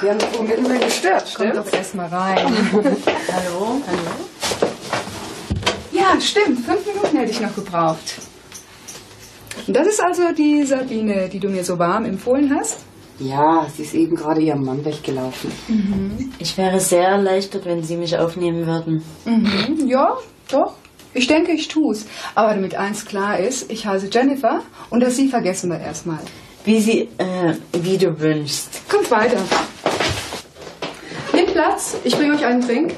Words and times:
wir 0.00 0.10
haben 0.10 0.20
wohl 0.38 0.46
mitten 0.46 0.80
gestört, 0.80 1.34
Kommt 1.34 1.50
stimmt? 1.50 1.56
doch 1.56 1.72
erst 1.72 1.94
mal 1.94 2.06
rein. 2.08 2.38
Hallo, 2.72 3.80
hallo. 3.86 4.10
Ja, 5.92 6.18
stimmt. 6.20 6.64
Fünf 6.64 6.86
Minuten 6.86 7.16
hätte 7.18 7.30
ich 7.30 7.40
noch 7.40 7.54
gebraucht. 7.54 8.14
Und 9.66 9.76
das 9.76 9.86
ist 9.86 10.02
also 10.02 10.32
die 10.36 10.64
Sabine, 10.64 11.28
die 11.28 11.38
du 11.38 11.48
mir 11.48 11.64
so 11.64 11.78
warm 11.78 12.04
empfohlen 12.04 12.52
hast? 12.58 12.78
Ja, 13.18 13.66
sie 13.76 13.82
ist 13.82 13.92
eben 13.94 14.16
gerade 14.16 14.40
ihrem 14.40 14.64
Mann 14.64 14.82
weggelaufen. 14.84 15.52
Ich 16.38 16.56
wäre 16.56 16.80
sehr 16.80 17.06
erleichtert, 17.08 17.66
wenn 17.66 17.82
Sie 17.82 17.98
mich 17.98 18.16
aufnehmen 18.16 18.66
würden. 18.66 19.04
Mhm, 19.26 19.86
ja, 19.86 20.16
doch. 20.50 20.72
Ich 21.12 21.26
denke, 21.26 21.52
ich 21.52 21.68
tu's. 21.68 22.06
Aber 22.34 22.54
damit 22.54 22.76
eins 22.76 23.04
klar 23.04 23.38
ist, 23.38 23.70
ich 23.70 23.84
heiße 23.84 24.08
Jennifer 24.10 24.62
und 24.88 25.00
das 25.00 25.16
Sie 25.16 25.28
vergessen 25.28 25.70
wir 25.70 25.78
erstmal. 25.80 26.20
Wie 26.64 26.80
Sie, 26.80 27.08
äh, 27.18 27.54
wie 27.72 27.98
du 27.98 28.18
wünschst. 28.18 28.88
Kommt 28.88 29.10
weiter. 29.10 29.36
Platz, 31.80 31.96
ich 32.04 32.14
bringe 32.14 32.34
euch 32.34 32.44
einen 32.44 32.60
Drink. 32.60 32.94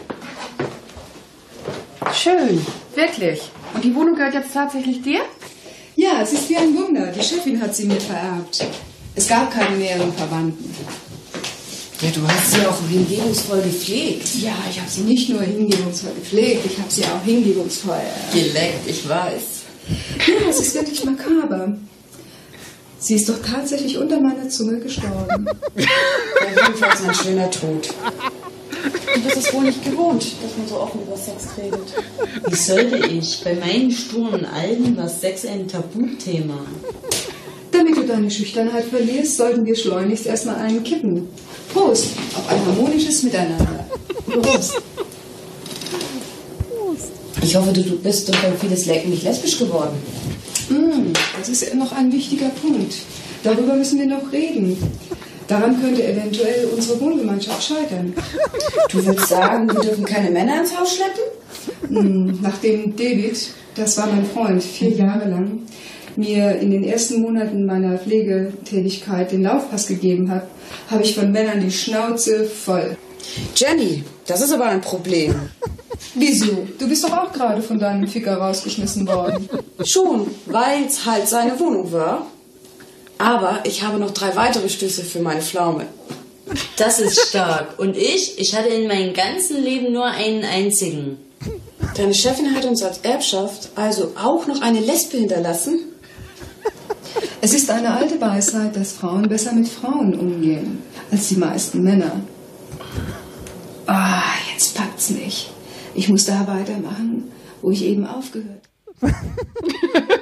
Schön. 2.12 2.64
Wirklich. 2.94 3.40
Und 3.74 3.84
die 3.84 3.94
Wohnung 3.94 4.16
gehört 4.16 4.34
jetzt 4.34 4.52
tatsächlich 4.52 5.02
dir? 5.02 5.20
Ja, 5.94 6.20
es 6.22 6.32
ist 6.32 6.48
wie 6.48 6.56
ein 6.56 6.76
Wunder. 6.76 7.06
Die 7.12 7.22
Chefin 7.22 7.60
hat 7.60 7.74
sie 7.74 7.84
mir 7.86 8.00
vererbt. 8.00 8.66
Es 9.14 9.28
gab 9.28 9.52
keine 9.52 9.76
näheren 9.76 10.12
Verwandten. 10.12 10.74
Ja, 12.00 12.10
du 12.10 12.26
hast 12.26 12.52
sie 12.52 12.66
auch 12.66 12.78
hingebungsvoll 12.88 13.62
gepflegt. 13.62 14.34
Ja, 14.40 14.54
ich 14.68 14.80
habe 14.80 14.90
sie 14.90 15.02
nicht 15.02 15.28
nur 15.28 15.42
hingebungsvoll 15.42 16.14
gepflegt, 16.14 16.66
ich 16.66 16.76
habe 16.78 16.90
sie 16.90 17.04
auch 17.04 17.22
hingebungsvoll. 17.24 18.00
äh, 18.32 18.42
Geleckt, 18.42 18.88
ich 18.88 19.08
weiß. 19.08 19.42
Ja, 20.26 20.48
es 20.50 20.58
ist 20.60 20.74
wirklich 20.74 21.04
makaber. 21.04 21.76
Sie 22.98 23.14
ist 23.14 23.28
doch 23.28 23.38
tatsächlich 23.42 23.98
unter 23.98 24.20
meiner 24.20 24.48
Zunge 24.48 24.78
gestorben. 24.80 25.46
Ja, 25.76 26.66
jedenfalls 26.66 27.02
ein 27.04 27.14
schöner 27.14 27.50
Tod. 27.50 27.88
Und 29.14 29.26
das 29.26 29.36
ist 29.36 29.52
wohl 29.54 29.64
nicht 29.64 29.84
gewohnt, 29.84 30.24
dass 30.42 30.56
man 30.56 30.68
so 30.68 30.80
offen 30.80 31.00
über 31.02 31.16
Sex 31.16 31.48
redet. 31.56 31.92
Wie 32.48 32.54
sollte 32.54 32.96
ich? 33.06 33.42
Bei 33.44 33.54
meinen 33.54 33.90
sturen 33.90 34.44
Alten 34.44 34.96
war 34.96 35.08
Sex 35.08 35.44
ein 35.46 35.68
Tabuthema. 35.68 36.58
Damit 37.70 37.96
du 37.96 38.02
deine 38.02 38.30
Schüchternheit 38.30 38.84
verlierst, 38.84 39.36
sollten 39.36 39.64
wir 39.64 39.76
schleunigst 39.76 40.26
erstmal 40.26 40.56
einen 40.56 40.82
kippen. 40.82 41.28
Prost 41.72 42.08
auf 42.34 42.48
ein 42.48 42.66
harmonisches 42.66 43.22
Miteinander. 43.22 43.86
Prost. 44.26 44.82
Ich 47.42 47.56
hoffe, 47.56 47.72
du, 47.72 47.82
du 47.82 47.98
bist 47.98 48.28
durch 48.28 48.40
dein 48.40 48.56
vieles 48.56 48.86
Lecken 48.86 49.10
nicht 49.10 49.24
lesbisch 49.24 49.58
geworden. 49.58 49.96
Mm, 50.68 51.12
das 51.38 51.48
ist 51.48 51.74
noch 51.74 51.92
ein 51.92 52.12
wichtiger 52.12 52.50
Punkt. 52.50 52.94
Darüber 53.42 53.74
müssen 53.74 53.98
wir 53.98 54.06
noch 54.06 54.30
reden. 54.32 54.76
Daran 55.48 55.80
könnte 55.80 56.04
eventuell 56.06 56.66
unsere 56.74 57.00
Wohngemeinschaft 57.00 57.62
scheitern. 57.62 58.14
Du 58.90 59.04
willst 59.04 59.28
sagen, 59.28 59.68
wir 59.72 59.80
dürfen 59.80 60.04
keine 60.04 60.30
Männer 60.30 60.60
ins 60.60 60.78
Haus 60.78 60.96
schleppen? 60.96 62.30
Mm, 62.30 62.38
Nachdem 62.40 62.96
David, 62.96 63.36
das 63.74 63.96
war 63.98 64.06
mein 64.06 64.26
Freund, 64.26 64.62
vier 64.62 64.90
Jahre 64.90 65.28
lang, 65.28 65.60
mir 66.16 66.56
in 66.56 66.70
den 66.70 66.84
ersten 66.84 67.22
Monaten 67.22 67.64
meiner 67.66 67.98
Pflegetätigkeit 67.98 69.32
den 69.32 69.42
Laufpass 69.42 69.86
gegeben 69.86 70.30
hat, 70.30 70.46
habe 70.90 71.02
ich 71.02 71.14
von 71.14 71.32
Männern 71.32 71.60
die 71.60 71.70
Schnauze 71.70 72.44
voll. 72.44 72.96
Jenny, 73.56 74.04
das 74.26 74.40
ist 74.42 74.52
aber 74.52 74.66
ein 74.66 74.80
Problem. 74.80 75.34
Wieso? 76.14 76.66
Du 76.78 76.88
bist 76.88 77.04
doch 77.04 77.16
auch 77.16 77.32
gerade 77.32 77.62
von 77.62 77.78
deinem 77.78 78.06
Ficker 78.06 78.36
rausgeschmissen 78.36 79.06
worden. 79.06 79.48
Schon, 79.84 80.26
weil 80.46 80.84
es 80.86 81.06
halt 81.06 81.28
seine 81.28 81.58
Wohnung 81.58 81.90
war. 81.92 82.26
Aber 83.22 83.60
ich 83.62 83.84
habe 83.84 84.00
noch 84.00 84.10
drei 84.10 84.34
weitere 84.34 84.68
Stöße 84.68 85.04
für 85.04 85.20
meine 85.20 85.42
Pflaume. 85.42 85.86
Das 86.76 86.98
ist 86.98 87.28
stark. 87.28 87.78
Und 87.78 87.96
ich? 87.96 88.36
Ich 88.40 88.56
hatte 88.56 88.68
in 88.68 88.88
meinem 88.88 89.14
ganzen 89.14 89.62
Leben 89.62 89.92
nur 89.92 90.06
einen 90.06 90.44
einzigen. 90.44 91.18
Deine 91.96 92.14
Chefin 92.14 92.52
hat 92.52 92.64
uns 92.64 92.82
als 92.82 92.98
Erbschaft 92.98 93.70
also 93.76 94.12
auch 94.20 94.48
noch 94.48 94.60
eine 94.60 94.80
Lesbe 94.80 95.18
hinterlassen? 95.18 95.78
Es 97.40 97.54
ist 97.54 97.70
eine 97.70 97.94
alte 97.94 98.20
Weisheit, 98.20 98.74
dass 98.74 98.92
Frauen 98.92 99.28
besser 99.28 99.52
mit 99.52 99.68
Frauen 99.68 100.18
umgehen 100.18 100.82
als 101.12 101.28
die 101.28 101.36
meisten 101.36 101.80
Männer. 101.80 102.22
Ah, 103.86 104.32
jetzt 104.52 104.74
packt's 104.74 105.10
mich. 105.10 105.48
Ich 105.94 106.08
muss 106.08 106.24
da 106.24 106.44
weitermachen, 106.48 107.30
wo 107.60 107.70
ich 107.70 107.84
eben 107.84 108.04
aufgehört 108.04 108.62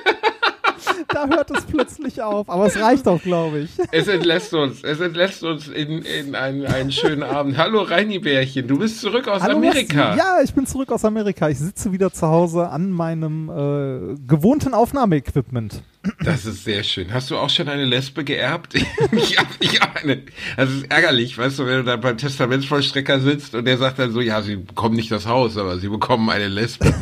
Da 1.15 1.29
hört 1.29 1.51
es 1.51 1.65
plötzlich 1.65 2.23
auf. 2.23 2.49
Aber 2.49 2.67
es 2.67 2.81
reicht 2.81 3.07
auch, 3.09 3.21
glaube 3.21 3.61
ich. 3.61 3.71
Es 3.93 4.07
entlässt 4.09 4.55
uns, 4.55 4.83
es 4.85 5.01
entlässt 5.01 5.43
uns 5.43 5.69
in, 5.69 6.03
in 6.03 6.35
einen, 6.35 6.65
einen 6.67 6.93
schönen 6.93 7.23
Abend. 7.23 7.59
Hallo 7.59 7.83
Reini-Bärchen, 7.83 8.69
du 8.69 8.79
bist 8.79 9.01
zurück 9.01 9.27
aus 9.27 9.43
Hallo, 9.43 9.57
Amerika. 9.57 10.11
Basti. 10.11 10.19
Ja, 10.19 10.41
ich 10.43 10.55
bin 10.55 10.67
zurück 10.67 10.93
aus 10.93 11.05
Amerika. 11.05 11.49
Ich 11.49 11.59
sitze 11.59 11.93
wieder 11.93 12.13
zu 12.13 12.29
Hause 12.29 12.69
an 12.69 12.91
meinem 12.91 13.49
äh, 13.49 14.17
gewohnten 14.27 14.75
Aufnahmeequipment. 14.75 15.83
Das 16.25 16.47
ist 16.47 16.65
sehr 16.65 16.83
schön. 16.83 17.13
Hast 17.13 17.31
du 17.31 17.37
auch 17.37 17.51
schon 17.51 17.69
eine 17.69 17.85
Lesbe 17.85 18.25
geerbt? 18.25 18.75
ich 19.13 19.39
habe 19.39 19.49
ich 19.59 19.81
hab 19.81 19.97
eine. 19.97 20.23
Das 20.57 20.71
ist 20.71 20.91
ärgerlich, 20.91 21.37
weißt 21.37 21.59
du, 21.59 21.67
wenn 21.67 21.79
du 21.79 21.85
dann 21.85 22.01
beim 22.01 22.17
Testamentsvollstrecker 22.17 23.21
sitzt 23.21 23.55
und 23.55 23.65
der 23.65 23.77
sagt 23.77 23.99
dann 23.99 24.13
so, 24.13 24.21
ja, 24.21 24.41
sie 24.43 24.57
bekommen 24.57 24.95
nicht 24.95 25.11
das 25.11 25.27
Haus, 25.27 25.57
aber 25.57 25.79
sie 25.79 25.89
bekommen 25.89 26.31
eine 26.31 26.49
Lesbe. 26.49 26.95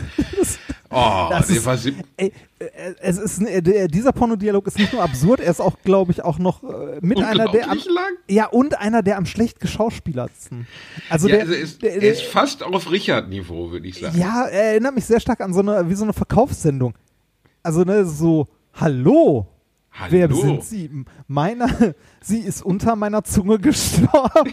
Oh, 0.91 1.29
ist- 1.49 1.67
Ey, 2.17 2.33
äh, 2.59 2.65
es 3.01 3.19
ist 3.19 3.43
äh, 3.43 3.89
dieser 3.89 4.13
Pornodialog 4.13 4.67
ist 4.67 4.79
nicht 4.79 4.93
nur 4.93 5.03
absurd, 5.03 5.41
er 5.41 5.51
ist 5.51 5.61
auch, 5.61 5.77
glaube 5.85 6.13
ich, 6.13 6.25
auch 6.25 6.39
noch 6.39 6.63
äh, 6.65 6.99
mit 7.03 7.23
einer 7.23 7.49
der 7.51 7.71
am, 7.71 7.79
ja 8.29 8.47
und 8.47 8.79
einer 8.79 9.03
der 9.03 9.19
am 9.19 9.27
schlecht 9.27 9.61
geschauspielertsten. 9.61 10.67
Also 11.11 11.29
ja, 11.29 11.37
der, 11.37 11.43
also 11.45 11.55
ist, 11.55 11.83
der, 11.83 11.95
er 11.95 12.01
der 12.01 12.13
ist 12.13 12.23
fast 12.23 12.63
auf 12.63 12.91
Richard-Niveau, 12.91 13.71
würde 13.71 13.87
ich 13.87 13.99
sagen. 14.01 14.19
ja, 14.19 14.47
er 14.47 14.71
erinnert 14.73 14.95
mich 14.95 15.05
sehr 15.05 15.21
stark 15.21 15.41
an 15.43 15.53
so 15.53 15.61
eine 15.61 15.89
wie 15.91 15.95
so 15.95 16.05
eine 16.05 16.15
Verkaufssendung. 16.15 16.95
Also 17.63 17.83
ne, 17.83 18.05
so 18.07 18.47
Hallo. 18.75 19.47
Hallo. 19.91 20.11
Wer 20.13 20.33
sind 20.33 20.65
Sie? 20.65 20.91
Meiner, 21.27 21.69
sie 22.21 22.39
ist 22.39 22.63
unter 22.63 22.95
meiner 22.97 23.25
Zunge 23.25 23.59
gestorben. 23.59 24.53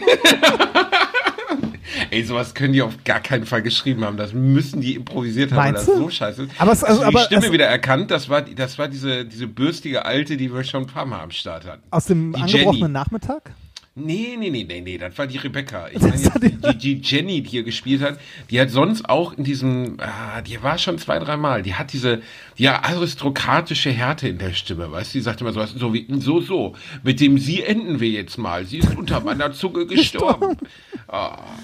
Ey, 2.10 2.24
sowas 2.24 2.54
können 2.54 2.72
die 2.72 2.82
auf 2.82 2.94
gar 3.04 3.20
keinen 3.20 3.46
Fall 3.46 3.62
geschrieben 3.62 4.04
haben. 4.04 4.16
Das 4.16 4.32
müssen 4.32 4.80
die 4.80 4.94
improvisiert 4.94 5.52
haben, 5.52 5.58
weil 5.58 5.72
Meinst 5.72 5.88
das 5.88 5.94
du? 5.94 6.00
so 6.02 6.10
scheiße 6.10 6.42
ist. 6.44 6.52
Aber 6.58 6.72
es- 6.72 6.80
du 6.80 6.86
aber 6.86 7.10
die 7.20 7.24
Stimme 7.26 7.46
es- 7.46 7.52
wieder 7.52 7.66
erkannt? 7.66 8.10
Das 8.10 8.28
war, 8.28 8.42
das 8.42 8.78
war 8.78 8.88
diese, 8.88 9.24
diese 9.24 9.46
bürstige 9.46 10.04
Alte, 10.04 10.36
die 10.36 10.52
wir 10.52 10.64
schon 10.64 10.82
ein 10.84 10.86
paar 10.86 11.06
Mal 11.06 11.20
am 11.20 11.30
Start 11.30 11.66
hatten. 11.66 11.82
Aus 11.90 12.06
dem 12.06 12.32
Die 12.32 12.40
angebrochenen 12.40 12.80
Jenny. 12.82 12.92
Nachmittag? 12.92 13.52
Nee, 13.98 14.36
nee, 14.38 14.50
nee, 14.50 14.64
nee, 14.68 14.82
nee, 14.82 14.98
das 14.98 15.16
war 15.16 15.26
die 15.26 15.38
Rebecca. 15.38 15.88
Ich 15.90 16.02
meine 16.02 16.12
die, 16.38 16.50
die, 16.50 16.76
die 16.76 17.00
Jenny, 17.02 17.40
die 17.40 17.48
hier 17.48 17.62
gespielt 17.62 18.02
hat, 18.02 18.18
die 18.50 18.60
hat 18.60 18.68
sonst 18.68 19.08
auch 19.08 19.32
in 19.38 19.42
diesem, 19.42 19.96
ah, 20.00 20.42
die 20.42 20.62
war 20.62 20.76
schon 20.76 20.98
zwei, 20.98 21.18
dreimal, 21.18 21.62
die 21.62 21.72
hat 21.76 21.94
diese, 21.94 22.20
ja, 22.56 22.82
aristokratische 22.82 23.88
Härte 23.90 24.28
in 24.28 24.36
der 24.36 24.52
Stimme, 24.52 24.92
weißt 24.92 25.14
du, 25.14 25.18
die 25.18 25.22
sagt 25.22 25.40
immer 25.40 25.54
sowas, 25.54 25.72
so 25.74 25.94
wie, 25.94 26.06
so, 26.20 26.42
so, 26.42 26.74
mit 27.04 27.20
dem 27.20 27.38
Sie 27.38 27.62
enden 27.62 27.98
wir 27.98 28.10
jetzt 28.10 28.36
mal, 28.36 28.66
sie 28.66 28.80
ist 28.80 28.94
unter 28.98 29.20
meiner 29.20 29.52
Zunge 29.52 29.86
gestorben. 29.86 30.58
啊、 31.06 31.56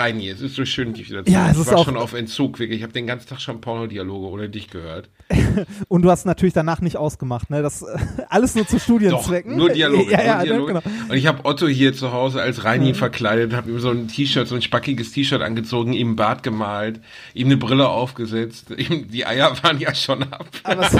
Ah, 0.00 0.04
Reini, 0.04 0.28
es 0.30 0.40
ist 0.40 0.54
so 0.56 0.64
schön, 0.64 0.94
dich 0.94 1.10
wieder 1.10 1.24
zu 1.24 1.30
Ja, 1.30 1.48
es 1.50 1.56
Ich 1.56 1.60
ist 1.62 1.66
war 1.70 1.78
auch- 1.78 1.84
schon 1.84 1.96
auf 1.98 2.14
Entzug, 2.14 2.58
wirklich, 2.58 2.78
ich 2.78 2.82
habe 2.82 2.92
den 2.94 3.06
ganzen 3.06 3.28
Tag 3.28 3.40
schon 3.40 3.60
Pornodialoge 3.60 4.26
ohne 4.28 4.48
dich 4.48 4.70
gehört. 4.70 5.10
Und 5.88 6.02
du 6.02 6.10
hast 6.10 6.24
natürlich 6.24 6.54
danach 6.54 6.80
nicht 6.80 6.96
ausgemacht, 6.96 7.50
ne? 7.50 7.60
Das 7.62 7.84
alles 8.30 8.54
nur 8.54 8.66
zu 8.66 8.76
Doch, 8.76 8.82
Studienzwecken. 8.82 9.56
nur 9.56 9.68
Dialoge, 9.70 10.10
Ja, 10.12 10.22
ja, 10.24 10.34
nur 10.36 10.44
Dialoge. 10.44 10.72
genau. 10.74 10.82
Und 11.10 11.16
ich 11.16 11.26
habe 11.26 11.44
Otto 11.44 11.66
hier 11.68 11.92
zu 11.94 12.12
Hause 12.12 12.40
als 12.40 12.64
Reini 12.64 12.94
verkleidet, 12.94 13.52
habe 13.52 13.70
ihm 13.70 13.78
so 13.78 13.90
ein 13.90 14.08
T-Shirt, 14.08 14.48
so 14.48 14.54
ein 14.54 14.62
spackiges 14.62 15.12
T-Shirt 15.12 15.42
angezogen, 15.42 15.92
ihm 15.92 16.08
einen 16.08 16.16
Bart 16.16 16.42
gemalt, 16.42 17.00
ihm 17.34 17.46
eine 17.48 17.56
Brille 17.58 17.88
aufgesetzt. 17.88 18.70
Ihm, 18.76 19.08
die 19.08 19.26
Eier 19.26 19.52
waren 19.62 19.78
ja 19.78 19.94
schon 19.94 20.22
ab. 20.24 20.46
Aber 20.64 20.82
es- 20.86 20.92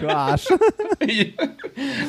du 0.00 0.08
Arsch. 0.08 0.46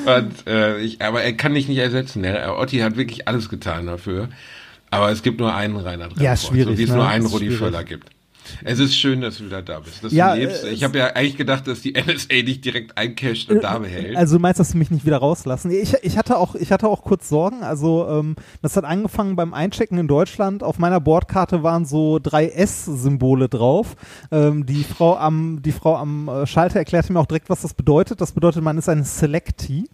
Und, 0.05 0.47
äh, 0.47 0.79
ich, 0.79 1.01
aber 1.01 1.21
er 1.23 1.33
kann 1.33 1.53
dich 1.53 1.67
nicht 1.67 1.77
ersetzen. 1.77 2.21
Ne? 2.21 2.53
Otti 2.57 2.79
hat 2.79 2.97
wirklich 2.97 3.27
alles 3.27 3.49
getan 3.49 3.85
dafür. 4.01 4.30
Aber 4.89 5.09
es 5.12 5.24
gibt 5.24 5.39
nur 5.39 5.53
einen 5.53 5.77
Reinhard 5.77 6.19
Ja, 6.19 6.31
Remford, 6.31 6.50
schwierig, 6.51 6.74
So 6.74 6.77
wie 6.80 6.83
es 6.83 6.89
ne? 6.89 6.95
nur 6.98 7.07
einen 7.07 7.25
Rudi. 7.25 7.50
Völler 7.51 7.83
gibt. 7.83 8.09
Es 8.65 8.80
ist 8.80 8.95
schön, 8.98 9.21
dass 9.21 9.38
du 9.38 9.45
wieder 9.45 9.62
da 9.62 9.80
bist, 9.80 10.03
dass 10.03 10.12
Ja, 10.12 10.33
du 10.33 10.42
lebst. 10.42 10.65
äh, 10.65 10.71
Ich 10.71 10.83
habe 10.83 10.98
ja 10.98 11.07
eigentlich 11.13 11.38
gedacht, 11.38 11.68
dass 11.68 11.81
die 11.81 11.94
NSA 11.95 12.42
dich 12.42 12.59
direkt 12.59 12.98
eincasht 12.98 13.50
und 13.50 13.63
da 13.63 13.77
behält. 13.77 14.18
Also 14.18 14.36
du 14.38 14.42
meinst, 14.42 14.59
dass 14.59 14.71
sie 14.71 14.77
mich 14.77 14.89
nicht 14.92 15.06
wieder 15.06 15.18
rauslassen? 15.18 15.71
Ich, 15.71 15.94
ich, 16.01 16.18
hatte 16.18 16.38
auch, 16.38 16.56
ich 16.56 16.71
hatte 16.71 16.88
auch 16.89 17.03
kurz 17.03 17.30
Sorgen. 17.30 17.63
Also 17.63 18.07
ähm, 18.09 18.36
das 18.62 18.75
hat 18.75 18.83
angefangen 18.83 19.36
beim 19.38 19.53
Einchecken 19.53 19.98
in 20.00 20.07
Deutschland. 20.07 20.63
Auf 20.63 20.80
meiner 20.80 21.00
Bordkarte 21.00 21.63
waren 21.63 21.86
so 21.86 22.19
drei 22.19 22.48
S-Symbole 22.48 23.48
drauf. 23.48 23.95
Ähm, 24.31 24.65
die 24.65 24.83
Frau 24.83 25.15
am, 25.15 25.62
die 25.62 25.71
Frau 25.71 25.95
am 25.95 26.27
äh, 26.27 26.45
Schalter 26.48 26.80
erklärte 26.80 27.13
mir 27.13 27.19
auch 27.19 27.27
direkt, 27.27 27.50
was 27.50 27.62
das 27.62 27.74
bedeutet. 27.75 28.19
Das 28.19 28.33
bedeutet, 28.33 28.63
man 28.63 28.77
ist 28.77 28.89
ein 28.89 29.03
Selectee. 29.06 29.86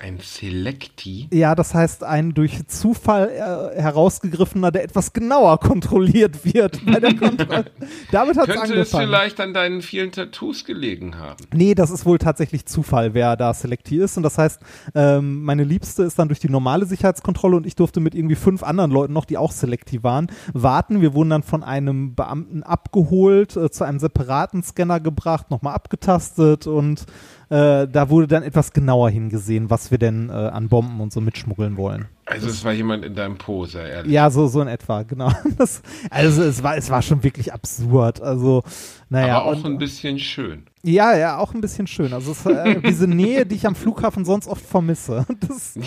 Ein 0.00 0.18
Selecti. 0.22 1.28
Ja, 1.32 1.54
das 1.56 1.74
heißt 1.74 2.04
ein 2.04 2.32
durch 2.32 2.66
Zufall 2.68 3.30
äh, 3.30 3.80
herausgegriffener, 3.80 4.70
der 4.70 4.84
etwas 4.84 5.12
genauer 5.12 5.58
kontrolliert 5.60 6.44
wird 6.44 6.84
bei 6.86 7.00
der 7.00 7.16
Kontrolle. 7.16 7.64
Damit 8.12 8.36
hat 8.36 8.48
es 8.48 8.54
Könnte 8.54 8.74
es 8.74 8.94
angefangen. 8.94 9.06
vielleicht 9.06 9.40
an 9.40 9.54
deinen 9.54 9.82
vielen 9.82 10.12
Tattoos 10.12 10.64
gelegen 10.64 11.18
haben? 11.18 11.44
Nee, 11.52 11.74
das 11.74 11.90
ist 11.90 12.06
wohl 12.06 12.18
tatsächlich 12.18 12.66
Zufall, 12.66 13.14
wer 13.14 13.36
da 13.36 13.52
Selectee 13.52 13.96
ist. 13.96 14.16
Und 14.16 14.22
das 14.22 14.38
heißt, 14.38 14.60
ähm, 14.94 15.42
meine 15.42 15.64
Liebste 15.64 16.04
ist 16.04 16.18
dann 16.18 16.28
durch 16.28 16.40
die 16.40 16.48
normale 16.48 16.86
Sicherheitskontrolle 16.86 17.56
und 17.56 17.66
ich 17.66 17.74
durfte 17.74 17.98
mit 17.98 18.14
irgendwie 18.14 18.36
fünf 18.36 18.62
anderen 18.62 18.92
Leuten 18.92 19.12
noch, 19.12 19.24
die 19.24 19.36
auch 19.36 19.50
Selectee 19.50 20.02
waren, 20.04 20.28
warten. 20.52 21.00
Wir 21.00 21.12
wurden 21.14 21.30
dann 21.30 21.42
von 21.42 21.64
einem 21.64 22.14
Beamten 22.14 22.62
abgeholt, 22.62 23.56
äh, 23.56 23.70
zu 23.70 23.82
einem 23.82 23.98
separaten 23.98 24.62
Scanner 24.62 25.00
gebracht, 25.00 25.50
nochmal 25.50 25.74
abgetastet 25.74 26.66
und 26.68 27.04
äh, 27.50 27.86
da 27.88 28.10
wurde 28.10 28.26
dann 28.28 28.42
etwas 28.42 28.72
genauer 28.72 29.10
hingesehen, 29.10 29.70
was 29.70 29.90
wir 29.90 29.98
denn 29.98 30.28
äh, 30.28 30.32
an 30.32 30.68
Bomben 30.68 31.00
und 31.00 31.12
so 31.12 31.20
mitschmuggeln 31.20 31.76
wollen. 31.76 32.06
Also 32.26 32.46
es 32.48 32.62
war 32.62 32.72
jemand 32.72 33.06
in 33.06 33.14
deinem 33.14 33.38
Po, 33.38 33.64
sei 33.64 33.88
ehrlich. 33.88 34.12
Ja, 34.12 34.28
so, 34.28 34.48
so 34.48 34.60
in 34.60 34.68
etwa, 34.68 35.02
genau. 35.02 35.32
Das, 35.58 35.80
also 36.10 36.42
es 36.42 36.62
war, 36.62 36.76
es 36.76 36.90
war 36.90 37.00
schon 37.00 37.22
wirklich 37.24 37.54
absurd. 37.54 38.20
Also, 38.20 38.62
naja. 39.08 39.38
aber 39.38 39.46
auch 39.46 39.64
und- 39.64 39.64
ein 39.64 39.78
bisschen 39.78 40.18
schön. 40.18 40.64
ja, 40.82 41.16
ja, 41.16 41.38
auch 41.38 41.54
ein 41.54 41.62
bisschen 41.62 41.86
schön. 41.86 42.12
Also 42.12 42.32
es, 42.32 42.44
äh, 42.44 42.80
diese 42.86 43.06
Nähe, 43.08 43.46
die 43.46 43.54
ich 43.56 43.66
am 43.66 43.74
Flughafen 43.74 44.26
sonst 44.26 44.46
oft 44.46 44.64
vermisse. 44.64 45.24
Das, 45.48 45.78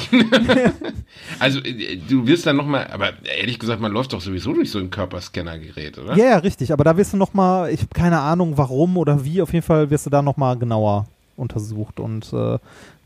Also 1.40 1.60
äh, 1.60 1.98
du 2.10 2.26
wirst 2.26 2.46
dann 2.48 2.56
nochmal, 2.56 2.88
aber 2.92 3.12
ehrlich 3.38 3.60
gesagt, 3.60 3.82
man 3.82 3.92
läuft 3.92 4.14
doch 4.14 4.22
sowieso 4.22 4.54
durch 4.54 4.72
so 4.72 4.80
ein 4.80 4.90
Körperscannergerät, 4.90 5.98
oder? 6.00 6.16
ja, 6.18 6.26
ja, 6.26 6.38
richtig. 6.38 6.74
Aber 6.74 6.84
da 6.84 6.98
wirst 6.98 7.14
du 7.14 7.18
noch 7.18 7.34
mal, 7.36 7.70
ich 7.72 7.82
habe 7.82 7.94
keine 7.94 8.20
Ahnung, 8.20 8.58
warum 8.58 8.98
oder 8.98 9.24
wie. 9.24 9.42
Auf 9.44 9.54
jeden 9.54 9.66
Fall 9.66 9.90
wirst 9.92 10.06
du 10.06 10.10
da 10.10 10.22
noch 10.24 10.38
mal 10.38 10.58
genauer 10.58 11.06
untersucht 11.42 12.00
und 12.00 12.32
äh, 12.32 12.58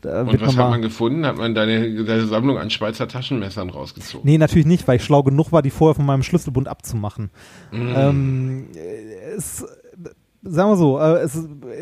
Und 0.02 0.40
was 0.40 0.56
hat 0.56 0.70
man 0.70 0.82
gefunden? 0.82 1.26
Hat 1.26 1.36
man 1.36 1.54
deine, 1.54 2.04
deine 2.04 2.26
Sammlung 2.26 2.58
an 2.58 2.70
Schweizer 2.70 3.08
Taschenmessern 3.08 3.70
rausgezogen? 3.70 4.24
Nee, 4.24 4.38
natürlich 4.38 4.66
nicht, 4.66 4.86
weil 4.86 4.96
ich 4.96 5.04
schlau 5.04 5.22
genug 5.22 5.50
war, 5.50 5.62
die 5.62 5.70
vorher 5.70 5.94
von 5.94 6.06
meinem 6.06 6.22
Schlüsselbund 6.22 6.68
abzumachen. 6.68 7.30
Mm. 7.72 7.88
Ähm, 7.96 8.66
äh, 8.76 9.34
es, 9.36 9.64
sagen 10.48 10.70
wir 10.70 10.76
so, 10.76 10.98
äh, 10.98 11.18
es 11.18 11.38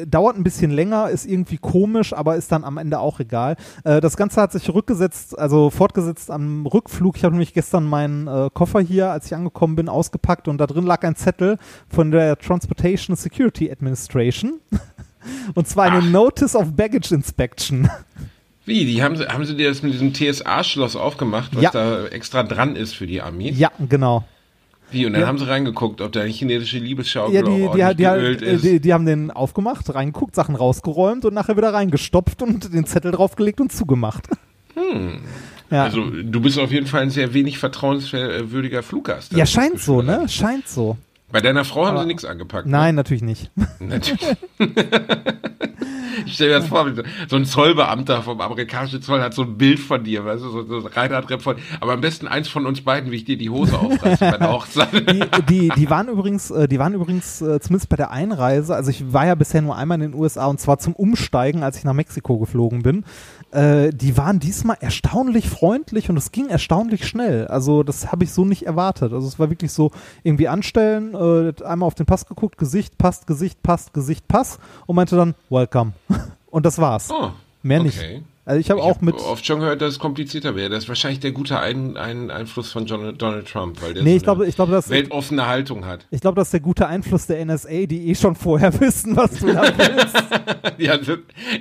dauert 0.06 0.36
ein 0.36 0.44
bisschen 0.44 0.70
länger, 0.70 1.10
ist 1.10 1.26
irgendwie 1.26 1.58
komisch, 1.58 2.12
aber 2.12 2.36
ist 2.36 2.50
dann 2.52 2.64
am 2.64 2.78
Ende 2.78 2.98
auch 2.98 3.20
egal. 3.20 3.56
Äh, 3.84 4.00
das 4.00 4.16
Ganze 4.16 4.40
hat 4.40 4.52
sich 4.52 4.72
rückgesetzt, 4.72 5.38
also 5.38 5.70
fortgesetzt 5.70 6.30
am 6.30 6.66
Rückflug. 6.66 7.16
Ich 7.16 7.24
habe 7.24 7.34
nämlich 7.34 7.54
gestern 7.54 7.84
meinen 7.84 8.26
äh, 8.26 8.50
Koffer 8.52 8.80
hier, 8.80 9.10
als 9.10 9.26
ich 9.26 9.34
angekommen 9.34 9.76
bin, 9.76 9.88
ausgepackt 9.88 10.48
und 10.48 10.58
da 10.58 10.66
drin 10.66 10.84
lag 10.84 11.02
ein 11.02 11.16
Zettel 11.16 11.58
von 11.88 12.10
der 12.10 12.38
Transportation 12.38 13.16
Security 13.16 13.70
Administration. 13.70 14.60
Und 15.54 15.66
zwar 15.68 15.86
eine 15.86 15.98
Ach. 15.98 16.10
Notice 16.10 16.54
of 16.56 16.72
Baggage 16.76 17.12
Inspection. 17.14 17.88
Wie? 18.66 18.84
Die 18.86 19.02
haben, 19.02 19.16
sie- 19.16 19.26
haben 19.28 19.44
sie 19.44 19.56
dir 19.56 19.68
das 19.68 19.82
mit 19.82 19.92
diesem 19.92 20.12
TSA-Schloss 20.14 20.96
aufgemacht, 20.96 21.54
was 21.54 21.62
Ja. 21.64 21.70
da 21.70 22.06
extra 22.06 22.42
dran 22.42 22.76
ist 22.76 22.94
für 22.94 23.06
die 23.06 23.20
Armee? 23.20 23.50
ja, 23.50 23.70
genau. 23.88 24.24
Wie? 24.90 25.06
Und 25.06 25.14
dann 25.14 25.22
Ja. 25.22 25.26
haben 25.26 25.38
sie 25.38 25.48
reingeguckt, 25.48 26.00
ob 26.00 26.12
da 26.12 26.20
eine 26.20 26.30
chinesische 26.30 26.78
Liebesschaukel 26.78 27.34
Ja, 27.34 27.42
die, 27.42 27.50
die, 27.50 27.96
die, 27.96 28.02
geölt 28.04 28.40
die, 28.42 28.44
ist. 28.44 28.64
die, 28.64 28.80
die 28.80 28.92
haben 28.92 29.06
den 29.06 29.30
aufgemacht, 29.30 29.92
reingeguckt, 29.94 30.34
Sachen 30.34 30.54
rausgeräumt 30.54 31.24
und 31.24 31.34
nachher 31.34 31.56
wieder 31.56 31.72
reingestopft 31.74 32.42
und 32.42 32.72
den 32.72 32.84
Zettel 32.86 33.10
draufgelegt 33.12 33.60
und 33.60 33.72
zugemacht. 33.72 34.28
Ja, 35.70 35.84
Also 35.84 36.04
du 36.10 36.40
bist 36.40 36.58
auf 36.58 36.70
jeden 36.70 36.86
Fall 36.86 37.02
ein 37.02 37.10
sehr 37.10 37.32
wenig 37.34 37.58
vertrauenswürdiger 37.58 38.82
Fluggast. 38.82 39.32
ja 39.32 39.46
scheint 39.46 39.80
so, 39.80 40.02
ne? 40.02 40.28
Scheint 40.28 40.68
so. 40.68 40.96
Bei 41.32 41.40
deiner 41.40 41.64
Frau 41.64 41.86
haben 41.86 41.94
Aber- 41.96 42.02
sie 42.02 42.06
nichts 42.08 42.24
angepackt. 42.24 42.66
Nein, 42.66 42.94
natürlich 42.94 43.22
nicht. 43.22 43.50
Ne? 43.56 43.66
Natürlich. 43.80 44.36
ich 46.26 46.34
stell 46.34 46.48
mir 46.48 46.54
das 46.60 46.68
vor, 46.68 46.86
so- 47.28 47.36
ein 47.36 47.44
Zollbeamter 47.44 48.22
vom 48.22 48.40
amerikanischen 48.40 49.02
Zoll 49.02 49.20
hat 49.20 49.34
so 49.34 49.42
ein 49.42 49.58
Bild 49.58 49.78
von 49.80 50.04
dir, 50.04 50.24
weißt 50.24 50.44
du, 50.44 50.48
so, 50.50 50.62
so 50.64 50.76
ein 50.86 50.86
Reinhard 50.86 51.42
von, 51.42 51.56
aber 51.80 51.92
am 51.94 52.00
besten 52.00 52.28
eins 52.28 52.48
von 52.48 52.66
uns 52.66 52.82
beiden, 52.82 53.10
wie 53.10 53.16
ich 53.16 53.24
dir 53.24 53.36
die 53.36 53.50
Hose 53.50 53.78
aufreiße 53.78 54.30
bei 54.30 54.36
der 54.38 54.52
Hochzeit. 54.52 54.92
Die, 55.10 55.20
die, 55.48 55.68
die 55.76 55.90
waren 55.90 56.08
übrigens, 56.08 56.50
äh, 56.50 56.68
die 56.68 56.78
waren 56.78 56.94
übrigens 56.94 57.40
äh, 57.42 57.58
zumindest 57.60 57.88
bei 57.88 57.96
der 57.96 58.10
Einreise, 58.10 58.74
also 58.74 58.90
ich 58.90 59.12
war 59.12 59.26
ja 59.26 59.34
bisher 59.34 59.60
nur 59.62 59.76
einmal 59.76 60.00
in 60.00 60.12
den 60.12 60.20
USA 60.20 60.46
und 60.46 60.60
zwar 60.60 60.78
zum 60.78 60.94
Umsteigen, 60.94 61.62
als 61.62 61.78
ich 61.78 61.84
nach 61.84 61.94
Mexiko 61.94 62.38
geflogen 62.38 62.82
bin. 62.82 63.04
Äh, 63.50 63.90
die 63.90 64.16
waren 64.16 64.38
diesmal 64.40 64.76
erstaunlich 64.80 65.48
freundlich 65.48 66.10
und 66.10 66.16
es 66.16 66.32
ging 66.32 66.48
erstaunlich 66.48 67.06
schnell. 67.06 67.46
Also 67.48 67.82
das 67.82 68.10
habe 68.12 68.24
ich 68.24 68.32
so 68.32 68.44
nicht 68.44 68.66
erwartet. 68.66 69.12
Also 69.12 69.26
es 69.26 69.38
war 69.38 69.50
wirklich 69.50 69.72
so 69.72 69.90
irgendwie 70.22 70.48
anstellen, 70.48 71.13
äh, 71.14 71.64
einmal 71.64 71.86
auf 71.86 71.94
den 71.94 72.06
Pass 72.06 72.26
geguckt, 72.26 72.58
Gesicht 72.58 72.98
passt, 72.98 73.26
Gesicht 73.26 73.62
passt, 73.62 73.92
Gesicht 73.94 74.28
passt 74.28 74.58
und 74.86 74.96
meinte 74.96 75.16
dann 75.16 75.34
Welcome. 75.50 75.92
Und 76.50 76.64
das 76.64 76.78
war's. 76.78 77.10
Oh, 77.10 77.30
Mehr 77.64 77.82
nicht. 77.82 77.98
Also 78.46 78.60
ich 78.60 78.70
habe 78.70 78.82
auch 78.82 78.96
habe 78.96 79.06
mit 79.06 79.14
oft 79.14 79.44
schon 79.46 79.60
gehört, 79.60 79.80
dass 79.80 79.92
es 79.94 79.98
komplizierter 79.98 80.54
wäre. 80.54 80.68
Das 80.68 80.84
ist 80.84 80.88
wahrscheinlich 80.88 81.20
der 81.20 81.32
gute 81.32 81.58
ein, 81.58 81.96
ein 81.96 82.30
Einfluss 82.30 82.70
von 82.72 82.84
John, 82.84 83.16
Donald 83.16 83.48
Trump, 83.48 83.80
weil 83.80 83.94
der 83.94 84.02
Nee, 84.02 84.10
so 84.10 84.16
ich 84.16 84.22
glaube, 84.22 84.42
eine 84.42 84.50
ich 84.50 84.56
glaube, 84.56 84.72
das 84.72 84.90
weltoffene 84.90 85.46
Haltung 85.46 85.86
hat. 85.86 86.06
ich 86.10 86.20
glaube, 86.20 86.36
das 86.36 86.48
ist 86.48 86.52
der 86.52 86.60
gute 86.60 86.86
Einfluss 86.86 87.26
der 87.26 87.44
NSA, 87.44 87.86
die 87.86 88.08
eh 88.08 88.14
schon 88.14 88.36
vorher 88.36 88.78
wissen, 88.80 89.16
was 89.16 89.38
du 89.38 89.52
da 89.52 89.62
willst. 89.76 90.16
Ja, 90.76 90.98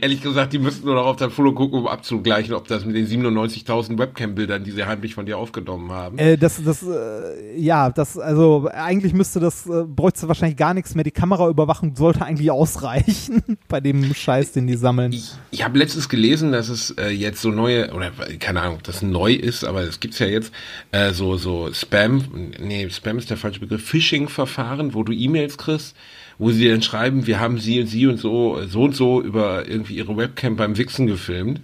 ehrlich 0.01 0.21
gesagt, 0.21 0.53
die 0.53 0.59
müssten 0.59 0.87
nur 0.87 0.95
noch 0.95 1.05
auf 1.05 1.17
dein 1.17 1.29
Foto 1.29 1.53
gucken, 1.53 1.79
um 1.79 1.87
abzugleichen, 1.87 2.53
ob 2.55 2.67
das 2.67 2.83
mit 2.83 2.95
den 2.95 3.05
97.000 3.05 3.97
Webcam-Bildern, 3.99 4.63
die 4.63 4.71
sie 4.71 4.85
heimlich 4.85 5.13
von 5.13 5.25
dir 5.25 5.37
aufgenommen 5.37 5.91
haben. 5.91 6.17
Äh, 6.17 6.37
das, 6.37 6.63
das, 6.63 6.81
äh, 6.83 7.59
ja, 7.59 7.91
das, 7.91 8.17
also 8.17 8.69
eigentlich 8.73 9.13
müsste 9.13 9.39
das, 9.39 9.67
äh, 9.67 9.83
bräuchte 9.83 10.27
wahrscheinlich 10.27 10.57
gar 10.57 10.73
nichts 10.73 10.95
mehr. 10.95 11.03
Die 11.03 11.11
Kameraüberwachung 11.11 11.95
sollte 11.95 12.25
eigentlich 12.25 12.49
ausreichen 12.49 13.43
bei 13.67 13.81
dem 13.81 14.13
Scheiß, 14.13 14.53
den 14.53 14.65
die 14.65 14.75
sammeln. 14.75 15.11
Ich, 15.11 15.31
ich 15.51 15.63
habe 15.63 15.77
letztens 15.77 16.09
gelesen, 16.09 16.51
dass 16.51 16.69
es 16.69 16.72
äh, 16.97 17.09
jetzt 17.09 17.41
so 17.41 17.49
neue, 17.49 17.91
oder 17.93 18.11
keine 18.39 18.61
Ahnung, 18.61 18.75
ob 18.75 18.83
das 18.83 19.01
neu 19.01 19.33
ist, 19.33 19.63
aber 19.63 19.81
es 19.81 19.99
gibt's 19.99 20.19
ja 20.19 20.27
jetzt, 20.27 20.53
äh, 20.91 21.11
so, 21.11 21.37
so 21.37 21.73
Spam, 21.73 22.23
nee, 22.59 22.89
Spam 22.89 23.17
ist 23.17 23.29
der 23.29 23.37
falsche 23.37 23.59
Begriff, 23.59 23.83
Phishing-Verfahren, 23.85 24.93
wo 24.93 25.03
du 25.03 25.11
E-Mails 25.13 25.57
kriegst, 25.57 25.95
wo 26.37 26.51
sie 26.51 26.69
dann 26.69 26.81
schreiben, 26.81 27.27
wir 27.27 27.39
haben 27.39 27.59
sie 27.59 27.79
und 27.81 27.87
sie 27.87 28.07
und 28.07 28.17
so, 28.17 28.59
so 28.67 28.83
und 28.83 28.95
so 28.95 29.21
über 29.21 29.67
irgendwie 29.67 29.95
ihre 29.95 30.15
Webcam 30.17 30.55
beim 30.55 30.77
Wichsen 30.77 31.07
gefilmt. 31.07 31.61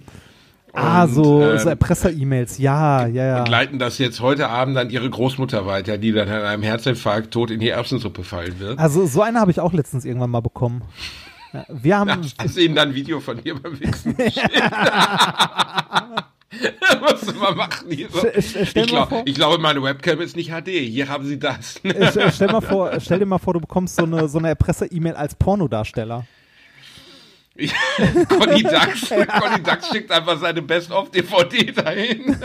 ah, 0.72 1.04
Und, 1.04 1.14
so, 1.14 1.42
ähm, 1.42 1.58
so 1.58 1.68
Erpresser-E-Mails, 1.68 2.58
ja, 2.58 3.06
ja, 3.06 3.26
ja. 3.26 3.40
Und 3.40 3.48
leiten 3.48 3.78
das 3.78 3.98
jetzt 3.98 4.20
heute 4.20 4.48
Abend 4.48 4.76
an 4.76 4.90
ihre 4.90 5.10
Großmutter 5.10 5.66
weiter, 5.66 5.98
die 5.98 6.12
dann 6.12 6.28
an 6.28 6.42
einem 6.42 6.62
Herzinfarkt 6.62 7.32
tot 7.32 7.50
in 7.50 7.60
die 7.60 7.68
Erbsensuppe 7.68 8.22
fallen 8.22 8.60
wird. 8.60 8.78
Also 8.78 9.06
so 9.06 9.22
eine 9.22 9.40
habe 9.40 9.50
ich 9.50 9.60
auch 9.60 9.72
letztens 9.72 10.04
irgendwann 10.04 10.30
mal 10.30 10.40
bekommen. 10.40 10.82
Ja, 11.52 11.64
wir 11.68 11.98
haben, 11.98 12.32
Hast 12.38 12.56
du 12.56 12.60
ihnen 12.60 12.74
dann 12.74 12.90
ein 12.90 12.94
Video 12.94 13.20
von 13.20 13.42
dir 13.42 13.54
beim 13.60 13.78
Wichsen? 13.80 14.16
Was 17.00 17.20
du 17.20 17.32
mal 17.34 17.54
machen 17.54 17.90
hier 17.90 18.08
so. 18.10 18.26
Ich, 18.26 18.74
glaub, 18.74 19.12
ich 19.24 19.34
glaube, 19.34 19.58
meine 19.58 19.82
Webcam 19.82 20.20
ist 20.20 20.36
nicht 20.36 20.50
HD. 20.50 20.68
Hier 20.68 21.08
haben 21.08 21.24
sie 21.24 21.38
das. 21.38 21.76
äh, 21.84 22.10
stell, 22.10 22.32
stell, 22.32 22.48
mal 22.48 22.60
vor, 22.60 22.92
stell 23.00 23.20
dir 23.20 23.26
mal 23.26 23.38
vor, 23.38 23.54
du 23.54 23.60
bekommst 23.60 23.96
so 23.96 24.02
eine, 24.04 24.28
so 24.28 24.38
eine 24.38 24.48
Erpresser-E-Mail 24.48 25.14
als 25.14 25.34
Pornodarsteller. 25.34 26.26
Conny 28.28 28.62
Dax, 28.62 29.08
Conny 29.08 29.62
Dax 29.62 29.88
schickt 29.90 30.10
einfach 30.10 30.38
seine 30.38 30.62
Best-of-DVD 30.62 31.72
dahin. 31.72 32.36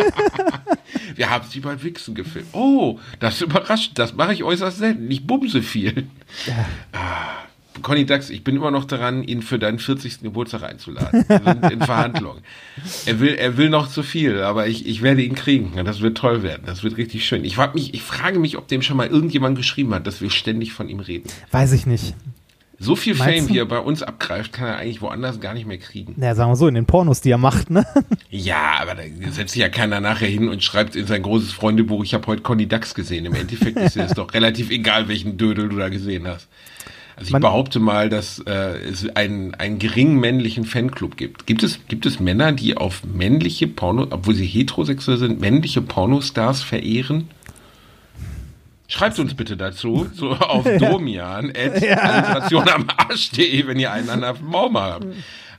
Wir 1.16 1.30
haben 1.30 1.46
sie 1.50 1.62
beim 1.62 1.82
Wichsen 1.82 2.16
gefilmt. 2.16 2.50
Oh, 2.54 3.00
das 3.20 3.42
überrascht. 3.42 3.92
Das 3.96 4.14
mache 4.14 4.34
ich 4.34 4.44
äußerst 4.44 4.78
selten. 4.78 5.10
Ich 5.10 5.26
bumse 5.26 5.62
viel. 5.62 6.08
Ah, 6.92 7.46
Conny 7.82 8.06
Dax, 8.06 8.30
ich 8.30 8.44
bin 8.44 8.56
immer 8.56 8.72
noch 8.72 8.86
daran, 8.86 9.24
ihn 9.24 9.42
für 9.42 9.60
deinen 9.60 9.80
40. 9.80 10.22
Geburtstag 10.22 10.64
einzuladen. 10.64 11.26
Wir 11.28 11.42
sind 11.44 11.72
in 11.72 11.82
Verhandlung. 11.82 12.38
Er 13.06 13.20
will, 13.20 13.34
er 13.36 13.58
will 13.58 13.70
noch 13.70 13.88
zu 13.90 14.04
viel, 14.04 14.42
aber 14.42 14.68
ich, 14.68 14.86
ich 14.88 15.02
werde 15.02 15.22
ihn 15.22 15.36
kriegen. 15.36 15.74
Ja, 15.76 15.84
Das 15.84 16.02
wird 16.02 16.18
toll 16.18 16.44
werden. 16.44 16.64
Das 16.66 16.84
wird 16.84 16.98
richtig 16.98 17.26
schön. 17.26 17.44
Ich, 17.46 17.58
mich, 17.74 17.94
ich 17.94 18.02
frage 18.02 18.40
mich, 18.40 18.58
ob 18.58 18.68
dem 18.68 18.82
schon 18.82 18.98
mal 18.98 19.08
irgendjemand 19.08 19.58
geschrieben 19.58 19.94
hat, 19.94 20.08
dass 20.08 20.22
wir 20.22 20.30
ständig 20.30 20.74
von 20.74 20.90
ihm 20.90 21.00
reden. 21.00 21.30
Weiß 21.52 21.72
ich 21.74 21.86
nicht. 21.86 22.16
So 22.78 22.96
viel 22.96 23.16
Meinst 23.16 23.38
Fame, 23.38 23.48
du? 23.48 23.54
wie 23.54 23.60
er 23.60 23.66
bei 23.66 23.80
uns 23.80 24.04
abgreift, 24.04 24.52
kann 24.52 24.68
er 24.68 24.78
eigentlich 24.78 25.02
woanders 25.02 25.40
gar 25.40 25.54
nicht 25.54 25.66
mehr 25.66 25.78
kriegen. 25.78 26.14
Naja, 26.18 26.36
sagen 26.36 26.52
wir 26.52 26.56
so, 26.58 26.68
in 26.68 26.76
den 26.76 26.86
Pornos, 26.86 27.22
die 27.22 27.32
er 27.32 27.38
macht, 27.38 27.70
ne? 27.70 27.86
Ja, 28.30 28.74
aber 28.82 28.96
da 28.96 29.04
setzt 29.32 29.54
sich 29.54 29.62
ja 29.62 29.70
keiner 29.70 30.02
nachher 30.02 30.28
hin 30.28 30.50
und 30.50 30.62
schreibt 30.64 30.96
in 30.96 31.08
sein 31.08 31.22
großes 31.22 31.54
Freundebuch, 31.54 32.04
ich 32.04 32.14
habe 32.14 32.28
heute 32.28 32.42
Conny 32.42 32.68
Dax 32.68 32.94
gesehen. 32.94 33.26
Im 33.26 33.34
Endeffekt 33.34 33.78
ist 33.78 33.96
es 33.96 34.14
doch 34.14 34.34
relativ 34.34 34.72
egal, 34.72 35.08
welchen 35.08 35.38
Dödel 35.38 35.70
du 35.70 35.78
da 35.78 35.88
gesehen 35.90 36.28
hast. 36.28 36.50
Also 37.16 37.28
ich 37.28 37.32
Man- 37.32 37.42
behaupte 37.42 37.80
mal, 37.80 38.10
dass 38.10 38.40
äh, 38.40 38.78
es 38.80 39.08
einen, 39.16 39.54
einen 39.56 39.80
geringen 39.80 40.20
männlichen 40.20 40.66
Fanclub 40.66 41.16
gibt. 41.16 41.48
Gibt 41.48 41.64
es, 41.64 41.80
gibt 41.88 42.06
es 42.06 42.20
Männer, 42.20 42.52
die 42.52 42.76
auf 42.76 43.04
männliche 43.06 43.68
Porno, 43.68 44.08
obwohl 44.10 44.36
sie 44.36 44.46
heterosexuell 44.46 45.18
sind, 45.18 45.40
männliche 45.40 45.82
Pornostars 45.82 46.62
verehren? 46.62 47.30
Schreibt 48.88 49.18
uns 49.18 49.34
bitte 49.34 49.58
dazu, 49.58 50.08
so 50.14 50.32
auf 50.32 50.64
domian, 50.80 51.52
at 51.56 51.82
am 52.68 52.86
Arsch.de, 52.98 53.66
wenn 53.66 53.80
ihr 53.80 53.92
einander 53.92 54.32
auf 54.32 54.38
dem 54.40 54.52
Baum 54.52 54.78
habt. 54.78 55.06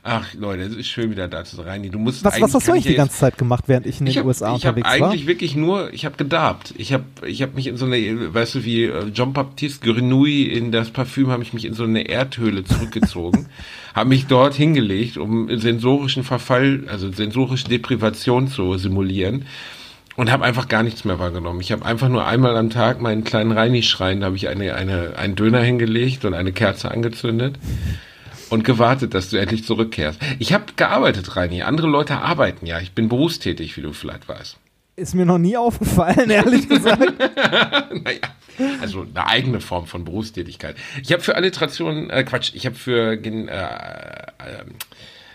Ach 0.09 0.33
Leute, 0.35 0.63
es 0.63 0.73
ist 0.73 0.87
schön 0.87 1.11
wieder 1.11 1.27
da 1.27 1.43
zu 1.43 1.57
sein. 1.57 1.83
Du 1.91 1.99
musst 1.99 2.23
was, 2.23 2.39
was 2.39 2.53
hast 2.53 2.65
du 2.65 2.71
eigentlich 2.71 2.85
die 2.85 2.95
ganze 2.95 3.17
Zeit 3.17 3.37
gemacht, 3.37 3.65
während 3.67 3.85
ich 3.85 3.99
in 3.99 4.05
den 4.05 4.11
ich 4.11 4.17
hab, 4.17 4.25
USA 4.25 4.47
ich 4.47 4.53
unterwegs 4.53 4.87
war? 4.87 4.95
Ich 4.95 5.01
habe 5.01 5.11
eigentlich 5.11 5.27
wirklich 5.27 5.55
nur, 5.57 5.93
ich 5.93 6.05
habe 6.05 6.15
gedarbt. 6.15 6.73
Ich 6.77 6.93
habe 6.93 7.03
ich 7.25 7.41
hab 7.41 7.55
mich 7.55 7.67
in 7.67 7.75
so 7.75 7.85
eine, 7.85 8.33
weißt 8.33 8.55
du, 8.55 8.63
wie 8.63 8.85
äh, 8.85 9.11
Jean-Baptiste 9.11 9.85
Grenouille 9.85 10.47
in 10.47 10.71
das 10.71 10.91
Parfüm, 10.91 11.27
habe 11.27 11.43
ich 11.43 11.51
mich 11.51 11.65
in 11.65 11.73
so 11.73 11.83
eine 11.83 12.07
Erdhöhle 12.07 12.63
zurückgezogen, 12.63 13.47
habe 13.95 14.07
mich 14.07 14.27
dort 14.27 14.53
hingelegt, 14.53 15.17
um 15.17 15.49
sensorischen 15.59 16.23
Verfall, 16.23 16.85
also 16.87 17.11
sensorische 17.11 17.67
Deprivation 17.67 18.47
zu 18.47 18.77
simulieren 18.77 19.45
und 20.15 20.31
habe 20.31 20.45
einfach 20.45 20.69
gar 20.69 20.83
nichts 20.83 21.03
mehr 21.03 21.19
wahrgenommen. 21.19 21.59
Ich 21.59 21.73
habe 21.73 21.85
einfach 21.85 22.07
nur 22.07 22.25
einmal 22.25 22.55
am 22.55 22.69
Tag 22.69 23.01
meinen 23.01 23.25
kleinen 23.25 23.51
Reini-Schrein, 23.51 24.21
da 24.21 24.27
habe 24.27 24.37
ich 24.37 24.47
eine, 24.47 24.73
eine, 24.73 25.17
einen 25.17 25.35
Döner 25.35 25.61
hingelegt 25.61 26.23
und 26.23 26.33
eine 26.33 26.53
Kerze 26.53 26.91
angezündet 26.91 27.59
und 28.49 28.63
gewartet, 28.63 29.13
dass 29.13 29.29
du 29.29 29.37
endlich 29.37 29.65
zurückkehrst. 29.65 30.19
Ich 30.39 30.53
habe 30.53 30.65
gearbeitet, 30.75 31.35
Reini. 31.35 31.63
Andere 31.63 31.87
Leute 31.87 32.17
arbeiten 32.17 32.65
ja. 32.65 32.79
Ich 32.79 32.93
bin 32.93 33.09
berufstätig, 33.09 33.77
wie 33.77 33.81
du 33.81 33.93
vielleicht 33.93 34.27
weißt. 34.27 34.57
Ist 34.95 35.13
mir 35.13 35.25
noch 35.25 35.37
nie 35.37 35.55
aufgefallen, 35.57 36.29
ehrlich 36.29 36.67
gesagt. 36.67 37.01
naja, 38.03 38.19
also 38.81 39.01
eine 39.01 39.27
eigene 39.27 39.61
Form 39.61 39.85
von 39.85 40.03
Berufstätigkeit. 40.03 40.75
Ich 41.03 41.11
habe 41.13 41.21
für 41.21 41.35
Alliterationen, 41.35 42.09
äh, 42.09 42.23
Quatsch, 42.23 42.51
ich 42.55 42.65
habe 42.65 42.75
für 42.75 43.13
äh, 43.13 43.15
äh, 43.15 43.51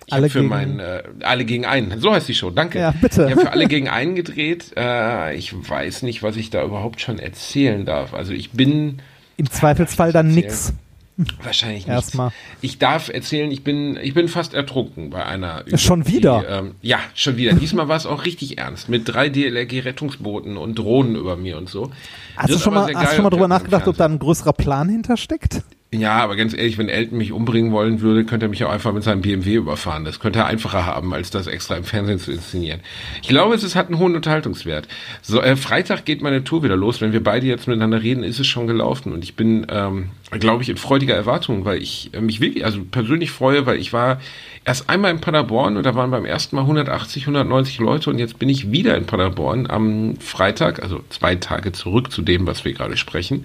ich 0.06 0.12
alle, 0.12 0.28
für 0.28 0.40
gegen, 0.40 0.48
mein, 0.48 0.80
äh, 0.80 1.02
alle 1.22 1.44
gegen 1.44 1.64
einen. 1.64 2.00
So 2.00 2.12
heißt 2.12 2.28
die 2.28 2.34
Show, 2.34 2.50
danke. 2.50 2.80
Ja, 2.80 2.92
bitte. 3.00 3.26
Ich 3.26 3.30
habe 3.30 3.42
für 3.42 3.52
alle 3.52 3.66
gegen 3.68 3.88
einen 3.88 4.16
gedreht. 4.16 4.72
Äh, 4.76 5.36
ich 5.36 5.54
weiß 5.54 6.02
nicht, 6.02 6.22
was 6.24 6.36
ich 6.36 6.50
da 6.50 6.64
überhaupt 6.64 7.00
schon 7.00 7.18
erzählen 7.18 7.84
darf. 7.84 8.14
Also 8.14 8.32
ich 8.32 8.50
bin. 8.50 8.98
Im 9.36 9.48
Zweifelsfall 9.48 10.12
dann 10.12 10.34
nix. 10.34 10.72
Wahrscheinlich 11.42 11.86
nicht. 11.86 11.94
Erstmal. 11.94 12.32
Ich 12.60 12.78
darf 12.78 13.08
erzählen, 13.08 13.50
ich 13.50 13.64
bin, 13.64 13.96
ich 13.96 14.14
bin 14.14 14.28
fast 14.28 14.54
ertrunken 14.54 15.10
bei 15.10 15.24
einer 15.24 15.66
Übung. 15.66 15.78
Schon 15.78 16.06
wieder? 16.06 16.40
Die, 16.40 16.46
ähm, 16.46 16.74
ja, 16.80 16.98
schon 17.14 17.36
wieder. 17.36 17.52
Diesmal 17.52 17.88
war 17.88 17.96
es 17.96 18.06
auch 18.06 18.24
richtig 18.24 18.58
ernst. 18.58 18.88
Mit 18.88 19.08
drei 19.08 19.28
DLRG-Rettungsbooten 19.28 20.56
und 20.56 20.78
Drohnen 20.78 21.16
über 21.16 21.36
mir 21.36 21.58
und 21.58 21.68
so. 21.68 21.90
Hast 22.36 22.54
du 22.54 22.58
schon 22.58 22.74
mal, 22.74 22.92
hast 22.94 23.12
du 23.12 23.16
schon 23.16 23.24
mal 23.24 23.30
drüber 23.30 23.48
nachgedacht, 23.48 23.86
ob 23.88 23.96
da 23.96 24.06
ein 24.06 24.18
größerer 24.18 24.52
Plan 24.52 24.88
hintersteckt? 24.88 25.62
Ja, 25.94 26.20
aber 26.22 26.36
ganz 26.36 26.54
ehrlich, 26.54 26.78
wenn 26.78 26.88
Elton 26.88 27.18
mich 27.18 27.32
umbringen 27.32 27.70
wollen 27.70 28.00
würde, 28.00 28.24
könnte 28.24 28.46
er 28.46 28.48
mich 28.48 28.64
auch 28.64 28.70
einfach 28.70 28.94
mit 28.94 29.02
seinem 29.02 29.20
BMW 29.20 29.56
überfahren. 29.56 30.06
Das 30.06 30.20
könnte 30.20 30.38
er 30.38 30.46
einfacher 30.46 30.86
haben, 30.86 31.12
als 31.12 31.28
das 31.30 31.46
extra 31.46 31.76
im 31.76 31.84
Fernsehen 31.84 32.18
zu 32.18 32.32
inszenieren. 32.32 32.80
Ich 33.20 33.28
glaube, 33.28 33.54
es 33.54 33.76
hat 33.76 33.88
einen 33.88 33.98
hohen 33.98 34.16
Unterhaltungswert. 34.16 34.88
So, 35.20 35.42
äh, 35.42 35.54
Freitag 35.54 36.06
geht 36.06 36.22
meine 36.22 36.44
Tour 36.44 36.62
wieder 36.62 36.76
los. 36.76 37.02
Wenn 37.02 37.12
wir 37.12 37.22
beide 37.22 37.46
jetzt 37.46 37.68
miteinander 37.68 38.02
reden, 38.02 38.24
ist 38.24 38.40
es 38.40 38.46
schon 38.46 38.66
gelaufen. 38.66 39.12
Und 39.12 39.22
ich 39.22 39.36
bin, 39.36 39.66
ähm, 39.68 40.08
glaube 40.30 40.62
ich, 40.62 40.70
in 40.70 40.78
freudiger 40.78 41.14
Erwartung, 41.14 41.66
weil 41.66 41.82
ich 41.82 42.08
äh, 42.14 42.22
mich 42.22 42.40
wirklich, 42.40 42.64
also 42.64 42.82
persönlich 42.90 43.30
freue, 43.30 43.66
weil 43.66 43.76
ich 43.76 43.92
war 43.92 44.18
erst 44.64 44.88
einmal 44.88 45.10
in 45.10 45.20
Paderborn 45.20 45.76
und 45.76 45.84
da 45.84 45.94
waren 45.94 46.10
beim 46.10 46.24
ersten 46.24 46.56
Mal 46.56 46.62
180, 46.62 47.24
190 47.24 47.80
Leute 47.80 48.08
und 48.08 48.18
jetzt 48.18 48.38
bin 48.38 48.48
ich 48.48 48.72
wieder 48.72 48.96
in 48.96 49.04
Paderborn 49.04 49.68
am 49.68 50.16
Freitag, 50.20 50.82
also 50.82 51.00
zwei 51.10 51.34
Tage 51.34 51.72
zurück 51.72 52.10
zu 52.10 52.22
dem, 52.22 52.46
was 52.46 52.64
wir 52.64 52.72
gerade 52.72 52.96
sprechen. 52.96 53.44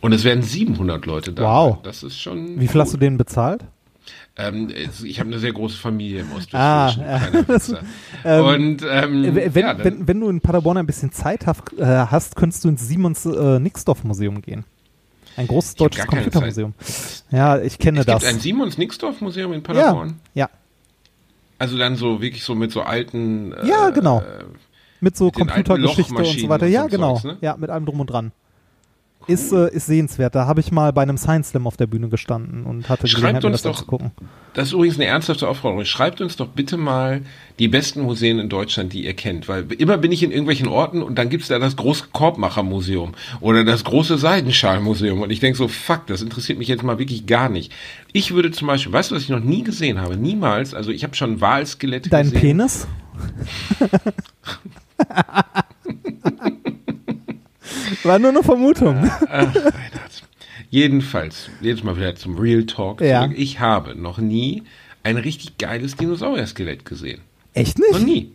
Und 0.00 0.12
es 0.12 0.24
werden 0.24 0.42
700 0.42 1.06
Leute 1.06 1.32
da. 1.32 1.42
Wow. 1.42 1.78
Das 1.82 2.02
ist 2.02 2.18
schon. 2.18 2.60
Wie 2.60 2.68
viel 2.68 2.80
hast 2.80 2.92
du 2.92 2.98
denen 2.98 3.16
bezahlt? 3.16 3.64
Ähm, 4.38 4.68
ich 5.02 5.18
habe 5.18 5.30
eine 5.30 5.38
sehr 5.38 5.52
große 5.52 5.76
Familie 5.76 6.20
im 6.20 6.32
Ostwestfälischen. 6.32 7.76
Ah, 8.22 8.24
ja. 8.24 8.40
und 8.42 8.82
ähm, 8.88 9.34
wenn, 9.34 9.64
ja, 9.64 9.82
wenn, 9.82 10.06
wenn, 10.06 10.20
du 10.20 10.28
in 10.28 10.40
Paderborn 10.42 10.76
ein 10.76 10.86
bisschen 10.86 11.10
Zeit 11.10 11.46
hast, 11.46 11.72
äh, 11.78 11.84
hast 11.84 12.36
könntest 12.36 12.62
du 12.64 12.68
ins 12.68 12.86
Simons 12.86 13.24
äh, 13.24 13.58
Nixdorf 13.58 14.04
Museum 14.04 14.42
gehen. 14.42 14.64
Ein 15.36 15.48
großes 15.48 15.74
deutsches 15.74 16.06
Computermuseum. 16.06 16.74
Ja, 17.30 17.58
ich 17.58 17.78
kenne 17.78 18.00
es 18.00 18.06
das. 18.06 18.22
Gibt 18.22 18.34
ein 18.34 18.40
Simons 18.40 18.78
Nixdorf 18.78 19.20
Museum 19.20 19.52
in 19.54 19.62
Paderborn? 19.62 20.20
Ja. 20.34 20.44
ja. 20.44 20.50
Also 21.58 21.78
dann 21.78 21.96
so 21.96 22.20
wirklich 22.20 22.44
so 22.44 22.54
mit 22.54 22.72
so 22.72 22.82
alten. 22.82 23.52
Äh, 23.52 23.66
ja, 23.68 23.90
genau. 23.90 24.22
Mit 25.00 25.16
so 25.16 25.30
Computergeschichte 25.30 26.14
und 26.14 26.40
so 26.40 26.48
weiter. 26.48 26.66
Ja, 26.66 26.86
genau. 26.86 27.14
Zeugs, 27.14 27.24
ne? 27.24 27.38
Ja, 27.40 27.56
mit 27.56 27.70
allem 27.70 27.86
drum 27.86 28.00
und 28.00 28.06
dran. 28.06 28.32
Ist, 29.26 29.52
äh, 29.52 29.68
ist 29.72 29.86
sehenswert. 29.86 30.34
Da 30.34 30.46
habe 30.46 30.60
ich 30.60 30.70
mal 30.70 30.92
bei 30.92 31.02
einem 31.02 31.18
Science 31.18 31.48
Slam 31.48 31.66
auf 31.66 31.76
der 31.76 31.88
Bühne 31.88 32.08
gestanden 32.08 32.64
und 32.64 32.88
hatte 32.88 33.08
Schreibt 33.08 33.44
uns 33.44 33.62
das 33.62 33.78
doch, 33.78 33.86
gucken. 33.86 34.12
Das 34.54 34.68
ist 34.68 34.72
übrigens 34.72 34.96
eine 34.96 35.06
ernsthafte 35.06 35.48
Aufforderung. 35.48 35.84
Schreibt 35.84 36.20
uns 36.20 36.36
doch 36.36 36.48
bitte 36.48 36.76
mal 36.76 37.22
die 37.58 37.66
besten 37.66 38.02
Museen 38.02 38.38
in 38.38 38.48
Deutschland, 38.48 38.92
die 38.92 39.04
ihr 39.04 39.14
kennt. 39.14 39.48
Weil 39.48 39.70
immer 39.72 39.98
bin 39.98 40.12
ich 40.12 40.22
in 40.22 40.30
irgendwelchen 40.30 40.68
Orten 40.68 41.02
und 41.02 41.18
dann 41.18 41.28
gibt's 41.28 41.48
da 41.48 41.58
das 41.58 41.74
große 41.74 42.04
Korbmachermuseum 42.12 43.14
oder 43.40 43.64
das 43.64 43.82
große 43.82 44.16
Seidenschalmuseum. 44.16 45.20
Und 45.20 45.30
ich 45.30 45.40
denk 45.40 45.56
so, 45.56 45.66
fuck, 45.66 46.06
das 46.06 46.22
interessiert 46.22 46.58
mich 46.58 46.68
jetzt 46.68 46.84
mal 46.84 47.00
wirklich 47.00 47.26
gar 47.26 47.48
nicht. 47.48 47.72
Ich 48.12 48.32
würde 48.32 48.52
zum 48.52 48.68
Beispiel, 48.68 48.92
weißt 48.92 49.10
du, 49.10 49.16
was 49.16 49.22
ich 49.24 49.28
noch 49.28 49.40
nie 49.40 49.64
gesehen 49.64 50.00
habe? 50.00 50.16
Niemals. 50.16 50.72
Also 50.72 50.92
ich 50.92 51.02
habe 51.02 51.16
schon 51.16 51.40
Walskelette 51.40 52.10
Dein 52.10 52.30
gesehen. 52.30 52.58
Dein 52.58 52.68
Penis? 52.68 52.86
War 58.02 58.18
nur 58.18 58.30
eine 58.30 58.42
Vermutung. 58.42 59.10
Ach, 59.28 59.54
Jedenfalls, 60.70 61.48
jetzt 61.60 61.84
mal 61.84 61.96
wieder 61.96 62.14
zum 62.16 62.38
Real 62.38 62.64
Talk 62.64 63.00
ja. 63.00 63.22
zurück. 63.22 63.38
Ich 63.38 63.60
habe 63.60 63.94
noch 63.94 64.18
nie 64.18 64.64
ein 65.02 65.16
richtig 65.16 65.58
geiles 65.58 65.96
Dinosaurier-Skelett 65.96 66.84
gesehen. 66.84 67.20
Echt 67.54 67.78
nicht? 67.78 67.92
Noch 67.92 68.00
nie. 68.00 68.32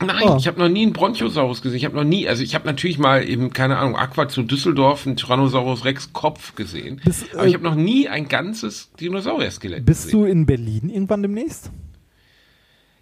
Nein, 0.00 0.22
oh. 0.22 0.36
ich 0.38 0.46
habe 0.46 0.58
noch 0.58 0.70
nie 0.70 0.82
einen 0.82 0.94
Bronchiosaurus 0.94 1.60
gesehen. 1.60 1.76
Ich 1.76 1.84
habe 1.84 1.94
noch 1.94 2.04
nie, 2.04 2.26
also 2.26 2.42
ich 2.42 2.54
habe 2.54 2.66
natürlich 2.66 2.98
mal 2.98 3.28
eben, 3.28 3.52
keine 3.52 3.76
Ahnung, 3.76 3.96
Aqua 3.96 4.26
zu 4.26 4.42
Düsseldorf 4.42 5.06
einen 5.06 5.16
Tyrannosaurus 5.16 5.84
Rex 5.84 6.12
Kopf 6.12 6.54
gesehen. 6.56 7.00
Bis, 7.04 7.26
aber 7.34 7.44
äh, 7.44 7.48
ich 7.48 7.54
habe 7.54 7.64
noch 7.64 7.74
nie 7.74 8.08
ein 8.08 8.26
ganzes 8.26 8.90
Dinosaurier-Skelett 8.98 9.84
gesehen. 9.84 9.84
Bist 9.84 10.12
du 10.12 10.24
in 10.24 10.46
Berlin 10.46 10.88
irgendwann 10.88 11.22
demnächst? 11.22 11.70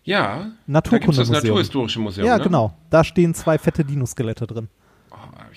Ja. 0.02 0.50
Naturkundemuseum. 0.66 1.32
das 1.32 1.44
Naturhistorische 1.44 2.00
Museum. 2.00 2.26
Ja, 2.26 2.38
ne? 2.38 2.44
genau. 2.44 2.74
Da 2.90 3.04
stehen 3.04 3.32
zwei 3.34 3.56
fette 3.58 3.84
Dinoskelette 3.84 4.46
drin 4.46 4.68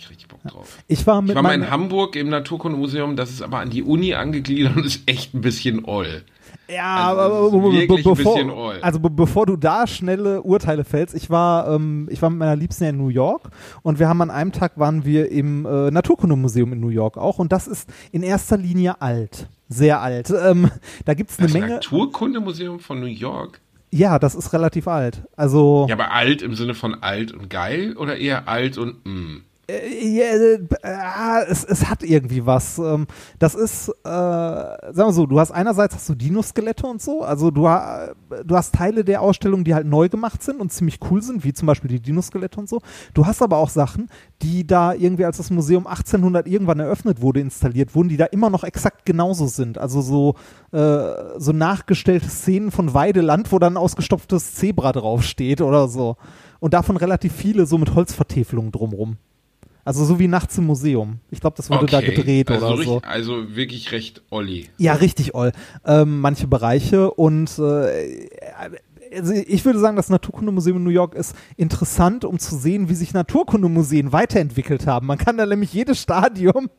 ich 0.03 0.09
richtig 0.09 0.27
Bock 0.27 0.43
drauf. 0.43 0.77
Ich 0.87 1.05
war, 1.07 1.21
mit 1.21 1.31
ich 1.31 1.35
war 1.35 1.43
mal 1.43 1.55
in 1.55 1.69
Hamburg 1.69 2.15
im 2.15 2.29
Naturkundemuseum, 2.29 3.15
das 3.15 3.31
ist 3.31 3.41
aber 3.41 3.59
an 3.59 3.69
die 3.69 3.83
Uni 3.83 4.13
angegliedert 4.13 4.75
und 4.75 4.85
ist 4.85 5.01
echt 5.07 5.33
ein 5.33 5.41
bisschen 5.41 5.85
oll. 5.85 6.23
Ja, 6.67 7.09
also, 7.09 7.21
aber 7.21 7.73
wirklich 7.73 7.87
bevor, 7.87 8.13
ein 8.13 8.23
bisschen 8.23 8.49
oll. 8.49 8.79
also 8.81 8.99
be 8.99 9.09
bevor 9.09 9.45
du 9.45 9.57
da 9.57 9.85
schnelle 9.87 10.41
Urteile 10.41 10.83
fällst, 10.83 11.13
ich 11.13 11.29
war, 11.29 11.67
ähm, 11.67 12.07
ich 12.11 12.21
war 12.21 12.29
mit 12.29 12.39
meiner 12.39 12.55
Liebsten 12.55 12.85
in 12.85 12.97
New 12.97 13.09
York 13.09 13.49
und 13.81 13.99
wir 13.99 14.07
haben 14.07 14.21
an 14.21 14.31
einem 14.31 14.51
Tag 14.51 14.77
waren 14.77 15.03
wir 15.03 15.31
im 15.31 15.65
äh, 15.65 15.91
Naturkundemuseum 15.91 16.73
in 16.73 16.79
New 16.79 16.89
York 16.89 17.17
auch 17.17 17.39
und 17.39 17.51
das 17.51 17.67
ist 17.67 17.89
in 18.11 18.23
erster 18.23 18.57
Linie 18.57 19.01
alt, 19.01 19.47
sehr 19.67 20.01
alt. 20.01 20.31
Ähm, 20.31 20.69
da 21.05 21.13
gibt 21.13 21.31
es 21.31 21.39
eine 21.39 21.49
Menge. 21.49 21.75
Naturkundemuseum 21.75 22.79
von 22.79 22.99
New 22.99 23.07
York. 23.07 23.59
Ja, 23.91 24.17
das 24.17 24.33
ist 24.33 24.53
relativ 24.53 24.87
alt. 24.87 25.21
Also. 25.35 25.85
Ja, 25.87 25.93
aber 25.95 26.11
alt 26.11 26.41
im 26.41 26.55
Sinne 26.55 26.73
von 26.73 27.03
alt 27.03 27.31
und 27.31 27.49
geil 27.49 27.95
oder 27.95 28.17
eher 28.17 28.47
alt 28.47 28.79
und 28.79 29.05
mh? 29.05 29.41
Äh, 29.65 30.19
äh, 30.19 30.55
äh, 30.55 31.45
es, 31.47 31.63
es, 31.63 31.89
hat 31.89 32.03
irgendwie 32.03 32.45
was. 32.45 32.79
Ähm, 32.79 33.07
das 33.39 33.55
ist, 33.55 33.87
äh, 33.87 33.93
sagen 34.03 34.93
wir 34.93 35.13
so, 35.13 35.25
du 35.25 35.39
hast 35.39 35.51
einerseits 35.51 35.95
hast 35.95 36.09
du 36.09 36.15
Dinoskelette 36.15 36.85
und 36.85 37.01
so, 37.01 37.21
also 37.21 37.49
du, 37.49 37.61
du 37.61 38.55
hast 38.55 38.75
Teile 38.75 39.05
der 39.05 39.21
Ausstellung, 39.21 39.63
die 39.63 39.73
halt 39.73 39.87
neu 39.87 40.09
gemacht 40.09 40.43
sind 40.43 40.59
und 40.59 40.73
ziemlich 40.73 40.99
cool 41.09 41.21
sind, 41.21 41.45
wie 41.45 41.53
zum 41.53 41.67
Beispiel 41.67 41.89
die 41.89 42.01
Dinoskelette 42.01 42.59
und 42.59 42.67
so. 42.67 42.81
Du 43.13 43.25
hast 43.25 43.41
aber 43.41 43.55
auch 43.55 43.69
Sachen, 43.69 44.09
die 44.41 44.67
da 44.67 44.93
irgendwie, 44.93 45.23
als 45.23 45.37
das 45.37 45.49
Museum 45.49 45.87
1800 45.87 46.45
irgendwann 46.45 46.81
eröffnet 46.81 47.21
wurde, 47.21 47.39
installiert 47.39 47.95
wurden, 47.95 48.09
die 48.09 48.17
da 48.17 48.25
immer 48.25 48.49
noch 48.49 48.65
exakt 48.65 49.05
genauso 49.05 49.47
sind. 49.47 49.77
Also 49.77 50.01
so, 50.01 50.35
äh, 50.73 51.37
so 51.37 51.53
nachgestellte 51.53 52.27
Szenen 52.27 52.71
von 52.71 52.93
Weideland, 52.93 53.49
wo 53.53 53.59
dann 53.59 53.73
ein 53.73 53.77
ausgestopftes 53.77 54.55
Zebra 54.55 54.91
draufsteht 54.91 55.61
oder 55.61 55.87
so. 55.87 56.17
Und 56.59 56.73
davon 56.73 56.97
relativ 56.97 57.31
viele 57.33 57.65
so 57.65 57.77
mit 57.77 57.95
Holzvertäfelungen 57.95 58.73
drumrum. 58.73 59.17
Also 59.85 60.05
so 60.05 60.17
wie 60.17 60.27
nachts 60.27 60.57
im 60.57 60.65
Museum. 60.65 61.19
Ich 61.29 61.41
glaube, 61.41 61.57
das 61.57 61.69
wurde 61.69 61.83
okay. 61.83 61.91
da 61.91 62.01
gedreht 62.01 62.49
also 62.49 62.67
oder 62.67 62.83
so. 62.83 63.01
Also 63.03 63.55
wirklich 63.55 63.91
recht 63.91 64.21
Olli. 64.29 64.69
Ja, 64.77 64.93
richtig 64.93 65.35
Oll. 65.35 65.51
Ähm, 65.85 66.21
manche 66.21 66.47
Bereiche 66.47 67.11
und 67.11 67.59
äh, 67.59 68.29
also 69.15 69.33
ich 69.33 69.63
würde 69.65 69.79
sagen, 69.79 69.95
das 69.95 70.09
Naturkundemuseum 70.09 70.77
in 70.77 70.83
New 70.83 70.89
York 70.89 71.15
ist 71.15 71.35
interessant, 71.57 72.25
um 72.25 72.39
zu 72.39 72.55
sehen, 72.55 72.89
wie 72.89 72.95
sich 72.95 73.13
Naturkundemuseen 73.13 74.11
weiterentwickelt 74.11 74.87
haben. 74.87 75.07
Man 75.07 75.17
kann 75.17 75.37
da 75.37 75.45
nämlich 75.45 75.73
jedes 75.73 76.01
Stadium 76.01 76.69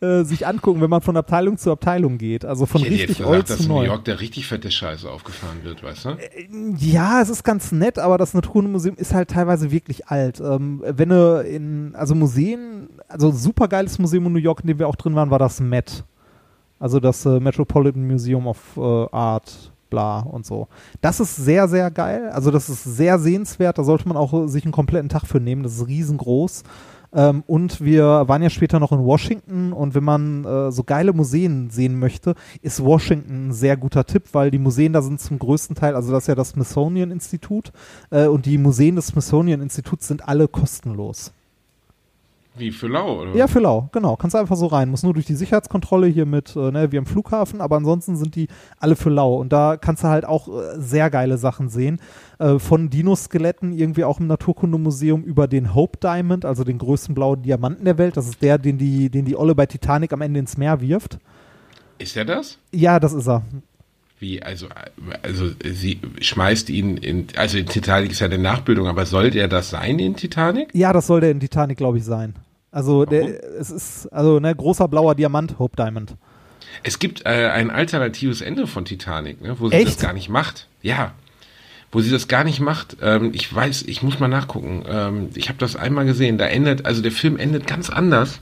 äh, 0.00 0.24
sich 0.24 0.46
angucken, 0.46 0.80
wenn 0.80 0.90
man 0.90 1.00
von 1.00 1.16
Abteilung 1.16 1.58
zu 1.58 1.70
Abteilung 1.70 2.18
geht. 2.18 2.44
Also 2.44 2.66
von 2.66 2.80
ich 2.82 2.90
richtig 2.90 3.18
jetzt 3.18 3.18
gesagt, 3.18 3.50
dass 3.50 3.60
in 3.60 3.68
New 3.68 3.82
York 3.82 4.04
der 4.04 4.20
richtig 4.20 4.46
fette 4.46 4.70
Scheiße 4.70 5.10
aufgefahren 5.10 5.62
wird, 5.62 5.82
weißt 5.82 6.04
du? 6.04 6.08
Äh, 6.10 6.48
ja, 6.78 7.20
es 7.20 7.28
ist 7.28 7.44
ganz 7.44 7.72
nett, 7.72 7.98
aber 7.98 8.18
das 8.18 8.34
Naturkundemuseum 8.34 8.96
ist 8.96 9.14
halt 9.14 9.30
teilweise 9.30 9.70
wirklich 9.70 10.08
alt. 10.08 10.40
Ähm, 10.40 10.82
wenn 10.86 11.08
du 11.08 11.40
in, 11.40 11.94
also 11.94 12.14
Museen, 12.14 12.88
also 13.08 13.30
super 13.30 13.68
geiles 13.68 13.98
Museum 13.98 14.26
in 14.26 14.32
New 14.32 14.38
York, 14.38 14.60
in 14.60 14.68
dem 14.68 14.78
wir 14.78 14.88
auch 14.88 14.96
drin 14.96 15.14
waren, 15.14 15.30
war 15.30 15.38
das 15.38 15.60
Met. 15.60 16.04
Also 16.78 17.00
das 17.00 17.24
äh, 17.24 17.40
Metropolitan 17.40 18.06
Museum 18.06 18.46
of 18.46 18.58
äh, 18.76 18.80
Art 18.80 19.72
bla 19.94 20.18
und 20.20 20.44
so. 20.44 20.66
Das 21.00 21.20
ist 21.20 21.36
sehr, 21.36 21.68
sehr 21.68 21.90
geil. 21.90 22.30
Also 22.30 22.50
das 22.50 22.68
ist 22.68 22.82
sehr 22.82 23.18
sehenswert. 23.20 23.78
Da 23.78 23.84
sollte 23.84 24.08
man 24.08 24.16
auch 24.16 24.48
sich 24.48 24.64
einen 24.64 24.72
kompletten 24.72 25.08
Tag 25.08 25.26
für 25.26 25.38
nehmen. 25.38 25.62
Das 25.62 25.74
ist 25.76 25.86
riesengroß. 25.86 26.64
Ähm, 27.12 27.44
und 27.46 27.80
wir 27.80 28.04
waren 28.26 28.42
ja 28.42 28.50
später 28.50 28.80
noch 28.80 28.90
in 28.90 28.98
Washington 28.98 29.72
und 29.72 29.94
wenn 29.94 30.02
man 30.02 30.44
äh, 30.44 30.72
so 30.72 30.82
geile 30.82 31.12
Museen 31.12 31.70
sehen 31.70 31.96
möchte, 32.00 32.34
ist 32.60 32.82
Washington 32.82 33.48
ein 33.48 33.52
sehr 33.52 33.76
guter 33.76 34.04
Tipp, 34.04 34.24
weil 34.32 34.50
die 34.50 34.58
Museen 34.58 34.92
da 34.92 35.00
sind 35.00 35.20
zum 35.20 35.38
größten 35.38 35.76
Teil, 35.76 35.94
also 35.94 36.10
das 36.10 36.24
ist 36.24 36.26
ja 36.26 36.34
das 36.34 36.48
Smithsonian 36.48 37.12
Institut 37.12 37.70
äh, 38.10 38.26
und 38.26 38.46
die 38.46 38.58
Museen 38.58 38.96
des 38.96 39.08
Smithsonian 39.08 39.60
Instituts 39.60 40.08
sind 40.08 40.26
alle 40.26 40.48
kostenlos. 40.48 41.32
Wie 42.56 42.70
für 42.70 42.86
lau, 42.86 43.22
oder? 43.22 43.34
Ja, 43.34 43.48
für 43.48 43.58
lau, 43.58 43.88
genau. 43.90 44.14
Kannst 44.14 44.36
einfach 44.36 44.56
so 44.56 44.66
rein. 44.66 44.88
Muss 44.88 45.02
nur 45.02 45.12
durch 45.12 45.26
die 45.26 45.34
Sicherheitskontrolle 45.34 46.06
hier 46.06 46.24
mit, 46.24 46.54
äh, 46.54 46.70
ne, 46.70 46.92
wie 46.92 46.98
am 46.98 47.06
Flughafen, 47.06 47.60
aber 47.60 47.76
ansonsten 47.76 48.16
sind 48.16 48.36
die 48.36 48.46
alle 48.78 48.94
für 48.94 49.10
lau. 49.10 49.36
Und 49.36 49.52
da 49.52 49.76
kannst 49.76 50.04
du 50.04 50.08
halt 50.08 50.24
auch 50.24 50.48
äh, 50.48 50.78
sehr 50.78 51.10
geile 51.10 51.36
Sachen 51.36 51.68
sehen. 51.68 52.00
Äh, 52.38 52.60
von 52.60 52.90
Dinoskeletten 52.90 53.72
irgendwie 53.72 54.04
auch 54.04 54.20
im 54.20 54.28
Naturkundemuseum 54.28 55.24
über 55.24 55.48
den 55.48 55.74
Hope 55.74 55.98
Diamond, 55.98 56.44
also 56.44 56.62
den 56.62 56.78
größten 56.78 57.14
blauen 57.14 57.42
Diamanten 57.42 57.84
der 57.84 57.98
Welt. 57.98 58.16
Das 58.16 58.28
ist 58.28 58.40
der, 58.40 58.58
den 58.58 58.78
die, 58.78 59.10
den 59.10 59.24
die 59.24 59.36
Olle 59.36 59.56
bei 59.56 59.66
Titanic 59.66 60.12
am 60.12 60.20
Ende 60.20 60.38
ins 60.38 60.56
Meer 60.56 60.80
wirft. 60.80 61.18
Ist 61.98 62.16
er 62.16 62.24
das? 62.24 62.58
Ja, 62.72 63.00
das 63.00 63.12
ist 63.12 63.28
er. 63.28 63.42
Wie, 64.20 64.42
also, 64.42 64.68
also 65.22 65.50
sie 65.64 66.00
schmeißt 66.20 66.70
ihn 66.70 66.96
in, 66.96 67.26
also 67.36 67.58
in 67.58 67.66
Titanic 67.66 68.12
ist 68.12 68.20
ja 68.20 68.26
eine 68.26 68.38
Nachbildung, 68.38 68.86
aber 68.86 69.06
soll 69.06 69.30
der 69.30 69.48
das 69.48 69.70
sein 69.70 69.98
in 69.98 70.16
Titanic? 70.16 70.68
Ja, 70.72 70.92
das 70.92 71.06
soll 71.06 71.20
der 71.20 71.30
in 71.30 71.40
Titanic, 71.40 71.76
glaube 71.76 71.98
ich, 71.98 72.04
sein. 72.04 72.34
Also 72.70 73.04
der, 73.04 73.42
es 73.58 73.70
ist 73.70 74.06
also 74.12 74.40
ne 74.40 74.54
großer 74.54 74.88
blauer 74.88 75.14
Diamant, 75.14 75.58
Hope 75.58 75.76
Diamond. 75.76 76.14
Es 76.82 76.98
gibt 76.98 77.24
äh, 77.24 77.48
ein 77.48 77.70
alternatives 77.70 78.40
Ende 78.40 78.66
von 78.66 78.84
Titanic, 78.84 79.40
ne, 79.40 79.58
wo 79.60 79.68
sie 79.68 79.76
Echt? 79.76 79.86
das 79.86 79.98
gar 79.98 80.12
nicht 80.12 80.28
macht. 80.28 80.68
Ja, 80.82 81.12
wo 81.92 82.00
sie 82.00 82.10
das 82.10 82.26
gar 82.26 82.42
nicht 82.42 82.58
macht. 82.58 82.96
Ähm, 83.00 83.30
ich 83.32 83.54
weiß, 83.54 83.82
ich 83.82 84.02
muss 84.02 84.18
mal 84.18 84.28
nachgucken. 84.28 84.84
Ähm, 84.88 85.28
ich 85.34 85.48
habe 85.48 85.58
das 85.58 85.76
einmal 85.76 86.04
gesehen. 86.04 86.38
Da 86.38 86.46
endet, 86.46 86.84
also 86.84 87.00
der 87.00 87.12
Film 87.12 87.36
endet 87.36 87.66
ganz 87.68 87.88
anders. 87.88 88.40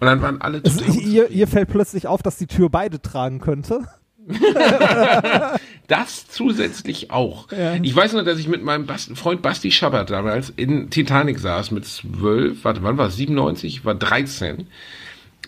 Und 0.00 0.06
dann 0.06 0.22
waren 0.22 0.40
alle 0.40 0.62
total 0.62 0.94
ihr, 0.94 1.28
ihr 1.28 1.46
fällt 1.46 1.68
plötzlich 1.68 2.06
auf, 2.06 2.22
dass 2.22 2.38
die 2.38 2.46
Tür 2.46 2.70
beide 2.70 3.02
tragen 3.02 3.40
könnte. 3.40 3.86
Das 5.88 6.28
zusätzlich 6.28 7.10
auch. 7.10 7.50
Ja. 7.50 7.74
Ich 7.76 7.96
weiß 7.96 8.12
noch, 8.12 8.22
dass 8.22 8.38
ich 8.38 8.46
mit 8.46 8.62
meinem 8.62 8.84
Bas 8.84 9.10
Freund 9.14 9.40
Basti 9.40 9.70
Schabbert 9.70 10.10
damals 10.10 10.50
in 10.50 10.90
Titanic 10.90 11.38
saß 11.38 11.70
mit 11.70 11.86
zwölf, 11.86 12.62
warte, 12.62 12.82
wann 12.82 12.98
war 12.98 13.06
es? 13.08 13.16
97? 13.16 13.78
Ich 13.78 13.84
war 13.86 13.94
13. 13.94 14.66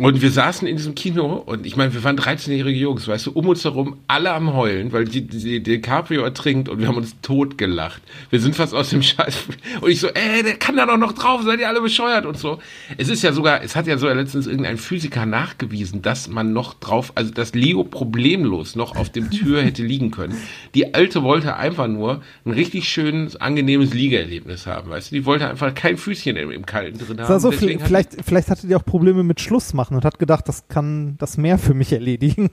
Und 0.00 0.22
wir 0.22 0.30
saßen 0.30 0.66
in 0.66 0.78
diesem 0.78 0.94
Kino 0.94 1.34
und 1.34 1.66
ich 1.66 1.76
meine, 1.76 1.92
wir 1.92 2.02
waren 2.02 2.18
13-jährige 2.18 2.78
Jungs, 2.78 3.06
weißt 3.06 3.26
du, 3.26 3.32
um 3.32 3.46
uns 3.48 3.64
herum 3.64 3.98
alle 4.06 4.32
am 4.32 4.54
Heulen, 4.54 4.92
weil 4.92 5.04
die, 5.04 5.26
die, 5.26 5.38
die 5.38 5.62
DiCaprio 5.62 6.22
ertrinkt 6.22 6.70
und 6.70 6.78
wir 6.78 6.88
haben 6.88 6.96
uns 6.96 7.16
tot 7.20 7.58
gelacht. 7.58 8.00
Wir 8.30 8.40
sind 8.40 8.56
fast 8.56 8.74
aus 8.74 8.88
dem 8.88 9.02
Scheiß. 9.10 9.44
Und 9.82 9.90
ich 9.90 10.00
so, 10.00 10.08
ey, 10.08 10.42
der 10.42 10.54
kann 10.54 10.76
da 10.76 10.86
doch 10.86 10.96
noch 10.96 11.12
drauf, 11.12 11.42
seid 11.42 11.60
ihr 11.60 11.68
alle 11.68 11.82
bescheuert 11.82 12.24
und 12.24 12.38
so. 12.38 12.60
Es 12.96 13.10
ist 13.10 13.22
ja 13.22 13.34
sogar, 13.34 13.62
es 13.62 13.76
hat 13.76 13.86
ja 13.86 13.98
sogar 13.98 14.14
letztens 14.14 14.46
irgendein 14.46 14.78
Physiker 14.78 15.26
nachgewiesen, 15.26 16.00
dass 16.00 16.28
man 16.28 16.54
noch 16.54 16.72
drauf, 16.72 17.12
also 17.14 17.30
dass 17.30 17.54
Leo 17.54 17.84
problemlos 17.84 18.76
noch 18.76 18.96
auf 18.96 19.10
dem 19.10 19.30
Tür 19.30 19.62
hätte 19.62 19.82
liegen 19.82 20.10
können. 20.10 20.34
Die 20.74 20.94
Alte 20.94 21.22
wollte 21.22 21.56
einfach 21.56 21.88
nur 21.88 22.22
ein 22.46 22.52
richtig 22.52 22.88
schönes, 22.88 23.36
angenehmes 23.36 23.92
Liegeerlebnis 23.92 24.66
haben, 24.66 24.88
weißt 24.88 25.10
du. 25.10 25.16
Die 25.16 25.26
wollte 25.26 25.46
einfach 25.46 25.74
kein 25.74 25.98
Füßchen 25.98 26.36
im, 26.36 26.50
im 26.50 26.64
Kalten 26.64 26.98
drin 26.98 27.20
haben. 27.20 27.30
Also, 27.30 27.50
vielleicht, 27.50 28.16
vielleicht 28.24 28.48
hatte 28.48 28.66
die 28.66 28.74
auch 28.74 28.84
Probleme 28.84 29.22
mit 29.22 29.42
Schluss 29.42 29.74
machen 29.74 29.89
und 29.96 30.04
hat 30.04 30.18
gedacht, 30.18 30.48
das 30.48 30.68
kann 30.68 31.16
das 31.18 31.36
Meer 31.36 31.58
für 31.58 31.74
mich 31.74 31.92
erledigen. 31.92 32.50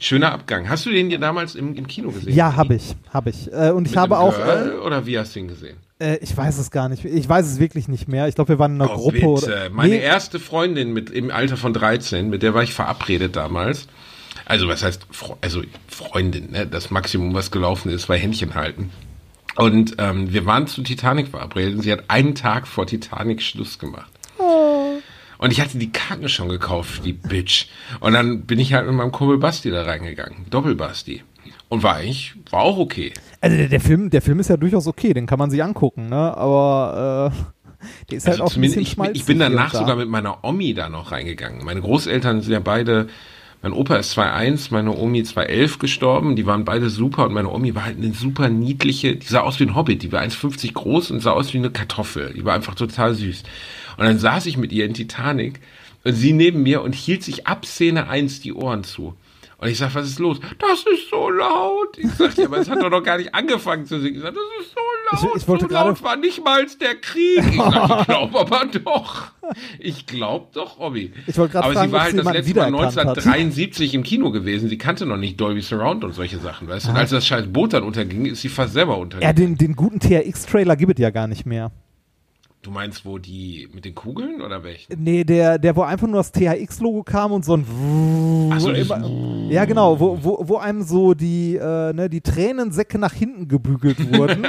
Schöner 0.00 0.32
Abgang. 0.32 0.68
Hast 0.68 0.86
du 0.86 0.90
den 0.90 1.08
dir 1.08 1.18
damals 1.18 1.54
im, 1.54 1.74
im 1.76 1.86
Kino 1.86 2.10
gesehen? 2.10 2.34
Ja, 2.34 2.56
habe 2.56 2.74
ich, 2.74 2.96
habe 3.10 3.30
ich. 3.30 3.50
Äh, 3.52 3.70
und 3.70 3.86
ich 3.86 3.92
Mit 3.92 4.00
habe 4.00 4.18
auch, 4.18 4.34
Girl, 4.34 4.72
äh, 4.72 4.84
oder 4.84 5.06
wie 5.06 5.18
hast 5.18 5.34
du 5.34 5.40
ihn 5.40 5.48
gesehen? 5.48 5.76
äh, 6.00 6.16
ich 6.16 6.36
weiß 6.36 6.58
es 6.58 6.70
gar 6.72 6.88
nicht, 6.88 7.04
ich 7.04 7.28
weiß 7.28 7.46
es 7.46 7.60
wirklich 7.60 7.86
nicht 7.88 8.08
mehr. 8.08 8.26
Ich 8.28 8.34
glaube, 8.34 8.48
wir 8.50 8.58
waren 8.58 8.74
in 8.74 8.82
einer 8.82 8.90
Oh, 8.92 8.96
Gruppe 8.96 9.12
bitte. 9.12 9.26
oder. 9.28 9.70
Meine 9.70 9.94
Nee, 9.94 10.00
erste 10.02 10.40
Freundin 10.40 10.92
mit 10.92 11.10
im 11.10 11.30
Alter 11.30 11.56
von 11.56 11.72
13, 11.72 12.28
mit 12.28 12.42
der 12.42 12.54
war 12.54 12.62
ich 12.64 12.74
verabredet 12.74 13.36
damals. 13.36 13.86
Also 14.46 14.68
was 14.68 14.82
heißt, 14.82 15.06
also 15.40 15.62
Freundin, 15.86 16.50
ne? 16.50 16.66
das 16.66 16.90
Maximum, 16.90 17.32
was 17.32 17.50
gelaufen 17.52 17.90
ist, 17.90 18.08
war 18.08 18.16
Händchen 18.16 18.54
halten. 18.56 18.90
Und 19.56 19.94
ähm, 19.98 20.32
wir 20.32 20.44
waren 20.44 20.66
zu 20.66 20.82
Titanic 20.82 21.28
verabredet 21.28 21.76
und 21.76 21.82
sie 21.82 21.92
hat 21.92 22.04
einen 22.08 22.34
Tag 22.34 22.66
vor 22.66 22.86
Titanic 22.86 23.40
Schluss 23.40 23.78
gemacht. 23.78 24.10
Und 25.44 25.50
ich 25.50 25.60
hatte 25.60 25.76
die 25.76 25.92
Karten 25.92 26.26
schon 26.30 26.48
gekauft, 26.48 27.04
die 27.04 27.12
Bitch. 27.12 27.66
Und 28.00 28.14
dann 28.14 28.46
bin 28.46 28.58
ich 28.58 28.72
halt 28.72 28.86
mit 28.86 28.94
meinem 28.94 29.12
Kumpel 29.12 29.36
Basti 29.36 29.70
da 29.70 29.82
reingegangen. 29.82 30.46
Doppelbasti. 30.48 31.22
Und 31.68 31.82
war 31.82 31.96
eigentlich, 31.96 32.34
war 32.48 32.62
auch 32.62 32.78
okay. 32.78 33.12
also 33.42 33.54
der, 33.54 33.68
der 33.68 33.80
Film, 33.80 34.08
der 34.08 34.22
Film 34.22 34.40
ist 34.40 34.48
ja 34.48 34.56
durchaus 34.56 34.86
okay, 34.86 35.12
den 35.12 35.26
kann 35.26 35.38
man 35.38 35.50
sich 35.50 35.62
angucken, 35.62 36.08
ne? 36.08 36.34
Aber 36.34 37.30
äh, 37.30 37.86
der 38.08 38.16
ist 38.16 38.26
halt 38.26 38.40
Also 38.40 38.44
auch 38.44 38.56
ein 38.56 38.62
bisschen 38.62 38.80
ich, 38.80 38.92
schmalzig. 38.92 39.16
ich 39.20 39.26
bin 39.26 39.38
danach 39.38 39.72
da. 39.72 39.80
sogar 39.80 39.96
mit 39.96 40.08
meiner 40.08 40.42
Omi 40.44 40.72
da 40.72 40.88
noch 40.88 41.12
reingegangen. 41.12 41.62
Meine 41.62 41.82
Großeltern 41.82 42.40
sind 42.40 42.54
ja 42.54 42.60
beide, 42.60 43.08
mein 43.60 43.74
Opa 43.74 43.96
ist 43.96 44.16
2,1, 44.16 44.68
meine 44.70 44.96
Omi 44.96 45.20
2,11 45.20 45.78
gestorben. 45.78 46.36
Die 46.36 46.46
waren 46.46 46.64
beide 46.64 46.88
super 46.88 47.26
und 47.26 47.34
meine 47.34 47.50
Omi 47.50 47.74
war 47.74 47.84
halt 47.84 47.98
eine 47.98 48.14
super 48.14 48.48
niedliche, 48.48 49.16
die 49.16 49.26
sah 49.26 49.40
aus 49.40 49.60
wie 49.60 49.64
ein 49.64 49.74
Hobbit, 49.74 50.02
die 50.02 50.10
war 50.10 50.22
1,50 50.22 50.72
groß 50.72 51.10
und 51.10 51.20
sah 51.20 51.32
aus 51.32 51.52
wie 51.52 51.58
eine 51.58 51.70
Kartoffel. 51.70 52.32
Die 52.32 52.46
war 52.46 52.54
einfach 52.54 52.74
total 52.74 53.14
süß. 53.14 53.42
Und 53.96 54.04
dann 54.04 54.18
saß 54.18 54.46
ich 54.46 54.56
mit 54.56 54.72
ihr 54.72 54.84
in 54.84 54.94
Titanic 54.94 55.60
und 56.04 56.12
sie 56.14 56.32
neben 56.32 56.62
mir 56.62 56.82
und 56.82 56.94
hielt 56.94 57.22
sich 57.22 57.46
ab 57.46 57.64
Szene 57.66 58.08
1 58.08 58.40
die 58.40 58.52
Ohren 58.52 58.84
zu. 58.84 59.14
Und 59.56 59.68
ich 59.70 59.78
sag, 59.78 59.94
was 59.94 60.06
ist 60.08 60.18
los? 60.18 60.40
Das 60.58 60.80
ist 60.92 61.08
so 61.10 61.30
laut. 61.30 61.96
Ich 61.96 62.10
sag, 62.18 62.36
ja, 62.36 62.46
aber 62.46 62.58
es 62.58 62.68
hat 62.68 62.82
doch 62.82 62.90
noch 62.90 63.02
gar 63.02 63.16
nicht 63.18 63.34
angefangen 63.34 63.86
zu 63.86 63.98
singen. 64.00 64.16
Ich 64.16 64.22
sag, 64.22 64.34
das 64.34 64.42
ist 64.60 64.72
so 64.74 64.80
laut. 65.26 65.36
Ich- 65.36 65.42
ich 65.42 65.48
wollte 65.48 65.66
so 65.68 65.72
laut 65.72 66.02
war 66.02 66.16
nicht 66.16 66.44
mal 66.44 66.66
der 66.80 66.96
Krieg. 66.96 67.38
Ich 67.38 67.56
sag, 67.56 68.00
ich 68.00 68.06
glaube 68.06 68.40
aber 68.40 68.66
doch. 68.84 69.30
Ich 69.78 70.06
glaube 70.06 70.48
doch, 70.52 70.80
Robby. 70.80 71.12
Ich 71.26 71.38
wollte 71.38 71.52
gerade 71.52 71.66
Aber 71.66 71.74
fragen, 71.74 71.88
sie 71.88 71.92
war 71.92 72.00
halt 72.02 72.10
sie 72.10 72.16
das 72.18 72.26
letzte 72.26 72.54
Mal 72.60 72.66
wiedererkannt 72.66 72.96
hat. 72.96 73.08
1973 73.16 73.94
im 73.94 74.02
Kino 74.02 74.32
gewesen. 74.32 74.68
Sie 74.68 74.76
kannte 74.76 75.06
noch 75.06 75.16
nicht 75.16 75.40
Dolby 75.40 75.62
Surround 75.62 76.04
und 76.04 76.12
solche 76.14 76.38
Sachen, 76.38 76.68
weißt 76.68 76.86
du? 76.86 76.90
Und 76.90 76.96
als 76.96 77.10
das 77.10 77.26
scheiß 77.26 77.46
Boot 77.46 77.72
dann 77.72 77.84
unterging, 77.84 78.26
ist 78.26 78.42
sie 78.42 78.48
fast 78.48 78.72
selber 78.74 78.94
Ja, 78.94 78.98
untergegangen. 78.98 79.36
den, 79.36 79.56
den 79.56 79.76
guten 79.76 80.00
TRX-Trailer 80.00 80.76
gibt 80.76 80.98
es 80.98 81.02
ja 81.02 81.10
gar 81.10 81.28
nicht 81.28 81.46
mehr. 81.46 81.70
Du 82.64 82.70
meinst, 82.70 83.04
wo 83.04 83.18
die 83.18 83.68
mit 83.74 83.84
den 83.84 83.94
Kugeln 83.94 84.40
oder 84.40 84.64
welchen? 84.64 84.94
Nee, 84.98 85.22
der, 85.22 85.58
der, 85.58 85.76
wo 85.76 85.82
einfach 85.82 86.06
nur 86.06 86.16
das 86.16 86.32
THX-Logo 86.32 87.02
kam 87.02 87.32
und 87.32 87.44
so 87.44 87.58
ein 87.58 88.50
Ach 88.50 88.58
so, 88.58 88.70
immer, 88.70 89.50
Ja, 89.50 89.66
genau, 89.66 90.00
wo, 90.00 90.18
wo, 90.22 90.48
wo 90.48 90.56
einem 90.56 90.82
so 90.82 91.12
die, 91.12 91.56
äh, 91.56 91.92
ne, 91.92 92.08
die 92.08 92.22
Tränensäcke 92.22 92.98
nach 92.98 93.12
hinten 93.12 93.48
gebügelt 93.48 93.98
wurden. 94.16 94.46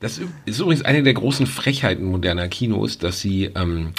Das 0.00 0.18
ist 0.46 0.58
übrigens 0.58 0.86
eine 0.86 1.02
der 1.02 1.12
großen 1.12 1.46
Frechheiten 1.46 2.06
moderner 2.06 2.48
Kinos, 2.48 2.96
dass 2.96 3.20
sie, 3.20 3.50
ähm, 3.54 3.92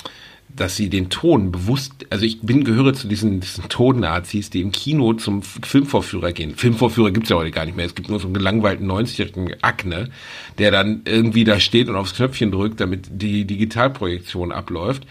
dass 0.56 0.76
sie 0.76 0.90
den 0.90 1.10
Ton 1.10 1.52
bewusst, 1.52 2.06
also 2.10 2.26
ich 2.26 2.42
bin 2.42 2.64
gehöre 2.64 2.94
zu 2.94 3.08
diesen, 3.08 3.40
diesen 3.40 3.68
Tonnazis, 3.70 4.50
die 4.50 4.62
im 4.62 4.72
Kino 4.72 5.14
zum 5.14 5.42
Filmvorführer 5.42 6.32
gehen. 6.32 6.56
Filmvorführer 6.56 7.12
gibt's 7.12 7.30
ja 7.30 7.36
heute 7.36 7.52
gar 7.52 7.66
nicht 7.66 7.76
mehr. 7.76 7.86
Es 7.86 7.96
gibt 7.96 8.10
nur 8.10 8.20
so 8.20 8.28
einen 8.28 8.34
gelangweilten 8.34 8.90
90-jährigen 8.90 9.56
Akne, 9.62 10.10
der 10.58 10.72
dann 10.72 11.02
irgendwie 11.06 11.44
da 11.44 11.60
steht 11.60 11.90
und 11.90 11.96
aufs 11.96 12.16
Knöpfchen 12.16 12.52
drückt, 12.52 12.80
damit 12.80 13.08
die 13.10 13.46
Digitalprojektion 13.46 14.52
abläuft. 14.52 15.06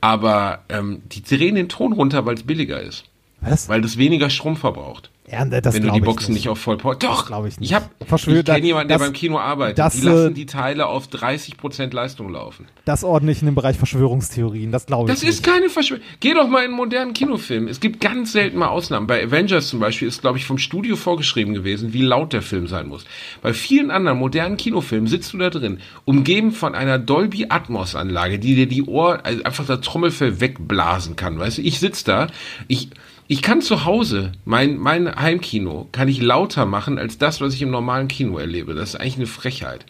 Aber 0.00 0.64
ähm, 0.68 1.02
die 1.10 1.22
drehen 1.22 1.54
den 1.54 1.68
Ton 1.68 1.92
runter, 1.92 2.26
weil 2.26 2.34
es 2.34 2.42
billiger 2.42 2.80
ist. 2.80 3.04
Was? 3.40 3.68
Weil 3.68 3.80
das 3.80 3.96
weniger 3.96 4.28
Strom 4.28 4.56
verbraucht. 4.56 5.10
Ja, 5.32 5.44
ne, 5.44 5.62
das 5.62 5.74
wenn 5.74 5.82
du 5.84 5.90
die 5.90 5.98
ich 5.98 6.04
Boxen 6.04 6.34
nicht 6.34 6.48
auf 6.48 6.58
Vollpower. 6.58 6.96
Doch, 6.96 7.26
glaub 7.26 7.46
ich 7.46 7.60
nicht. 7.60 7.70
Ich, 7.70 7.74
hab, 7.76 7.88
ich 8.00 8.44
kenne 8.44 8.66
jemanden, 8.66 8.88
der 8.88 8.98
das- 8.98 9.06
beim 9.06 9.12
Kino 9.12 9.38
arbeitet. 9.38 9.78
das, 9.78 9.94
die 10.00 10.06
lassen 10.06 10.30
äh, 10.32 10.34
die 10.34 10.46
Teile 10.46 10.86
auf 10.86 11.06
30% 11.06 11.94
Leistung 11.94 12.30
laufen. 12.32 12.66
Das 12.84 13.04
ordne 13.04 13.30
ich 13.30 13.40
in 13.40 13.46
den 13.46 13.54
Bereich 13.54 13.76
Verschwörungstheorien, 13.78 14.72
das 14.72 14.86
glaube 14.86 15.08
ich 15.08 15.14
Das 15.14 15.22
nicht. 15.22 15.30
ist 15.30 15.42
keine 15.44 15.68
Verschwörung. 15.68 16.02
Geh 16.18 16.34
doch 16.34 16.48
mal 16.48 16.60
in 16.60 16.64
einen 16.70 16.74
modernen 16.74 17.12
Kinofilm. 17.12 17.68
Es 17.68 17.78
gibt 17.78 18.00
ganz 18.00 18.32
selten 18.32 18.58
mal 18.58 18.68
Ausnahmen. 18.68 19.06
Bei 19.06 19.22
Avengers 19.22 19.68
zum 19.68 19.78
Beispiel 19.78 20.08
ist, 20.08 20.20
glaube 20.20 20.38
ich, 20.38 20.44
vom 20.44 20.58
Studio 20.58 20.96
vorgeschrieben 20.96 21.54
gewesen, 21.54 21.92
wie 21.92 22.02
laut 22.02 22.32
der 22.32 22.42
Film 22.42 22.66
sein 22.66 22.88
muss. 22.88 23.04
Bei 23.40 23.52
vielen 23.52 23.90
anderen 23.92 24.18
modernen 24.18 24.56
Kinofilmen 24.56 25.06
sitzt 25.06 25.32
du 25.32 25.38
da 25.38 25.50
drin, 25.50 25.78
umgeben 26.04 26.50
von 26.52 26.74
einer 26.74 26.98
Dolby 26.98 27.46
Atmos 27.50 27.94
Anlage, 27.94 28.38
die 28.40 28.56
dir 28.56 28.66
die 28.66 28.82
Ohr, 28.82 29.20
also 29.24 29.44
einfach 29.44 29.66
das 29.66 29.80
Trommelfell 29.82 30.40
wegblasen 30.40 31.14
kann. 31.14 31.38
Weißt 31.38 31.58
du, 31.58 31.62
ich 31.62 31.78
sitz 31.78 32.02
da, 32.02 32.26
ich, 32.66 32.88
ich 33.30 33.42
kann 33.42 33.60
zu 33.60 33.84
Hause, 33.84 34.32
mein, 34.44 34.76
mein 34.76 35.14
Heimkino, 35.14 35.86
kann 35.92 36.08
ich 36.08 36.20
lauter 36.20 36.66
machen 36.66 36.98
als 36.98 37.16
das, 37.16 37.40
was 37.40 37.54
ich 37.54 37.62
im 37.62 37.70
normalen 37.70 38.08
Kino 38.08 38.38
erlebe. 38.38 38.74
Das 38.74 38.88
ist 38.88 38.94
eigentlich 38.96 39.18
eine 39.18 39.26
Frechheit. 39.26 39.86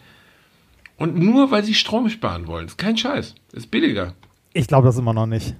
Und 0.95 1.17
nur 1.17 1.49
weil 1.49 1.63
sie 1.63 1.73
Strom 1.73 2.07
sparen 2.09 2.45
wollen. 2.45 2.67
ist 2.67 2.77
kein 2.77 2.97
Scheiß. 2.97 3.33
ist 3.53 3.71
billiger. 3.71 4.13
Ich 4.53 4.67
glaube 4.67 4.85
das 4.85 4.99
immer 4.99 5.15
noch 5.15 5.25
nicht. 5.25 5.55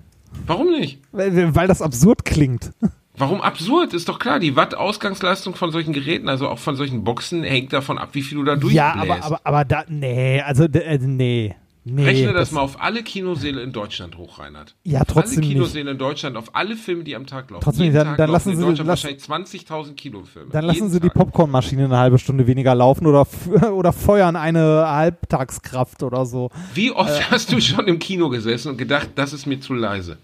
Warum 0.45 0.69
nicht? 0.69 0.99
Weil, 1.11 1.55
weil 1.55 1.67
das 1.67 1.81
absurd 1.81 2.23
klingt. 2.23 2.71
Warum 3.17 3.41
absurd? 3.41 3.95
Ist 3.95 4.07
doch 4.09 4.19
klar, 4.19 4.37
die 4.37 4.55
Watt-Ausgangsleistung 4.55 5.55
von 5.55 5.71
solchen 5.71 5.91
Geräten, 5.91 6.29
also 6.29 6.49
auch 6.49 6.59
von 6.59 6.75
solchen 6.75 7.03
Boxen, 7.03 7.41
hängt 7.41 7.73
davon 7.73 7.97
ab, 7.97 8.09
wie 8.11 8.21
viel 8.21 8.37
du 8.37 8.43
da 8.43 8.57
durchbläst. 8.57 8.75
Ja, 8.75 8.93
aber, 8.93 9.23
aber, 9.23 9.41
aber 9.43 9.65
da, 9.65 9.85
nee, 9.87 10.39
also, 10.39 10.65
äh, 10.65 10.99
nee. 10.99 11.55
Nee, 11.83 12.03
Rechne 12.05 12.27
das, 12.33 12.49
das- 12.49 12.51
mal 12.51 12.61
auf 12.61 12.79
alle 12.79 13.01
Kinosäle 13.01 13.61
in 13.63 13.71
Deutschland 13.71 14.15
hoch, 14.17 14.37
Reinhard. 14.37 14.75
Ja, 14.83 15.01
Auf 15.01 15.07
trotzdem 15.07 15.39
Alle 15.39 15.47
nicht. 15.47 15.51
Kinosäle 15.55 15.91
in 15.91 15.97
Deutschland, 15.97 16.37
auf 16.37 16.53
alle 16.55 16.75
Filme, 16.75 17.03
die 17.03 17.15
am 17.15 17.25
Tag 17.25 17.49
laufen. 17.49 17.63
Trotzdem 17.63 17.85
Jeden 17.85 17.93
nicht, 17.95 18.01
dann- 18.01 18.07
Tag 18.09 18.17
dann 18.17 18.29
lassen 18.29 18.49
in 18.51 18.57
Sie- 18.57 18.61
Deutschland 18.65 18.87
lass- 18.87 19.03
wahrscheinlich 19.03 19.23
20.000 19.23 19.95
Kinofilme. 19.97 20.51
Dann 20.51 20.65
lassen 20.65 20.75
Jeden 20.75 20.89
sie 20.91 20.99
die 20.99 21.07
Tag. 21.07 21.15
Popcornmaschine 21.17 21.85
eine 21.85 21.97
halbe 21.97 22.19
Stunde 22.19 22.45
weniger 22.45 22.75
laufen 22.75 23.07
oder, 23.07 23.25
oder 23.73 23.93
feuern 23.93 24.35
eine 24.35 24.85
Halbtagskraft 24.87 26.03
oder 26.03 26.25
so. 26.27 26.51
Wie 26.75 26.91
oft 26.91 27.19
Äh. 27.19 27.23
hast 27.31 27.51
du 27.51 27.59
schon 27.59 27.87
im 27.87 27.97
Kino 27.97 28.29
gesessen 28.29 28.69
und 28.69 28.77
gedacht, 28.77 29.09
das 29.15 29.33
ist 29.33 29.47
mir 29.47 29.59
zu 29.59 29.73
leise? 29.73 30.17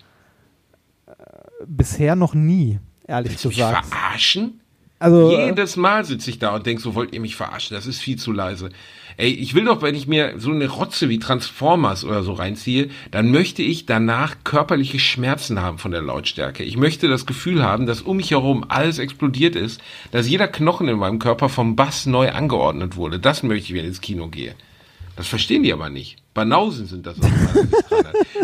Bisher 1.65 2.15
noch 2.15 2.34
nie, 2.36 2.80
ehrlich 3.08 3.32
Willst 3.32 3.46
du 3.46 3.48
mich 3.50 3.58
gesagt. 3.58 3.86
verarschen? 3.88 4.62
Also, 5.00 5.32
äh, 5.32 5.48
Jedes 5.48 5.76
Mal 5.76 6.06
sitze 6.06 6.30
ich 6.30 6.39
da 6.39 6.56
und 6.56 6.65
denk 6.65 6.80
so, 6.82 6.96
wollt 6.96 7.13
ihr 7.13 7.20
mich 7.20 7.36
verarschen? 7.36 7.76
Das 7.76 7.86
ist 7.88 8.00
viel 8.00 8.17
zu 8.17 8.32
leise. 8.32 8.70
Ey, 9.20 9.32
ich 9.32 9.56
will 9.56 9.66
doch, 9.66 9.82
wenn 9.82 9.96
ich 9.96 10.06
mir 10.06 10.36
so 10.38 10.52
eine 10.52 10.68
Rotze 10.68 11.10
wie 11.10 11.18
Transformers 11.18 12.06
oder 12.06 12.22
so 12.22 12.34
reinziehe, 12.34 12.90
dann 13.10 13.32
möchte 13.32 13.64
ich 13.64 13.88
danach 13.88 14.36
körperliche 14.44 15.00
Schmerzen 15.00 15.60
haben 15.60 15.80
von 15.80 15.90
der 15.90 16.04
Lautstärke. 16.04 16.64
Ich 16.64 16.78
möchte 16.78 17.08
das 17.08 17.26
Gefühl 17.26 17.64
haben, 17.64 17.88
dass 17.88 18.02
um 18.02 18.18
mich 18.18 18.30
herum 18.30 18.64
alles 18.68 19.00
explodiert 19.00 19.56
ist, 19.56 19.82
dass 20.12 20.30
jeder 20.30 20.48
Knochen 20.48 20.88
in 20.88 21.00
meinem 21.00 21.18
Körper 21.18 21.50
vom 21.50 21.76
Bass 21.76 22.06
neu 22.06 22.30
angeordnet 22.32 22.96
wurde. 22.96 23.18
Das 23.18 23.42
möchte 23.42 23.66
ich, 23.66 23.74
wenn 23.74 23.82
ich 23.82 23.88
ins 23.88 24.02
Kino 24.02 24.28
gehe. 24.28 24.54
Das 25.18 25.28
verstehen 25.28 25.64
die 25.64 25.74
aber 25.74 25.90
nicht. 25.90 26.18
Banausen 26.36 26.86
sind 26.86 27.08
das. 27.08 27.18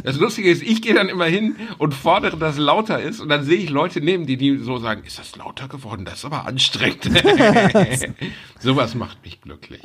Das 0.03 0.17
Lustige 0.17 0.49
ist, 0.49 0.63
ich 0.63 0.81
gehe 0.81 0.95
dann 0.95 1.07
immer 1.07 1.25
hin 1.25 1.55
und 1.77 1.93
fordere, 1.93 2.35
dass 2.35 2.55
es 2.55 2.59
lauter 2.59 2.99
ist 2.99 3.19
und 3.21 3.29
dann 3.29 3.43
sehe 3.43 3.57
ich 3.57 3.69
Leute 3.69 4.01
neben, 4.01 4.25
die, 4.25 4.37
die 4.37 4.57
so 4.57 4.79
sagen, 4.79 5.03
ist 5.05 5.19
das 5.19 5.35
lauter 5.35 5.67
geworden? 5.67 6.03
Das 6.03 6.15
ist 6.15 6.25
aber 6.25 6.47
anstrengend. 6.47 7.03
Sowas 8.59 8.95
macht 8.95 9.23
mich 9.23 9.39
glücklich. 9.39 9.81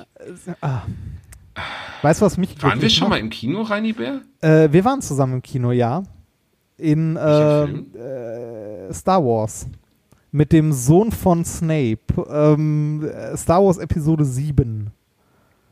weißt 2.01 2.23
du, 2.23 2.25
was 2.25 2.39
mich 2.39 2.61
Waren 2.63 2.81
wir 2.81 2.89
schon 2.89 3.11
mal 3.11 3.17
macht? 3.17 3.21
im 3.21 3.31
Kino, 3.31 3.61
Reini 3.63 3.93
Bär? 3.93 4.23
Äh, 4.41 4.73
wir 4.73 4.85
waren 4.87 5.03
zusammen 5.03 5.35
im 5.35 5.43
Kino, 5.43 5.71
ja. 5.71 6.03
In 6.79 7.17
äh, 7.17 7.65
äh, 7.65 8.93
Star 8.95 9.23
Wars. 9.23 9.67
Mit 10.33 10.53
dem 10.53 10.73
Sohn 10.73 11.13
von 11.13 11.45
Snape. 11.45 11.99
Ähm, 12.31 13.05
äh, 13.05 13.37
Star 13.37 13.63
Wars 13.63 13.77
Episode 13.77 14.25
7. 14.25 14.91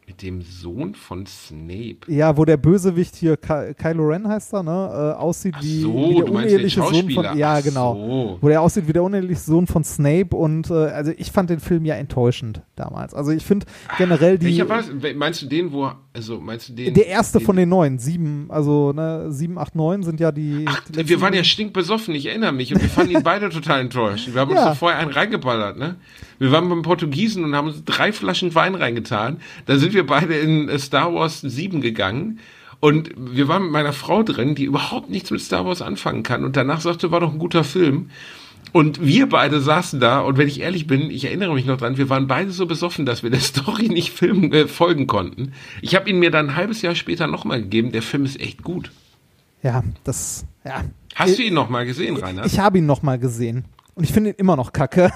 Mit 0.09 0.23
dem 0.23 0.41
Sohn 0.41 0.95
von 0.95 1.27
Snape. 1.27 1.97
Ja, 2.07 2.37
wo 2.37 2.45
der 2.45 2.57
Bösewicht 2.57 3.17
hier, 3.17 3.37
Ky 3.37 3.75
Kylo 3.75 4.07
Ren 4.07 4.29
heißt 4.29 4.55
er, 4.55 4.63
ne? 4.63 4.71
Äh, 4.71 5.21
aussieht 5.21 5.57
wie, 5.61 5.81
so, 5.81 5.93
wie 5.93 6.15
der 6.15 6.31
uneheliche 6.31 6.81
Sohn 6.81 7.11
von. 7.11 7.37
Ja, 7.37 7.55
Ach 7.57 7.63
genau. 7.65 7.95
so. 7.95 8.39
Wo 8.41 8.49
der 8.49 8.61
aussieht 8.63 8.87
wie 8.87 8.93
der 8.93 9.03
uneheliche 9.03 9.41
Sohn 9.41 9.67
von 9.67 9.83
Snape 9.83 10.37
und 10.37 10.71
äh, 10.71 10.75
also 10.75 11.11
ich 11.17 11.33
fand 11.33 11.51
den 11.51 11.59
Film 11.59 11.85
ja 11.85 11.97
enttäuschend 11.97 12.63
damals. 12.77 13.15
Also 13.15 13.33
ich 13.33 13.45
finde 13.45 13.67
generell 13.99 14.39
die. 14.39 14.47
Welcher 14.47 14.69
war 14.69 14.85
Meinst 15.17 15.43
du 15.43 15.47
den, 15.47 15.73
wo, 15.73 15.91
also 16.13 16.39
meinst 16.41 16.69
du 16.69 16.75
den? 16.75 16.95
Der 16.95 17.09
erste 17.09 17.39
den, 17.39 17.45
von 17.45 17.57
den 17.57 17.69
neuen, 17.69 17.99
sieben, 17.99 18.47
also 18.49 18.93
ne, 18.93 19.33
sieben, 19.33 19.59
acht, 19.59 19.75
neun 19.75 20.05
sind 20.05 20.21
ja 20.21 20.31
die. 20.31 20.67
Ach, 20.69 20.83
die 20.89 21.09
wir 21.09 21.21
waren 21.21 21.35
ja 21.35 21.43
stinkbesoffen, 21.43 22.15
ich 22.15 22.27
erinnere 22.27 22.53
mich. 22.53 22.73
Und 22.73 22.81
wir 22.81 22.89
fanden 22.89 23.11
ihn 23.13 23.25
beide 23.25 23.49
total 23.49 23.81
enttäuscht. 23.81 24.29
Wir 24.33 24.41
haben 24.41 24.53
uns 24.53 24.61
Ja. 24.61 24.69
doch 24.69 24.77
vorher 24.77 25.01
einen 25.01 25.11
reingeballert, 25.11 25.77
ne? 25.79 25.97
Wir 26.39 26.53
waren 26.53 26.69
beim 26.69 26.83
Portugiesen 26.83 27.43
und 27.45 27.57
haben 27.57 27.69
uns 27.69 27.83
drei 27.85 28.13
Flaschen 28.13 28.55
Wein 28.55 28.75
reingetan. 28.75 29.39
Da 29.65 29.79
sind 29.79 29.95
wir 29.95 29.96
beide 30.05 30.35
in 30.35 30.69
äh, 30.69 30.79
Star 30.79 31.15
Wars 31.15 31.41
7 31.41 31.81
gegangen. 31.81 32.41
Und 32.81 33.11
wir 33.17 33.49
waren 33.49 33.63
mit 33.63 33.73
meiner 33.73 33.93
Frau 33.93 34.23
drin, 34.23 34.55
die 34.55 34.65
überhaupt 34.65 35.11
nichts 35.11 35.31
mit 35.31 35.41
Star 35.41 35.65
Wars 35.65 35.83
anfangen 35.83 36.23
kann. 36.23 36.45
Und 36.45 36.57
danach 36.57 36.81
sagte, 36.81 37.11
war 37.11 37.21
doch 37.21 37.33
ein 37.33 37.39
guter 37.39 37.65
Film. 37.65 38.11
Und 38.73 39.01
wir 39.01 39.29
beide 39.29 39.61
saßen 39.61 40.01
da, 40.01 40.21
und 40.21 40.37
wenn 40.37 40.49
ich 40.49 40.61
ehrlich 40.61 40.87
bin, 40.87 41.11
ich 41.11 41.25
erinnere 41.25 41.55
mich 41.55 41.65
noch 41.65 41.79
dran, 41.79 41.97
wir 41.97 42.11
waren 42.11 42.27
beide 42.27 42.51
so 42.51 42.67
besoffen, 42.67 43.07
dass 43.07 43.23
wir 43.23 43.31
der 43.31 43.41
Story 43.53 43.89
nicht 43.89 44.11
filmen, 44.11 44.53
äh, 44.53 44.67
folgen 44.67 45.07
konnten. 45.07 45.53
Ich 45.81 45.95
habe 45.95 46.11
ihn 46.11 46.19
mir 46.19 46.31
dann 46.31 46.51
ein 46.51 46.57
halbes 46.57 46.83
Jahr 46.83 46.95
später 46.95 47.27
nochmal 47.27 47.63
gegeben. 47.63 47.93
Der 47.93 48.03
Film 48.03 48.25
ist 48.25 48.41
echt 48.41 48.63
gut. 48.63 48.91
Ja, 49.63 49.83
das. 50.05 50.45
Ja. 50.65 50.85
Hast 51.15 51.39
du 51.39 51.43
ihn 51.43 51.55
nochmal 51.55 51.87
gesehen, 51.87 52.17
Rainer? 52.17 52.45
Ich 52.45 52.59
habe 52.59 52.79
ihn 52.79 52.87
noch 52.87 53.03
mal 53.03 53.19
gesehen. 53.19 53.65
Und 53.95 54.05
ich 54.05 54.13
finde 54.13 54.31
ihn 54.31 54.37
immer 54.37 54.57
noch 54.57 54.73
kacke. 54.73 55.11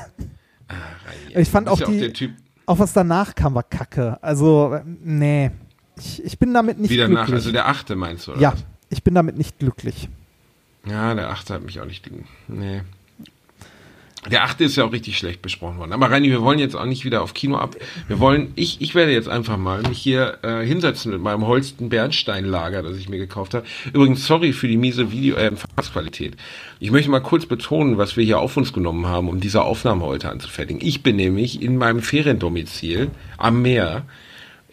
Ich 1.35 1.51
fand 1.51 1.69
auch 1.69 1.81
die. 1.81 1.99
der 1.99 2.13
Typ, 2.13 2.33
Auch 2.71 2.79
was 2.79 2.93
danach 2.93 3.35
kam, 3.35 3.55
war 3.57 3.65
kacke. 3.65 4.23
Also, 4.23 4.79
nee. 5.03 5.51
Ich, 5.99 6.23
ich 6.25 6.39
bin 6.39 6.55
damit 6.55 6.79
nicht 6.79 6.89
Wieder 6.89 7.09
glücklich. 7.09 7.29
nach, 7.29 7.35
also 7.35 7.51
der 7.51 7.67
achte 7.67 7.97
meinst 7.97 8.29
du, 8.29 8.31
oder? 8.31 8.41
ja, 8.41 8.53
was? 8.53 8.65
ich 8.91 9.03
bin 9.03 9.13
damit 9.13 9.37
nicht 9.37 9.59
glücklich. 9.59 10.09
Ja, 10.87 11.13
der 11.17 11.31
achte 11.31 11.55
hat 11.55 11.65
mich 11.65 11.81
auch 11.81 11.85
nicht. 11.85 12.09
Nee. 12.47 12.83
Der 14.29 14.45
achte 14.45 14.65
ist 14.65 14.77
ja 14.77 14.85
auch 14.85 14.93
richtig 14.93 15.17
schlecht 15.17 15.41
besprochen 15.41 15.79
worden. 15.79 15.95
Aber 15.95 16.11
Reini, 16.11 16.29
wir 16.29 16.43
wollen 16.43 16.59
jetzt 16.59 16.77
auch 16.77 16.85
nicht 16.85 17.07
wieder 17.07 17.23
auf 17.23 17.33
Kino 17.33 17.57
ab. 17.57 17.77
Wir 18.07 18.19
wollen, 18.19 18.53
ich, 18.55 18.83
ich 18.83 18.95
werde 18.95 19.13
jetzt 19.13 19.31
einfach 19.31 19.57
mal 19.57 19.81
mich 19.83 19.99
hier 19.99 20.39
äh, 20.43 20.63
hinsetzen 20.63 21.11
mit 21.13 21.23
meinem 21.23 21.47
Holsten 21.47 21.89
Bernsteinlager, 21.89 22.83
das 22.83 22.99
ich 22.99 23.09
mir 23.09 23.17
gekauft 23.17 23.55
habe. 23.55 23.65
Übrigens, 23.95 24.27
sorry 24.27 24.53
für 24.53 24.69
die 24.69 24.77
miese 24.77 25.11
Video, 25.11 25.37
äh, 25.37 25.47
Empfangsqualität. 25.47 26.37
Ich 26.81 26.91
möchte 26.91 27.11
mal 27.11 27.21
kurz 27.21 27.47
betonen, 27.47 27.97
was 27.97 28.19
wir 28.19 28.25
hier 28.25 28.41
auf 28.41 28.59
uns 28.59 28.75
genommen 28.75 29.07
haben, 29.07 29.29
um 29.29 29.41
diese 29.41 29.63
Aufnahme 29.63 30.05
heute 30.05 30.29
anzufertigen. 30.29 30.87
Ich 30.87 31.03
bin 31.03 31.17
nämlich 31.17 31.63
in 31.63 31.79
meinem 31.79 32.03
Feriendomizil 32.03 33.11
am 33.39 33.63
Meer. 33.63 34.05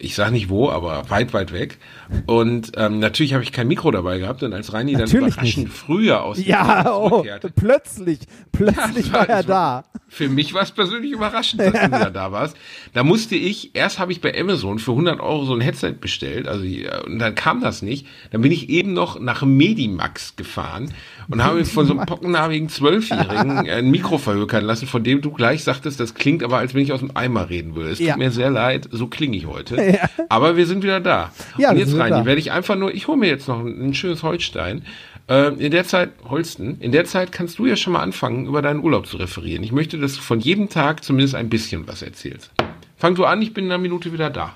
Ich 0.00 0.14
sage 0.14 0.32
nicht 0.32 0.48
wo, 0.48 0.70
aber 0.70 1.10
weit, 1.10 1.32
weit 1.34 1.52
weg. 1.52 1.78
Und 2.26 2.72
ähm, 2.76 3.00
natürlich 3.00 3.34
habe 3.34 3.42
ich 3.42 3.52
kein 3.52 3.66
Mikro 3.68 3.90
dabei 3.90 4.18
gehabt. 4.18 4.42
Und 4.42 4.52
als 4.54 4.72
Reini 4.72 4.92
dann 4.92 5.02
Natürlich 5.02 5.34
überraschend 5.34 5.64
nicht. 5.64 5.76
früher 5.76 6.22
aus 6.22 6.36
dem 6.36 6.46
Ja, 6.46 6.94
oh, 6.96 7.24
plötzlich, 7.56 8.20
plötzlich 8.52 9.08
Ja, 9.08 9.12
war 9.12 9.28
er 9.28 9.40
es 9.40 9.46
da. 9.46 9.84
Für 10.08 10.28
mich 10.28 10.54
war 10.54 10.62
es 10.62 10.70
persönlich 10.70 11.12
überraschend, 11.12 11.60
dass 11.60 11.72
du 11.72 11.86
wieder 11.86 12.10
da 12.10 12.32
warst. 12.32 12.56
Da 12.94 13.04
musste 13.04 13.34
ich, 13.34 13.74
erst 13.74 13.98
habe 13.98 14.12
ich 14.12 14.20
bei 14.20 14.38
Amazon 14.38 14.78
für 14.78 14.92
100 14.92 15.20
Euro 15.20 15.44
so 15.44 15.54
ein 15.54 15.60
Headset 15.60 15.92
bestellt, 16.00 16.48
also 16.48 16.64
äh, 16.64 16.88
und 17.04 17.18
dann 17.18 17.34
kam 17.34 17.60
das 17.60 17.82
nicht. 17.82 18.06
Dann 18.30 18.40
bin 18.40 18.52
ich 18.52 18.70
eben 18.70 18.92
noch 18.94 19.20
nach 19.20 19.42
Medimax 19.42 20.36
gefahren 20.36 20.94
und 21.30 21.44
habe 21.44 21.58
mir 21.58 21.64
von 21.64 21.86
so 21.86 21.92
einem 21.96 22.06
pockennarbigen 22.06 22.68
Zwölfjährigen 22.68 23.58
ein 23.68 23.90
Mikro 23.90 24.18
verhökern 24.18 24.64
lassen, 24.64 24.86
von 24.86 25.04
dem 25.04 25.20
du 25.20 25.30
gleich 25.30 25.62
sagtest, 25.64 26.00
das 26.00 26.14
klingt 26.14 26.42
aber, 26.42 26.58
als 26.58 26.74
wenn 26.74 26.82
ich 26.82 26.92
aus 26.92 27.00
dem 27.00 27.14
Eimer 27.16 27.50
reden 27.50 27.74
würde. 27.74 27.90
Es 27.90 27.98
Ja. 27.98 28.14
tut 28.14 28.18
mir 28.22 28.30
sehr 28.30 28.50
leid, 28.50 28.88
so 28.90 29.06
klinge 29.08 29.36
ich 29.36 29.46
heute. 29.46 29.98
Aber 30.30 30.56
wir 30.56 30.66
sind 30.66 30.82
wieder 30.82 31.00
da. 31.00 31.32
Ja, 31.58 31.70
und 31.70 31.78
jetzt 31.78 31.96
rein, 31.98 32.10
da. 32.10 32.24
werde 32.24 32.40
ich 32.40 32.52
einfach 32.52 32.76
nur, 32.76 32.94
ich 32.94 33.08
hole 33.08 33.18
mir 33.18 33.28
jetzt 33.28 33.48
noch 33.48 33.60
ein, 33.60 33.88
ein 33.88 33.94
schönes 33.94 34.22
Holstein. 34.22 34.84
Äh, 35.28 35.48
in 35.54 35.70
der 35.70 35.84
Zeit, 35.84 36.10
Holsten, 36.28 36.80
in 36.80 36.92
der 36.92 37.04
Zeit 37.04 37.32
kannst 37.32 37.58
du 37.58 37.66
ja 37.66 37.76
schon 37.76 37.92
mal 37.92 38.00
anfangen, 38.02 38.46
über 38.46 38.62
deinen 38.62 38.80
Urlaub 38.80 39.06
zu 39.06 39.16
referieren. 39.18 39.62
Ich 39.62 39.72
möchte, 39.72 39.98
dass 39.98 40.14
du 40.14 40.20
von 40.22 40.40
jedem 40.40 40.68
Tag 40.70 41.04
zumindest 41.04 41.34
ein 41.34 41.48
bisschen 41.50 41.86
was 41.86 42.02
erzählst. 42.02 42.50
Fang 42.96 43.14
du 43.14 43.24
an, 43.26 43.40
ich 43.42 43.52
bin 43.54 43.66
in 43.66 43.70
einer 43.72 43.80
Minute 43.82 44.12
wieder 44.12 44.30
da. 44.30 44.54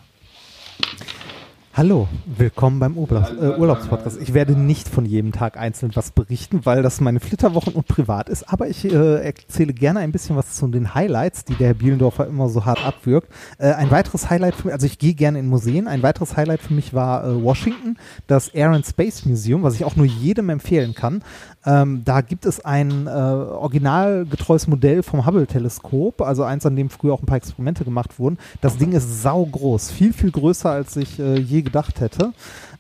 Hallo, 1.75 2.07
willkommen 2.27 2.81
beim 2.81 2.99
Urlaubs 2.99 3.31
äh, 3.31 3.59
Urlaubspodcast. 3.59 4.21
Ich 4.21 4.35
werde 4.35 4.53
nicht 4.53 4.91
von 4.91 5.07
jedem 5.07 5.33
Tag 5.33 5.57
einzeln 5.57 5.93
was 5.95 6.11
berichten, 6.11 6.67
weil 6.67 6.83
das 6.83 7.01
meine 7.01 7.19
Flitterwochen 7.19 7.73
und 7.73 7.89
privat 7.89 8.29
ist, 8.29 8.43
aber 8.53 8.69
ich 8.69 8.85
äh, 8.85 9.25
erzähle 9.25 9.73
gerne 9.73 10.01
ein 10.01 10.13
bisschen 10.13 10.37
was 10.37 10.53
zu 10.53 10.69
den 10.69 10.95
Highlights, 10.95 11.47
die 11.47 11.55
der 11.55 11.69
Herr 11.69 11.75
Bielendorfer 11.75 12.27
immer 12.27 12.51
so 12.51 12.67
hart 12.67 12.85
abwirkt. 12.85 13.33
Äh, 13.57 13.73
ein 13.73 13.91
weiteres 13.91 14.29
Highlight 14.29 14.55
für 14.55 14.67
mich, 14.67 14.75
also 14.75 14.85
ich 14.85 14.99
gehe 14.99 15.15
gerne 15.15 15.39
in 15.39 15.47
Museen, 15.47 15.89
ein 15.89 16.03
weiteres 16.03 16.37
Highlight 16.37 16.61
für 16.61 16.75
mich 16.75 16.93
war 16.93 17.25
äh, 17.25 17.43
Washington, 17.43 17.97
das 18.27 18.49
Air 18.49 18.73
and 18.73 18.85
Space 18.85 19.25
Museum, 19.25 19.63
was 19.63 19.75
ich 19.75 19.87
auch 19.87 19.97
nur 19.97 20.05
jedem 20.05 20.51
empfehlen 20.51 20.95
kann. 20.95 21.25
Ähm, 21.65 22.03
da 22.05 22.21
gibt 22.23 22.45
es 22.45 22.65
ein 22.65 23.07
äh, 23.07 23.11
originalgetreues 23.11 24.67
Modell 24.67 25.03
vom 25.03 25.25
Hubble-Teleskop, 25.27 26.21
also 26.23 26.43
eins, 26.43 26.67
an 26.67 26.75
dem 26.77 26.91
früher 26.91 27.15
auch 27.15 27.23
ein 27.23 27.27
paar 27.27 27.37
Experimente 27.37 27.85
gemacht 27.85 28.19
wurden. 28.19 28.39
Das 28.61 28.77
Ding 28.79 28.93
ist 28.93 29.23
saugroß, 29.23 29.91
viel, 29.93 30.13
viel 30.13 30.31
größer, 30.33 30.71
als 30.71 30.97
ich 30.97 31.19
äh, 31.21 31.39
je 31.39 31.63
gedacht 31.63 32.01
hätte. 32.01 32.33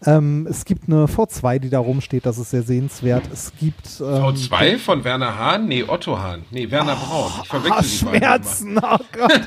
Ähm, 0.04 0.48
es 0.50 0.64
gibt 0.64 0.88
eine 0.88 1.04
V2, 1.06 1.60
die 1.60 1.70
da 1.70 1.78
rumsteht, 1.78 2.26
das 2.26 2.38
ist 2.38 2.50
sehr 2.50 2.62
sehenswert. 2.64 3.22
Es 3.32 3.52
gibt 3.60 4.00
ähm, 4.00 4.06
V2 4.06 4.78
von 4.78 5.04
Werner 5.04 5.38
Hahn? 5.38 5.68
Nee, 5.68 5.84
Otto 5.86 6.18
Hahn. 6.18 6.44
Nee, 6.50 6.70
Werner 6.70 6.96
Braun. 6.96 7.30
Ich 7.42 7.48
verwechsel 7.48 7.72
Ah, 7.72 7.82
die. 7.82 8.18
Schmerzen, 8.18 8.78
oh 8.78 8.98
Gott. 9.16 9.40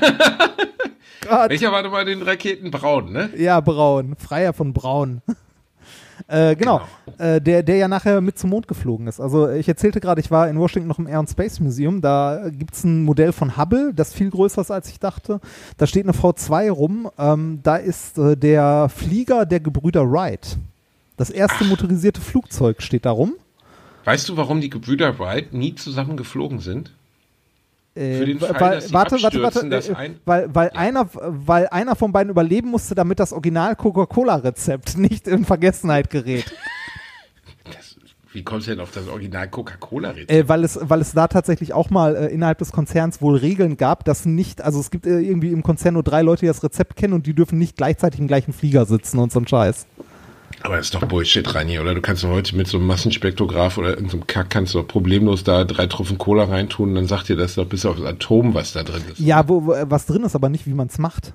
Gott. 1.28 1.50
Welcher 1.50 1.72
war 1.72 1.82
nochmal 1.82 2.04
den 2.04 2.22
Raketen 2.22 2.70
Braun, 2.70 3.12
ne? 3.12 3.30
Ja, 3.36 3.60
Braun. 3.60 4.14
Freier 4.16 4.52
von 4.52 4.72
Braun. 4.72 5.22
Äh, 6.28 6.56
genau. 6.56 6.80
Äh, 7.18 7.40
der, 7.40 7.62
der 7.62 7.76
ja 7.76 7.88
nachher 7.88 8.20
mit 8.20 8.38
zum 8.38 8.50
Mond 8.50 8.68
geflogen 8.68 9.06
ist. 9.06 9.20
Also 9.20 9.50
ich 9.50 9.68
erzählte 9.68 10.00
gerade, 10.00 10.20
ich 10.20 10.30
war 10.30 10.48
in 10.48 10.58
Washington 10.58 10.88
noch 10.88 10.98
im 10.98 11.06
Air 11.06 11.18
and 11.18 11.30
Space 11.30 11.60
Museum. 11.60 12.00
Da 12.00 12.48
gibt 12.50 12.74
es 12.74 12.84
ein 12.84 13.04
Modell 13.04 13.32
von 13.32 13.56
Hubble, 13.56 13.92
das 13.94 14.12
viel 14.12 14.30
größer 14.30 14.60
ist, 14.60 14.70
als 14.70 14.88
ich 14.88 14.98
dachte. 14.98 15.40
Da 15.76 15.86
steht 15.86 16.04
eine 16.04 16.12
V2 16.12 16.70
rum. 16.70 17.10
Ähm, 17.18 17.60
da 17.62 17.76
ist 17.76 18.18
äh, 18.18 18.36
der 18.36 18.88
Flieger 18.88 19.46
der 19.46 19.60
Gebrüder 19.60 20.10
Wright. 20.10 20.58
Das 21.16 21.30
erste 21.30 21.64
motorisierte 21.64 22.20
Flugzeug 22.20 22.82
steht 22.82 23.06
da 23.06 23.10
rum. 23.10 23.34
Weißt 24.04 24.28
du, 24.28 24.36
warum 24.36 24.60
die 24.60 24.70
Gebrüder 24.70 25.18
Wright 25.18 25.52
nie 25.52 25.74
zusammen 25.74 26.16
geflogen 26.16 26.60
sind? 26.60 26.92
Äh, 27.96 28.18
Für 28.18 28.26
den 28.26 28.38
Fall, 28.40 28.60
weil, 28.60 28.74
dass 28.80 28.92
warte, 28.92 29.22
warte, 29.22 29.42
warte, 29.42 29.68
dass 29.70 29.88
äh, 29.88 29.94
ein- 29.94 30.16
weil, 30.26 30.54
weil, 30.54 30.70
einer, 30.70 31.08
weil 31.12 31.66
einer 31.68 31.96
von 31.96 32.12
beiden 32.12 32.30
überleben 32.30 32.68
musste, 32.70 32.94
damit 32.94 33.18
das 33.18 33.32
Original 33.32 33.74
Coca-Cola-Rezept 33.74 34.98
nicht 34.98 35.26
in 35.26 35.44
Vergessenheit 35.46 36.10
gerät. 36.10 36.52
Das, 37.64 37.96
wie 38.32 38.42
kommst 38.42 38.66
du 38.66 38.72
denn 38.72 38.80
auf 38.80 38.90
das 38.90 39.08
Original 39.08 39.48
Coca-Cola-Rezept? 39.48 40.30
Äh, 40.30 40.46
weil, 40.48 40.62
es, 40.64 40.78
weil 40.82 41.00
es 41.00 41.12
da 41.12 41.26
tatsächlich 41.26 41.72
auch 41.72 41.88
mal 41.90 42.14
äh, 42.16 42.26
innerhalb 42.26 42.58
des 42.58 42.70
Konzerns 42.70 43.22
wohl 43.22 43.36
Regeln 43.38 43.76
gab, 43.78 44.04
dass 44.04 44.26
nicht, 44.26 44.60
also 44.62 44.78
es 44.78 44.90
gibt 44.90 45.06
äh, 45.06 45.20
irgendwie 45.20 45.50
im 45.52 45.62
Konzern 45.62 45.94
nur 45.94 46.02
drei 46.02 46.20
Leute, 46.22 46.40
die 46.40 46.46
das 46.48 46.62
Rezept 46.62 46.96
kennen 46.96 47.14
und 47.14 47.26
die 47.26 47.34
dürfen 47.34 47.58
nicht 47.58 47.76
gleichzeitig 47.78 48.20
im 48.20 48.26
gleichen 48.26 48.52
Flieger 48.52 48.84
sitzen 48.84 49.18
und 49.18 49.32
so 49.32 49.40
ein 49.40 49.48
Scheiß. 49.48 49.86
Aber 50.66 50.76
das 50.78 50.86
ist 50.86 50.94
doch 50.94 51.04
Bullshit, 51.06 51.54
Reini, 51.54 51.78
oder? 51.78 51.94
Du 51.94 52.00
kannst 52.00 52.24
doch 52.24 52.28
heute 52.28 52.56
mit 52.56 52.66
so 52.66 52.76
einem 52.78 52.86
Massenspektrograph 52.88 53.78
oder 53.78 53.90
irgendeinem 53.90 54.26
Kack 54.26 54.50
kannst 54.50 54.74
du 54.74 54.80
doch 54.80 54.88
problemlos 54.88 55.44
da 55.44 55.64
drei 55.64 55.86
Tropfen 55.86 56.18
Cola 56.18 56.44
reintun 56.44 56.88
und 56.90 56.94
dann 56.96 57.06
sagt 57.06 57.28
dir 57.28 57.36
das 57.36 57.54
doch 57.54 57.66
bis 57.66 57.86
aufs 57.86 58.02
Atom, 58.02 58.52
was 58.52 58.72
da 58.72 58.82
drin 58.82 59.02
ist. 59.12 59.20
Ja, 59.20 59.48
wo, 59.48 59.64
wo, 59.64 59.74
was 59.84 60.06
drin 60.06 60.24
ist, 60.24 60.34
aber 60.34 60.48
nicht, 60.48 60.66
wie 60.66 60.74
man 60.74 60.88
es 60.88 60.98
macht. 60.98 61.32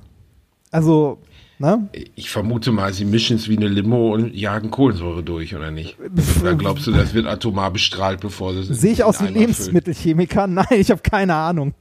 Also, 0.70 1.20
ne? 1.60 1.90
Ich 2.16 2.30
vermute 2.30 2.72
mal, 2.74 2.94
sie 2.94 3.06
mischen 3.06 3.38
es 3.38 3.48
wie 3.48 3.56
eine 3.58 3.68
Limo 3.70 4.14
und 4.14 4.34
jagen 4.36 4.70
Kohlensäure 4.70 5.24
durch, 5.24 5.56
oder 5.56 5.72
nicht? 5.72 5.98
Oder 6.42 6.56
glaubst 6.56 6.86
du, 6.88 6.92
das 6.92 7.14
wird 7.14 7.26
atomar 7.26 7.72
bestrahlt, 7.72 8.20
bevor 8.20 8.54
sie 8.54 8.60
es 8.60 8.70
in- 8.70 8.76
Sehe 8.76 8.92
ich 8.92 9.00
in 9.00 9.06
aus 9.06 9.22
wie? 9.22 9.28
Lebensmittelchemiker? 9.28 10.48
Nein, 10.48 10.66
ich 10.72 10.92
habe 10.92 11.02
keine 11.02 11.36
Ahnung. 11.36 11.74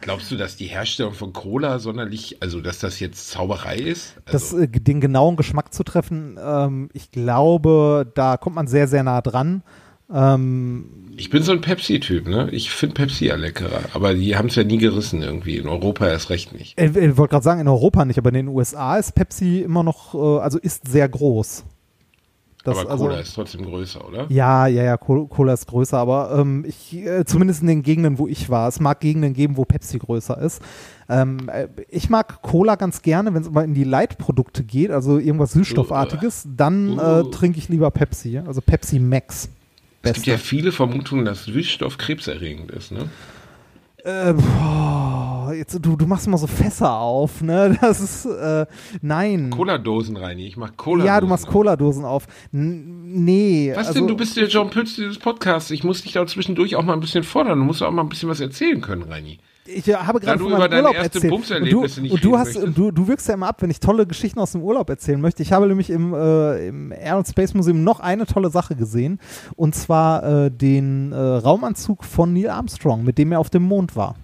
Glaubst 0.00 0.30
du, 0.30 0.36
dass 0.36 0.56
die 0.56 0.66
Herstellung 0.66 1.12
von 1.12 1.32
Cola 1.32 1.78
sonderlich, 1.78 2.38
also 2.40 2.60
dass 2.60 2.78
das 2.78 3.00
jetzt 3.00 3.28
Zauberei 3.30 3.76
ist? 3.76 4.14
Das, 4.24 4.54
Also, 4.54 4.64
äh, 4.64 4.68
den 4.68 5.00
genauen 5.00 5.36
Geschmack 5.36 5.74
zu 5.74 5.84
treffen, 5.84 6.38
ähm, 6.42 6.88
ich 6.92 7.10
glaube, 7.10 8.10
da 8.14 8.36
kommt 8.36 8.56
man 8.56 8.66
sehr, 8.66 8.88
sehr 8.88 9.02
nah 9.02 9.20
dran. 9.20 9.62
Ähm, 10.12 11.10
ich 11.16 11.30
bin 11.30 11.42
so 11.42 11.52
ein 11.52 11.60
Pepsi-Typ, 11.60 12.28
ne? 12.28 12.48
Ich 12.50 12.70
finde 12.70 12.94
Pepsi 12.94 13.26
ja 13.26 13.36
leckerer, 13.36 13.82
aber 13.92 14.14
die 14.14 14.36
haben 14.36 14.48
es 14.48 14.54
ja 14.54 14.64
nie 14.64 14.78
gerissen 14.78 15.22
irgendwie. 15.22 15.58
In 15.58 15.68
Europa 15.68 16.08
erst 16.08 16.30
recht 16.30 16.52
nicht. 16.52 16.80
ich 16.80 16.96
ich 16.96 17.16
wollte 17.16 17.32
gerade 17.32 17.44
sagen, 17.44 17.60
in 17.60 17.68
Europa 17.68 18.04
nicht, 18.04 18.18
aber 18.18 18.30
in 18.30 18.36
den 18.36 18.48
USA 18.48 18.96
ist 18.96 19.14
Pepsi 19.14 19.60
immer 19.60 19.82
noch, 19.82 20.14
äh, 20.14 20.40
also 20.40 20.58
ist 20.58 20.88
sehr 20.88 21.08
groß. 21.08 21.64
Das, 22.64 22.76
aber 22.76 22.90
also, 22.90 23.04
Cola 23.04 23.20
ist 23.20 23.34
trotzdem 23.34 23.64
größer, 23.64 24.06
oder? 24.06 24.26
Ja, 24.28 24.66
ja, 24.66 24.82
ja, 24.82 24.96
Col- 24.96 25.28
Cola 25.28 25.54
ist 25.54 25.66
größer, 25.66 25.96
aber 25.96 26.36
ähm, 26.38 26.66
ich, 26.68 26.94
äh, 26.94 27.24
zumindest 27.24 27.62
in 27.62 27.68
den 27.68 27.82
Gegenden, 27.82 28.18
wo 28.18 28.26
ich 28.28 28.50
war. 28.50 28.68
Es 28.68 28.80
mag 28.80 29.00
Gegenden 29.00 29.32
geben, 29.32 29.56
wo 29.56 29.64
Pepsi 29.64 29.98
größer 29.98 30.36
ist. 30.38 30.60
Ähm, 31.08 31.48
äh, 31.48 31.68
ich 31.88 32.10
mag 32.10 32.42
Cola 32.42 32.74
ganz 32.76 33.00
gerne, 33.00 33.32
wenn 33.32 33.42
es 33.42 33.50
mal 33.50 33.64
in 33.64 33.72
die 33.72 33.84
Leitprodukte 33.84 34.62
geht, 34.62 34.90
also 34.90 35.18
irgendwas 35.18 35.52
Süßstoffartiges, 35.52 36.48
dann 36.54 36.98
äh, 36.98 37.24
trinke 37.30 37.58
ich 37.58 37.68
lieber 37.70 37.90
Pepsi, 37.90 38.38
also 38.38 38.60
Pepsi 38.60 38.98
Max. 38.98 39.48
Es 40.02 40.14
gibt 40.14 40.26
ja 40.26 40.34
Beste. 40.34 40.46
viele 40.46 40.72
Vermutungen, 40.72 41.24
dass 41.24 41.44
Süßstoff 41.44 41.98
krebserregend 41.98 42.70
ist, 42.70 42.92
ne? 42.92 43.08
Äh, 44.04 44.32
boah, 44.32 45.52
jetzt, 45.54 45.78
du, 45.84 45.96
du 45.96 46.06
machst 46.06 46.26
immer 46.26 46.38
so 46.38 46.46
Fässer 46.46 46.92
auf, 46.92 47.42
ne? 47.42 47.76
Das 47.80 48.00
ist, 48.00 48.26
äh, 48.26 48.66
nein. 49.02 49.50
Cola-Dosen, 49.50 50.16
Reini. 50.16 50.46
Ich 50.46 50.56
mach 50.56 50.76
Cola. 50.76 51.04
ja, 51.04 51.20
du 51.20 51.26
machst 51.26 51.46
Cola-Dosen 51.46 52.04
auf. 52.04 52.26
N 52.52 53.24
nee. 53.24 53.72
Was 53.74 53.88
also, 53.88 54.00
denn? 54.00 54.08
Du 54.08 54.16
bist 54.16 54.36
der 54.36 54.48
John 54.48 54.70
Pütz 54.70 54.94
dieses 54.94 55.18
Podcasts. 55.18 55.70
Ich 55.70 55.84
muss 55.84 56.02
dich 56.02 56.12
da 56.12 56.26
zwischendurch 56.26 56.76
auch 56.76 56.82
mal 56.82 56.94
ein 56.94 57.00
bisschen 57.00 57.24
fordern. 57.24 57.58
Du 57.58 57.64
musst 57.64 57.82
auch 57.82 57.90
mal 57.90 58.02
ein 58.02 58.08
bisschen 58.08 58.28
was 58.28 58.40
erzählen 58.40 58.80
können, 58.80 59.02
Reini. 59.02 59.38
Ich 59.74 59.88
äh, 59.88 59.94
habe 59.94 60.20
gerade 60.20 60.38
du 60.38 60.48
von 60.48 60.58
meinem 60.58 60.72
Urlaub 60.84 60.94
erzählt. 60.96 61.32
Und 61.32 61.48
du, 61.70 61.80
und 61.82 62.24
du 62.24 62.38
hast, 62.38 62.54
du, 62.56 62.90
du 62.90 63.08
wirkst 63.08 63.28
ja 63.28 63.34
immer 63.34 63.48
ab, 63.48 63.62
wenn 63.62 63.70
ich 63.70 63.80
tolle 63.80 64.06
Geschichten 64.06 64.38
aus 64.40 64.52
dem 64.52 64.62
Urlaub 64.62 64.88
erzählen 64.90 65.20
möchte. 65.20 65.42
Ich 65.42 65.52
habe 65.52 65.66
nämlich 65.66 65.90
im, 65.90 66.12
äh, 66.14 66.68
im 66.68 66.92
Air 66.92 67.16
and 67.16 67.28
Space 67.28 67.54
Museum 67.54 67.84
noch 67.84 68.00
eine 68.00 68.26
tolle 68.26 68.50
Sache 68.50 68.74
gesehen. 68.76 69.20
Und 69.56 69.74
zwar 69.74 70.22
äh, 70.46 70.50
den 70.50 71.12
äh, 71.12 71.16
Raumanzug 71.16 72.04
von 72.04 72.32
Neil 72.32 72.50
Armstrong, 72.50 73.04
mit 73.04 73.18
dem 73.18 73.32
er 73.32 73.40
auf 73.40 73.50
dem 73.50 73.62
Mond 73.62 73.96
war. 73.96 74.16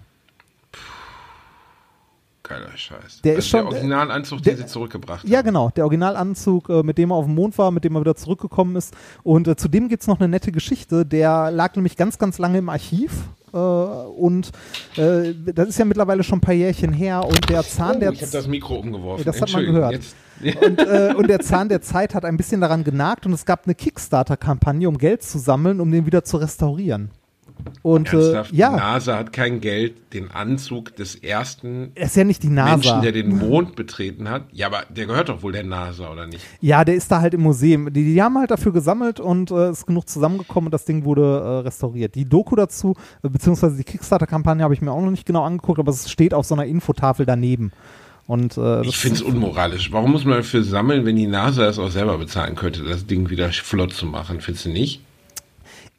Geiler 2.43 2.69
Scheiß. 2.77 3.21
Der 3.23 3.31
also 3.35 3.39
ist 3.39 3.49
schon- 3.49 3.59
der 3.61 3.67
Originalanzug, 3.73 4.41
der- 4.41 4.53
den 4.55 4.61
sie 4.61 4.67
zurückgebracht 4.67 5.27
Ja, 5.27 5.39
haben. 5.39 5.45
genau. 5.47 5.69
Der 5.75 5.83
Originalanzug, 5.83 6.69
äh, 6.69 6.81
mit 6.83 6.97
dem 6.97 7.11
er 7.11 7.15
auf 7.15 7.25
dem 7.25 7.35
Mond 7.35 7.57
war, 7.57 7.71
mit 7.71 7.83
dem 7.83 7.95
er 7.95 8.01
wieder 8.01 8.15
zurückgekommen 8.15 8.77
ist. 8.77 8.95
Und 9.23 9.49
äh, 9.49 9.57
zudem 9.57 9.89
gibt 9.89 10.03
es 10.03 10.07
noch 10.07 10.19
eine 10.19 10.29
nette 10.29 10.53
Geschichte. 10.53 11.05
Der 11.05 11.51
lag 11.51 11.75
nämlich 11.75 11.97
ganz, 11.97 12.17
ganz 12.17 12.37
lange 12.37 12.59
im 12.59 12.69
Archiv. 12.69 13.11
Äh, 13.57 14.07
und 14.09 14.51
äh, 14.97 15.33
das 15.53 15.69
ist 15.69 15.79
ja 15.79 15.85
mittlerweile 15.85 16.23
schon 16.23 16.37
ein 16.37 16.41
paar 16.41 16.53
Jährchen 16.53 16.93
her. 16.93 17.25
Und 17.25 17.49
der 17.49 17.63
Zahn 17.63 17.97
Oh, 17.97 17.99
der 17.99 18.11
ich 18.11 18.21
habe 18.21 18.31
das 18.31 18.47
Mikro 18.47 18.75
umgeworfen. 18.75 19.25
Das 19.25 19.41
hat 19.41 19.51
man 19.51 19.65
gehört. 19.65 19.93
Jetzt, 19.93 20.15
und, 20.63 20.79
äh, 20.79 21.13
und 21.17 21.27
der 21.27 21.39
Zahn 21.39 21.69
der 21.69 21.81
Zeit 21.81 22.13
hat 22.13 22.25
ein 22.25 22.37
bisschen 22.37 22.61
daran 22.61 22.83
genagt 22.83 23.25
und 23.25 23.33
es 23.33 23.45
gab 23.45 23.65
eine 23.65 23.75
Kickstarter-Kampagne, 23.75 24.87
um 24.87 24.97
Geld 24.97 25.23
zu 25.23 25.39
sammeln, 25.39 25.79
um 25.79 25.91
den 25.91 26.05
wieder 26.05 26.23
zu 26.23 26.37
restaurieren. 26.37 27.09
Und 27.81 28.11
äh, 28.11 28.17
Ernsthaft? 28.17 28.51
Die 28.51 28.57
ja, 28.57 28.71
NASA 28.71 29.17
hat 29.17 29.33
kein 29.33 29.61
Geld, 29.61 30.13
den 30.13 30.31
Anzug 30.31 30.95
des 30.95 31.15
ersten 31.15 31.91
er 31.95 32.05
ist 32.05 32.15
ja 32.15 32.23
nicht 32.23 32.43
die 32.43 32.49
NASA. 32.49 32.71
Menschen, 32.71 33.01
der 33.01 33.11
den 33.11 33.37
Mond 33.37 33.75
betreten 33.75 34.29
hat. 34.29 34.43
Ja, 34.51 34.67
aber 34.67 34.83
der 34.89 35.05
gehört 35.05 35.29
doch 35.29 35.43
wohl 35.43 35.51
der 35.51 35.63
NASA, 35.63 36.11
oder 36.11 36.27
nicht? 36.27 36.43
ja, 36.61 36.83
der 36.83 36.95
ist 36.95 37.11
da 37.11 37.21
halt 37.21 37.33
im 37.33 37.41
Museum. 37.41 37.91
Die, 37.93 38.03
die 38.13 38.21
haben 38.21 38.37
halt 38.37 38.51
dafür 38.51 38.73
gesammelt 38.73 39.19
und 39.19 39.51
äh, 39.51 39.71
ist 39.71 39.85
genug 39.85 40.07
zusammengekommen 40.07 40.67
und 40.67 40.71
das 40.71 40.85
Ding 40.85 41.05
wurde 41.05 41.21
äh, 41.21 41.47
restauriert. 41.65 42.15
Die 42.15 42.27
Doku 42.27 42.55
dazu, 42.55 42.95
äh, 43.23 43.29
beziehungsweise 43.29 43.77
die 43.77 43.83
Kickstarter-Kampagne 43.83 44.63
habe 44.63 44.73
ich 44.73 44.81
mir 44.81 44.91
auch 44.91 45.01
noch 45.01 45.11
nicht 45.11 45.25
genau 45.25 45.43
angeguckt, 45.43 45.79
aber 45.79 45.91
es 45.91 46.09
steht 46.09 46.33
auf 46.33 46.45
so 46.45 46.55
einer 46.55 46.65
Infotafel 46.65 47.25
daneben. 47.25 47.71
Und, 48.27 48.57
äh, 48.57 48.81
Ich 48.81 48.97
finde 48.97 49.15
es 49.15 49.21
unmoralisch. 49.21 49.91
Warum 49.93 50.11
muss 50.11 50.25
man 50.25 50.37
dafür 50.37 50.61
sammeln, 50.63 51.05
wenn 51.05 51.15
die 51.15 51.27
NASA 51.27 51.65
es 51.67 51.79
auch 51.79 51.89
selber 51.89 52.17
bezahlen 52.17 52.55
könnte, 52.55 52.83
das 52.83 53.05
Ding 53.07 53.29
wieder 53.29 53.49
flott 53.49 53.93
zu 53.93 54.05
machen? 54.05 54.41
Findest 54.41 54.65
du 54.65 54.69
nicht? 54.69 55.01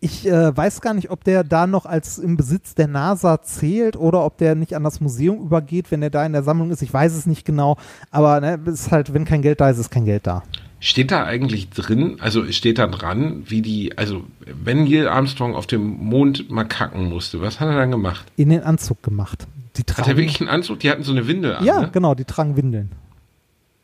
Ich 0.01 0.27
äh, 0.29 0.57
weiß 0.57 0.81
gar 0.81 0.95
nicht, 0.95 1.11
ob 1.11 1.25
der 1.25 1.43
da 1.43 1.67
noch 1.67 1.85
als 1.85 2.19
im 2.19 2.37
Besitz 2.37 2.75
der 2.77 2.87
NASA 2.87 3.43
zählt 3.43 3.97
oder 3.97 4.25
ob 4.25 4.39
der 4.39 4.55
nicht 4.55 4.77
an 4.77 4.85
das 4.85 5.01
Museum 5.01 5.41
übergeht, 5.41 5.91
wenn 5.91 6.01
der 6.01 6.11
da 6.11 6.25
in 6.25 6.33
der 6.33 6.45
Sammlung 6.45 6.71
ist. 6.71 6.83
Ich 6.83 6.93
weiß 6.93 7.15
es 7.17 7.27
nicht 7.27 7.45
genau. 7.45 7.77
Aber 8.13 8.41
ne, 8.41 8.61
es 8.67 8.83
ist 8.83 8.91
halt, 8.93 9.13
wenn 9.13 9.25
kein 9.25 9.43
Geld 9.43 9.61
da 9.61 9.71
ist, 9.71 9.79
ist 9.79 9.91
kein 9.91 10.05
Geld 10.05 10.27
da. 10.27 10.45
Steht 10.79 11.11
da 11.11 11.25
eigentlich 11.25 11.71
drin, 11.71 12.19
also 12.21 12.45
steht 12.53 12.79
da 12.79 12.87
dran, 12.87 13.43
wie 13.49 13.63
die, 13.63 13.99
also 13.99 14.23
wenn 14.47 14.85
Neil 14.85 15.09
Armstrong 15.09 15.57
auf 15.57 15.67
dem 15.67 15.83
Mond 15.83 16.49
mal 16.49 16.63
kacken 16.63 17.09
musste, 17.09 17.41
was 17.41 17.59
hat 17.59 17.67
er 17.69 17.75
dann 17.75 17.91
gemacht? 17.91 18.25
In 18.37 18.51
den 18.51 18.63
Anzug 18.63 19.03
gemacht. 19.03 19.49
Die 19.77 19.81
Hat 19.81 19.89
er 19.99 20.05
tragen, 20.05 20.17
wirklich 20.17 20.41
einen 20.41 20.49
Anzug? 20.49 20.79
Die 20.79 20.89
hatten 20.91 21.03
so 21.03 21.11
eine 21.11 21.27
Windel 21.27 21.57
an, 21.57 21.65
ja, 21.65 21.81
ne? 21.81 21.91
genau, 21.93 22.15
die 22.15 22.25
tragen 22.25 22.57
Windeln. 22.57 22.93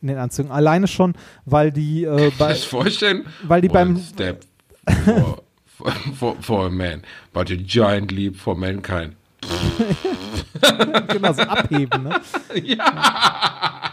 In 0.02 0.06
den 0.08 0.18
Anzügen. 0.18 0.52
Alleine 0.52 0.86
schon, 0.86 1.14
weil 1.46 1.72
die, 1.72 2.04
äh, 2.04 2.30
bei, 2.38 2.50
das 2.50 2.62
vorstellen? 2.62 3.24
weil 3.42 3.60
die 3.60 3.70
One 3.70 3.94
beim- 3.94 3.96
Step 3.96 4.44
for, 6.18 6.36
for, 6.40 6.66
a 6.66 6.70
man, 6.70 7.02
but 7.32 7.50
a 7.50 7.56
giant 7.56 8.10
leap 8.10 8.36
for 8.36 8.54
mankind. 8.54 9.14
genau 11.08 11.32
so 11.32 11.42
abheben. 11.42 12.04
Ne? 12.04 12.20
Ja! 12.62 13.90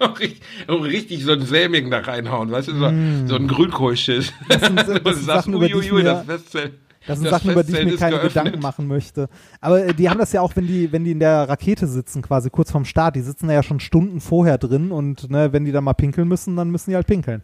Auch 0.00 0.18
richtig, 0.18 0.42
auch 0.66 0.82
richtig 0.82 1.24
so 1.24 1.32
ein 1.32 1.46
Sämigen 1.46 1.90
da 1.90 2.00
reinhauen, 2.00 2.50
weißt 2.50 2.68
du, 2.68 2.72
so, 2.72 2.80
so 3.26 3.36
ein 3.36 3.48
Grünkohlschiss. 3.48 4.32
Mm. 4.32 4.44
Das 4.48 4.60
sind, 4.60 4.76
das 4.78 4.86
sind 5.16 5.24
Sachen, 5.24 5.54
über 5.54 5.68
die 5.68 5.78
ich 5.78 5.92
mir, 5.92 6.02
das 6.02 6.26
Festzelt. 6.26 6.72
Das 7.06 7.18
sind 7.18 7.26
das 7.26 7.30
Sachen, 7.30 7.52
über 7.52 7.62
die 7.62 7.72
ich 7.72 7.84
mir 7.84 7.96
keine 7.96 8.16
geöffnet. 8.16 8.34
Gedanken 8.34 8.60
machen 8.60 8.86
möchte. 8.88 9.28
Aber 9.60 9.84
äh, 9.84 9.94
die 9.94 10.10
haben 10.10 10.18
das 10.18 10.32
ja 10.32 10.40
auch, 10.40 10.56
wenn 10.56 10.66
die, 10.66 10.90
wenn 10.92 11.04
die 11.04 11.12
in 11.12 11.20
der 11.20 11.48
Rakete 11.48 11.86
sitzen, 11.86 12.22
quasi 12.22 12.50
kurz 12.50 12.72
vorm 12.72 12.84
Start, 12.84 13.14
die 13.16 13.20
sitzen 13.20 13.46
da 13.46 13.54
ja 13.54 13.62
schon 13.62 13.78
Stunden 13.80 14.20
vorher 14.20 14.58
drin 14.58 14.90
und 14.90 15.30
ne, 15.30 15.52
wenn 15.52 15.64
die 15.64 15.72
da 15.72 15.80
mal 15.80 15.94
pinkeln 15.94 16.26
müssen, 16.26 16.56
dann 16.56 16.70
müssen 16.70 16.90
die 16.90 16.96
halt 16.96 17.06
pinkeln. 17.06 17.42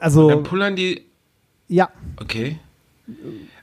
Also, 0.00 0.28
Dann 0.28 0.44
pullern 0.44 0.76
die 0.76 1.07
ja, 1.68 1.90
Okay. 2.20 2.58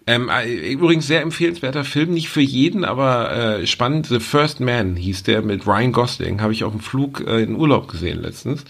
Ähm, 0.08 0.30
äh, 0.30 0.72
übrigens 0.72 1.08
sehr 1.08 1.22
empfehlenswerter 1.22 1.84
Film, 1.84 2.13
nicht 2.13 2.30
für 2.30 2.41
jeden, 2.41 2.86
aber 2.86 3.32
äh, 3.60 3.68
spannend. 3.68 4.08
The 4.08 4.20
First 4.20 4.60
Man 4.60 4.96
hieß 4.96 5.24
der 5.24 5.41
mit 5.41 5.65
Ryan 5.65 5.91
Gosling, 5.91 6.41
habe 6.41 6.54
ich 6.54 6.63
auf 6.63 6.72
dem 6.72 6.80
Flug 6.80 7.24
äh, 7.28 7.41
in 7.41 7.56
Urlaub 7.56 7.88
gesehen 7.88 8.22
letztens. 8.22 8.65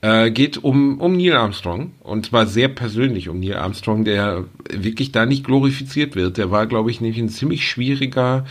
Äh, 0.00 0.30
geht 0.30 0.58
um, 0.58 1.00
um 1.00 1.16
Neil 1.16 1.36
Armstrong 1.36 1.92
und 2.00 2.26
zwar 2.26 2.46
sehr 2.46 2.68
persönlich 2.68 3.28
um 3.28 3.40
Neil 3.40 3.56
Armstrong, 3.56 4.04
der 4.04 4.44
wirklich 4.70 5.10
da 5.10 5.26
nicht 5.26 5.44
glorifiziert 5.44 6.14
wird. 6.14 6.36
Der 6.36 6.50
war, 6.50 6.66
glaube 6.66 6.90
ich, 6.90 7.00
nämlich 7.00 7.20
ein 7.20 7.30
ziemlich 7.30 7.68
schwieriger, 7.68 8.46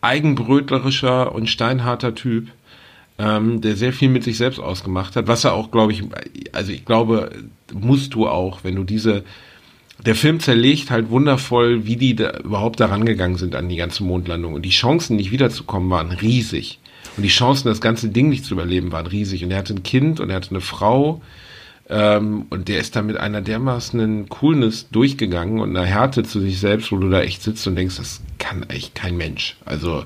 eigenbrötlerischer 0.00 1.34
und 1.34 1.48
steinharter 1.48 2.14
Typ 2.14 2.48
ähm, 3.18 3.60
der 3.60 3.76
sehr 3.76 3.92
viel 3.92 4.08
mit 4.08 4.24
sich 4.24 4.36
selbst 4.36 4.58
ausgemacht 4.58 5.16
hat, 5.16 5.28
was 5.28 5.44
er 5.44 5.54
auch, 5.54 5.70
glaube 5.70 5.92
ich, 5.92 6.02
also 6.52 6.72
ich 6.72 6.84
glaube, 6.84 7.30
musst 7.72 8.14
du 8.14 8.26
auch, 8.26 8.64
wenn 8.64 8.74
du 8.74 8.84
diese, 8.84 9.24
der 10.04 10.14
Film 10.14 10.40
zerlegt 10.40 10.90
halt 10.90 11.10
wundervoll, 11.10 11.86
wie 11.86 11.96
die 11.96 12.14
da 12.14 12.38
überhaupt 12.38 12.80
daran 12.80 13.04
gegangen 13.04 13.36
sind 13.36 13.54
an 13.54 13.68
die 13.68 13.76
ganze 13.76 14.04
Mondlandung 14.04 14.54
und 14.54 14.62
die 14.62 14.70
Chancen, 14.70 15.16
nicht 15.16 15.30
wiederzukommen, 15.30 15.88
waren 15.90 16.12
riesig. 16.12 16.78
Und 17.16 17.22
die 17.22 17.28
Chancen, 17.28 17.68
das 17.68 17.80
ganze 17.80 18.08
Ding 18.08 18.28
nicht 18.28 18.44
zu 18.44 18.54
überleben, 18.54 18.92
waren 18.92 19.06
riesig. 19.06 19.44
Und 19.44 19.50
er 19.50 19.58
hatte 19.58 19.74
ein 19.74 19.82
Kind 19.82 20.20
und 20.20 20.30
er 20.30 20.36
hatte 20.36 20.50
eine 20.50 20.60
Frau 20.60 21.22
ähm, 21.88 22.46
und 22.50 22.68
der 22.68 22.80
ist 22.80 22.96
da 22.96 23.02
mit 23.02 23.16
einer 23.16 23.40
dermaßen 23.40 24.28
Coolness 24.28 24.88
durchgegangen 24.90 25.60
und 25.60 25.76
einer 25.76 25.86
Härte 25.86 26.22
zu 26.22 26.40
sich 26.40 26.58
selbst, 26.58 26.90
wo 26.92 26.96
du 26.96 27.08
da 27.08 27.20
echt 27.20 27.42
sitzt 27.42 27.66
und 27.66 27.76
denkst, 27.76 27.96
das 27.96 28.22
kann 28.38 28.62
echt 28.64 28.94
kein 28.94 29.16
Mensch. 29.16 29.56
Also 29.64 30.04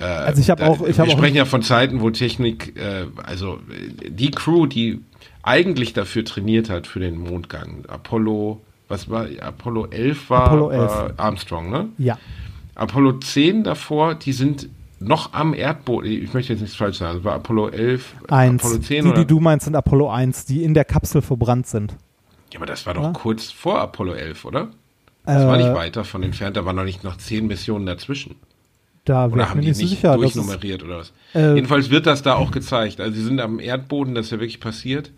also 0.00 0.40
ich 0.40 0.48
habe 0.48 0.64
auch, 0.64 0.86
ich 0.86 0.96
wir 0.96 1.04
auch, 1.04 1.10
sprechen 1.10 1.36
ja 1.36 1.44
von 1.44 1.62
Zeiten, 1.62 2.00
wo 2.00 2.10
Technik, 2.10 2.76
äh, 2.76 3.06
also 3.16 3.58
äh, 3.68 4.10
die 4.10 4.30
Crew, 4.30 4.66
die 4.66 5.00
eigentlich 5.42 5.92
dafür 5.92 6.24
trainiert 6.24 6.70
hat 6.70 6.86
für 6.86 7.00
den 7.00 7.18
Mondgang, 7.18 7.84
Apollo, 7.88 8.60
was 8.88 9.08
war, 9.10 9.26
Apollo 9.40 9.86
11 9.90 10.30
war, 10.30 10.44
Apollo 10.46 10.70
11. 10.70 10.82
war 10.90 11.12
Armstrong, 11.16 11.70
ne? 11.70 11.88
ja, 11.98 12.18
Apollo 12.74 13.18
10 13.20 13.64
davor, 13.64 14.14
die 14.14 14.32
sind 14.32 14.68
noch 15.00 15.32
am 15.32 15.54
Erdboden, 15.54 16.10
ich 16.10 16.32
möchte 16.34 16.52
jetzt 16.52 16.60
nichts 16.62 16.76
falsch 16.76 16.98
sagen, 16.98 17.18
es 17.18 17.24
war 17.24 17.34
Apollo 17.34 17.68
11, 17.68 18.14
eins. 18.28 18.64
Apollo 18.64 18.80
10 18.80 19.04
die, 19.04 19.10
oder? 19.10 19.18
die 19.20 19.26
du 19.26 19.40
meinst, 19.40 19.64
sind 19.66 19.76
Apollo 19.76 20.10
1, 20.10 20.44
die 20.46 20.62
in 20.64 20.74
der 20.74 20.84
Kapsel 20.84 21.22
verbrannt 21.22 21.66
sind. 21.66 21.94
ja, 22.52 22.58
aber 22.58 22.66
das 22.66 22.86
war 22.86 22.94
doch 22.94 23.02
Ja. 23.02 23.12
kurz 23.12 23.50
vor 23.50 23.78
Apollo 23.80 24.14
11, 24.14 24.44
oder? 24.44 24.68
Das 25.24 25.46
war 25.46 25.54
Äh, 25.58 25.62
nicht 25.64 25.74
weit 25.74 25.94
davon 25.96 26.22
entfernt, 26.22 26.56
da 26.56 26.64
waren 26.64 26.76
noch 26.76 26.84
nicht 26.84 27.04
noch 27.04 27.16
10 27.18 27.46
Missionen 27.46 27.84
dazwischen. 27.86 28.36
Da 29.04 29.26
Oder 29.26 29.48
haben 29.50 29.60
die 29.62 29.68
nicht 29.68 29.76
sicher. 29.76 30.16
Das 30.16 30.26
ist, 30.26 30.34
durchnummeriert 30.36 30.82
oder 30.82 30.98
was? 30.98 31.12
äh, 31.34 31.54
Jedenfalls 31.54 31.88
wird 31.90 32.06
das 32.06 32.22
da 32.22 32.34
auch 32.34 32.50
gezeigt. 32.50 33.00
Also 33.00 33.14
sie 33.14 33.22
sind 33.24 33.40
am 33.40 33.58
Erdboden, 33.58 34.14
das 34.14 34.26
ist 34.26 34.32
ja 34.32 34.38
wirklich 34.40 34.60
passiert. 34.60 35.10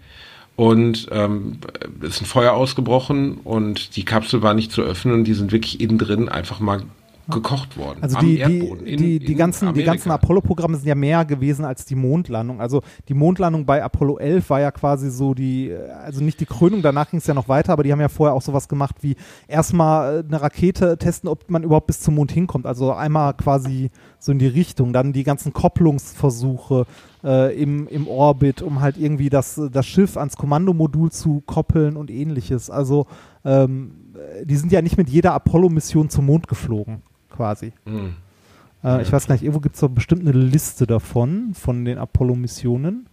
Und 0.61 1.09
ähm, 1.11 1.57
es 2.03 2.17
ist 2.17 2.21
ein 2.23 2.27
Feuer 2.27 2.53
ausgebrochen 2.53 3.39
und 3.45 3.97
die 3.97 4.05
Kapsel 4.05 4.43
war 4.43 4.53
nicht 4.53 4.73
zu 4.73 4.83
öffnen 4.83 5.15
und 5.15 5.25
die 5.25 5.33
sind 5.33 5.53
wirklich 5.53 5.81
innen 5.81 5.97
drin 5.97 6.29
einfach 6.29 6.61
mal 6.61 6.83
gekocht 7.29 7.79
worden. 7.79 7.99
Also 8.03 8.19
die, 8.19 8.35
die, 8.35 8.39
Erdboden 8.41 8.87
in- 8.87 8.99
die, 8.99 9.19
die 9.21 9.35
ganzen, 9.37 9.73
die 9.73 9.85
ganzen 9.85 10.11
Apollo-Programme 10.11 10.77
sind 10.77 10.87
ja 10.87 10.95
mehr 10.97 11.25
gewesen 11.25 11.65
als 11.65 11.85
die 11.87 11.95
Mondlandung. 11.95 12.61
Also 12.61 12.83
die 13.09 13.15
Mondlandung 13.15 13.65
bei 13.65 13.83
Apollo 13.83 14.19
11 14.19 14.51
war 14.51 14.61
ja 14.61 14.71
quasi 14.71 15.11
so 15.11 15.33
die, 15.33 15.73
also 16.05 16.23
nicht 16.23 16.41
die 16.41 16.47
Krönung, 16.47 16.83
danach 16.83 17.09
ging 17.11 17.19
es 17.21 17.27
ja 17.27 17.33
noch 17.35 17.49
weiter, 17.49 17.73
aber 17.73 17.85
die 17.85 17.93
haben 17.93 18.01
ja 18.01 18.09
vorher 18.09 18.35
auch 18.35 18.43
sowas 18.43 18.69
gemacht 18.69 18.97
wie 19.01 19.15
erstmal 19.49 20.19
äh, 20.19 20.25
eine 20.27 20.43
Rakete 20.43 20.99
testen, 20.99 21.29
ob 21.31 21.49
man 21.51 21.63
überhaupt 21.63 21.87
bis 21.87 22.01
zum 22.01 22.17
Mond 22.17 22.33
hinkommt. 22.33 22.67
Also 22.67 22.93
einmal 22.93 23.33
quasi 23.35 23.91
so 24.21 24.33
in 24.33 24.39
die 24.39 24.47
Richtung, 24.47 24.93
dann 24.93 25.13
die 25.13 25.25
ganzen 25.25 25.53
Kopplungsversuche 25.53 26.87
äh, 27.25 27.61
im, 27.61 27.89
im 27.89 28.07
Orbit, 28.07 28.63
um 28.63 28.81
halt 28.81 28.97
irgendwie 28.99 29.31
das, 29.31 29.61
das 29.73 29.87
Schiff 29.87 30.17
ans 30.17 30.37
Kommandomodul 30.37 31.11
zu 31.11 31.43
koppeln 31.47 31.97
und 31.97 32.11
ähnliches. 32.11 32.71
Also 32.71 33.07
ähm, 33.45 33.93
die 34.45 34.57
sind 34.57 34.71
ja 34.73 34.83
nicht 34.83 34.99
mit 34.99 35.09
jeder 35.09 35.33
Apollo-Mission 35.33 36.11
zum 36.11 36.27
Mond 36.27 36.47
geflogen, 36.49 37.03
quasi. 37.31 37.73
Mhm. 37.87 38.15
Äh, 38.85 39.03
ich 39.03 39.11
weiß 39.11 39.27
gar 39.27 39.35
nicht, 39.35 39.43
irgendwo 39.43 39.61
gibt 39.61 39.75
es 39.77 39.81
doch 39.81 39.89
bestimmt 39.89 40.23
eine 40.23 40.33
Liste 40.33 40.87
davon, 40.87 41.55
von 41.55 41.85
den 41.87 41.97
Apollo-Missionen. 41.97 43.07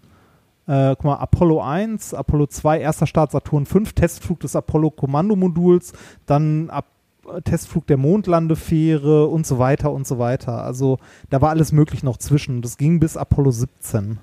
Äh, 0.67 0.95
guck 0.95 1.05
mal, 1.05 1.15
Apollo 1.15 1.61
1, 1.61 2.13
Apollo 2.13 2.47
2, 2.47 2.81
erster 2.81 3.07
Start 3.07 3.31
Saturn 3.31 3.65
5, 3.65 3.93
Testflug 3.93 4.41
des 4.41 4.55
Apollo-Kommandomoduls, 4.57 5.93
dann 6.25 6.69
Ap 6.69 6.85
äh, 6.85 6.96
Testflug 7.43 7.87
der 7.87 7.97
Mondlandefähre 7.97 9.27
und 9.27 9.45
so 9.45 9.59
weiter 9.59 9.91
und 9.91 10.07
so 10.07 10.19
weiter. 10.19 10.63
Also 10.63 10.99
da 11.29 11.41
war 11.41 11.49
alles 11.49 11.71
möglich 11.71 12.03
noch 12.03 12.17
zwischen. 12.17 12.61
Das 12.61 12.77
ging 12.77 12.99
bis 12.99 13.17
Apollo 13.17 13.51
17 13.51 14.19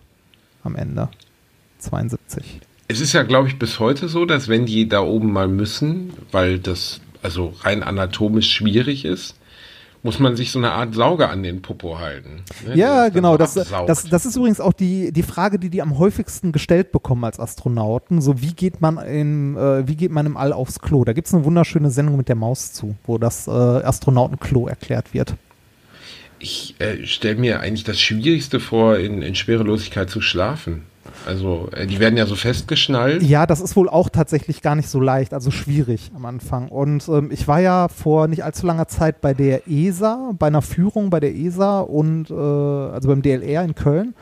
am 0.63 0.77
Ende. 0.77 1.09
72. 1.79 2.61
Es 2.89 3.01
ist 3.01 3.13
ja, 3.13 3.23
glaube 3.23 3.49
ich, 3.49 3.59
bis 3.59 3.79
heute 3.81 4.09
so, 4.09 4.25
dass 4.25 4.49
wenn 4.49 4.67
die 4.67 4.89
da 4.89 5.01
oben 5.01 5.33
mal 5.33 5.49
müssen, 5.49 6.13
weil 6.33 6.59
das 6.59 7.01
also 7.23 7.55
rein 7.61 7.83
anatomisch 7.83 8.53
schwierig 8.53 9.05
ist, 9.05 9.37
muss 10.05 10.19
man 10.19 10.37
sich 10.37 10.53
so 10.53 10.59
eine 10.59 10.73
Art 10.73 10.95
Sauger 10.95 11.31
an 11.31 11.43
den 11.43 11.63
Popo 11.63 11.99
halten. 11.99 12.43
ne, 12.67 12.77
Ja, 12.77 13.09
genau. 13.09 13.39
Das, 13.39 13.57
absaugt. 13.57 13.89
das, 13.89 14.05
das 14.05 14.27
ist 14.27 14.37
übrigens 14.37 14.61
auch 14.61 14.75
die, 14.75 15.13
die 15.13 15.23
Frage, 15.23 15.59
die 15.59 15.71
die 15.71 15.81
am 15.81 15.99
häufigsten 15.99 16.53
gestellt 16.53 16.93
bekommen 16.93 17.25
als 17.25 17.41
Astronauten. 17.41 18.21
So, 18.21 18.43
wie 18.43 18.53
geht 18.53 18.83
man 18.83 18.99
im, 18.99 19.57
äh, 19.57 19.89
wie 19.89 19.97
geht 19.97 20.11
man 20.11 20.27
im 20.27 20.37
All 20.37 20.53
aufs 20.53 20.79
Klo? 20.79 21.05
Da 21.05 21.15
gibt 21.15 21.27
es 21.27 21.35
eine 21.35 21.47
wunderschöne 21.47 21.91
Sendung 21.91 22.19
mit 22.19 22.29
der 22.29 22.37
Maus 22.37 22.75
zu, 22.75 22.95
wo 23.07 23.17
das 23.17 23.49
äh, 23.49 23.51
Astronautenklo 23.51 24.69
erklärt 24.69 25.15
wird. 25.15 25.35
Ich 26.39 26.75
äh, 26.81 27.07
stelle 27.07 27.37
mir 27.37 27.61
eigentlich 27.61 27.85
das 27.85 27.99
Schwierigste 27.99 28.61
vor, 28.61 28.99
in, 28.99 29.23
in 29.23 29.35
Schwerelosigkeit 29.35 30.11
zu 30.11 30.21
schlafen. 30.21 30.83
Also, 31.27 31.69
äh, 31.73 31.87
die 31.87 32.01
werden 32.01 32.17
ja 32.17 32.27
so 32.27 32.35
festgeschnallt. 32.35 33.23
Ja, 33.23 33.47
das 33.47 33.61
ist 33.61 33.77
wohl 33.77 33.89
auch 33.89 34.09
tatsächlich 34.09 34.63
gar 34.63 34.75
nicht 34.75 34.89
so 34.89 35.01
leicht, 35.01 35.33
also 35.33 35.51
schwierig 35.51 36.11
am 36.15 36.27
Anfang. 36.27 36.69
Und 36.69 37.09
ähm, 37.09 37.31
ich 37.33 37.49
war 37.49 37.61
ja 37.61 37.89
vor 37.89 38.29
nicht 38.29 38.45
allzu 38.45 38.67
langer 38.67 38.89
Zeit 38.89 39.21
bei 39.21 39.35
der 39.35 39.69
ESA, 39.69 40.33
bei 40.39 40.49
einer 40.49 40.63
Führung 40.63 41.11
bei 41.11 41.21
der 41.21 41.35
ESA 41.35 41.81
und 41.81 42.31
äh, 42.31 42.35
also 42.35 43.09
beim 43.09 43.23
DLR 43.23 43.65
in 43.65 43.75
Köln. 43.75 44.15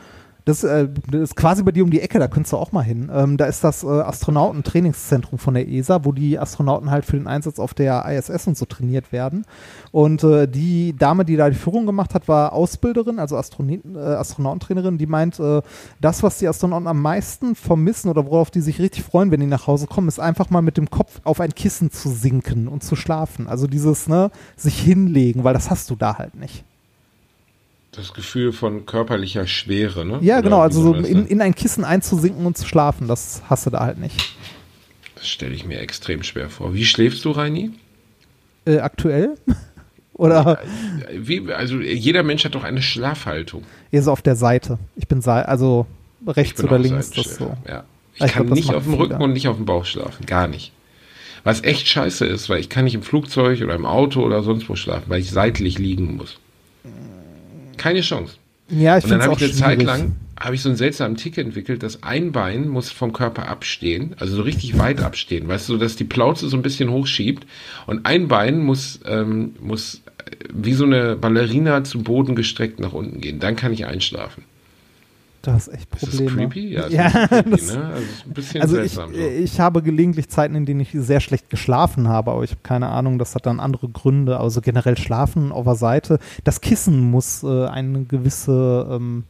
Das, 0.45 0.63
äh, 0.63 0.89
das 1.09 1.21
ist 1.21 1.35
quasi 1.37 1.63
bei 1.63 1.71
dir 1.71 1.83
um 1.83 1.89
die 1.89 2.01
Ecke, 2.01 2.19
da 2.19 2.27
könntest 2.27 2.51
du 2.51 2.57
auch 2.57 2.73
mal 2.73 2.81
hin. 2.81 3.09
Ähm, 3.13 3.37
da 3.37 3.45
ist 3.45 3.63
das 3.63 3.83
äh, 3.83 3.87
Astronautentrainingszentrum 3.87 5.39
von 5.39 5.53
der 5.53 5.69
ESA, 5.69 6.03
wo 6.03 6.11
die 6.11 6.37
Astronauten 6.37 6.91
halt 6.91 7.05
für 7.05 7.15
den 7.15 7.27
Einsatz 7.27 7.59
auf 7.59 7.73
der 7.73 8.05
ISS 8.05 8.47
und 8.47 8.57
so 8.57 8.65
trainiert 8.65 9.13
werden. 9.13 9.45
Und 9.91 10.23
äh, 10.23 10.47
die 10.47 10.95
Dame, 10.97 11.23
die 11.23 11.37
da 11.37 11.49
die 11.49 11.55
Führung 11.55 11.85
gemacht 11.85 12.13
hat, 12.13 12.27
war 12.27 12.51
Ausbilderin, 12.51 13.19
also 13.19 13.37
Astroni 13.37 13.81
äh, 13.95 13.97
Astronautentrainerin, 13.97 14.97
die 14.97 15.07
meint, 15.07 15.39
äh, 15.39 15.61
das, 16.01 16.23
was 16.23 16.39
die 16.39 16.47
Astronauten 16.47 16.87
am 16.87 17.01
meisten 17.01 17.55
vermissen 17.55 18.09
oder 18.09 18.25
worauf 18.25 18.51
die 18.51 18.61
sich 18.61 18.79
richtig 18.79 19.03
freuen, 19.03 19.31
wenn 19.31 19.39
die 19.39 19.47
nach 19.47 19.67
Hause 19.67 19.87
kommen, 19.87 20.09
ist 20.09 20.19
einfach 20.19 20.49
mal 20.49 20.61
mit 20.61 20.75
dem 20.75 20.89
Kopf 20.89 21.21
auf 21.23 21.39
ein 21.39 21.55
Kissen 21.55 21.89
zu 21.89 22.09
sinken 22.09 22.67
und 22.67 22.83
zu 22.83 22.97
schlafen. 22.97 23.47
Also 23.47 23.67
dieses, 23.67 24.07
ne, 24.09 24.29
sich 24.57 24.77
hinlegen, 24.77 25.45
weil 25.45 25.53
das 25.53 25.69
hast 25.69 25.89
du 25.89 25.95
da 25.95 26.17
halt 26.17 26.35
nicht. 26.35 26.65
Das 27.95 28.13
Gefühl 28.13 28.53
von 28.53 28.85
körperlicher 28.85 29.45
Schwere, 29.45 30.03
ne? 30.05 30.17
Ja, 30.21 30.35
Oder 30.35 30.43
genau, 30.43 30.59
also 30.61 30.81
so 30.81 30.93
in, 30.95 31.27
in 31.27 31.41
ein 31.41 31.53
Kissen 31.53 31.83
einzusinken 31.83 32.45
und 32.45 32.57
zu 32.57 32.67
schlafen, 32.67 33.07
das 33.07 33.43
hast 33.49 33.65
du 33.65 33.69
da 33.69 33.81
halt 33.81 33.99
nicht. 33.99 34.35
Das 35.15 35.27
stelle 35.27 35.53
ich 35.53 35.65
mir 35.65 35.79
extrem 35.79 36.23
schwer 36.23 36.49
vor. 36.49 36.73
Wie 36.73 36.85
schläfst 36.85 37.23
du, 37.23 37.31
Reini? 37.31 37.71
Äh, 38.65 38.79
aktuell? 38.79 39.35
Oder 40.15 40.59
Wie, 41.11 41.51
also 41.51 41.79
jeder 41.79 42.23
Mensch 42.23 42.45
hat 42.45 42.55
doch 42.55 42.63
eine 42.63 42.81
Schlafhaltung. 42.81 43.63
eher 43.91 44.03
so 44.03 44.11
auf 44.11 44.21
der 44.21 44.35
Seite? 44.35 44.77
Ich 44.95 45.07
bin 45.07 45.23
also 45.25 45.87
rechts 46.27 46.61
bin 46.61 46.69
oder 46.69 46.77
links, 46.79 47.09
das 47.11 47.35
so. 47.35 47.57
Ja. 47.67 47.83
Ich, 48.13 48.23
Ich 48.23 48.31
kann 48.31 48.45
glaub, 48.45 48.55
nicht 48.55 48.73
auf 48.73 48.83
dem 48.83 48.93
Rücken 48.93 49.21
und 49.21 49.33
nicht 49.33 49.47
auf 49.47 49.55
dem 49.55 49.65
Bauch 49.65 49.85
schlafen. 49.85 50.25
Gar 50.27 50.47
nicht. 50.47 50.71
Was 51.43 51.63
echt 51.63 51.87
scheiße 51.87 52.25
ist, 52.25 52.47
weil 52.47 52.59
ich 52.59 52.69
kann 52.69 52.85
nicht 52.85 52.93
im 52.95 53.01
Flugzeug 53.01 53.61
oder 53.61 53.73
im 53.75 53.85
Auto 53.85 54.21
oder 54.21 54.43
sonst 54.43 54.69
wo 54.69 54.75
schlafen, 54.75 55.05
weil 55.09 55.19
ich 55.19 55.31
seitlich 55.31 55.79
liegen 55.79 56.15
muss. 56.15 56.37
Keine 57.83 57.99
Chance. 57.99 58.35
Ja, 58.69 58.97
ich 58.97 59.03
Und 59.03 59.11
dann 59.11 59.19
finde 59.19 59.19
es 59.19 59.23
habe 59.23 59.33
auch 59.33 59.37
ich 59.37 59.43
eine 59.43 59.53
Zeit 59.53 59.81
schwierig. 59.81 59.85
lang 59.85 60.15
habe 60.39 60.55
ich 60.55 60.61
so 60.61 60.69
einen 60.69 60.77
seltsamen 60.77 61.17
Tick 61.17 61.37
entwickelt, 61.37 61.83
dass 61.83 62.01
ein 62.01 62.31
Bein 62.31 62.69
muss 62.69 62.89
vom 62.89 63.11
Körper 63.11 63.49
abstehen, 63.49 64.15
also 64.19 64.37
so 64.37 64.41
richtig 64.41 64.77
weit 64.79 65.01
abstehen, 65.01 65.49
weißt 65.49 65.67
du, 65.67 65.77
dass 65.77 65.97
die 65.97 66.05
Plauze 66.05 66.47
so 66.47 66.55
ein 66.55 66.61
bisschen 66.61 66.89
hochschiebt 66.89 67.45
und 67.85 68.05
ein 68.05 68.29
Bein 68.29 68.59
muss 68.59 69.01
muss 69.03 69.05
äh, 69.05 69.25
muss 69.25 70.01
wie 70.53 70.73
so 70.73 70.85
eine 70.85 71.17
Ballerina 71.17 71.83
zu 71.83 72.03
Boden 72.03 72.35
gestreckt 72.35 72.79
nach 72.79 72.93
unten 72.93 73.19
gehen. 73.19 73.39
Dann 73.39 73.57
kann 73.57 73.73
ich 73.73 73.85
einschlafen. 73.85 74.43
Da 75.43 75.53
hast 75.53 75.67
echt 75.67 75.93
Ist 75.93 76.03
das 76.03 76.09
Probleme. 76.11 76.35
creepy? 76.49 76.69
Ja, 76.73 76.83
ist 76.85 76.93
Ja, 76.93 77.09
creepy, 77.27 77.49
das- 77.51 77.75
ne? 77.75 77.83
Also 77.85 78.01
ist 78.01 78.25
ein 78.25 78.33
bisschen 78.33 78.61
Also 78.61 78.75
ich, 78.77 78.91
seltsam. 78.93 79.13
so. 79.13 79.19
ich 79.19 79.59
habe 79.59 79.81
gelegentlich 79.83 80.29
Zeiten, 80.29 80.55
in 80.55 80.65
denen 80.65 80.79
ich 80.79 80.91
sehr 80.93 81.19
schlecht 81.19 81.49
geschlafen 81.49 82.07
habe, 82.07 82.31
aber 82.31 82.43
ich 82.45 82.51
habe 82.51 82.61
keine 82.63 82.87
Ahnung, 82.87 83.19
das 83.19 83.35
hat 83.35 83.45
dann 83.45 83.59
andere 83.59 83.89
Gründe. 83.89 84.39
Also 84.39 84.61
generell 84.61 84.97
schlafen 84.97 85.51
auf 85.51 85.65
der 85.65 85.75
Seite. 85.75 86.19
Das 86.45 86.61
Kissen 86.61 87.11
muss 87.11 87.43
äh, 87.43 87.65
eine 87.67 88.05
gewisse 88.05 88.87
ähm, 88.89 89.25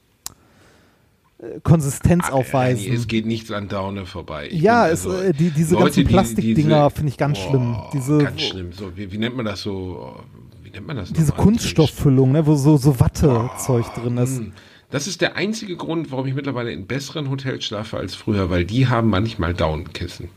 äh, 1.39 1.59
Konsistenz 1.63 2.25
Ah, 2.29 2.33
aufweisen. 2.33 2.83
Reini, 2.85 2.95
Es 2.95 3.07
geht 3.07 3.25
nichts 3.25 3.51
an 3.51 3.67
Daune 3.67 4.05
vorbei. 4.05 4.49
Ich 4.51 4.61
ja, 4.61 4.83
bin 4.85 4.93
es, 4.93 5.05
also- 5.07 5.19
äh, 5.19 5.33
die, 5.33 5.49
diese 5.49 5.73
Leute, 5.73 5.85
ganzen 5.85 5.99
die- 5.99 6.05
Plastikdinger 6.13 6.83
diese- 6.89 6.95
finde 6.95 7.09
ich 7.09 7.17
ganz 7.17 7.39
Boah, 7.39 7.49
schlimm. 7.49 7.75
Diese, 7.93 8.17
ganz 8.19 8.41
schlimm. 8.41 8.71
So, 8.71 8.95
wie, 8.95 9.11
wie 9.11 9.17
nennt 9.17 9.35
man 9.35 9.45
das 9.45 9.61
so? 9.61 10.15
Wie 10.61 10.69
nennt 10.69 10.85
man 10.85 10.95
das? 10.97 11.11
diese? 11.11 11.31
Kunststofffüllung, 11.31 12.31
ne, 12.33 12.45
wo 12.45 12.53
so, 12.55 12.77
so 12.77 12.99
Wattezeug 12.99 13.85
drin 13.95 14.17
ist. 14.17 14.37
Hm. 14.37 14.53
Das 14.93 15.07
ist 15.07 15.21
der 15.21 15.35
einzige 15.37 15.75
Grund, 15.75 16.11
warum 16.11 16.27
ich 16.27 16.35
mittlerweile 16.35 16.71
in 16.71 16.85
besseren 16.85 17.31
Hotels 17.31 17.65
schlafe 17.65 17.97
als 17.97 18.13
früher, 18.13 18.51
weil 18.51 18.63
die 18.63 18.87
haben 18.87 19.09
manchmal 19.09 19.55
Daunenkissen. 19.55 20.29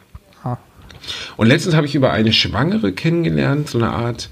Ah. 0.43 0.57
Und 1.37 1.49
letztens 1.49 1.75
habe 1.75 1.85
ich 1.85 1.95
über 1.95 2.11
eine 2.11 2.33
Schwangere 2.33 2.93
kennengelernt, 2.93 3.69
so 3.69 3.77
eine 3.77 3.91
Art, 3.91 4.31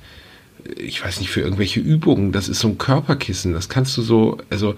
ich 0.79 1.05
weiß 1.05 1.21
nicht, 1.21 1.29
für 1.29 1.43
irgendwelche 1.43 1.81
Übungen. 1.81 2.33
Das 2.33 2.49
ist 2.49 2.61
so 2.61 2.69
ein 2.69 2.79
Körperkissen. 2.79 3.53
Das 3.53 3.69
kannst 3.69 3.99
du 3.99 4.01
so, 4.01 4.39
also 4.49 4.77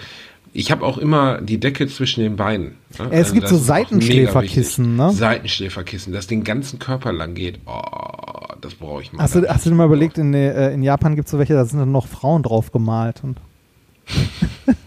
ich 0.52 0.72
habe 0.72 0.84
auch 0.84 0.98
immer 0.98 1.40
die 1.40 1.60
Decke 1.60 1.86
zwischen 1.86 2.24
den 2.24 2.34
Beinen. 2.34 2.74
ne? 2.98 3.10
Es 3.12 3.32
gibt 3.32 3.44
das 3.44 3.50
so 3.50 3.56
Seitenschläferkissen, 3.56 4.96
ne? 4.96 5.12
Seitenschläferkissen, 5.12 6.12
das 6.12 6.26
den 6.26 6.42
ganzen 6.42 6.80
Körper 6.80 7.12
lang 7.12 7.34
geht. 7.34 7.60
Oh, 7.66 7.82
das 8.60 8.74
brauche 8.74 9.02
ich 9.02 9.12
mal. 9.12 9.22
Hast 9.22 9.36
du, 9.36 9.48
hast 9.48 9.64
du 9.64 9.70
dir 9.70 9.76
mal 9.76 9.86
überlegt, 9.86 10.18
in, 10.18 10.34
äh, 10.34 10.74
in 10.74 10.82
Japan 10.82 11.14
gibt 11.14 11.26
es 11.26 11.30
so 11.30 11.38
welche, 11.38 11.54
da 11.54 11.64
sind 11.64 11.78
dann 11.78 11.92
noch 11.92 12.08
Frauen 12.08 12.42
drauf 12.42 12.72
gemalt. 12.72 13.22
Und 13.22 13.38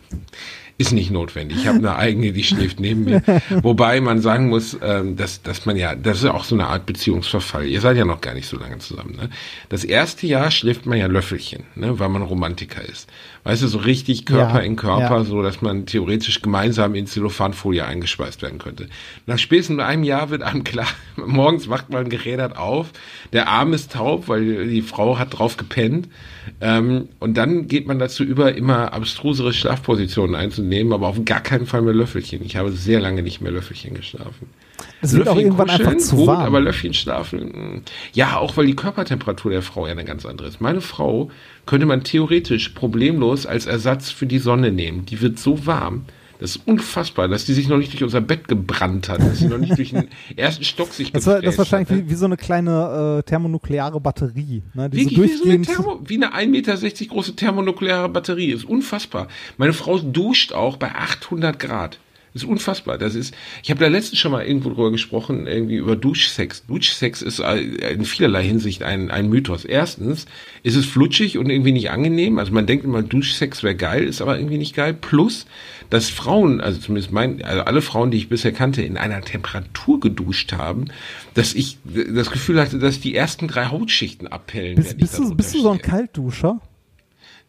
Ist 0.79 0.93
nicht 0.93 1.11
notwendig. 1.11 1.57
Ich 1.57 1.67
habe 1.67 1.79
eine 1.79 1.97
eigene, 1.97 2.31
die 2.31 2.41
schläft 2.45 2.79
neben 2.79 3.03
mir. 3.03 3.21
Wobei 3.63 3.99
man 3.99 4.21
sagen 4.21 4.47
muss, 4.47 4.77
ähm, 4.81 5.17
dass, 5.17 5.41
dass 5.41 5.65
man 5.65 5.75
ja, 5.75 5.93
das 5.93 6.19
ist 6.19 6.23
ja 6.23 6.33
auch 6.33 6.45
so 6.45 6.55
eine 6.55 6.67
Art 6.67 6.85
Beziehungsverfall. 6.85 7.65
Ihr 7.65 7.81
seid 7.81 7.97
ja 7.97 8.05
noch 8.05 8.21
gar 8.21 8.33
nicht 8.33 8.47
so 8.47 8.57
lange 8.57 8.77
zusammen. 8.77 9.17
Ne? 9.17 9.29
Das 9.67 9.83
erste 9.83 10.25
Jahr 10.25 10.51
schläft 10.51 10.85
man 10.85 10.97
ja 10.97 11.07
Löffelchen, 11.07 11.63
ne? 11.75 11.99
weil 11.99 12.07
man 12.07 12.21
Romantiker 12.21 12.81
ist. 12.81 13.09
Weißt 13.43 13.61
du, 13.61 13.67
so 13.67 13.79
richtig 13.79 14.25
Körper 14.25 14.59
Ja, 14.59 14.65
in 14.65 14.77
Körper, 14.77 15.17
ja. 15.17 15.23
so 15.25 15.41
dass 15.41 15.61
man 15.61 15.85
theoretisch 15.85 16.41
gemeinsam 16.41 16.95
in 16.95 17.07
Zellophanfolie 17.07 17.83
eingeschweißt 17.83 18.41
werden 18.41 18.57
könnte. 18.59 18.87
Nach 19.25 19.37
spätestens 19.37 19.81
einem 19.81 20.05
Jahr 20.05 20.29
wird 20.29 20.43
einem 20.43 20.63
klar, 20.63 20.87
morgens 21.17 21.67
wacht 21.67 21.89
man 21.89 22.07
gerädert 22.07 22.55
auf, 22.55 22.91
der 23.33 23.49
Arm 23.49 23.73
ist 23.73 23.91
taub, 23.91 24.29
weil 24.29 24.69
die 24.69 24.81
Frau 24.81 25.19
hat 25.19 25.37
drauf 25.37 25.57
gepennt. 25.57 26.07
Ähm, 26.61 27.09
und 27.19 27.37
dann 27.37 27.67
geht 27.67 27.87
man 27.87 27.99
dazu 27.99 28.23
über, 28.23 28.55
immer 28.55 28.93
abstrusere 28.93 29.53
Schlafpositionen 29.53 30.35
einzunehmen, 30.35 30.93
aber 30.93 31.07
auf 31.07 31.23
gar 31.25 31.41
keinen 31.41 31.65
Fall 31.65 31.81
mehr 31.81 31.93
Löffelchen. 31.93 32.43
Ich 32.43 32.55
habe 32.55 32.71
sehr 32.71 32.99
lange 32.99 33.23
nicht 33.23 33.41
mehr 33.41 33.51
Löffelchen 33.51 33.93
geschlafen. 33.93 34.49
es 35.01 35.15
wird 35.15 35.27
auch 35.27 35.37
irgendwann 35.37 35.69
einfach 35.69 35.97
zu 35.97 36.17
gut, 36.17 36.27
warm. 36.27 36.41
aber 36.41 36.61
Löffelchen 36.61 36.93
schlafen, 36.93 37.39
mh. 37.39 37.81
ja, 38.13 38.37
auch 38.37 38.57
weil 38.57 38.65
die 38.65 38.75
Körpertemperatur 38.75 39.51
der 39.51 39.61
Frau 39.61 39.85
ja 39.85 39.91
eine 39.91 40.05
ganz 40.05 40.25
andere 40.25 40.47
ist. 40.47 40.61
Meine 40.61 40.81
Frau 40.81 41.31
könnte 41.65 41.85
man 41.85 42.03
theoretisch 42.03 42.69
problemlos 42.69 43.45
als 43.45 43.65
Ersatz 43.65 44.09
für 44.11 44.25
die 44.25 44.39
Sonne 44.39 44.71
nehmen. 44.71 45.05
Die 45.05 45.21
wird 45.21 45.39
so 45.39 45.65
warm. 45.65 46.05
Das 46.39 46.55
ist 46.55 46.61
unfassbar, 46.65 47.27
dass 47.27 47.43
die 47.43 47.53
sich 47.53 47.67
noch 47.67 47.77
nicht 47.77 47.91
durch 47.91 48.03
unser 48.03 48.21
Bett 48.21 48.47
gebrannt 48.47 49.09
hat, 49.09 49.19
dass 49.19 49.39
sie 49.39 49.47
noch 49.47 49.57
nicht 49.57 49.77
durch 49.77 49.91
den 49.91 50.07
ersten 50.37 50.63
Stock 50.63 50.93
sich 50.93 51.11
Das, 51.11 51.27
war, 51.27 51.41
das 51.41 51.55
ist 51.55 51.57
wahrscheinlich 51.57 51.89
hat, 51.89 51.97
wie, 51.97 52.09
wie 52.09 52.15
so 52.15 52.25
eine 52.25 52.37
kleine 52.37 53.19
äh, 53.19 53.23
thermonukleare 53.23 53.99
Batterie. 53.99 54.63
Ne, 54.73 54.89
die 54.89 54.97
Wirklich 54.97 55.17
so 55.17 55.23
wie 55.23 55.49
so 55.49 55.49
eine. 55.49 55.61
Thermo, 55.63 55.99
wie 56.05 56.15
eine 56.15 56.33
1,60 56.33 56.47
Meter 56.47 57.05
große 57.07 57.35
thermonukleare 57.35 58.07
Batterie. 58.07 58.51
Ist 58.51 58.63
unfassbar. 58.63 59.27
Meine 59.57 59.73
Frau 59.73 59.99
duscht 59.99 60.53
auch 60.53 60.77
bei 60.77 60.95
800 60.95 61.59
Grad. 61.59 61.99
Das 62.33 62.43
ist 62.43 62.49
unfassbar. 62.49 62.97
Das 62.97 63.15
ist, 63.15 63.33
ich 63.63 63.71
habe 63.71 63.79
da 63.79 63.87
letztens 63.87 64.19
schon 64.19 64.31
mal 64.31 64.45
irgendwo 64.45 64.69
drüber 64.69 64.91
gesprochen, 64.91 65.47
irgendwie 65.47 65.77
über 65.77 65.95
Duschsex. 65.95 66.65
Duschsex 66.67 67.21
ist 67.21 67.39
in 67.39 68.05
vielerlei 68.05 68.43
Hinsicht 68.43 68.83
ein, 68.83 69.09
ein 69.09 69.29
Mythos. 69.29 69.65
Erstens 69.65 70.25
ist 70.61 70.75
es 70.75 70.85
flutschig 70.85 71.37
und 71.37 71.49
irgendwie 71.49 71.71
nicht 71.71 71.89
angenehm. 71.89 72.37
Also 72.37 72.53
man 72.53 72.67
denkt 72.67 72.85
immer, 72.85 73.01
Duschsex 73.01 73.63
wäre 73.63 73.75
geil, 73.75 74.03
ist 74.03 74.21
aber 74.21 74.37
irgendwie 74.37 74.59
nicht 74.59 74.75
geil. 74.75 74.93
Plus, 74.93 75.47
dass 75.89 76.09
Frauen, 76.09 76.61
also 76.61 76.79
zumindest 76.79 77.11
mein, 77.11 77.43
also 77.43 77.63
alle 77.63 77.81
Frauen, 77.81 78.11
die 78.11 78.17
ich 78.17 78.29
bisher 78.29 78.51
kannte, 78.51 78.81
in 78.81 78.97
einer 78.97 79.21
Temperatur 79.21 79.99
geduscht 79.99 80.53
haben, 80.53 80.85
dass 81.33 81.53
ich 81.53 81.77
das 81.83 82.31
Gefühl 82.31 82.59
hatte, 82.61 82.79
dass 82.79 82.99
die 82.99 83.15
ersten 83.15 83.47
drei 83.47 83.67
Hautschichten 83.67 84.27
abhellen. 84.27 84.75
Bist, 84.75 84.97
bist, 84.97 85.17
du, 85.17 85.35
bist 85.35 85.55
du 85.55 85.61
so 85.61 85.71
ein 85.71 85.81
Kaltduscher? 85.81 86.61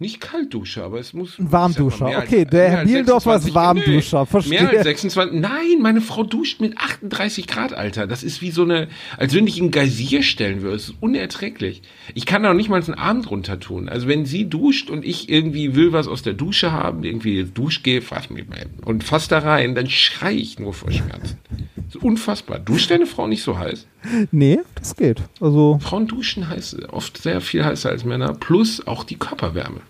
Nicht 0.01 0.23
Kaltduscher, 0.23 0.85
aber 0.85 0.99
es 0.99 1.13
muss. 1.13 1.39
Ein 1.39 1.53
Warmduscher. 1.53 2.05
Mal, 2.05 2.23
okay, 2.23 2.41
als, 2.41 2.51
der 2.51 2.71
Herr 2.71 2.85
Bielendorfer 2.87 3.37
ist 3.37 3.55
Warmduscher. 3.55 4.21
Nee, 4.21 4.27
verstehe. 4.27 4.63
Mehr 4.63 4.71
als 4.71 4.85
26. 4.85 5.39
Nein, 5.39 5.83
meine 5.83 6.01
Frau 6.01 6.25
duscht 6.25 6.59
mit 6.59 6.79
38 6.79 7.47
Grad, 7.47 7.75
Alter. 7.75 8.07
Das 8.07 8.23
ist 8.23 8.41
wie 8.41 8.51
so 8.51 8.63
eine, 8.63 8.89
als 9.19 9.35
wenn 9.35 9.47
ich 9.47 9.61
einen 9.61 9.71
Geysir 9.71 10.23
stellen 10.23 10.63
würde. 10.63 10.77
Das 10.77 10.85
ist 10.85 10.95
unerträglich. 11.01 11.83
Ich 12.15 12.25
kann 12.25 12.43
da 12.43 12.49
noch 12.49 12.57
nicht 12.57 12.71
mal 12.71 12.83
einen 12.83 12.95
Arm 12.95 13.21
drunter 13.21 13.61
tun. 13.61 13.91
Also 13.91 14.09
wenn 14.09 14.25
sie 14.25 14.49
duscht 14.49 14.89
und 14.89 15.05
ich 15.05 15.29
irgendwie 15.29 15.75
will 15.75 15.93
was 15.93 16.09
aus 16.09 16.23
der 16.23 16.33
Dusche 16.33 16.73
haben, 16.73 17.05
irgendwie 17.05 17.45
Duschgel, 17.45 18.01
fass 18.01 18.31
mich 18.31 18.49
mal 18.49 18.65
und 18.87 19.05
fass 19.05 19.29
da 19.29 19.41
rein, 19.41 19.75
dann 19.75 19.91
schrei 19.91 20.33
ich 20.33 20.59
nur 20.59 20.73
vor 20.73 20.91
Schmerzen. 20.91 21.37
Das 21.77 21.97
ist 21.97 22.03
unfassbar. 22.03 22.59
Duscht 22.59 22.91
deine 22.91 23.05
Frau 23.05 23.27
nicht 23.27 23.43
so 23.43 23.59
heiß? 23.59 23.87
Nee, 24.33 24.61
das 24.77 24.97
geht. 24.97 25.21
Also. 25.41 25.79
Frauen 25.83 26.07
duschen 26.07 26.49
heiß, 26.49 26.77
oft 26.91 27.19
sehr 27.19 27.43
viel 27.43 27.67
heißer 27.67 27.91
als 27.91 28.05
Männer, 28.05 28.33
plus 28.33 28.87
auch 28.87 29.05
die 29.05 29.17
Körperwärme. 29.17 29.83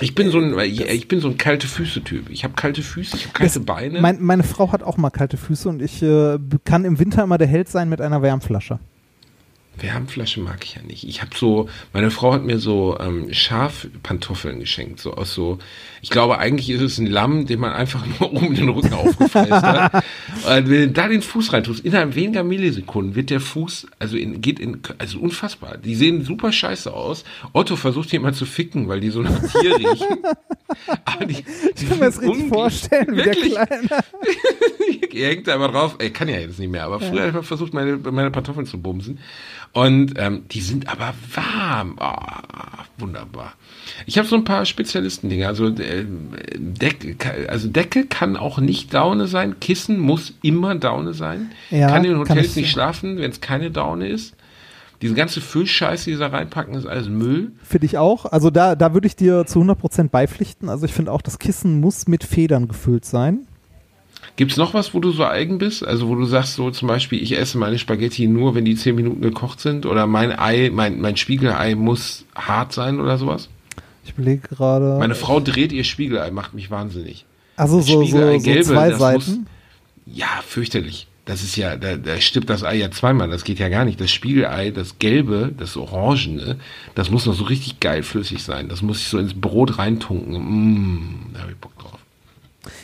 Ich 0.00 0.14
bin 0.14 0.30
so 0.30 0.38
ein, 0.38 0.58
ich 0.58 1.08
bin 1.08 1.20
so 1.20 1.28
ein 1.28 1.36
kalte 1.36 1.66
Füße-Typ. 1.66 2.30
Ich 2.30 2.44
habe 2.44 2.54
kalte 2.54 2.82
Füße, 2.82 3.16
ich 3.16 3.24
habe 3.24 3.34
kalte 3.34 3.58
das, 3.58 3.66
Beine. 3.66 4.00
Mein, 4.00 4.22
meine 4.22 4.42
Frau 4.42 4.72
hat 4.72 4.82
auch 4.82 4.96
mal 4.96 5.10
kalte 5.10 5.36
Füße 5.36 5.68
und 5.68 5.82
ich 5.82 6.02
äh, 6.02 6.38
kann 6.64 6.84
im 6.84 6.98
Winter 6.98 7.22
immer 7.22 7.38
der 7.38 7.48
Held 7.48 7.68
sein 7.68 7.88
mit 7.88 8.00
einer 8.00 8.22
Wärmflasche. 8.22 8.78
Wärmflasche 9.78 10.40
mag 10.40 10.64
ich 10.64 10.74
ja 10.74 10.82
nicht. 10.82 11.04
Ich 11.04 11.22
habe 11.22 11.30
so, 11.34 11.68
meine 11.92 12.10
Frau 12.10 12.32
hat 12.32 12.44
mir 12.44 12.58
so 12.58 12.98
ähm, 12.98 13.32
Schafpantoffeln 13.32 14.60
geschenkt, 14.60 15.00
so 15.00 15.14
aus 15.14 15.32
so, 15.32 15.58
ich 16.02 16.10
glaube 16.10 16.38
eigentlich 16.38 16.70
ist 16.70 16.82
es 16.82 16.98
ein 16.98 17.06
Lamm, 17.06 17.46
den 17.46 17.60
man 17.60 17.72
einfach 17.72 18.04
nur 18.20 18.32
oben 18.32 18.54
den 18.54 18.68
Rücken 18.68 18.92
aufgefressen 18.92 19.62
hat. 19.62 19.94
Und 20.44 20.44
wenn 20.44 20.66
du 20.66 20.88
da 20.90 21.08
den 21.08 21.22
Fuß 21.22 21.52
reintust, 21.52 21.84
innerhalb 21.84 22.14
weniger 22.14 22.42
Millisekunden 22.42 23.14
wird 23.14 23.30
der 23.30 23.40
Fuß, 23.40 23.86
also 23.98 24.16
in, 24.16 24.40
geht 24.40 24.58
in, 24.58 24.80
also 24.98 25.18
unfassbar. 25.18 25.78
Die 25.78 25.94
sehen 25.94 26.24
super 26.24 26.52
scheiße 26.52 26.92
aus. 26.92 27.24
Otto 27.52 27.76
versucht 27.76 28.10
hier 28.10 28.20
mal 28.20 28.34
zu 28.34 28.46
ficken, 28.46 28.88
weil 28.88 29.00
die 29.00 29.10
so 29.10 29.22
nach 29.22 29.40
Tier 29.40 29.76
riechen. 29.76 30.18
Aber 31.04 31.24
die, 31.26 31.44
ich 31.74 31.88
kann 31.88 31.98
mir 31.98 32.06
das 32.06 32.20
richtig 32.20 32.48
vorstellen, 32.48 33.08
wie 33.12 33.24
wirklich. 33.24 33.54
der 33.54 33.66
Kleine. 33.66 34.04
er 35.12 35.28
hängt 35.28 35.48
da 35.48 35.54
immer 35.54 35.68
drauf, 35.68 35.96
er 35.98 36.10
kann 36.10 36.28
ja 36.28 36.38
jetzt 36.38 36.58
nicht 36.58 36.70
mehr, 36.70 36.84
aber 36.84 37.00
früher 37.00 37.20
ja. 37.20 37.26
hat 37.28 37.34
er 37.34 37.42
versucht, 37.42 37.74
meine, 37.74 37.96
meine 37.96 38.30
Pantoffeln 38.30 38.66
zu 38.66 38.80
bumsen. 38.80 39.18
Und 39.72 40.14
ähm, 40.16 40.42
die 40.50 40.60
sind 40.60 40.88
aber 40.88 41.14
warm. 41.34 41.96
Oh, 42.00 42.16
wunderbar. 42.98 43.54
Ich 44.06 44.18
habe 44.18 44.26
so 44.26 44.34
ein 44.34 44.44
paar 44.44 44.66
Spezialisten-Dinge. 44.66 45.46
Also, 45.46 45.68
äh, 45.68 46.04
Decke, 46.56 47.48
also 47.48 47.68
Decke 47.68 48.06
kann 48.06 48.36
auch 48.36 48.58
nicht 48.58 48.92
Daune 48.92 49.28
sein. 49.28 49.60
Kissen 49.60 49.98
muss 49.98 50.34
immer 50.42 50.74
Daune 50.74 51.14
sein. 51.14 51.52
Ja, 51.70 51.88
kann 51.88 52.04
in 52.04 52.18
Hotels 52.18 52.54
kann 52.54 52.62
nicht 52.62 52.70
schlafen, 52.70 53.18
wenn 53.18 53.30
es 53.30 53.40
keine 53.40 53.70
Daune 53.70 54.08
ist. 54.08 54.34
Diese 55.02 55.14
ganze 55.14 55.40
Füllscheiße, 55.40 56.06
die 56.06 56.14
sie 56.14 56.20
da 56.20 56.26
reinpacken, 56.26 56.74
ist 56.74 56.86
alles 56.86 57.08
Müll. 57.08 57.52
Finde 57.62 57.86
ich 57.86 57.96
auch. 57.96 58.26
Also 58.26 58.50
da, 58.50 58.74
da 58.74 58.92
würde 58.92 59.06
ich 59.06 59.16
dir 59.16 59.46
zu 59.46 59.60
100% 59.60 60.10
beipflichten. 60.10 60.68
Also 60.68 60.84
ich 60.84 60.92
finde 60.92 61.12
auch, 61.12 61.22
das 61.22 61.38
Kissen 61.38 61.80
muss 61.80 62.06
mit 62.06 62.22
Federn 62.22 62.68
gefüllt 62.68 63.06
sein. 63.06 63.46
Gibt 64.40 64.52
es 64.52 64.56
noch 64.56 64.72
was, 64.72 64.94
wo 64.94 65.00
du 65.00 65.10
so 65.10 65.26
eigen 65.26 65.58
bist? 65.58 65.86
Also 65.86 66.08
wo 66.08 66.14
du 66.14 66.24
sagst 66.24 66.54
so 66.54 66.70
zum 66.70 66.88
Beispiel, 66.88 67.22
ich 67.22 67.36
esse 67.36 67.58
meine 67.58 67.78
Spaghetti 67.78 68.26
nur, 68.26 68.54
wenn 68.54 68.64
die 68.64 68.74
zehn 68.74 68.94
Minuten 68.94 69.20
gekocht 69.20 69.60
sind? 69.60 69.84
Oder 69.84 70.06
mein 70.06 70.32
Ei, 70.32 70.70
mein, 70.72 70.98
mein 70.98 71.18
Spiegelei 71.18 71.74
muss 71.74 72.24
hart 72.34 72.72
sein 72.72 73.00
oder 73.00 73.18
sowas? 73.18 73.50
Ich 74.02 74.12
überlege 74.12 74.48
gerade. 74.48 74.96
Meine 74.98 75.14
Frau 75.14 75.40
dreht 75.40 75.72
ihr 75.72 75.84
Spiegelei, 75.84 76.30
macht 76.30 76.54
mich 76.54 76.70
wahnsinnig. 76.70 77.26
Also 77.56 77.82
so, 77.82 78.02
so, 78.02 78.06
so 78.06 78.38
gelbe, 78.38 78.62
zwei 78.62 78.92
Seiten? 78.94 79.30
Muss, 79.30 80.16
ja, 80.16 80.40
fürchterlich. 80.46 81.06
Das 81.26 81.42
ist 81.42 81.56
ja, 81.56 81.76
da, 81.76 81.98
da 81.98 82.18
stirbt 82.18 82.48
das 82.48 82.64
Ei 82.64 82.76
ja 82.76 82.90
zweimal, 82.90 83.28
das 83.28 83.44
geht 83.44 83.58
ja 83.58 83.68
gar 83.68 83.84
nicht. 83.84 84.00
Das 84.00 84.10
Spiegelei, 84.10 84.70
das 84.70 84.98
Gelbe, 84.98 85.52
das 85.54 85.76
Orangene, 85.76 86.56
das 86.94 87.10
muss 87.10 87.26
noch 87.26 87.34
so 87.34 87.44
richtig 87.44 87.78
geil 87.78 88.02
flüssig 88.02 88.42
sein. 88.42 88.70
Das 88.70 88.80
muss 88.80 89.00
ich 89.00 89.08
so 89.08 89.18
ins 89.18 89.38
Brot 89.38 89.76
reintunken. 89.76 90.32
Mmh, 90.32 91.00
da 91.34 91.40
hab 91.40 91.50
ich 91.50 91.56
Bock. 91.56 91.72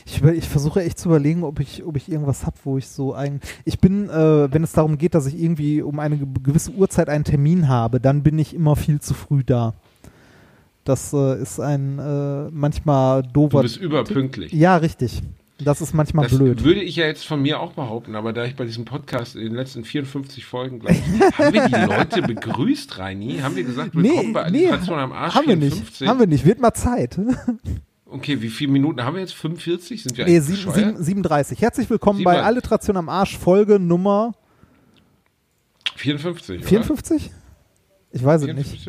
Ich, 0.06 0.22
ich 0.22 0.48
versuche 0.48 0.82
echt 0.82 1.00
zu 1.00 1.08
überlegen, 1.08 1.42
ob 1.42 1.58
ich, 1.58 1.84
ob 1.84 1.96
ich 1.96 2.08
irgendwas 2.08 2.46
habe, 2.46 2.56
wo 2.62 2.78
ich 2.78 2.86
so 2.86 3.12
ein. 3.12 3.40
Ich 3.64 3.80
bin, 3.80 4.08
äh, 4.08 4.52
wenn 4.52 4.62
es 4.62 4.72
darum 4.72 4.98
geht, 4.98 5.14
dass 5.14 5.26
ich 5.26 5.38
irgendwie 5.38 5.82
um 5.82 5.98
eine 5.98 6.16
gewisse 6.16 6.70
Uhrzeit 6.70 7.08
einen 7.08 7.24
Termin 7.24 7.66
habe, 7.66 8.00
dann 8.00 8.22
bin 8.22 8.38
ich 8.38 8.54
immer 8.54 8.76
viel 8.76 9.00
zu 9.00 9.14
früh 9.14 9.42
da. 9.44 9.74
Das 10.84 11.12
äh, 11.12 11.42
ist 11.42 11.58
ein 11.58 11.98
äh, 11.98 12.48
manchmal 12.52 13.24
doofer. 13.24 13.58
Du 13.58 13.62
bist 13.62 13.78
überpünktlich. 13.78 14.52
Ja, 14.52 14.76
richtig. 14.76 15.22
Das 15.58 15.80
ist 15.80 15.92
manchmal 15.92 16.28
das 16.28 16.36
blöd. 16.38 16.62
Würde 16.62 16.82
ich 16.82 16.96
ja 16.96 17.06
jetzt 17.06 17.26
von 17.26 17.42
mir 17.42 17.58
auch 17.58 17.72
behaupten, 17.72 18.14
aber 18.14 18.32
da 18.32 18.44
ich 18.44 18.54
bei 18.54 18.64
diesem 18.64 18.84
Podcast 18.84 19.34
in 19.34 19.42
den 19.42 19.54
letzten 19.54 19.84
54 19.84 20.44
Folgen, 20.44 20.80
glaube 20.80 20.94
ich, 20.94 21.20
haben 21.38 21.52
wir 21.52 21.66
die 21.66 21.74
Leute 21.74 22.22
begrüßt, 22.22 22.98
Reini? 22.98 23.38
Haben 23.38 23.56
wir 23.56 23.64
gesagt, 23.64 23.96
willkommen 23.96 24.26
nee, 24.28 24.32
bei 24.32 24.50
nee, 24.50 24.68
am 24.70 25.12
Arsch 25.12 25.34
haben 25.34 25.46
54? 25.46 25.48
Wir 25.48 26.04
nicht, 26.04 26.10
haben 26.10 26.20
wir 26.20 26.26
nicht, 26.26 26.44
wird 26.44 26.60
mal 26.60 26.74
Zeit. 26.74 27.18
Okay, 28.08 28.40
wie 28.40 28.50
viele 28.50 28.70
Minuten 28.70 29.02
haben 29.02 29.14
wir 29.14 29.20
jetzt? 29.20 29.34
45? 29.34 30.04
Sind 30.04 30.16
wir 30.16 30.26
nee, 30.26 30.38
7, 30.38 30.72
7, 30.72 31.02
37. 31.02 31.60
Herzlich 31.60 31.90
willkommen 31.90 32.18
7, 32.18 32.24
bei 32.24 32.40
Alliteration 32.40 32.96
am 32.96 33.08
Arsch, 33.08 33.36
Folge 33.36 33.80
Nummer 33.80 34.32
54. 35.96 36.64
54? 36.64 37.26
Oder? 37.26 37.34
Ich 38.16 38.24
weiß 38.24 38.42
es 38.42 38.54
nicht. 38.54 38.88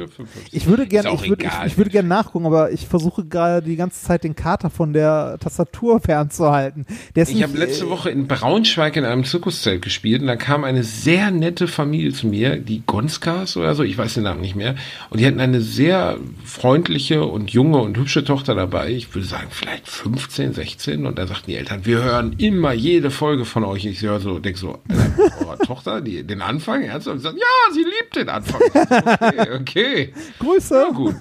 Ich 0.51 0.67
würde 0.67 0.87
gerne 0.87 1.13
ich 1.13 1.29
würd, 1.29 1.43
ich, 1.43 1.51
ich 1.65 1.77
würde 1.77 1.89
gern 1.89 2.07
nachgucken, 2.07 2.45
aber 2.45 2.71
ich 2.71 2.87
versuche 2.87 3.25
gerade 3.25 3.67
die 3.67 3.75
ganze 3.75 4.01
Zeit 4.01 4.23
den 4.23 4.35
Kater 4.35 4.69
von 4.69 4.93
der 4.93 5.37
Tastatur 5.39 5.99
fernzuhalten. 6.05 6.85
Der 7.15 7.27
ich 7.27 7.43
habe 7.43 7.57
letzte 7.57 7.85
äh, 7.85 7.89
Woche 7.89 8.09
in 8.09 8.27
Braunschweig 8.27 8.95
in 8.95 9.03
einem 9.03 9.25
Zirkuszelt 9.25 9.81
gespielt 9.81 10.21
und 10.21 10.27
da 10.27 10.37
kam 10.37 10.63
eine 10.63 10.83
sehr 10.83 11.29
nette 11.31 11.67
Familie 11.67 12.13
zu 12.13 12.27
mir, 12.27 12.55
die 12.55 12.83
Gonskas 12.85 13.57
oder 13.57 13.75
so, 13.75 13.83
ich 13.83 13.97
weiß 13.97 14.13
den 14.13 14.23
Namen 14.23 14.39
nicht 14.39 14.55
mehr. 14.55 14.75
Und 15.09 15.19
die 15.19 15.25
hatten 15.25 15.41
eine 15.41 15.59
sehr 15.59 16.17
freundliche 16.45 17.25
und 17.25 17.51
junge 17.51 17.79
und 17.79 17.97
hübsche 17.97 18.23
Tochter 18.23 18.55
dabei. 18.55 18.91
Ich 18.91 19.13
würde 19.13 19.27
sagen, 19.27 19.47
vielleicht 19.49 19.89
15, 19.89 20.53
16. 20.53 21.05
Und 21.05 21.19
da 21.19 21.27
sagten 21.27 21.51
die 21.51 21.57
Eltern, 21.57 21.85
wir 21.85 22.01
hören 22.01 22.35
immer 22.37 22.71
jede 22.71 23.11
Folge 23.11 23.43
von 23.43 23.65
euch. 23.65 23.85
Ich 23.85 24.01
höre 24.01 24.21
so, 24.21 24.39
denke 24.39 24.57
so, 24.57 24.79
eure 25.45 25.57
Tochter, 25.65 25.99
die, 25.99 26.23
den 26.23 26.41
Anfang, 26.41 26.83
ernsthaft? 26.83 27.17
Und 27.17 27.21
sagt, 27.21 27.37
ja, 27.37 27.73
sie 27.73 27.83
liebt 27.83 28.15
den 28.15 28.29
Anfang. 28.29 28.61
Okay, 29.19 29.51
okay. 29.59 30.13
Grüße. 30.39 30.75
Ja, 30.75 30.89
gut. 30.91 31.15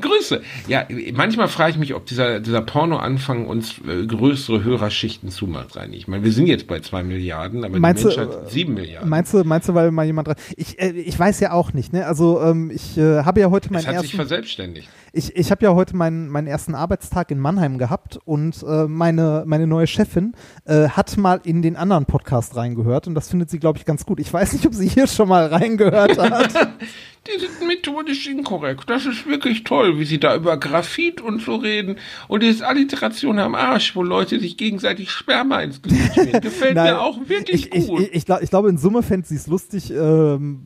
Grüße. 0.00 0.42
Ja, 0.68 0.86
manchmal 1.14 1.48
frage 1.48 1.72
ich 1.72 1.78
mich, 1.78 1.94
ob 1.94 2.06
dieser, 2.06 2.40
dieser 2.40 2.62
Porno-Anfang 2.62 3.46
uns 3.46 3.76
äh, 3.86 4.06
größere 4.06 4.64
Hörerschichten 4.64 5.30
zumacht, 5.30 5.76
rein. 5.76 5.92
Ich 5.92 6.08
meine, 6.08 6.24
wir 6.24 6.32
sind 6.32 6.46
jetzt 6.46 6.66
bei 6.66 6.80
zwei 6.80 7.02
Milliarden, 7.02 7.64
aber 7.64 7.78
meinst 7.78 8.02
die 8.02 8.06
Menschheit 8.08 8.28
du, 8.28 8.50
sieben 8.50 8.74
Milliarden. 8.74 9.08
Meinst 9.08 9.32
du, 9.34 9.44
meinst 9.44 9.68
du, 9.68 9.74
weil 9.74 9.90
mal 9.90 10.06
jemand 10.06 10.28
ich, 10.56 10.80
äh, 10.80 10.90
ich 10.90 11.18
weiß 11.18 11.40
ja 11.40 11.52
auch 11.52 11.72
nicht, 11.72 11.92
ne? 11.92 12.06
Also 12.06 12.40
ähm, 12.40 12.70
ich 12.70 12.96
äh, 12.98 13.22
habe 13.22 13.40
ja 13.40 13.50
heute 13.50 13.72
meinen 13.72 13.80
es 13.80 13.86
hat 13.86 13.94
ersten. 13.94 14.08
Sich 14.08 14.16
verselbstständigt. 14.16 14.88
Ich, 15.14 15.36
ich 15.36 15.50
habe 15.50 15.62
ja 15.64 15.74
heute 15.74 15.94
meinen, 15.94 16.28
meinen 16.28 16.46
ersten 16.46 16.74
Arbeitstag 16.74 17.30
in 17.30 17.38
Mannheim 17.38 17.76
gehabt 17.76 18.18
und 18.24 18.62
äh, 18.62 18.86
meine, 18.86 19.44
meine 19.46 19.66
neue 19.66 19.86
Chefin 19.86 20.32
äh, 20.64 20.88
hat 20.88 21.18
mal 21.18 21.40
in 21.44 21.60
den 21.60 21.76
anderen 21.76 22.06
Podcast 22.06 22.56
reingehört 22.56 23.06
und 23.06 23.14
das 23.14 23.28
findet 23.28 23.50
sie, 23.50 23.58
glaube 23.58 23.78
ich, 23.78 23.84
ganz 23.84 24.06
gut. 24.06 24.20
Ich 24.20 24.32
weiß 24.32 24.54
nicht, 24.54 24.64
ob 24.64 24.72
sie 24.72 24.88
hier 24.88 25.06
schon 25.06 25.28
mal 25.28 25.48
reingehört 25.48 26.16
hat. 26.18 26.54
die 27.26 27.38
sind 27.38 27.66
methodisch 27.68 28.26
inkorrekt. 28.26 28.88
Das 28.88 29.04
ist 29.04 29.26
wirklich 29.26 29.64
toll, 29.64 29.98
wie 29.98 30.06
sie 30.06 30.18
da 30.18 30.34
über 30.34 30.56
Graphit 30.56 31.20
und 31.20 31.42
so 31.42 31.56
reden. 31.56 31.96
Und 32.28 32.42
diese 32.42 32.66
Alliteration 32.66 33.38
am 33.38 33.54
Arsch, 33.54 33.94
wo 33.94 34.02
Leute 34.02 34.40
sich 34.40 34.56
gegenseitig 34.56 35.10
Sperma 35.10 35.60
ins 35.60 35.82
Gesicht 35.82 36.12
spielen. 36.12 36.40
Gefällt 36.40 36.76
Nein, 36.76 36.94
mir 36.94 37.00
auch 37.00 37.18
wirklich 37.28 37.66
ich, 37.66 37.86
gut. 37.86 38.00
Ich, 38.00 38.08
ich, 38.08 38.14
ich 38.14 38.24
glaube, 38.24 38.46
glaub, 38.46 38.66
in 38.66 38.78
Summe 38.78 39.02
fände 39.02 39.26
sie 39.26 39.36
es 39.36 39.46
lustig. 39.46 39.90
Ähm, 39.90 40.64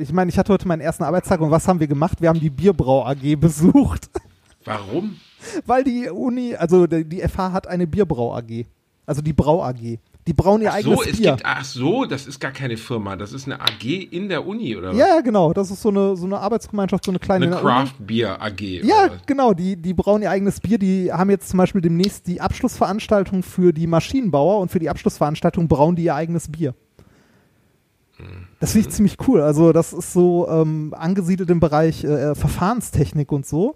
ich 0.00 0.12
meine, 0.12 0.30
ich 0.30 0.38
hatte 0.38 0.52
heute 0.52 0.68
meinen 0.68 0.80
ersten 0.80 1.02
Arbeitstag 1.02 1.40
und 1.40 1.50
was 1.50 1.66
haben 1.66 1.80
wir 1.80 1.86
gemacht? 1.86 2.20
Wir 2.20 2.28
haben 2.28 2.40
die 2.40 2.50
Bierbrau 2.50 3.04
AG 3.04 3.36
besucht. 3.40 4.10
Warum? 4.64 5.16
Weil 5.66 5.84
die 5.84 6.08
Uni, 6.08 6.54
also 6.54 6.86
die 6.86 7.20
FH 7.20 7.52
hat 7.52 7.66
eine 7.66 7.86
Bierbrau 7.86 8.36
AG. 8.36 8.66
Also 9.06 9.20
die 9.22 9.32
Brau 9.32 9.64
AG. 9.64 9.98
Die 10.28 10.32
brauen 10.32 10.62
ihr 10.62 10.70
ach 10.70 10.74
eigenes 10.74 11.00
so, 11.00 11.10
es 11.10 11.18
Bier. 11.18 11.30
Gibt, 11.32 11.44
ach 11.44 11.64
so, 11.64 12.04
das 12.04 12.28
ist 12.28 12.38
gar 12.38 12.52
keine 12.52 12.76
Firma, 12.76 13.16
das 13.16 13.32
ist 13.32 13.46
eine 13.46 13.60
AG 13.60 13.84
in 13.84 14.28
der 14.28 14.46
Uni, 14.46 14.76
oder 14.76 14.90
was? 14.90 14.96
Ja, 14.96 15.20
genau. 15.20 15.52
Das 15.52 15.72
ist 15.72 15.82
so 15.82 15.88
eine, 15.88 16.16
so 16.16 16.26
eine 16.26 16.38
Arbeitsgemeinschaft, 16.38 17.04
so 17.04 17.10
eine 17.10 17.18
kleine. 17.18 17.46
Eine 17.46 17.56
Craft 17.56 17.94
Beer 17.98 18.40
AG. 18.40 18.60
Ja, 18.60 19.10
genau. 19.26 19.52
Die, 19.52 19.74
die 19.74 19.94
brauen 19.94 20.22
ihr 20.22 20.30
eigenes 20.30 20.60
Bier. 20.60 20.78
Die 20.78 21.12
haben 21.12 21.28
jetzt 21.30 21.48
zum 21.48 21.58
Beispiel 21.58 21.80
demnächst 21.80 22.28
die 22.28 22.40
Abschlussveranstaltung 22.40 23.42
für 23.42 23.72
die 23.72 23.88
Maschinenbauer 23.88 24.60
und 24.60 24.70
für 24.70 24.78
die 24.78 24.88
Abschlussveranstaltung 24.88 25.66
brauen 25.66 25.96
die 25.96 26.04
ihr 26.04 26.14
eigenes 26.14 26.48
Bier. 26.48 26.76
Das 28.62 28.70
finde 28.70 28.88
ich 28.88 28.94
ziemlich 28.94 29.16
cool. 29.26 29.40
Also, 29.40 29.72
das 29.72 29.92
ist 29.92 30.12
so 30.12 30.46
ähm, 30.48 30.94
angesiedelt 30.96 31.50
im 31.50 31.58
Bereich 31.58 32.04
äh, 32.04 32.36
Verfahrenstechnik 32.36 33.32
und 33.32 33.44
so. 33.44 33.74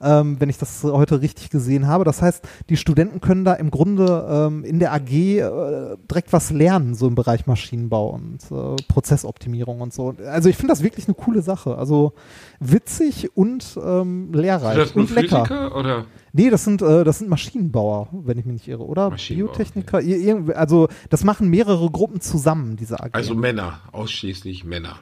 Ähm, 0.00 0.36
wenn 0.38 0.48
ich 0.48 0.58
das 0.58 0.84
heute 0.84 1.20
richtig 1.20 1.50
gesehen 1.50 1.86
habe. 1.88 2.04
Das 2.04 2.22
heißt, 2.22 2.46
die 2.68 2.76
Studenten 2.76 3.20
können 3.20 3.44
da 3.44 3.54
im 3.54 3.70
Grunde 3.70 4.26
ähm, 4.30 4.64
in 4.64 4.78
der 4.78 4.92
AG 4.92 5.10
äh, 5.10 5.96
direkt 6.10 6.32
was 6.32 6.50
lernen, 6.50 6.94
so 6.94 7.08
im 7.08 7.14
Bereich 7.16 7.46
Maschinenbau 7.46 8.10
und 8.10 8.38
äh, 8.50 8.76
Prozessoptimierung 8.86 9.80
und 9.80 9.92
so. 9.92 10.14
Also 10.26 10.48
ich 10.48 10.56
finde 10.56 10.72
das 10.72 10.82
wirklich 10.82 11.06
eine 11.08 11.14
coole 11.14 11.42
Sache. 11.42 11.76
Also 11.76 12.12
witzig 12.60 13.36
und 13.36 13.78
ähm, 13.84 14.32
lehrreich 14.32 14.74
Sind 14.74 14.80
das 14.80 14.92
und 14.92 15.10
lecker. 15.14 15.44
Physiker 15.46 15.76
oder? 15.76 16.04
Nee, 16.32 16.50
das 16.50 16.62
sind, 16.64 16.82
äh, 16.82 17.04
das 17.04 17.18
sind 17.18 17.28
Maschinenbauer, 17.30 18.08
wenn 18.12 18.38
ich 18.38 18.44
mich 18.44 18.52
nicht 18.54 18.68
irre, 18.68 18.84
oder? 18.86 19.10
Biotechniker. 19.10 20.00
Irgendwie- 20.00 20.54
Also 20.54 20.88
das 21.10 21.24
machen 21.24 21.48
mehrere 21.48 21.90
Gruppen 21.90 22.20
zusammen, 22.20 22.76
diese 22.76 23.00
AG. 23.00 23.10
Also 23.14 23.34
Männer, 23.34 23.80
ausschließlich 23.92 24.64
Männer. 24.64 24.96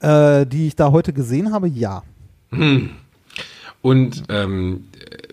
äh, 0.00 0.46
die 0.46 0.68
ich 0.68 0.76
da 0.76 0.92
heute 0.92 1.12
gesehen 1.12 1.52
habe, 1.52 1.66
ja. 1.68 2.02
Und 3.80 4.24
ähm, 4.28 4.88
äh, 4.98 5.28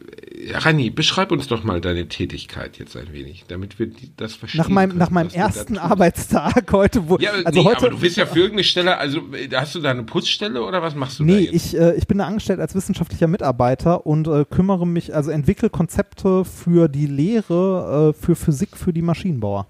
Rani, 0.52 0.91
beschreib 0.91 1.32
uns 1.32 1.48
doch 1.48 1.64
mal 1.64 1.82
deine 1.82 2.08
Tätigkeit 2.08 2.78
jetzt 2.78 2.96
ein 2.96 3.12
wenig, 3.12 3.46
damit 3.48 3.80
wir 3.80 3.88
die, 3.88 4.12
das 4.16 4.36
verstehen. 4.36 4.62
Nach 4.62 4.70
meinem, 4.70 4.89
können, 4.89 5.00
nach 5.00 5.10
meinem 5.10 5.30
ersten. 5.30 5.78
Arbeitstag 5.78 6.72
heute, 6.72 7.10
wo 7.10 7.18
Ja, 7.18 7.32
also 7.32 7.60
nee, 7.60 7.66
heute, 7.66 7.78
aber 7.78 7.89
du 7.89 8.00
bist 8.00 8.18
ja 8.18 8.26
für 8.26 8.39
irgendeine 8.39 8.64
Stelle, 8.64 8.98
also 8.98 9.22
äh, 9.34 9.50
hast 9.54 9.76
du 9.76 9.80
da 9.80 9.91
eine 9.91 10.04
Putzstelle 10.04 10.64
oder 10.64 10.82
was 10.82 10.96
machst 10.96 11.20
du 11.20 11.26
da 11.26 11.34
Nee, 11.34 11.50
ich, 11.52 11.76
äh, 11.76 11.96
ich 11.96 12.08
bin 12.08 12.20
da 12.20 12.26
angestellt 12.26 12.60
als 12.60 12.76
wissenschaftlicher 12.76 13.28
Mitarbeiter 13.28 14.06
und 14.06 14.28
äh, 14.28 14.46
kümmere 14.46 14.86
mich, 14.86 15.16
also 15.16 15.32
entwickle 15.32 15.70
Konzepte 15.70 16.46
für 16.46 16.88
die 16.88 17.08
Lehre 17.08 18.14
äh, 18.16 18.22
für 18.22 18.36
Physik 18.36 18.78
für 18.78 18.93
die 18.93 19.02
Maschinenbauer 19.02 19.68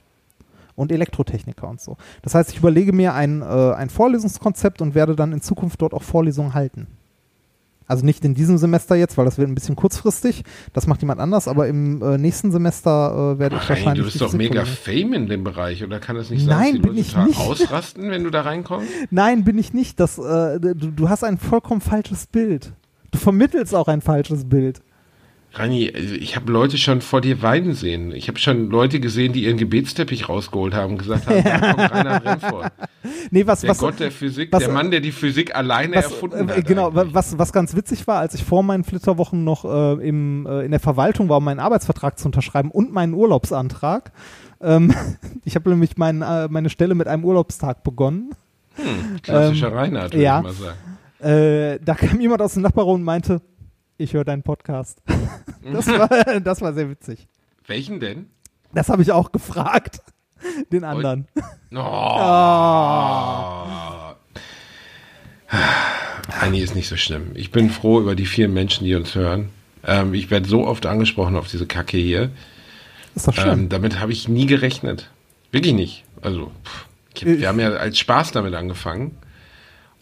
und 0.76 0.92
Elektrotechniker 0.92 1.68
und 1.70 1.80
so. 1.80 1.96
Das 2.22 2.36
heißt, 2.36 2.52
ich 2.52 2.58
überlege 2.58 2.92
mir 2.92 3.14
ein, 3.14 3.42
äh, 3.42 3.46
ein 3.46 3.90
Vorlesungskonzept 3.90 4.82
und 4.82 4.94
werde 4.94 5.16
dann 5.16 5.32
in 5.32 5.42
Zukunft 5.42 5.82
dort 5.82 5.94
auch 5.94 6.04
Vorlesungen 6.04 6.54
halten. 6.54 6.88
Also 7.88 8.06
nicht 8.06 8.26
in 8.26 8.34
diesem 8.34 8.58
Semester 8.58 8.96
jetzt, 8.96 9.18
weil 9.18 9.26
das 9.26 9.38
wird 9.38 9.48
ein 9.50 9.56
bisschen 9.56 9.76
kurzfristig. 9.76 10.44
Das 10.74 10.88
macht 10.88 11.02
jemand 11.02 11.20
anders, 11.20 11.48
aber 11.48 11.68
im 11.68 12.02
äh, 12.02 12.18
nächsten 12.18 12.52
Semester 12.52 13.34
äh, 13.36 13.40
werde 13.40 13.56
ich 13.58 13.62
Ach, 13.64 13.70
wahrscheinlich. 13.70 14.06
du 14.06 14.12
bist 14.12 14.22
doch 14.22 14.34
mega 14.34 14.66
fame 14.66 15.14
in 15.14 15.28
dem 15.28 15.44
Bereich, 15.44 15.84
oder 15.84 16.00
kann 16.00 16.16
das 16.16 16.30
nicht 16.30 16.46
sein, 16.46 16.74
Nein, 16.74 16.82
bin 16.82 16.98
ich 16.98 17.16
nicht. 17.16 17.40
ausrasten, 17.40 18.10
wenn 18.10 18.24
du 18.24 18.32
da 18.32 18.42
reinkommst? 18.42 18.90
Nein, 19.12 19.44
bin 19.44 19.58
ich 19.58 19.74
nicht. 19.74 20.00
Das, 20.00 20.18
äh, 20.18 20.60
du, 20.60 20.74
du 20.74 21.10
hast 21.10 21.24
ein 21.24 21.38
vollkommen 21.38 21.82
falsches 21.82 22.26
Bild. 22.28 22.74
Du 23.12 23.20
vermittelst 23.20 23.74
auch 23.76 23.88
ein 23.88 24.02
falsches 24.02 24.50
Bild. 24.50 24.82
Rani, 25.58 25.88
ich 25.88 26.36
habe 26.36 26.52
Leute 26.52 26.78
schon 26.78 27.00
vor 27.00 27.22
dir 27.22 27.42
weinen 27.42 27.74
sehen. 27.74 28.12
Ich 28.12 28.28
habe 28.28 28.38
schon 28.38 28.70
Leute 28.70 29.00
gesehen, 29.00 29.32
die 29.32 29.46
ihren 29.46 29.56
Gebetsteppich 29.58 30.28
rausgeholt 30.28 30.74
haben 30.74 30.94
und 30.94 30.98
gesagt 30.98 31.28
haben, 31.28 31.44
da 31.44 31.60
kommt 31.60 31.92
Rainer 31.92 32.20
Bremford. 32.20 32.72
Nee, 33.30 33.46
was, 33.46 33.62
Der 33.62 33.70
was, 33.70 33.78
Gott 33.78 34.00
der 34.00 34.12
Physik, 34.12 34.52
was- 34.52 34.64
der 34.64 34.72
Mann, 34.72 34.90
der 34.90 35.00
die 35.00 35.12
Physik 35.12 35.56
alleine 35.56 35.96
was, 35.96 36.06
erfunden 36.06 36.50
äh, 36.50 36.54
hat. 36.54 36.66
genau, 36.66 36.90
eigentlich. 36.90 37.14
was, 37.14 37.38
was 37.38 37.54
ganz 37.54 37.76
witzig 37.76 38.08
war, 38.08 38.20
als 38.20 38.34
ich 38.34 38.44
vor 38.44 38.64
meinen 38.64 38.84
Flitterwochen 38.84 39.44
noch 39.44 39.64
äh, 39.64 40.08
im, 40.08 40.48
äh, 40.48 40.66
in 40.66 40.72
der 40.72 40.80
Verwaltung 40.80 41.30
war, 41.30 41.38
um 41.38 41.44
meinen 41.44 41.60
Arbeitsvertrag 41.60 42.18
zu 42.18 42.28
unterschreiben 42.28 42.72
und 42.72 42.92
meinen 42.92 43.14
Urlaubsantrag. 43.14 44.12
Ähm, 44.60 44.94
ich 45.46 45.56
habe 45.56 45.70
nämlich 45.70 45.98
mein, 45.98 46.24
äh, 46.24 46.48
meine 46.50 46.70
Stelle 46.70 46.96
mit 46.96 47.08
einem 47.08 47.24
Urlaubstag 47.26 47.84
begonnen. 47.84 48.32
Klassischer 49.22 49.68
ähm, 49.68 49.74
Reinhard, 49.74 50.14
würde 50.14 50.24
ja. 50.24 50.40
ich 50.40 50.44
mal 50.44 50.54
sagen. 50.54 50.78
Äh, 51.20 51.80
da 51.84 51.96
kam 51.96 52.20
jemand 52.20 52.42
aus 52.42 52.54
dem 52.54 52.64
Nachbarraum 52.64 52.96
und 52.96 53.04
meinte, 53.04 53.42
ich 53.98 54.14
höre 54.14 54.26
deinen 54.26 54.44
Podcast. 54.44 55.02
das, 55.64 55.88
war, 55.88 56.40
das 56.40 56.62
war 56.62 56.74
sehr 56.74 56.90
witzig. 56.90 57.28
Welchen 57.68 58.00
denn? 58.00 58.30
Das 58.74 58.90
habe 58.90 59.02
ich 59.02 59.12
auch 59.12 59.32
gefragt. 59.32 60.02
Den 60.72 60.84
anderen. 60.84 61.28
Oh. 61.74 61.78
Ah. 65.48 66.42
Anni 66.42 66.60
ist 66.60 66.76
nicht 66.76 66.88
so 66.88 66.98
schlimm. 66.98 67.32
Ich 67.36 67.52
bin 67.52 67.70
froh 67.70 68.02
über 68.02 68.16
die 68.16 68.26
vielen 68.26 68.52
Menschen, 68.52 68.84
die 68.84 68.96
uns 68.96 69.14
hören. 69.14 69.50
Ähm, 69.86 70.16
ich 70.16 70.32
werde 70.32 70.50
so 70.50 70.66
oft 70.66 70.88
angesprochen 70.88 71.36
auf 71.36 71.48
diese 71.48 71.68
Kacke 71.68 71.98
hier. 71.98 72.32
Ist 73.14 73.28
doch 73.28 73.34
schön. 73.34 73.52
Ähm, 73.52 73.70
damit 73.70 74.00
habe 74.00 74.12
ich 74.12 74.28
nie 74.28 74.48
gerechnet. 74.48 75.12
Wirklich 75.52 75.74
nicht. 75.74 76.04
Also, 76.22 76.52
pff, 76.66 77.26
wir 77.26 77.48
haben 77.48 77.60
ja 77.60 77.70
als 77.70 78.00
Spaß 78.00 78.32
damit 78.32 78.56
angefangen. 78.56 79.16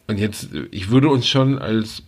Und 0.08 0.18
jetzt, 0.18 0.48
ich 0.72 0.90
würde 0.90 1.10
uns 1.10 1.28
schon 1.28 1.60
als 1.60 2.04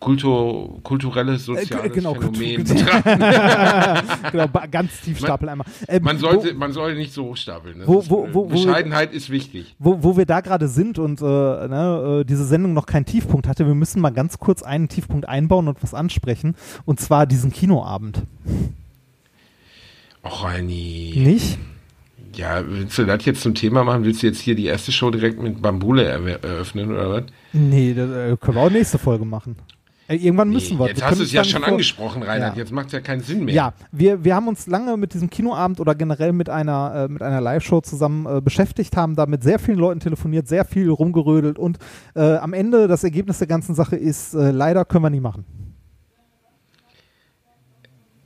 Kultur, 0.00 0.82
kulturelles, 0.82 1.44
soziales 1.44 1.92
genau, 1.92 2.14
Phänomen 2.14 2.64
genau, 4.32 4.48
ganz 4.70 4.98
tief 5.02 5.18
stapeln 5.18 5.50
einmal. 5.50 5.66
Äh, 5.86 6.00
Man 6.00 6.16
sollte, 6.18 6.54
man 6.54 6.72
sollte 6.72 6.96
nicht 6.98 7.12
so 7.12 7.24
hochstapeln. 7.26 7.80
Das 7.80 7.86
Wo- 7.86 8.04
wo- 8.08 8.24
äh, 8.24 8.28
wo- 8.34 8.44
wo- 8.46 8.46
Bescheidenheit 8.46 9.12
ist 9.12 9.28
wichtig. 9.28 9.76
wo, 9.78 10.02
wo 10.02 10.16
wir 10.16 10.24
da 10.24 10.40
gerade 10.40 10.68
sind 10.68 10.98
und 10.98 11.20
äh, 11.20 11.24
ne, 11.24 12.20
äh, 12.22 12.24
diese 12.24 12.46
Sendung 12.46 12.72
noch 12.72 12.86
keinen 12.86 13.04
Tiefpunkt 13.04 13.46
hatte, 13.46 13.66
wir 13.66 13.74
müssen 13.74 14.00
mal 14.00 14.08
ganz 14.08 14.38
kurz 14.38 14.62
einen 14.62 14.88
Tiefpunkt 14.88 15.28
einbauen 15.28 15.68
und 15.68 15.82
was 15.82 15.92
ansprechen. 15.92 16.54
Und 16.86 16.98
zwar 16.98 17.26
diesen 17.26 17.52
Kinoabend. 17.52 18.22
Och, 20.24 20.44
Reini. 20.44 21.12
Nicht? 21.16 21.58
Ja, 22.36 22.62
willst 22.66 22.96
du 22.96 23.04
das 23.04 23.22
jetzt 23.26 23.42
zum 23.42 23.54
Thema 23.54 23.84
machen? 23.84 24.04
Willst 24.04 24.22
du 24.22 24.28
jetzt 24.28 24.40
hier 24.40 24.54
die 24.54 24.66
erste 24.66 24.92
Show 24.92 25.10
direkt 25.10 25.42
mit 25.42 25.60
Bambule 25.60 26.04
eröffnen 26.04 26.90
oder 26.92 27.10
was? 27.10 27.22
Nee, 27.52 27.92
das 27.92 28.08
äh, 28.10 28.36
können 28.40 28.56
wir 28.56 28.62
auch 28.62 28.70
nächste 28.70 28.96
Folge 28.98 29.24
machen. 29.26 29.56
Äh, 30.10 30.16
irgendwann 30.16 30.50
müssen 30.50 30.76
wir. 30.76 30.88
Jetzt 30.88 31.00
wir 31.00 31.06
hast 31.06 31.20
du 31.20 31.22
es 31.22 31.30
ja 31.32 31.44
schon 31.44 31.62
vor- 31.62 31.70
angesprochen, 31.70 32.24
Reinhard. 32.24 32.56
Ja. 32.56 32.62
Jetzt 32.62 32.72
macht 32.72 32.86
es 32.86 32.92
ja 32.92 33.00
keinen 33.00 33.20
Sinn 33.20 33.44
mehr. 33.44 33.54
Ja, 33.54 33.72
wir, 33.92 34.24
wir 34.24 34.34
haben 34.34 34.48
uns 34.48 34.66
lange 34.66 34.96
mit 34.96 35.14
diesem 35.14 35.30
Kinoabend 35.30 35.78
oder 35.78 35.94
generell 35.94 36.32
mit 36.32 36.48
einer, 36.48 37.04
äh, 37.04 37.08
mit 37.08 37.22
einer 37.22 37.40
Live-Show 37.40 37.80
zusammen 37.82 38.26
äh, 38.26 38.40
beschäftigt, 38.40 38.96
haben 38.96 39.14
da 39.14 39.26
mit 39.26 39.44
sehr 39.44 39.60
vielen 39.60 39.78
Leuten 39.78 40.00
telefoniert, 40.00 40.48
sehr 40.48 40.64
viel 40.64 40.90
rumgerödelt 40.90 41.60
und 41.60 41.78
äh, 42.16 42.36
am 42.36 42.54
Ende 42.54 42.88
das 42.88 43.04
Ergebnis 43.04 43.38
der 43.38 43.46
ganzen 43.46 43.76
Sache 43.76 43.94
ist, 43.94 44.34
äh, 44.34 44.50
leider 44.50 44.84
können 44.84 45.04
wir 45.04 45.10
nie 45.10 45.20
machen. 45.20 45.44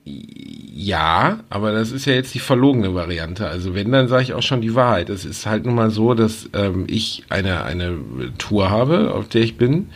Ja, 0.07 1.41
aber 1.51 1.73
das 1.73 1.93
ist 1.93 2.07
ja 2.07 2.15
jetzt 2.15 2.35
die 2.35 2.39
verlogene 2.39 2.95
Variante. 2.95 3.47
Also 3.47 3.75
wenn, 3.75 3.93
dann 3.93 4.09
sage 4.09 4.23
ich 4.23 4.33
auch 4.35 4.43
schon 4.43 4.61
die 4.61 4.75
Wahrheit. 4.75 5.09
Es 5.11 5.25
ist 5.25 5.47
halt 5.47 5.67
nun 5.67 5.75
mal 5.75 5.91
so, 5.91 6.15
dass 6.15 6.49
ähm, 6.55 6.85
ich 6.89 7.25
eine, 7.29 7.65
eine 7.65 7.99
Tour 8.39 8.71
habe, 8.71 9.15
auf 9.15 9.29
der 9.29 9.43
ich 9.43 9.57
bin 9.57 9.89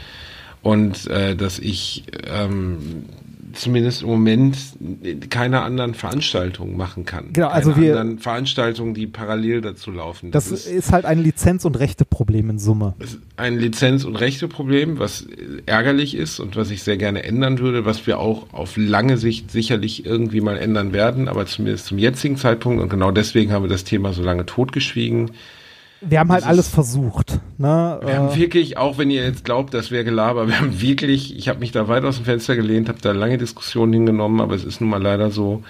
und 0.69 1.07
äh, 1.07 1.35
dass 1.35 1.59
ich 1.59 2.05
ähm, 2.27 3.05
zumindest 3.55 4.03
im 4.03 4.09
Moment 4.09 4.57
keine 5.31 5.63
anderen 5.63 5.95
Veranstaltungen 5.95 6.77
machen 6.77 7.07
kann. 7.07 7.33
Genau, 7.33 7.49
also 7.49 7.73
keine 7.73 7.83
wir- 7.87 7.99
anderen 7.99 8.19
Veranstaltungen, 8.19 8.93
die 8.93 9.07
parallel 9.07 9.63
dazu 9.63 9.91
laufen. 9.91 10.31
Das 10.31 10.51
ist 10.51 10.93
halt 10.93 11.07
ein 11.07 11.19
Lizenz- 11.23 11.65
und 11.65 11.79
Rechteproblem 11.79 12.51
in 12.51 12.59
Summe. 12.59 12.95
ist 12.99 13.19
ein 13.37 13.59
Lizenz- 13.59 14.05
und 14.05 14.17
Rechteproblem, 14.17 14.99
was 14.99 15.27
ärgerlich 15.65 16.15
ist 16.15 16.39
und 16.39 16.57
was 16.57 16.71
ich 16.71 16.83
sehr 16.83 16.99
gerne 16.99 17.23
ändern 17.25 17.59
würde, 17.59 17.87
was 17.87 18.07
wir 18.07 18.19
auch 18.19 18.53
auf 18.53 18.77
lange 18.77 19.17
Sicht 19.17 19.51
sicherlich 19.51 20.05
irgendwie 20.05 20.43
mal 20.43 20.59
ändern 20.59 20.93
werden, 20.93 21.29
aber 21.29 21.47
zumindest 21.47 21.87
zum 21.87 21.99
jetzigen 21.99 22.37
Zeitpunkt 22.37 22.83
und 22.83 22.91
genau 22.91 23.11
deswegen 23.11 23.53
haben 23.53 23.63
wir 23.65 23.71
das 23.71 23.85
Thema 23.85 24.13
so 24.13 24.23
lange 24.23 24.45
totgeschwiegen. 24.45 25.31
Wir 26.01 26.21
haben 26.21 26.31
halt 26.31 26.43
Das 26.43 26.49
alles 26.49 26.69
versucht. 26.69 27.41
Ne? 27.59 28.01
Wir 28.05 28.17
haben 28.17 28.37
wirklich, 28.37 28.77
auch 28.77 28.99
wenn 28.99 29.11
ihr 29.11 29.25
jetzt 29.25 29.45
glaubt, 29.45 29.75
das 29.75 29.91
wäre 29.91 30.05
Gelaber, 30.05 30.47
wir 30.47 30.59
haben 30.59 30.81
wirklich, 30.81 31.37
ich 31.37 31.49
habe 31.49 31.59
mich 31.59 31.73
da 31.73 31.89
weit 31.89 32.05
aus 32.05 32.17
dem 32.17 32.25
Fenster 32.25 32.55
gelehnt, 32.55 32.89
habe 32.89 33.01
da 33.01 33.13
lange 33.13 33.39
Diskussionen 33.39 33.93
hingenommen, 33.93 34.41
aber 34.41 34.55
es 34.55 34.65
ist 34.65 34.81
nun 34.81 34.91
mal 34.91 35.03
leider 35.03 35.31
so, 35.31 35.63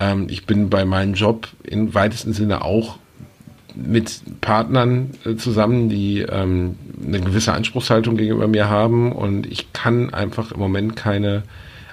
ähm, 0.00 0.26
ich 0.30 0.46
bin 0.46 0.70
bei 0.70 0.84
meinem 0.84 1.14
Job 1.14 1.48
im 1.64 1.94
weitesten 1.94 2.32
Sinne 2.32 2.64
auch 2.64 2.98
mit 3.74 4.40
Partnern 4.40 5.10
äh, 5.24 5.36
zusammen, 5.36 5.88
die 5.88 6.20
ähm, 6.20 6.76
eine 7.06 7.20
gewisse 7.20 7.52
Anspruchshaltung 7.52 8.16
gegenüber 8.16 8.48
mir 8.48 8.68
haben 8.68 9.12
und 9.12 9.46
ich 9.46 9.72
kann 9.72 10.12
einfach 10.12 10.52
im 10.52 10.58
Moment 10.58 10.96
keine 10.96 11.42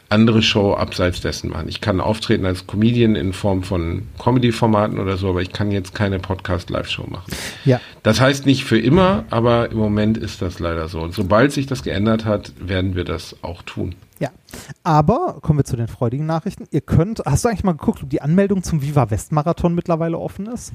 andere 0.10 0.42
Show 0.42 0.74
abseits 0.74 1.22
dessen 1.22 1.50
machen. 1.50 1.68
Ich 1.68 1.82
kann 1.82 2.00
auftreten 2.00 2.46
als 2.46 2.68
Comedian 2.68 3.16
in 3.16 3.34
Form 3.34 3.64
von 3.64 4.08
Comedy-Formaten 4.20 5.00
oder 5.00 5.18
so, 5.18 5.30
aber 5.30 5.42
ich 5.42 5.52
kann 5.52 5.72
jetzt 5.72 5.96
keine 5.96 6.20
Podcast-Live-Show 6.20 7.08
machen. 7.10 7.34
ja. 7.66 7.80
Das 8.04 8.22
heißt 8.22 8.46
nicht 8.46 8.66
für 8.66 8.80
immer, 8.80 9.26
aber 9.30 9.72
im 9.72 9.78
Moment 9.78 10.18
ist 10.18 10.42
das 10.42 10.60
leider 10.60 10.88
so. 10.88 11.02
Und 11.02 11.14
sobald 11.14 11.52
sich 11.52 11.66
das 11.66 11.84
geändert 11.84 12.26
hat, 12.26 12.54
werden 12.60 12.96
wir 12.96 13.04
das 13.04 13.36
auch 13.42 13.64
tun. 13.64 13.96
Ja, 14.20 14.30
aber 14.84 15.40
kommen 15.42 15.60
wir 15.60 15.66
zu 15.66 15.76
den 15.76 15.88
freudigen 15.88 16.26
Nachrichten. 16.26 16.66
Ihr 16.72 16.82
könnt, 16.82 17.22
hast 17.26 17.44
du 17.44 17.50
eigentlich 17.50 17.64
mal 17.64 17.74
geguckt, 17.74 18.04
ob 18.04 18.10
die 18.10 18.22
Anmeldung 18.22 18.64
zum 18.64 18.82
Viva 18.82 19.10
West 19.10 19.32
Marathon 19.32 19.76
mittlerweile 19.76 20.18
offen 20.18 20.46
ist? 20.48 20.72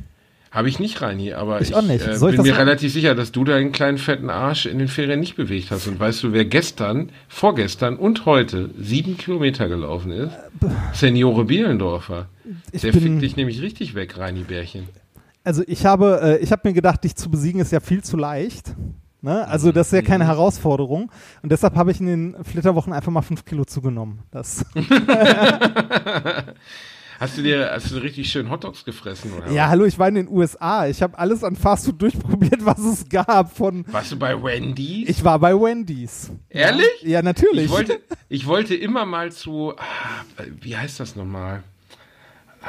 Habe 0.51 0.69
ich 0.69 0.81
nicht 0.81 1.01
rein 1.01 1.19
hier, 1.19 1.39
aber 1.39 1.61
Ich 1.61 1.71
ich. 1.71 1.77
Äh, 1.77 2.19
bin 2.19 2.43
mir 2.43 2.59
relativ 2.59 2.93
sicher, 2.93 3.15
dass 3.15 3.31
du 3.31 3.45
deinen 3.45 3.71
kleinen 3.71 3.99
fetten 3.99 4.31
Arsch 4.31 4.67
in 4.67 4.81
den 4.81 4.89
Ferien 4.89 5.21
nicht 5.21 5.37
bewegt 5.37 5.71
hast. 5.71 5.87
Und 5.87 6.01
weißt 6.01 6.25
du, 6.25 6.33
wer 6.33 6.45
gestern, 6.45 7.11
vorgestern 7.29 7.97
und 7.97 8.27
heute 8.27 8.71
sieben 8.77 9.17
Kilometer 9.17 9.69
gelaufen 9.69 10.11
ist? 10.11 10.33
Seniore 10.93 11.45
Bielendorfer. 11.45 12.27
Ich 12.73 12.83
Der 12.83 12.93
fickt 12.93 13.23
dich 13.23 13.37
nämlich 13.37 13.63
richtig 13.63 13.95
weg, 13.95 14.19
Reini 14.19 14.41
Bärchen. 14.41 14.89
Also 15.45 15.63
ich 15.69 15.87
habe, 15.87 16.21
äh, 16.23 16.39
ich 16.43 16.51
habe 16.51 16.63
mir 16.69 16.75
gedacht, 16.75 17.05
dich 17.05 17.15
zu 17.15 17.31
besiegen 17.31 17.61
ist 17.61 17.71
ja 17.71 17.79
viel 17.79 18.03
zu 18.03 18.17
leicht. 18.17 18.75
Ne? 19.23 19.47
Also 19.47 19.71
das 19.71 19.89
ist 19.89 19.93
ja 19.93 20.01
Mhm. 20.01 20.07
keine 20.07 20.27
Herausforderung. 20.27 21.13
Und 21.43 21.53
deshalb 21.53 21.77
habe 21.77 21.93
ich 21.93 22.01
in 22.01 22.07
den 22.07 22.45
Flitterwochen 22.45 22.93
einfach 22.93 23.13
mal 23.13 23.23
fünf 23.23 23.45
Kilo 23.45 23.65
zugenommen. 23.65 24.21
Das, 24.33 24.65
Hast 27.21 27.37
du 27.37 27.43
dir, 27.43 27.71
hast 27.71 27.91
du 27.91 27.97
richtig 27.99 28.31
schön 28.33 28.51
Hotdogs 28.51 28.83
gefressen 28.83 29.31
oder? 29.35 29.51
Ja, 29.53 29.69
hallo, 29.69 29.85
ich 29.85 29.99
war 29.99 30.09
in 30.09 30.15
den 30.15 30.29
USA. 30.29 30.87
Ich 30.89 31.03
habe 31.03 31.19
alles 31.19 31.45
an 31.45 31.55
Fastfood 31.55 32.01
durchprobiert, 32.01 32.65
was 32.65 32.79
es 32.79 33.07
gab. 33.11 33.55
Von 33.55 33.85
Warst 33.93 34.13
du 34.13 34.19
bei 34.19 34.43
Wendy's? 34.43 35.07
ich 35.11 35.23
war 35.23 35.39
bei 35.39 35.53
Wendy's. 35.53 36.31
Ehrlich? 36.49 36.87
Ja, 37.03 37.21
natürlich. 37.21 37.67
Ich 37.67 37.71
wollte, 37.71 38.01
ich 38.31 38.47
wollte 38.47 38.75
immer 38.75 39.05
mal 39.05 39.31
zu, 39.33 39.75
ah, 39.77 40.45
wie 40.63 40.75
heißt 40.75 40.99
das 40.99 41.15
nochmal? 41.15 41.63
Ah, 42.63 42.69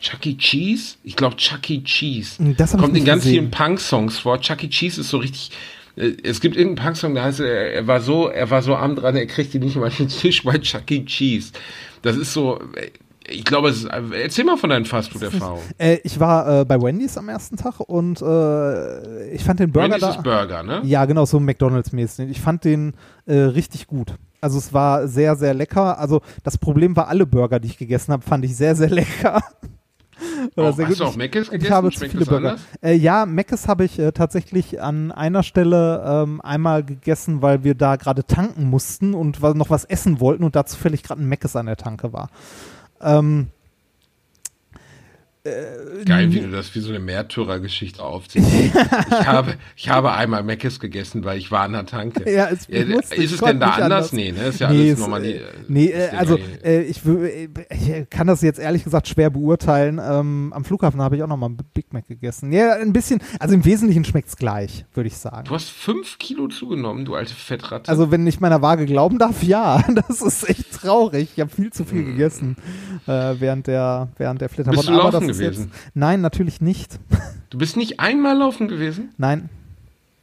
Chuck 0.00 0.24
E. 0.24 0.36
Cheese? 0.38 0.96
Ich 1.04 1.14
glaube 1.14 1.36
Chuck 1.36 1.68
E. 1.68 1.82
Cheese. 1.82 2.42
Das 2.56 2.72
hab 2.72 2.80
ich 2.80 2.84
Kommt 2.86 2.96
in 2.96 3.04
ganz 3.04 3.24
gesehen. 3.24 3.34
vielen 3.40 3.50
Punk-Songs 3.50 4.18
vor. 4.20 4.40
Chuck 4.40 4.64
E. 4.64 4.68
Cheese 4.70 5.02
ist 5.02 5.10
so 5.10 5.18
richtig. 5.18 5.50
äh, 5.96 6.12
Es 6.24 6.40
gibt 6.40 6.56
irgendeinen 6.56 6.86
Punk-Song, 6.86 7.14
da 7.14 7.24
heißt 7.24 7.40
er, 7.40 7.72
er 7.74 7.86
war 7.86 8.00
so, 8.00 8.28
er 8.28 8.48
war 8.48 8.62
so 8.62 8.74
arm 8.74 8.96
dran, 8.96 9.16
er 9.16 9.26
kriegte 9.26 9.58
nicht 9.58 9.76
mal 9.76 9.90
den 9.90 10.08
Tisch 10.08 10.44
bei 10.44 10.56
Chuck 10.58 10.90
E. 10.90 11.04
Cheese. 11.04 11.52
Das 12.00 12.16
ist 12.16 12.32
so, 12.32 12.58
äh, 12.74 12.90
ich 13.28 13.44
glaube, 13.44 13.68
es 13.68 13.84
ist, 13.84 13.90
erzähl 14.12 14.44
mal 14.44 14.56
von 14.56 14.70
deinen 14.70 14.84
Fastfood-Erfahrungen. 14.84 15.62
Äh, 15.78 15.98
ich 16.04 16.18
war 16.20 16.60
äh, 16.60 16.64
bei 16.64 16.80
Wendy's 16.80 17.16
am 17.16 17.28
ersten 17.28 17.56
Tag 17.56 17.80
und 17.80 18.20
äh, 18.22 19.28
ich 19.30 19.44
fand 19.44 19.60
den 19.60 19.72
Burger 19.72 19.86
Wendy's 19.94 20.00
da. 20.00 20.10
ist 20.10 20.22
Burger, 20.22 20.62
ne? 20.62 20.80
Ja, 20.84 21.04
genau, 21.04 21.24
so 21.24 21.38
McDonalds-mäßig. 21.38 22.28
Ich 22.30 22.40
fand 22.40 22.64
den 22.64 22.94
äh, 23.26 23.34
richtig 23.34 23.86
gut. 23.86 24.14
Also 24.40 24.58
es 24.58 24.72
war 24.72 25.06
sehr, 25.08 25.36
sehr 25.36 25.54
lecker. 25.54 25.98
Also 25.98 26.20
das 26.42 26.58
Problem 26.58 26.96
war, 26.96 27.08
alle 27.08 27.26
Burger, 27.26 27.60
die 27.60 27.68
ich 27.68 27.78
gegessen 27.78 28.12
habe, 28.12 28.22
fand 28.22 28.44
ich 28.44 28.56
sehr, 28.56 28.74
sehr 28.74 28.90
lecker. 28.90 29.40
Oder 30.56 30.68
Auch- 30.70 30.76
sehr 30.76 30.86
hast 30.86 30.98
gut. 30.98 31.00
du 31.00 31.04
auch 31.04 31.16
Mc's 31.16 31.42
Ich 31.46 31.50
gegessen? 31.50 31.74
habe 31.74 31.90
zu 31.90 31.98
Schmeckt 31.98 32.12
viele 32.12 32.26
Burger. 32.26 32.56
Äh, 32.80 32.94
ja, 32.94 33.26
Mc's 33.26 33.66
habe 33.68 33.84
ich 33.84 33.98
äh, 33.98 34.12
tatsächlich 34.12 34.80
an 34.80 35.10
einer 35.12 35.42
Stelle 35.42 36.02
ähm, 36.04 36.40
einmal 36.40 36.84
gegessen, 36.84 37.42
weil 37.42 37.64
wir 37.64 37.74
da 37.74 37.96
gerade 37.96 38.24
tanken 38.24 38.68
mussten 38.68 39.14
und 39.14 39.40
noch 39.40 39.70
was 39.70 39.84
essen 39.84 40.20
wollten 40.20 40.44
und 40.44 40.54
da 40.56 40.66
zufällig 40.66 41.02
gerade 41.02 41.22
ein 41.22 41.28
Mc's 41.28 41.56
an 41.56 41.66
der 41.66 41.76
Tanke 41.76 42.12
war. 42.12 42.28
Ähm, 43.02 43.48
Geil, 45.44 46.30
wie 46.30 46.38
du 46.38 46.50
das 46.52 46.72
wie 46.76 46.78
so 46.78 46.90
eine 46.90 47.00
Märtyrergeschichte 47.00 48.00
aufziehst. 48.00 48.46
ich, 48.64 49.26
habe, 49.26 49.54
ich 49.74 49.88
habe 49.88 50.12
einmal 50.12 50.44
Meckes 50.44 50.78
gegessen, 50.78 51.24
weil 51.24 51.36
ich 51.36 51.50
war 51.50 51.62
an 51.62 51.72
der 51.72 51.84
Tanke. 51.84 52.30
Ja, 52.32 52.48
es- 52.48 52.68
musste, 52.68 53.16
ich 53.16 53.24
ist 53.24 53.32
es 53.32 53.40
denn 53.40 53.58
da 53.58 53.70
anders? 53.70 53.82
anders. 53.82 54.12
Nee, 54.12 54.30
ne? 54.30 54.44
Ist 54.46 54.60
ja 54.60 54.70
Nee, 54.70 54.82
alles 54.82 54.92
es, 54.92 54.98
normal. 55.00 55.24
äh, 55.24 55.40
nee, 55.66 55.86
äh, 55.86 56.10
also 56.10 56.38
äh, 56.62 56.82
ich, 56.82 57.04
äh, 57.04 57.48
ich 57.70 58.08
kann 58.10 58.28
das 58.28 58.40
jetzt 58.42 58.60
ehrlich 58.60 58.84
gesagt 58.84 59.08
schwer 59.08 59.30
beurteilen. 59.30 60.00
Ähm, 60.00 60.52
am 60.54 60.64
Flughafen 60.64 61.02
habe 61.02 61.16
ich 61.16 61.24
auch 61.24 61.28
nochmal 61.28 61.50
Big 61.74 61.92
Mac 61.92 62.06
gegessen. 62.06 62.52
Ja, 62.52 62.74
ein 62.74 62.92
bisschen, 62.92 63.20
also 63.40 63.54
im 63.54 63.64
Wesentlichen 63.64 64.04
schmeckt 64.04 64.28
es 64.28 64.36
gleich, 64.36 64.84
würde 64.94 65.08
ich 65.08 65.16
sagen. 65.16 65.48
Du 65.48 65.54
hast 65.54 65.70
fünf 65.70 66.18
Kilo 66.18 66.46
zugenommen, 66.46 67.04
du 67.04 67.16
alte 67.16 67.34
Fettratte. 67.34 67.90
Also 67.90 68.12
wenn 68.12 68.24
ich 68.28 68.38
meiner 68.38 68.62
Waage 68.62 68.86
glauben 68.86 69.18
darf, 69.18 69.42
ja, 69.42 69.82
das 70.08 70.22
ist 70.22 70.48
echt 70.48 70.70
traurig. 70.72 71.30
Ich 71.34 71.40
habe 71.40 71.50
viel 71.50 71.72
zu 71.72 71.84
viel 71.84 72.04
gegessen 72.04 72.54
äh, 73.08 73.34
während 73.40 73.66
der 73.66 74.06
während 74.18 74.40
der 74.40 74.48
Flitterwochen. 74.48 74.76
Bist 74.76 74.88
du 74.88 75.00
Aber 75.00 75.10
laufen 75.12 75.31
gewesen? 75.32 75.70
Jetzt, 75.72 75.94
nein, 75.94 76.20
natürlich 76.20 76.60
nicht. 76.60 76.98
du 77.50 77.58
bist 77.58 77.76
nicht 77.76 78.00
einmal 78.00 78.36
laufen 78.36 78.68
gewesen? 78.68 79.10
Nein, 79.18 79.48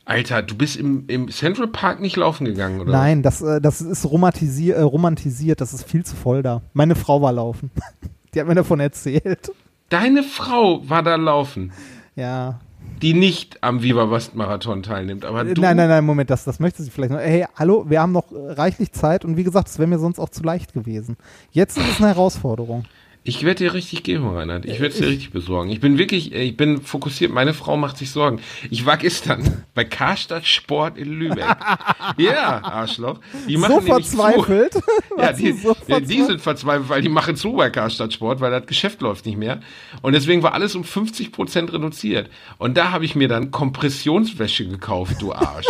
Alter, 0.09 0.41
du 0.41 0.55
bist 0.55 0.75
im, 0.75 1.03
im 1.07 1.29
Central 1.29 1.67
Park 1.67 2.01
nicht 2.01 2.15
laufen 2.15 2.45
gegangen, 2.45 2.81
oder? 2.81 2.91
nein, 2.91 3.21
das 3.21 3.43
äh, 3.43 3.61
das 3.61 3.79
ist 3.79 4.05
romantisier, 4.05 4.75
äh, 4.75 4.81
romantisiert. 4.81 5.61
Das 5.61 5.71
ist 5.71 5.87
viel 5.87 6.03
zu 6.03 6.15
voll 6.15 6.41
da. 6.41 6.63
Meine 6.73 6.95
Frau 6.95 7.21
war 7.21 7.31
laufen. 7.31 7.69
Die 8.33 8.39
hat 8.39 8.47
mir 8.47 8.55
davon 8.55 8.79
erzählt. 8.79 9.51
Deine 9.89 10.23
Frau 10.23 10.87
war 10.89 11.03
da 11.03 11.15
laufen, 11.15 11.71
Ja, 12.15 12.59
die 13.01 13.13
nicht 13.13 13.63
am 13.63 13.81
Viva 13.81 14.09
West 14.11 14.35
Marathon 14.35 14.83
teilnimmt, 14.83 15.25
aber 15.25 15.43
du. 15.45 15.61
Nein, 15.61 15.77
nein, 15.77 15.89
nein, 15.89 16.03
Moment, 16.03 16.29
das, 16.29 16.43
das 16.43 16.59
möchte 16.59 16.81
sie 16.83 16.89
vielleicht 16.89 17.11
noch. 17.11 17.19
Hey, 17.19 17.45
hallo, 17.55 17.85
wir 17.87 18.01
haben 18.01 18.11
noch 18.11 18.31
äh, 18.31 18.51
reichlich 18.53 18.91
Zeit 18.91 19.25
und 19.25 19.37
wie 19.37 19.43
gesagt, 19.43 19.67
es 19.67 19.77
wäre 19.77 19.87
mir 19.87 19.99
sonst 19.99 20.19
auch 20.19 20.29
zu 20.29 20.43
leicht 20.43 20.73
gewesen. 20.73 21.17
Jetzt 21.51 21.77
ist 21.77 21.87
es 21.87 21.97
eine 21.99 22.07
Herausforderung. 22.07 22.85
Ich 23.23 23.43
werde 23.43 23.65
dir 23.65 23.73
richtig 23.73 24.03
geben, 24.03 24.29
Reinhard. 24.29 24.65
Ich 24.65 24.79
werde 24.79 24.93
es 24.93 24.97
dir 24.97 25.07
richtig 25.07 25.31
besorgen. 25.31 25.69
Ich 25.69 25.81
bin 25.81 25.97
wirklich, 25.97 26.33
äh, 26.33 26.41
ich 26.43 26.55
bin 26.55 26.81
fokussiert. 26.81 27.31
Meine 27.31 27.53
Frau 27.53 27.75
macht 27.75 27.97
sich 27.97 28.11
Sorgen. 28.11 28.39
Ich 28.71 28.85
war 28.85 28.95
gestern 28.97 29.65
bei 29.75 29.83
Karstadt 29.83 30.47
Sport 30.47 30.97
in 30.97 31.11
Lübeck. 31.19 31.45
ja, 32.17 32.63
Arschloch. 32.63 33.19
Die 33.47 33.57
machen 33.57 33.75
So 33.75 33.81
verzweifelt. 33.81 34.73
Ja, 35.17 35.33
die, 35.33 35.51
so 35.51 35.73
die, 35.73 35.79
die 35.79 35.91
verzweifelt? 35.91 36.27
sind 36.27 36.41
verzweifelt, 36.41 36.89
weil 36.89 37.01
die 37.01 37.09
machen 37.09 37.35
zu 37.35 37.53
bei 37.53 37.69
Karstadt 37.69 38.13
Sport, 38.13 38.39
weil 38.39 38.51
das 38.51 38.65
Geschäft 38.67 39.01
läuft 39.01 39.25
nicht 39.25 39.37
mehr. 39.37 39.59
Und 40.01 40.13
deswegen 40.13 40.41
war 40.43 40.53
alles 40.53 40.75
um 40.75 40.85
50 40.85 41.33
Prozent 41.33 41.73
reduziert. 41.73 42.29
Und 42.57 42.77
da 42.77 42.91
habe 42.91 43.03
ich 43.03 43.15
mir 43.15 43.27
dann 43.27 43.51
Kompressionswäsche 43.51 44.65
gekauft, 44.65 45.21
du 45.21 45.33
Arsch. 45.33 45.67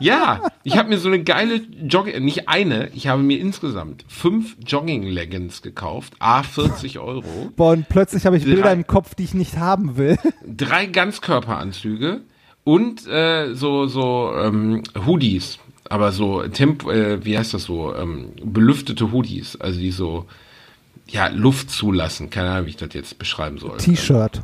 Ja, 0.00 0.40
ich 0.64 0.76
habe 0.76 0.88
mir 0.88 0.98
so 0.98 1.08
eine 1.08 1.22
geile 1.22 1.56
Jogging, 1.56 2.24
nicht 2.24 2.48
eine, 2.48 2.88
ich 2.94 3.06
habe 3.08 3.22
mir 3.22 3.38
insgesamt 3.40 4.04
fünf 4.08 4.56
Jogging-Leggings 4.66 5.62
gekauft, 5.62 6.14
a 6.18 6.42
40 6.42 6.98
Euro, 6.98 7.50
Boah, 7.56 7.72
und 7.72 7.88
plötzlich 7.88 8.26
habe 8.26 8.36
ich 8.36 8.44
Drei. 8.44 8.52
Bilder 8.52 8.72
im 8.72 8.86
Kopf, 8.86 9.14
die 9.14 9.24
ich 9.24 9.34
nicht 9.34 9.56
haben 9.58 9.96
will. 9.96 10.18
drei 10.46 10.86
Ganzkörperanzüge 10.86 12.20
und 12.64 13.06
äh, 13.06 13.54
so 13.54 13.86
so 13.86 14.32
ähm, 14.36 14.82
Hoodies, 15.06 15.58
aber 15.88 16.12
so 16.12 16.42
Temp, 16.48 16.86
äh, 16.86 17.24
wie 17.24 17.38
heißt 17.38 17.54
das 17.54 17.64
so, 17.64 17.94
ähm, 17.94 18.32
belüftete 18.44 19.10
Hoodies, 19.12 19.56
also 19.60 19.78
die 19.80 19.90
so 19.90 20.26
ja 21.08 21.28
Luft 21.28 21.70
zulassen, 21.70 22.28
keine 22.30 22.50
Ahnung, 22.50 22.66
wie 22.66 22.70
ich 22.70 22.76
das 22.76 22.92
jetzt 22.92 23.18
beschreiben 23.18 23.58
soll. 23.58 23.78
T-Shirt. 23.78 24.42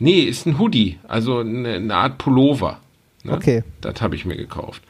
Nee, 0.00 0.20
ist 0.20 0.46
ein 0.46 0.58
Hoodie, 0.58 0.98
also 1.06 1.38
eine, 1.38 1.74
eine 1.74 1.94
Art 1.94 2.18
Pullover. 2.18 2.80
Ne? 3.24 3.32
Okay. 3.32 3.64
Das 3.80 4.00
habe 4.00 4.14
ich 4.14 4.24
mir 4.24 4.36
gekauft. 4.36 4.82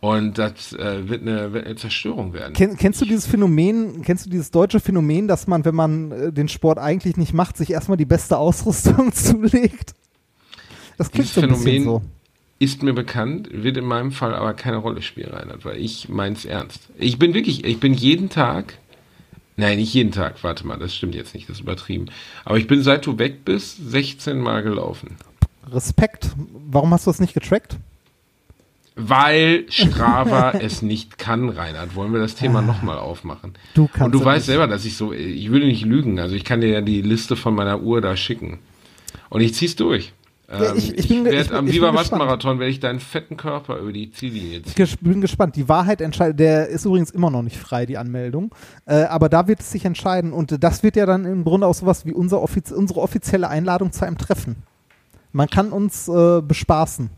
Und 0.00 0.38
das 0.38 0.72
äh, 0.74 1.08
wird, 1.08 1.22
eine, 1.22 1.52
wird 1.52 1.66
eine 1.66 1.76
Zerstörung 1.76 2.32
werden. 2.32 2.54
Ken, 2.54 2.76
kennst 2.76 3.00
du 3.00 3.04
dieses 3.04 3.26
Phänomen, 3.26 4.02
kennst 4.02 4.26
du 4.26 4.30
dieses 4.30 4.50
deutsche 4.52 4.78
Phänomen, 4.78 5.26
dass 5.26 5.48
man, 5.48 5.64
wenn 5.64 5.74
man 5.74 6.12
äh, 6.12 6.32
den 6.32 6.48
Sport 6.48 6.78
eigentlich 6.78 7.16
nicht 7.16 7.34
macht, 7.34 7.56
sich 7.56 7.70
erstmal 7.70 7.96
die 7.96 8.04
beste 8.04 8.38
Ausrüstung 8.38 9.12
zulegt? 9.12 9.94
Das 10.96 11.10
klingt 11.10 11.28
Dieses 11.28 11.34
so 11.34 11.40
ein 11.40 11.48
bisschen 11.48 11.64
Phänomen 11.64 11.84
so. 11.84 12.02
ist 12.60 12.82
mir 12.84 12.92
bekannt, 12.92 13.48
wird 13.52 13.76
in 13.76 13.84
meinem 13.84 14.12
Fall 14.12 14.34
aber 14.34 14.54
keine 14.54 14.76
Rolle 14.76 15.02
spielen, 15.02 15.30
Reinhard, 15.30 15.64
weil 15.64 15.78
ich 15.78 16.08
meins 16.08 16.44
ernst. 16.44 16.88
Ich 16.96 17.18
bin 17.18 17.34
wirklich, 17.34 17.64
ich 17.64 17.80
bin 17.80 17.92
jeden 17.92 18.28
Tag, 18.28 18.78
nein, 19.56 19.78
nicht 19.78 19.94
jeden 19.94 20.12
Tag, 20.12 20.44
warte 20.44 20.64
mal, 20.64 20.78
das 20.78 20.94
stimmt 20.94 21.16
jetzt 21.16 21.34
nicht, 21.34 21.48
das 21.48 21.56
ist 21.56 21.62
übertrieben. 21.62 22.06
Aber 22.44 22.56
ich 22.56 22.68
bin 22.68 22.82
seit 22.82 23.04
du 23.04 23.18
weg 23.18 23.44
bist 23.44 23.78
16 23.90 24.38
Mal 24.38 24.62
gelaufen. 24.62 25.16
Respekt. 25.72 26.30
Warum 26.70 26.90
hast 26.92 27.06
du 27.06 27.10
das 27.10 27.20
nicht 27.20 27.34
getrackt? 27.34 27.76
Weil 28.96 29.64
Strava 29.68 30.50
es 30.60 30.82
nicht 30.82 31.18
kann, 31.18 31.48
Reinhard, 31.50 31.94
wollen 31.94 32.12
wir 32.12 32.20
das 32.20 32.34
Thema 32.34 32.62
nochmal 32.62 32.98
aufmachen. 32.98 33.52
Ah. 33.54 33.58
Du 33.74 33.86
kannst 33.86 34.02
Und 34.06 34.12
du 34.12 34.18
es 34.18 34.24
weißt 34.24 34.36
nicht. 34.38 34.46
selber, 34.46 34.66
dass 34.66 34.84
ich 34.84 34.96
so, 34.96 35.12
ich 35.12 35.50
würde 35.50 35.66
nicht 35.66 35.84
lügen, 35.84 36.18
also 36.18 36.34
ich 36.34 36.44
kann 36.44 36.60
dir 36.60 36.68
ja 36.68 36.80
die 36.80 37.00
Liste 37.02 37.36
von 37.36 37.54
meiner 37.54 37.80
Uhr 37.80 38.00
da 38.00 38.16
schicken. 38.16 38.58
Und 39.30 39.40
ich 39.40 39.54
zieh's 39.54 39.76
durch. 39.76 40.12
Ähm, 40.50 40.72
ich- 40.76 40.92
ich 40.94 40.98
ich 40.98 41.08
bin 41.08 41.18
ich 41.26 41.32
werde 41.32 41.48
bin- 41.50 41.58
am 41.58 41.66
Viva. 41.70 41.94
West 41.94 42.10
Marathon 42.10 42.58
werde 42.58 42.70
ich 42.72 42.80
deinen 42.80 42.98
fetten 43.00 43.36
Körper 43.36 43.76
über 43.78 43.92
die 43.92 44.10
Ziellinie 44.10 44.62
ziehen. 44.62 44.82
Ich 44.82 44.98
bin 44.98 45.20
gespannt. 45.20 45.54
Die 45.56 45.68
Wahrheit 45.68 46.00
entscheidet. 46.00 46.40
Der 46.40 46.68
ist 46.68 46.86
übrigens 46.86 47.10
immer 47.10 47.30
noch 47.30 47.42
nicht 47.42 47.58
frei, 47.58 47.84
die 47.86 47.98
Anmeldung. 47.98 48.52
Äh, 48.86 49.02
aber 49.04 49.28
da 49.28 49.46
wird 49.46 49.60
es 49.60 49.70
sich 49.70 49.84
entscheiden. 49.84 50.32
Und 50.32 50.64
das 50.64 50.82
wird 50.82 50.96
ja 50.96 51.04
dann 51.04 51.26
im 51.26 51.44
Grunde 51.44 51.66
auch 51.66 51.74
sowas 51.74 52.06
wie 52.06 52.12
unser 52.14 52.40
offiz 52.40 52.70
unsere 52.72 53.00
offizielle 53.00 53.48
Einladung 53.48 53.92
zu 53.92 54.06
einem 54.06 54.16
Treffen. 54.16 54.56
Man 55.32 55.48
kann 55.48 55.70
uns 55.72 56.08
äh, 56.08 56.40
bespaßen. 56.42 57.10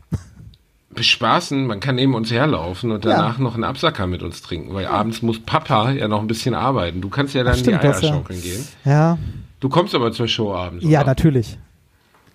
bespaßen, 0.89 1.65
man 1.67 1.79
kann 1.79 1.95
neben 1.95 2.13
uns 2.15 2.31
herlaufen 2.31 2.91
und 2.91 3.05
Ja. 3.05 3.11
danach 3.15 3.37
noch 3.37 3.55
einen 3.55 3.63
Absacker 3.63 4.07
mit 4.07 4.23
uns 4.23 4.41
trinken, 4.41 4.73
weil 4.73 4.85
abends 4.87 5.21
muss 5.21 5.39
Papa 5.39 5.91
ja 5.91 6.07
noch 6.07 6.19
ein 6.21 6.27
bisschen 6.27 6.53
arbeiten. 6.53 6.99
Du 7.01 7.09
kannst 7.09 7.33
ja 7.33 7.43
dann 7.43 7.55
stimmt, 7.55 7.81
die 7.83 7.87
das, 7.87 7.97
Eier 8.03 8.09
ja. 8.09 8.13
schaukeln 8.15 8.41
gehen. 8.41 8.67
Ja, 8.85 9.17
Du 9.61 9.69
kommst 9.69 9.93
aber 9.93 10.11
zur 10.11 10.27
Show 10.27 10.53
abends. 10.55 10.83
ja, 10.83 10.99
oder? 11.01 11.07
natürlich. 11.07 11.57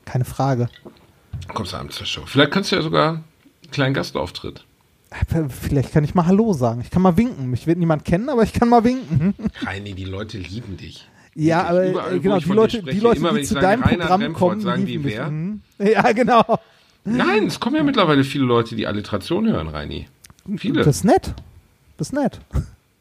Keine 0.04 0.24
Frage. 0.24 0.68
Du 1.48 1.52
kommst 1.54 1.74
abends 1.74 1.96
zur 1.96 2.06
Show. 2.06 2.22
Vielleicht 2.24 2.52
kannst 2.52 2.70
du 2.70 2.76
ja 2.76 2.82
sogar 2.82 3.08
einen 3.14 3.24
kleinen 3.72 3.94
Gastauftritt. 3.94 4.64
Äh, 5.10 5.48
Vielleicht 5.48 5.92
kann 5.92 6.04
ich 6.04 6.14
mal 6.14 6.26
Hallo 6.26 6.52
sagen. 6.52 6.80
Ich 6.82 6.90
kann 6.90 7.02
mal 7.02 7.16
winken. 7.16 7.50
Mich 7.50 7.66
wird 7.66 7.78
niemand 7.78 8.04
kennen, 8.04 8.28
aber 8.28 8.44
ich 8.44 8.52
kann 8.52 8.68
mal 8.68 8.84
winken. 8.84 9.34
Reini, 9.66 9.94
die 9.94 10.04
Leute 10.04 10.38
lieben 10.38 10.76
dich. 10.76 11.08
Ja, 11.38 11.64
aber 11.64 11.86
überall, 11.86 12.16
äh, 12.16 12.18
genau, 12.18 12.38
die 12.38 12.48
Leute, 12.48 12.78
spreche, 12.78 12.96
die, 12.96 13.00
Leute 13.00 13.18
immer 13.18 13.32
die 13.34 13.42
zu 13.42 13.54
deinem 13.54 13.82
Rainer 13.82 13.98
Programm 13.98 14.22
Remford, 14.22 14.50
kommen, 14.50 14.60
sagen 14.62 14.86
die 14.86 15.04
wer? 15.04 15.30
Mhm. 15.30 15.60
Ja, 15.78 16.10
genau. 16.12 16.58
Nein, 17.04 17.46
es 17.46 17.60
kommen 17.60 17.76
ja 17.76 17.82
mittlerweile 17.82 18.24
viele 18.24 18.44
Leute, 18.44 18.74
die 18.74 18.86
Alliteration 18.86 19.46
hören, 19.46 19.68
Reini. 19.68 20.08
Viele. 20.56 20.82
Das 20.82 20.96
ist 20.96 21.04
nett. 21.04 21.34
Das 21.98 22.08
ist 22.08 22.12
nett. 22.14 22.40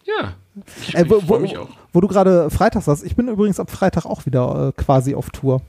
ja. 0.04 0.34
Ich, 0.82 0.96
Äh, 0.96 1.04
ich 1.04 1.10
wo, 1.30 1.40
mich 1.40 1.58
auch. 1.58 1.70
wo 1.94 2.02
du 2.02 2.08
gerade 2.08 2.50
Freitag 2.50 2.84
sagst, 2.84 3.04
ich 3.06 3.16
bin 3.16 3.28
übrigens 3.30 3.60
ab 3.60 3.72
Freitag 3.72 4.06
auch 4.06 4.26
wieder 4.26 4.74
äh, 4.78 4.82
quasi 4.82 5.16
auf 5.16 5.30
Tour. 5.30 5.62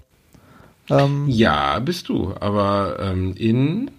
Ähm, 0.91 1.27
Ja, 1.29 1.79
bist 1.79 2.09
du. 2.09 2.35
Aber 2.39 2.99
ähm, 3.01 3.35
in 3.37 3.91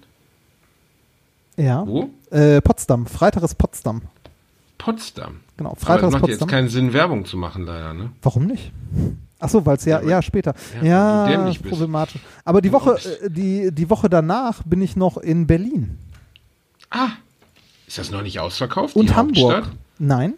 ja. 1.58 1.86
wo? 1.88 2.10
Äh, 2.32 2.62
Potsdam. 2.62 3.08
Freitag 3.08 3.44
ist 3.44 3.56
Potsdam. 3.56 4.02
Potsdam. 4.78 5.40
Genau. 5.58 5.72
Aber 5.72 5.80
Freitag 5.80 6.04
es 6.04 6.08
ist 6.10 6.14
macht 6.14 6.30
jetzt 6.30 6.40
Potsdam. 6.40 6.48
keinen 6.50 6.70
Sinn, 6.70 6.94
Werbung 6.94 7.26
zu 7.26 7.38
machen, 7.38 7.66
leider, 7.66 7.94
ne? 7.94 8.12
Warum 8.22 8.46
nicht? 8.46 8.72
Ach 9.40 9.50
so, 9.50 9.66
weil 9.66 9.78
es 9.78 9.86
ja, 9.86 10.02
Ja, 10.02 10.10
ja, 10.10 10.22
später. 10.22 10.54
Ja, 10.82 11.28
Ja, 11.28 11.28
dämlich 11.28 11.60
bist. 11.62 11.72
problematisch. 11.72 12.22
Aber 12.46 12.62
die 12.62 12.72
Woche, 12.72 12.94
äh, 13.24 13.30
die, 13.30 13.72
die 13.72 13.90
Woche 13.90 14.10
danach 14.10 14.64
bin 14.64 14.82
ich 14.82 14.96
noch 14.96 15.18
in 15.18 15.46
Berlin 15.48 15.98
Ah, 16.90 17.10
ist 17.86 17.98
das 17.98 18.12
noch 18.12 18.22
nicht 18.22 18.40
ausverkauft? 18.40 18.96
und 18.96 19.16
Hamburg. 19.16 19.56
Hauptstadt? 19.56 19.76
Nein. 20.00 20.34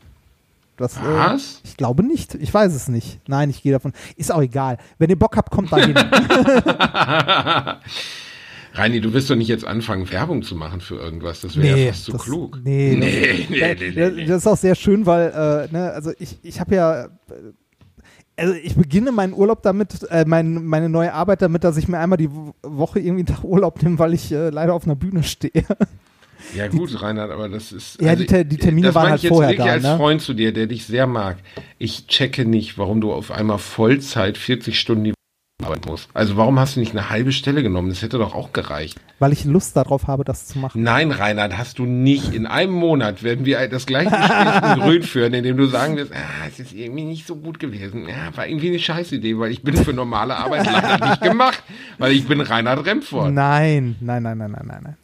Das, 0.78 0.96
äh, 0.98 1.00
Was? 1.04 1.60
ich 1.66 1.76
glaube 1.78 2.04
nicht. 2.04 2.36
Ich 2.36 2.54
weiß 2.54 2.74
es 2.74 2.88
nicht. 2.88 3.20
Nein, 3.28 3.50
ich 3.50 3.62
gehe 3.62 3.74
davon. 3.74 3.92
Ist 4.16 4.32
auch 4.34 4.42
egal. 4.42 4.78
Wenn 4.98 5.10
ihr 5.10 5.20
Bock 5.20 5.36
habt, 5.36 5.52
kommt 5.52 5.72
da 5.74 5.78
hin. 5.78 5.94
Reini, 8.74 9.02
du 9.02 9.14
wirst 9.14 9.30
doch 9.30 9.36
nicht 9.36 9.48
jetzt 9.48 9.66
anfangen, 9.66 10.10
Werbung 10.12 10.44
zu 10.44 10.56
machen 10.56 10.80
für 10.82 10.96
irgendwas. 10.96 11.42
Das 11.42 11.58
wäre 11.58 11.78
ja 11.80 11.88
fast 11.92 12.06
zu 12.06 12.12
das, 12.14 12.24
klug. 12.24 12.60
Nee, 12.64 12.96
nee, 12.98 13.38
das, 13.40 13.50
nee, 13.50 13.60
da- 13.60 13.68
nee, 13.68 13.92
da- 13.92 14.10
nee, 14.10 14.16
nee. 14.22 14.26
Das 14.26 14.38
ist 14.38 14.48
auch 14.48 14.58
sehr 14.58 14.76
schön, 14.76 15.06
weil, 15.06 15.30
äh, 15.70 15.74
ne, 15.74 15.92
also 15.92 16.12
ich, 16.20 16.38
ich 16.44 16.60
habe 16.60 16.76
ja, 16.76 17.06
äh, 17.06 17.10
also 18.38 18.54
ich 18.54 18.76
beginne 18.76 19.12
meinen 19.12 19.34
Urlaub 19.34 19.64
damit, 19.64 20.04
äh, 20.12 20.24
mein, 20.26 20.64
meine 20.66 20.88
neue 20.88 21.14
Arbeit 21.14 21.42
damit, 21.42 21.64
dass 21.64 21.78
ich 21.78 21.88
mir 21.88 21.98
einmal 22.00 22.18
die 22.18 22.32
Wo- 22.32 22.54
Woche 22.64 23.00
irgendwie 23.00 23.26
einen 23.28 23.36
Tag 23.36 23.44
Urlaub 23.44 23.82
nehme, 23.84 23.98
weil 24.00 24.14
ich 24.14 24.32
äh, 24.32 24.50
leider 24.50 24.74
auf 24.76 24.86
einer 24.86 24.96
Bühne 24.96 25.24
stehe. 25.24 25.66
Ja 26.56 26.68
gut, 26.70 27.02
Reinhard, 27.02 27.32
aber 27.32 27.50
das 27.50 27.72
ist. 27.74 28.00
also 28.00 28.10
Ja, 28.10 28.16
die 28.16 28.26
Te- 28.26 28.46
die 28.46 28.58
Termine 28.58 28.96
waren 28.96 29.10
halt 29.10 29.18
ich 29.18 29.24
jetzt 29.24 29.34
vorher 29.34 29.50
wirklich 29.52 29.68
da, 29.68 29.74
als 29.74 29.84
ne? 29.84 29.98
Freund 29.98 30.22
zu 30.22 30.34
dir, 30.34 30.54
der 30.54 30.68
dich 30.68 30.86
sehr 30.86 31.06
mag. 31.06 31.38
Ich 31.80 32.08
checke 32.08 32.46
nicht, 32.46 32.78
warum 32.78 33.02
du 33.02 33.12
auf 33.12 33.30
einmal 33.32 33.58
Vollzeit 33.58 34.38
40 34.38 34.80
Stunden 34.80 35.04
die 35.04 35.14
arbeiten 35.64 35.90
musst. 35.90 36.10
Also 36.14 36.38
warum 36.38 36.60
hast 36.60 36.76
du 36.76 36.80
nicht 36.80 36.92
eine 36.92 37.10
halbe 37.10 37.32
Stelle 37.32 37.62
genommen? 37.64 37.90
Das 37.90 38.02
hätte 38.02 38.18
doch 38.18 38.34
auch 38.34 38.54
gereicht. 38.54 39.00
weil 39.20 39.34
ich 39.34 39.44
Lust 39.44 39.76
darauf 39.76 40.08
habe, 40.08 40.24
das 40.24 40.48
zu 40.48 40.60
machen. 40.60 40.82
Nein, 40.84 41.12
Reinhard, 41.12 41.58
hast 41.58 41.80
du 41.80 41.86
nicht. 41.86 42.34
In 42.34 42.46
einem 42.48 42.74
Monat 42.74 43.24
werden 43.24 43.46
wir 43.46 43.68
das 43.68 43.86
gleiche 43.86 44.10
Gespräch 44.10 44.74
in 44.74 44.80
Grün 44.82 45.04
führen, 45.04 45.34
in 45.34 45.44
dem 45.44 45.58
du 45.58 45.66
sagen 45.66 45.98
wirst, 45.98 46.14
ah, 46.14 46.48
es 46.48 46.60
ist 46.60 46.74
irgendwie 46.74 47.04
nicht 47.04 47.28
so 47.28 47.36
gut 47.36 47.60
gewesen. 47.60 48.08
Ja, 48.08 48.36
war 48.36 48.48
irgendwie 48.48 48.70
eine 48.70 48.80
Scheißidee, 48.80 49.38
weil 49.38 49.52
ich 49.52 49.62
bin 49.62 49.76
für 49.76 49.94
normale 49.94 50.38
Arbeit 50.38 50.66
leider 50.66 51.10
nicht 51.10 51.22
gemacht, 51.22 51.62
weil 51.98 52.14
ich 52.14 52.26
bin 52.28 52.40
Reinhard 52.42 52.86
Remford. 52.86 53.34
Nein, 53.34 53.98
nein, 54.00 54.24
nein, 54.24 54.38
nein, 54.38 54.52
nein, 54.52 54.66
nein, 54.66 54.82
nein. 54.84 54.98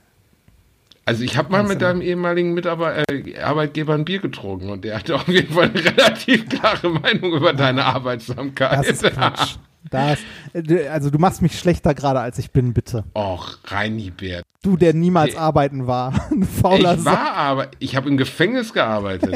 Also 1.07 1.23
ich 1.23 1.37
habe 1.37 1.51
mal 1.51 1.61
mit 1.63 1.81
deinem 1.81 2.01
ehemaligen 2.01 2.53
Mitarbeiter, 2.55 3.03
äh, 3.13 3.37
Arbeitgeber 3.39 3.93
ein 3.93 4.05
Bier 4.05 4.19
getrunken 4.19 4.69
und 4.69 4.83
der 4.83 4.97
hatte 4.97 5.15
auf 5.15 5.27
jeden 5.27 5.53
Fall 5.53 5.69
eine 5.69 5.85
relativ 5.85 6.49
klare 6.49 6.89
Meinung 6.89 7.33
über 7.33 7.53
deine 7.53 7.85
Arbeitsamkeit. 7.85 8.79
Das 8.79 8.87
ist 8.87 9.03
Quatsch. 9.13 9.57
Das, 9.91 10.19
äh, 10.53 10.87
also 10.87 11.09
du 11.09 11.19
machst 11.19 11.41
mich 11.41 11.57
schlechter 11.59 11.93
gerade, 11.93 12.19
als 12.19 12.37
ich 12.39 12.51
bin, 12.51 12.73
bitte. 12.73 13.03
Och, 13.15 13.57
Reini 13.65 14.09
Bert. 14.11 14.43
Du, 14.63 14.77
der 14.77 14.93
niemals 14.93 15.31
Okay. 15.33 15.39
arbeiten 15.39 15.87
war. 15.87 16.13
Ein 16.31 16.43
fauler 16.43 16.95
Ich 16.95 17.05
war 17.05 17.33
aber, 17.35 17.67
ich 17.79 17.95
habe 17.95 18.09
im 18.09 18.17
Gefängnis 18.17 18.73
gearbeitet. 18.73 19.33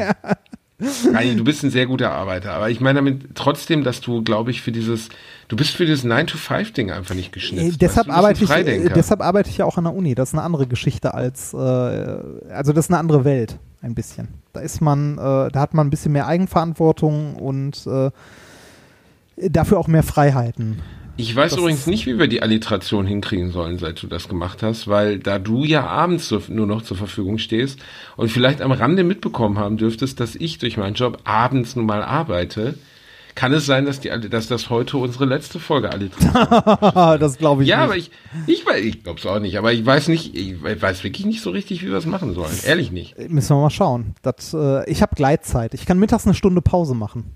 Reini, 1.14 1.36
du 1.36 1.44
bist 1.44 1.62
ein 1.66 1.72
sehr 1.72 1.88
guter 1.88 2.12
Arbeiter, 2.12 2.54
aber 2.54 2.70
ich 2.70 2.80
meine 2.80 3.00
damit 3.00 3.36
trotzdem, 3.36 3.84
dass 3.84 4.00
du, 4.00 4.24
glaube 4.24 4.50
ich, 4.52 4.62
für 4.62 4.72
dieses, 4.72 5.10
du 5.50 5.58
bist 5.58 5.72
für 5.76 5.86
dieses 5.86 6.06
9-to-5-Ding 6.06 6.90
einfach 6.90 7.16
nicht 7.16 7.28
Äh, 7.28 7.32
geschnitzt. 7.32 7.82
deshalb, 7.82 8.08
weißt 8.08 8.42
du? 8.42 8.46
Du 8.46 8.52
arbeite 8.54 8.72
ich, 8.72 8.86
äh, 8.86 8.94
deshalb 8.96 9.22
arbeite 9.22 9.50
ich 9.50 9.58
ja 9.58 9.66
auch 9.66 9.78
an 9.78 9.84
der 9.84 9.94
Uni. 9.94 10.16
Das 10.16 10.30
ist 10.30 10.36
eine 10.36 10.44
andere 10.44 10.68
Geschichte 10.68 11.14
als, 11.14 11.54
äh, 11.54 11.58
also 11.58 12.72
das 12.72 12.86
ist 12.86 12.92
eine 12.92 12.98
andere 12.98 13.26
Welt, 13.26 13.60
ein 13.82 13.94
bisschen. 13.94 14.30
Da 14.54 14.62
ist 14.62 14.80
man, 14.80 15.18
äh, 15.18 15.52
da 15.52 15.52
hat 15.56 15.74
man 15.74 15.88
ein 15.88 15.90
bisschen 15.90 16.14
mehr 16.14 16.28
Eigenverantwortung 16.28 17.36
und 17.36 17.86
äh, 17.86 18.10
dafür 19.50 19.78
auch 19.80 19.88
mehr 19.88 20.04
Freiheiten. 20.04 20.80
Ich 21.18 21.36
weiß 21.36 21.52
Das- 21.52 21.60
übrigens 21.60 21.86
nicht, 21.86 22.06
wie 22.06 22.18
wir 22.18 22.28
die 22.28 22.42
Alliteration 22.42 23.06
hinkriegen 23.06 23.52
sollen, 23.52 23.78
seit 23.78 24.02
du 24.02 24.08
das 24.08 24.30
gemacht 24.30 24.64
hast, 24.64 24.88
weil 24.88 25.20
da 25.20 25.38
du 25.38 25.66
ja 25.66 25.86
abends 25.86 26.34
nur 26.48 26.66
noch 26.66 26.82
zur 26.82 26.96
Verfügung 26.96 27.38
stehst 27.40 27.80
und 28.16 28.30
vielleicht 28.32 28.62
am 28.62 28.72
Rande 28.72 29.04
mitbekommen 29.04 29.58
haben 29.58 29.76
dürftest, 29.76 30.20
dass 30.22 30.36
ich 30.36 30.60
durch 30.60 30.78
meinen 30.78 30.94
Job 30.94 31.20
abends 31.26 31.76
nun 31.76 31.86
mal 31.86 32.04
arbeite, 32.04 32.76
kann 33.36 33.52
es 33.54 33.66
sein, 33.66 33.86
dass, 33.86 34.00
die, 34.00 34.10
dass 34.30 34.48
das 34.48 34.70
heute 34.70 34.98
unsere 34.98 35.26
letzte 35.26 35.60
Folge 35.60 35.92
Alliteration 35.92 37.20
das 37.20 37.38
glaube 37.38 37.64
ich 37.64 37.70
Ja, 37.70 37.78
nicht. 37.78 37.86
aber 37.86 37.98
ich, 37.98 38.12
ich, 38.48 38.66
weiß- 38.66 38.78
ich 38.80 39.04
glaube 39.04 39.20
es 39.20 39.26
auch 39.26 39.40
nicht, 39.40 39.58
aber 39.58 39.74
ich 39.74 39.86
weiß 39.86 40.08
nicht, 40.08 40.36
ich 40.38 40.62
weiß 40.64 41.04
wirklich 41.04 41.26
nicht 41.26 41.42
so 41.42 41.50
richtig, 41.52 41.82
wie 41.82 41.88
wir 41.88 41.94
das 41.94 42.06
machen 42.06 42.34
sollen. 42.34 42.52
Ehrlich 42.66 42.92
nicht. 42.92 43.18
Müssen 43.30 43.56
wir 43.58 43.62
mal 43.62 43.70
schauen. 43.70 44.16
Das, 44.22 44.54
äh, 44.54 44.90
ich 44.90 45.02
habe 45.02 45.16
Gleitzeit. 45.16 45.74
Ich 45.74 45.86
kann 45.86 46.00
mittags 46.00 46.26
eine 46.26 46.34
Stunde 46.34 46.62
Pause 46.62 46.96
machen. 46.96 47.36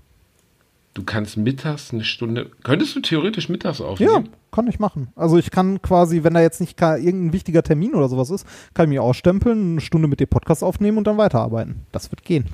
Du 0.94 1.02
kannst 1.02 1.36
mittags 1.36 1.92
eine 1.92 2.04
Stunde, 2.04 2.50
könntest 2.62 2.94
du 2.94 3.00
theoretisch 3.00 3.48
mittags 3.48 3.80
Ja, 3.80 3.86
aufnehmen? 3.86 4.28
kann 4.52 4.68
ich 4.68 4.78
machen. 4.78 5.08
Also 5.16 5.36
ich 5.38 5.50
kann 5.50 5.82
quasi, 5.82 6.22
wenn 6.22 6.34
da 6.34 6.40
jetzt 6.40 6.60
nicht 6.60 6.80
irgendein 6.80 7.32
wichtiger 7.32 7.64
Termin 7.64 7.94
oder 7.94 8.08
sowas 8.08 8.30
ist, 8.30 8.46
kann 8.74 8.84
ich 8.84 8.90
mich 8.90 9.00
ausstempeln, 9.00 9.72
eine 9.72 9.80
Stunde 9.80 10.06
mit 10.06 10.20
dem 10.20 10.28
Podcast 10.28 10.62
aufnehmen 10.62 10.96
und 10.98 11.06
dann 11.08 11.18
weiterarbeiten. 11.18 11.84
Das 11.90 12.12
wird 12.12 12.22
gehen. 12.24 12.44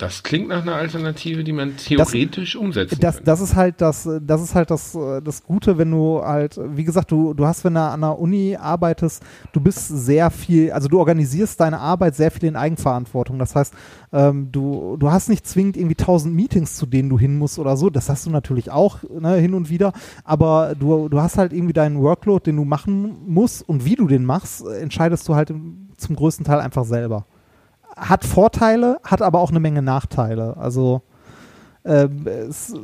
Das 0.00 0.22
klingt 0.22 0.48
nach 0.48 0.62
einer 0.62 0.76
Alternative, 0.76 1.44
die 1.44 1.52
man 1.52 1.76
theoretisch 1.76 2.56
umsetzen 2.56 2.98
Das, 3.00 3.16
kann. 3.16 3.24
das 3.26 3.40
ist 3.42 3.54
halt 3.54 3.82
das, 3.82 4.08
das 4.22 4.40
ist 4.40 4.54
halt 4.54 4.70
das, 4.70 4.94
äh, 4.94 5.20
das 5.20 5.44
Gute, 5.44 5.76
wenn 5.76 5.90
du 5.90 6.22
halt, 6.24 6.58
wie 6.74 6.84
gesagt, 6.84 7.10
du, 7.12 7.34
du 7.34 7.44
hast, 7.44 7.64
wenn 7.64 7.74
du 7.74 7.82
an 7.82 8.00
der 8.00 8.18
Uni 8.18 8.56
arbeitest, 8.56 9.22
du 9.52 9.60
bist 9.60 9.88
sehr 9.88 10.30
viel, 10.30 10.72
also 10.72 10.88
du 10.88 10.98
organisierst 10.98 11.60
deine 11.60 11.80
Arbeit 11.80 12.16
sehr 12.16 12.30
viel 12.30 12.48
in 12.48 12.56
Eigenverantwortung. 12.56 13.38
Das 13.38 13.54
heißt, 13.54 13.74
ähm, 14.14 14.50
du, 14.50 14.96
du 14.96 15.10
hast 15.10 15.28
nicht 15.28 15.46
zwingend 15.46 15.76
irgendwie 15.76 15.96
tausend 15.96 16.34
Meetings, 16.34 16.76
zu 16.76 16.86
denen 16.86 17.10
du 17.10 17.18
hin 17.18 17.36
musst 17.36 17.58
oder 17.58 17.76
so. 17.76 17.90
Das 17.90 18.08
hast 18.08 18.24
du 18.24 18.30
natürlich 18.30 18.70
auch 18.70 19.00
ne, 19.02 19.34
hin 19.34 19.52
und 19.52 19.68
wieder, 19.68 19.92
aber 20.24 20.74
du, 20.78 21.10
du 21.10 21.20
hast 21.20 21.36
halt 21.36 21.52
irgendwie 21.52 21.74
deinen 21.74 22.00
Workload, 22.00 22.44
den 22.44 22.56
du 22.56 22.64
machen 22.64 23.18
musst 23.26 23.68
und 23.68 23.84
wie 23.84 23.96
du 23.96 24.06
den 24.06 24.24
machst, 24.24 24.64
äh, 24.64 24.80
entscheidest 24.80 25.28
du 25.28 25.34
halt 25.34 25.52
zum 25.98 26.16
größten 26.16 26.46
Teil 26.46 26.60
einfach 26.60 26.86
selber. 26.86 27.26
Hat 28.08 28.24
Vorteile, 28.24 28.98
hat 29.04 29.22
aber 29.22 29.40
auch 29.40 29.50
eine 29.50 29.60
Menge 29.60 29.82
Nachteile. 29.82 30.56
Also 30.56 31.02
ähm, 31.84 32.26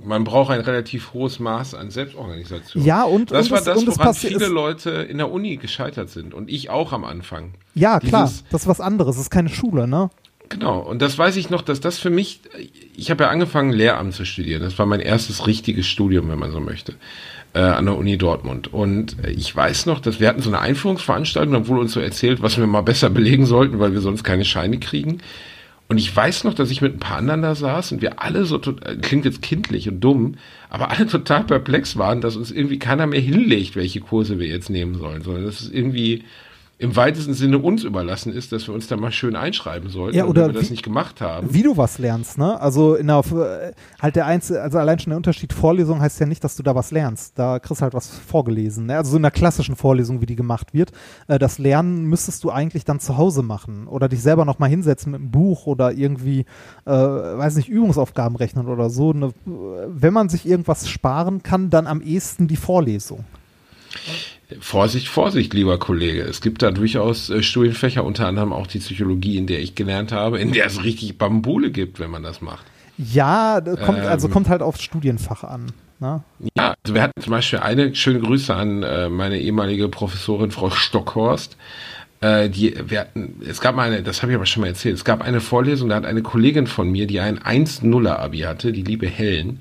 Man 0.04 0.24
braucht 0.24 0.50
ein 0.50 0.60
relativ 0.60 1.12
hohes 1.12 1.38
Maß 1.38 1.74
an 1.74 1.90
Selbstorganisation. 1.90 2.82
Ja, 2.82 3.02
und- 3.04 3.30
das 3.30 3.46
und 3.46 3.52
war 3.52 3.60
das, 3.62 3.82
es 3.82 3.86
woran 3.98 4.14
viele 4.14 4.46
Leute 4.46 4.90
in 4.90 5.18
der 5.18 5.30
Uni 5.30 5.56
gescheitert 5.58 6.08
sind 6.10 6.32
und 6.32 6.48
ich 6.50 6.70
auch 6.70 6.92
am 6.92 7.04
Anfang. 7.04 7.54
Ja, 7.74 7.98
klar, 8.00 8.26
Dieses- 8.26 8.44
das 8.50 8.62
ist 8.62 8.68
was 8.68 8.80
anderes, 8.80 9.16
das 9.16 9.24
ist 9.24 9.30
keine 9.30 9.48
Schule, 9.50 9.86
ne? 9.86 10.10
Genau, 10.48 10.78
und 10.78 11.02
das 11.02 11.18
weiß 11.18 11.36
ich 11.36 11.50
noch, 11.50 11.60
dass 11.62 11.80
das 11.80 11.98
für 11.98 12.08
mich, 12.08 12.40
ich 12.94 13.10
habe 13.10 13.24
ja 13.24 13.30
angefangen, 13.30 13.72
Lehramt 13.72 14.14
zu 14.14 14.24
studieren. 14.24 14.62
Das 14.62 14.78
war 14.78 14.86
mein 14.86 15.00
erstes 15.00 15.46
richtiges 15.48 15.86
Studium, 15.88 16.28
wenn 16.30 16.38
man 16.38 16.52
so 16.52 16.60
möchte, 16.60 16.94
äh, 17.57 17.61
an 17.61 17.86
der 17.86 17.96
Uni 17.96 18.18
Dortmund. 18.18 18.72
Und 18.72 19.16
ich 19.26 19.54
weiß 19.54 19.86
noch, 19.86 20.00
dass 20.00 20.20
wir 20.20 20.28
hatten 20.28 20.42
so 20.42 20.50
eine 20.50 20.61
Einführungsveranstaltung, 20.61 21.54
da 21.54 21.68
wurde 21.68 21.80
uns 21.80 21.92
so 21.92 22.00
erzählt, 22.00 22.42
was 22.42 22.59
wir 22.59 22.66
mal 22.66 22.82
besser 22.82 23.09
belegen 23.09 23.46
sollten, 23.46 23.78
weil 23.78 23.94
wir 23.94 24.02
sonst 24.02 24.24
keine 24.24 24.44
Scheine 24.44 24.78
kriegen. 24.78 25.22
Und 25.88 25.98
ich 25.98 26.14
weiß 26.14 26.44
noch, 26.44 26.52
dass 26.52 26.70
ich 26.70 26.82
mit 26.82 26.94
ein 26.94 27.00
paar 27.00 27.16
anderen 27.18 27.42
da 27.42 27.54
saß 27.54 27.92
und 27.92 28.02
wir 28.02 28.20
alle 28.20 28.44
so, 28.44 28.57
äh, 28.57 28.96
klingt 29.00 29.24
jetzt 29.24 29.40
kindlich 29.40 29.88
und 29.88 30.00
dumm, 30.00 30.34
aber 30.68 30.90
alle 30.90 31.07
total 31.09 31.44
perplex 31.44 31.96
waren, 31.96 32.20
dass 32.20 32.36
uns 32.36 32.50
irgendwie 32.50 32.78
keiner 32.78 33.07
mehr 33.07 33.20
hinlegt, 33.20 33.74
welche 33.74 34.00
Kurse 34.00 34.38
wir 34.38 34.48
jetzt 34.48 34.68
nehmen 34.68 34.94
sollen, 34.96 35.22
sondern 35.22 35.44
dass 35.44 35.61
es 35.61 35.70
irgendwie 35.70 36.24
im 36.79 36.95
weitesten 36.95 37.33
Sinne 37.33 37.59
uns 37.59 37.85
überlassen 37.85 38.33
ist, 38.35 38.53
dass 38.53 38.66
wir 38.68 38.74
uns 38.74 38.87
da 38.87 38.99
mal 38.99 39.11
schön 39.11 39.35
einschreiben 39.35 39.89
sollten. 39.89 40.14
Ja, 40.14 40.27
oder 40.27 40.43
wenn 40.43 40.49
wir 40.55 40.61
das 40.61 40.68
wie- 40.68 40.72
nicht 40.74 40.83
gemacht 40.83 41.22
haben. 41.22 41.55
Wie 41.55 41.62
du 41.62 41.79
was 41.79 41.99
lernst, 41.99 42.37
ne? 42.37 42.61
Also 42.61 42.97
in 42.97 43.07
der 43.07 43.20
äh, 43.20 43.72
halt 43.99 44.14
der 44.16 44.27
einzige, 44.27 44.61
also 44.61 44.77
allein 44.77 44.99
schon 44.99 45.11
der 45.11 45.16
Unterschied 45.16 45.55
Vorlesung 45.55 46.03
heißt 46.03 46.20
ja 46.20 46.27
nicht, 46.27 46.45
dass 46.45 46.55
du 46.55 46.62
da 46.62 46.74
was 46.74 46.91
lernst. 46.91 47.39
Da 47.39 47.61
kriegst 47.61 47.81
du 47.81 47.83
halt 47.83 47.95
was 47.95 48.11
vorgelesen. 48.18 48.87
Ne? 48.87 48.97
Also 48.99 49.12
so 49.12 49.16
in 49.16 49.24
einer 49.24 49.31
klassischen 49.31 49.74
Vorlesung, 49.74 50.20
wie 50.20 50.27
die 50.27 50.37
gemacht 50.37 50.74
wird. 50.74 50.93
Äh, 51.29 51.39
das 51.39 51.57
Lernen 51.57 52.05
müsstest 52.05 52.45
du 52.45 52.51
eigentlich 52.51 52.85
dann 52.85 53.01
zu 53.01 53.16
Hause 53.16 53.43
machen 53.43 53.87
oder 53.89 54.11
dich 54.11 54.20
selber 54.20 54.45
nochmal 54.45 54.68
hinsetzen 54.68 55.12
mit 55.12 55.20
einem 55.22 55.31
Buch 55.31 55.66
oder 55.66 55.93
irgendwie, 55.93 56.41
äh, 56.85 56.91
weiß 56.91 57.57
nicht, 57.57 57.70
Übungsaufgaben 57.70 58.37
rechnen 58.37 58.66
oder 58.68 58.91
so. 58.91 59.14
Ne? 59.14 59.33
Wenn 59.47 60.12
man 60.12 60.29
sich 60.29 60.47
irgendwas 60.47 60.91
sparen 60.91 61.43
kann, 61.43 61.70
dann 61.70 61.87
am 61.87 62.03
ehesten 62.03 62.49
die 62.49 62.57
Vorlesung. 62.57 63.24
Vorsicht, 64.61 65.09
Vorsicht, 65.09 65.55
lieber 65.55 65.78
Kollege. 65.78 66.22
Es 66.22 66.40
gibt 66.40 66.62
da 66.62 66.70
durchaus 66.70 67.30
äh, 67.30 67.42
Studienfächer, 67.42 68.05
unter 68.05 68.26
anderem 68.28 68.53
auch 68.53 68.66
die 68.66 68.78
Psychologie, 68.78 69.38
in 69.38 69.47
der 69.47 69.61
ich 69.61 69.74
gelernt 69.74 70.12
habe, 70.12 70.38
in 70.38 70.53
der 70.53 70.66
es 70.66 70.84
richtig 70.84 71.18
Bambule 71.18 71.70
gibt, 71.70 71.99
wenn 71.99 72.11
man 72.11 72.22
das 72.22 72.40
macht. 72.40 72.64
Ja, 72.97 73.61
das 73.61 73.80
kommt, 73.80 73.99
Ähm. 73.99 74.07
also 74.07 74.28
kommt 74.28 74.49
halt 74.49 74.62
aufs 74.62 74.82
Studienfach 74.82 75.42
an. 75.44 75.72
Ne? 75.99 76.22
Ja, 76.57 76.74
also 76.84 76.94
wir 76.94 77.03
hatten 77.03 77.20
zum 77.20 77.30
Beispiel 77.32 77.59
eine 77.59 77.94
schöne 77.94 78.20
Grüße 78.20 78.55
an 78.55 78.82
äh, 78.82 79.09
meine 79.09 79.38
ehemalige 79.40 79.88
Professorin 79.88 80.51
Frau 80.51 80.70
Stockhorst. 80.70 81.57
Äh, 82.20 82.49
die, 82.49 82.74
wir 82.86 83.01
hatten, 83.01 83.40
es 83.47 83.61
gab 83.61 83.74
mal 83.74 83.90
eine, 83.90 84.03
das 84.03 84.22
habe 84.22 84.32
ich 84.32 84.36
aber 84.36 84.47
schon 84.47 84.62
mal 84.62 84.68
erzählt, 84.68 84.94
es 84.94 85.05
gab 85.05 85.22
eine 85.22 85.40
Vorlesung, 85.40 85.88
da 85.88 85.97
hat 85.97 86.07
eine 86.07 86.22
Kollegin 86.22 86.66
von 86.66 86.90
mir, 86.90 87.07
die 87.07 87.20
ein 87.20 87.38
1-0er-Abi 87.38 88.40
hatte, 88.40 88.72
die 88.72 88.82
liebe 88.82 89.07
Helen, 89.07 89.61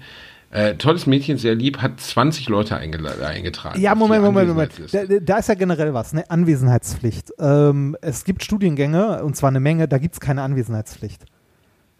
äh, 0.55 0.75
tolles 0.75 1.05
Mädchen, 1.05 1.37
sehr 1.37 1.53
lieb, 1.53 1.79
hat 1.79 1.99
20 1.99 2.47
Leute 2.47 2.77
eingetragen. 2.77 3.77
Ja, 3.81 3.93
Moment, 3.93 4.23
Moment, 4.23 4.47
Moment. 4.47 4.71
Da, 4.93 5.03
da 5.03 5.37
ist 5.37 5.49
ja 5.49 5.55
generell 5.55 5.93
was, 5.93 6.13
ne? 6.13 6.23
Anwesenheitspflicht. 6.29 7.33
Ähm, 7.39 7.97
es 7.99 8.23
gibt 8.23 8.41
Studiengänge, 8.41 9.21
und 9.21 9.35
zwar 9.35 9.49
eine 9.49 9.59
Menge, 9.59 9.89
da 9.89 9.97
gibt 9.97 10.13
es 10.13 10.21
keine 10.21 10.43
Anwesenheitspflicht. 10.43 11.25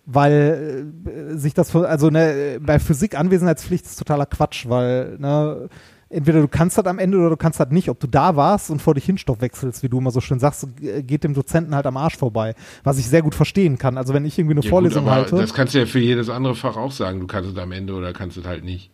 Weil 0.06 0.94
äh, 1.06 1.38
sich 1.38 1.54
das, 1.54 1.76
also 1.76 2.10
ne, 2.10 2.60
bei 2.62 2.80
Physik 2.80 3.20
Anwesenheitspflicht 3.20 3.86
ist 3.86 3.98
totaler 3.98 4.26
Quatsch, 4.26 4.70
weil, 4.70 5.18
ne, 5.18 5.68
entweder 6.16 6.42
du 6.42 6.48
kannst 6.48 6.78
das 6.78 6.86
am 6.86 6.98
Ende 6.98 7.18
oder 7.18 7.30
du 7.30 7.38
kannst 7.38 7.60
das 7.60 7.70
nicht. 7.70 7.90
Ob 7.90 8.00
du 8.00 8.08
da 8.08 8.36
warst 8.36 8.72
und 8.72 8.82
vor 8.82 8.96
dich 8.96 9.06
hin 9.06 9.18
Stoff 9.18 9.42
wechselst, 9.42 9.84
wie 9.84 9.90
du 9.90 9.98
immer 9.98 10.12
so 10.12 10.22
schön 10.22 10.40
sagst, 10.40 10.68
geht 10.80 11.24
dem 11.24 11.34
Dozenten 11.34 11.76
halt 11.76 11.86
am 11.86 11.98
Arsch 11.98 12.18
vorbei. 12.18 12.56
Was 12.84 12.98
ich 12.98 13.08
sehr 13.08 13.22
gut 13.22 13.36
verstehen 13.36 13.78
kann. 13.78 13.98
Also 13.98 14.14
wenn 14.14 14.26
ich 14.26 14.40
irgendwie 14.40 14.56
eine 14.56 14.64
Ja, 14.64 14.70
Vorlesung 14.70 15.04
gut, 15.04 15.14
halte. 15.14 15.36
Das 15.36 15.54
kannst 15.54 15.74
du 15.74 15.80
ja 15.80 15.86
für 15.86 16.00
jedes 16.00 16.30
andere 16.30 16.56
Fach 16.56 16.78
auch 16.78 16.92
sagen. 16.92 17.20
Du 17.20 17.28
kannst 17.28 17.52
es 17.52 17.58
am 17.58 17.72
Ende 17.72 17.94
oder 17.94 18.14
kannst 18.14 18.38
es 18.38 18.46
halt 18.46 18.64
nicht. 18.64 18.92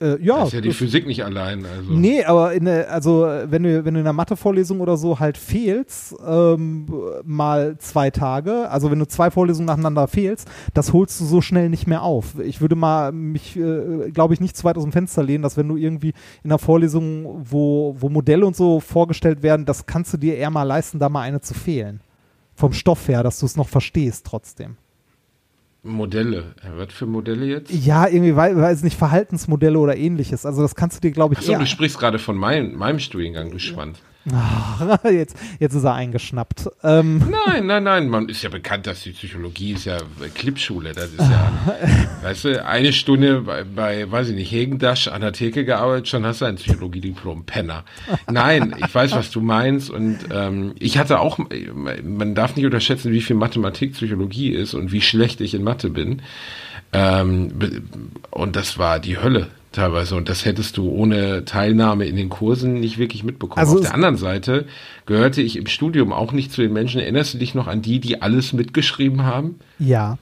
Äh, 0.00 0.22
ja. 0.22 0.38
Das 0.38 0.48
ist 0.48 0.54
ja 0.54 0.60
die 0.60 0.72
Physik 0.72 1.06
nicht 1.06 1.24
allein. 1.24 1.66
Also. 1.66 1.92
Nee, 1.92 2.24
aber 2.24 2.52
in 2.52 2.66
der, 2.66 2.92
also 2.92 3.22
wenn 3.22 3.64
du, 3.64 3.84
wenn 3.84 3.94
du 3.94 4.00
in 4.00 4.04
der 4.04 4.12
Mathevorlesung 4.12 4.80
oder 4.80 4.96
so 4.96 5.18
halt 5.18 5.36
fehlst, 5.36 6.14
ähm, 6.24 6.86
mal 7.24 7.76
zwei 7.78 8.10
Tage, 8.10 8.70
also 8.70 8.90
wenn 8.90 8.98
du 9.00 9.08
zwei 9.08 9.30
Vorlesungen 9.30 9.66
nacheinander 9.66 10.06
fehlst, 10.06 10.48
das 10.72 10.92
holst 10.92 11.20
du 11.20 11.24
so 11.24 11.40
schnell 11.40 11.68
nicht 11.68 11.86
mehr 11.88 12.02
auf. 12.02 12.38
Ich 12.38 12.60
würde 12.60 12.76
mal 12.76 13.10
mich, 13.10 13.56
äh, 13.56 14.10
glaube 14.12 14.34
ich, 14.34 14.40
nicht 14.40 14.56
zu 14.56 14.64
weit 14.64 14.76
aus 14.76 14.84
dem 14.84 14.92
Fenster 14.92 15.24
lehnen, 15.24 15.42
dass 15.42 15.56
wenn 15.56 15.68
du 15.68 15.76
irgendwie 15.76 16.14
in 16.44 16.50
einer 16.50 16.58
Vorlesung, 16.58 17.42
wo, 17.50 17.96
wo 17.98 18.08
Modelle 18.08 18.46
und 18.46 18.54
so 18.54 18.78
vorgestellt 18.78 19.42
werden, 19.42 19.66
das 19.66 19.86
kannst 19.86 20.12
du 20.12 20.16
dir 20.16 20.36
eher 20.36 20.50
mal 20.50 20.62
leisten, 20.62 21.00
da 21.00 21.08
mal 21.08 21.22
eine 21.22 21.40
zu 21.40 21.54
fehlen. 21.54 22.00
Vom 22.54 22.72
Stoff 22.72 23.08
her, 23.08 23.22
dass 23.22 23.40
du 23.40 23.46
es 23.46 23.56
noch 23.56 23.68
verstehst 23.68 24.26
trotzdem. 24.26 24.76
Modelle. 25.88 26.54
Was 26.76 26.92
für 26.92 27.06
Modelle 27.06 27.46
jetzt? 27.46 27.70
Ja, 27.70 28.06
irgendwie, 28.06 28.36
weil, 28.36 28.56
weiß 28.56 28.82
nicht, 28.82 28.96
Verhaltensmodelle 28.96 29.78
oder 29.78 29.96
ähnliches. 29.96 30.46
Also 30.46 30.62
das 30.62 30.74
kannst 30.74 30.98
du 30.98 31.00
dir, 31.08 31.12
glaube 31.12 31.34
ich, 31.34 31.40
Achso, 31.40 31.54
du 31.54 31.66
sprichst 31.66 31.98
gerade 31.98 32.18
von 32.18 32.36
mein, 32.36 32.74
meinem 32.74 32.98
Studiengang, 32.98 33.50
du 33.50 33.58
Schwanz. 33.58 33.98
Ach, 34.34 35.04
jetzt, 35.10 35.36
jetzt 35.58 35.74
ist 35.74 35.84
er 35.84 35.94
eingeschnappt. 35.94 36.68
Ähm, 36.82 37.22
Nein, 37.46 37.66
nein, 37.66 37.82
nein. 37.82 38.08
Man 38.08 38.28
ist 38.28 38.42
ja 38.42 38.48
bekannt, 38.48 38.86
dass 38.86 39.02
die 39.02 39.10
Psychologie 39.10 39.72
ist 39.72 39.84
ja 39.84 39.98
Clipschule. 40.34 40.92
Das 40.92 41.10
ist 41.10 41.20
ja, 41.20 41.52
weißt 42.22 42.44
du, 42.44 42.64
eine 42.64 42.92
Stunde 42.92 43.42
bei, 43.42 43.64
bei, 43.64 44.10
weiß 44.10 44.30
ich 44.30 44.34
nicht, 44.34 44.50
Hegendasch 44.50 45.08
an 45.08 45.20
der 45.20 45.32
Theke 45.32 45.64
gearbeitet, 45.64 46.08
schon 46.08 46.24
hast 46.24 46.40
du 46.40 46.44
ein 46.44 46.56
Psychologiediplom, 46.56 47.44
Penner. 47.44 47.84
Nein, 48.30 48.74
ich 48.78 48.94
weiß, 48.94 49.12
was 49.12 49.30
du 49.30 49.40
meinst. 49.40 49.90
Und 49.90 50.18
ähm, 50.32 50.74
ich 50.78 50.98
hatte 50.98 51.20
auch, 51.20 51.38
man 52.02 52.34
darf 52.34 52.56
nicht 52.56 52.66
unterschätzen, 52.66 53.12
wie 53.12 53.20
viel 53.20 53.36
Mathematik 53.36 53.92
Psychologie 53.92 54.50
ist 54.50 54.74
und 54.74 54.92
wie 54.92 55.00
schlecht 55.00 55.40
ich 55.40 55.54
in 55.54 55.62
Mathe 55.62 55.90
bin. 55.90 56.22
Ähm, 56.92 57.52
und 58.30 58.56
das 58.56 58.78
war 58.78 58.98
die 58.98 59.18
Hölle 59.18 59.48
teilweise. 59.72 60.16
Und 60.16 60.28
das 60.28 60.44
hättest 60.44 60.76
du 60.76 60.90
ohne 60.90 61.44
Teilnahme 61.44 62.06
in 62.06 62.16
den 62.16 62.28
Kursen 62.28 62.74
nicht 62.80 62.98
wirklich 62.98 63.24
mitbekommen. 63.24 63.58
Also 63.58 63.76
Auf 63.76 63.82
der 63.82 63.94
anderen 63.94 64.16
Seite 64.16 64.66
gehörte 65.06 65.42
ich 65.42 65.56
im 65.56 65.66
Studium 65.66 66.12
auch 66.12 66.32
nicht 66.32 66.52
zu 66.52 66.62
den 66.62 66.72
Menschen. 66.72 67.00
Erinnerst 67.00 67.34
du 67.34 67.38
dich 67.38 67.54
noch 67.54 67.66
an 67.66 67.82
die, 67.82 68.00
die 68.00 68.22
alles 68.22 68.52
mitgeschrieben 68.52 69.24
haben? 69.24 69.56
ja. 69.78 70.18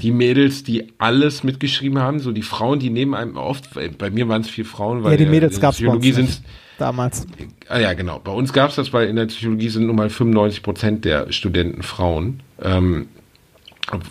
Die 0.00 0.12
Mädels, 0.12 0.62
die 0.64 0.94
alles 0.96 1.44
mitgeschrieben 1.44 1.98
haben, 1.98 2.18
so 2.18 2.32
die 2.32 2.40
Frauen, 2.40 2.78
die 2.78 2.88
neben 2.88 3.14
einem 3.14 3.36
oft, 3.36 3.68
bei 3.98 4.08
mir 4.08 4.26
waren 4.28 4.40
es 4.40 4.48
vier 4.48 4.64
Frauen, 4.64 5.04
weil 5.04 5.10
Ja, 5.10 5.18
die 5.18 5.24
in 5.24 5.30
Mädels 5.30 5.56
der 5.56 5.60
gab 5.60 5.72
es 5.72 5.76
Psychologie 5.76 6.12
sind 6.12 6.40
Damals. 6.78 7.26
Ah 7.68 7.78
ja, 7.78 7.92
genau. 7.92 8.18
Bei 8.18 8.32
uns 8.32 8.52
gab 8.52 8.70
es 8.70 8.76
das, 8.76 8.92
weil 8.92 9.08
in 9.08 9.16
der 9.16 9.26
Psychologie 9.26 9.68
sind 9.68 9.86
nun 9.86 9.96
mal 9.96 10.10
95 10.10 10.62
Prozent 10.62 11.04
der 11.04 11.30
Studenten 11.32 11.82
Frauen. 11.82 12.40
Ähm, 12.62 13.08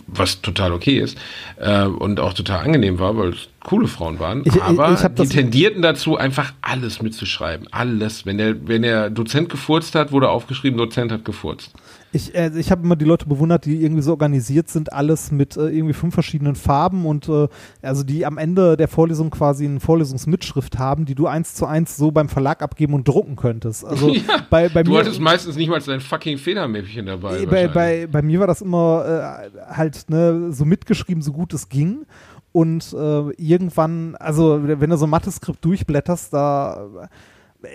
was 0.05 0.41
total 0.41 0.71
okay 0.71 0.99
ist 0.99 1.17
äh, 1.57 1.85
und 1.85 2.19
auch 2.19 2.33
total 2.33 2.63
angenehm 2.63 2.99
war, 2.99 3.17
weil 3.17 3.29
es 3.29 3.47
coole 3.63 3.87
Frauen 3.87 4.19
waren. 4.19 4.41
Ich- 4.45 4.55
ich- 4.55 4.61
aber 4.61 4.91
ich 4.93 5.03
hab 5.03 5.15
die 5.15 5.27
tendierten 5.27 5.81
dazu, 5.81 6.17
einfach 6.17 6.53
alles 6.61 7.01
mitzuschreiben. 7.01 7.67
Alles. 7.71 8.25
Wenn 8.25 8.37
der, 8.37 8.67
wenn 8.67 8.81
der 8.81 9.09
Dozent 9.09 9.49
gefurzt 9.49 9.95
hat, 9.95 10.11
wurde 10.11 10.29
aufgeschrieben, 10.29 10.77
Dozent 10.77 11.11
hat 11.11 11.25
gefurzt. 11.25 11.71
Ich, 12.15 12.35
äh, 12.35 12.51
ich 12.59 12.69
habe 12.69 12.83
immer 12.83 12.95
die 12.95 13.05
Leute 13.05 13.25
bewundert, 13.25 13.65
die 13.65 13.81
irgendwie 13.81 14.03
so 14.03 14.11
organisiert 14.11 14.69
sind, 14.69 14.93
alles 14.93 15.31
mit 15.31 15.57
äh, 15.57 15.69
irgendwie 15.69 15.93
fünf 15.93 16.13
verschiedenen 16.13 16.53
Farben 16.53 17.07
und 17.07 17.27
äh, 17.27 17.47
also 17.81 18.03
die 18.03 18.27
am 18.27 18.37
Ende 18.37 18.77
der 18.77 18.87
Vorlesung 18.87 19.31
quasi 19.31 19.65
eine 19.65 19.79
Vorlesungsmitschrift 19.79 20.77
haben, 20.77 21.05
die 21.05 21.15
du 21.15 21.25
eins 21.25 21.55
zu 21.55 21.65
eins 21.65 21.97
so 21.97 22.11
beim 22.11 22.29
Verlag 22.29 22.61
abgeben 22.61 22.93
und 22.93 23.07
drucken 23.07 23.35
könntest. 23.35 23.83
Also 23.83 24.09
Ja, 24.13 24.45
bei, 24.47 24.69
bei 24.69 24.83
du 24.83 24.91
mir 24.91 24.99
hattest 24.99 25.19
meistens 25.21 25.55
nicht 25.55 25.69
mal 25.69 25.79
dein 25.79 26.01
fucking 26.01 26.37
Federmäppchen 26.37 27.07
dabei. 27.07 27.47
bei, 27.47 27.67
bei, 27.67 28.05
bei 28.05 28.21
mir 28.21 28.39
war 28.39 28.47
das 28.47 28.61
immer 28.61 29.41
äh, 29.49 29.73
halt 29.73 30.07
ne, 30.09 30.51
so 30.51 30.65
mitgeschrieben, 30.65 31.23
so 31.23 31.31
gut 31.33 31.51
es 31.53 31.67
ging. 31.67 32.05
Und 32.53 32.93
äh, 32.93 33.31
irgendwann, 33.31 34.15
also 34.15 34.59
wenn 34.63 34.89
du 34.89 34.97
so 34.97 35.05
ein 35.05 35.09
Mathe-Skript 35.09 35.65
durchblätterst, 35.65 36.31
da 36.31 37.09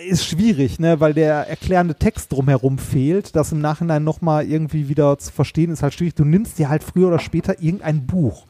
ist 0.08 0.24
schwierig, 0.24 0.78
ne, 0.78 1.00
weil 1.00 1.14
der 1.14 1.48
erklärende 1.48 1.94
Text 1.94 2.32
drumherum 2.32 2.78
fehlt. 2.78 3.34
Das 3.34 3.52
im 3.52 3.60
Nachhinein 3.60 4.04
nochmal 4.04 4.46
irgendwie 4.46 4.88
wieder 4.88 5.18
zu 5.18 5.32
verstehen, 5.32 5.72
ist 5.72 5.82
halt 5.82 5.94
schwierig. 5.94 6.14
Du 6.14 6.24
nimmst 6.24 6.58
dir 6.58 6.68
halt 6.68 6.84
früher 6.84 7.08
oder 7.08 7.18
später 7.18 7.60
irgendein 7.60 8.06
Buch 8.06 8.44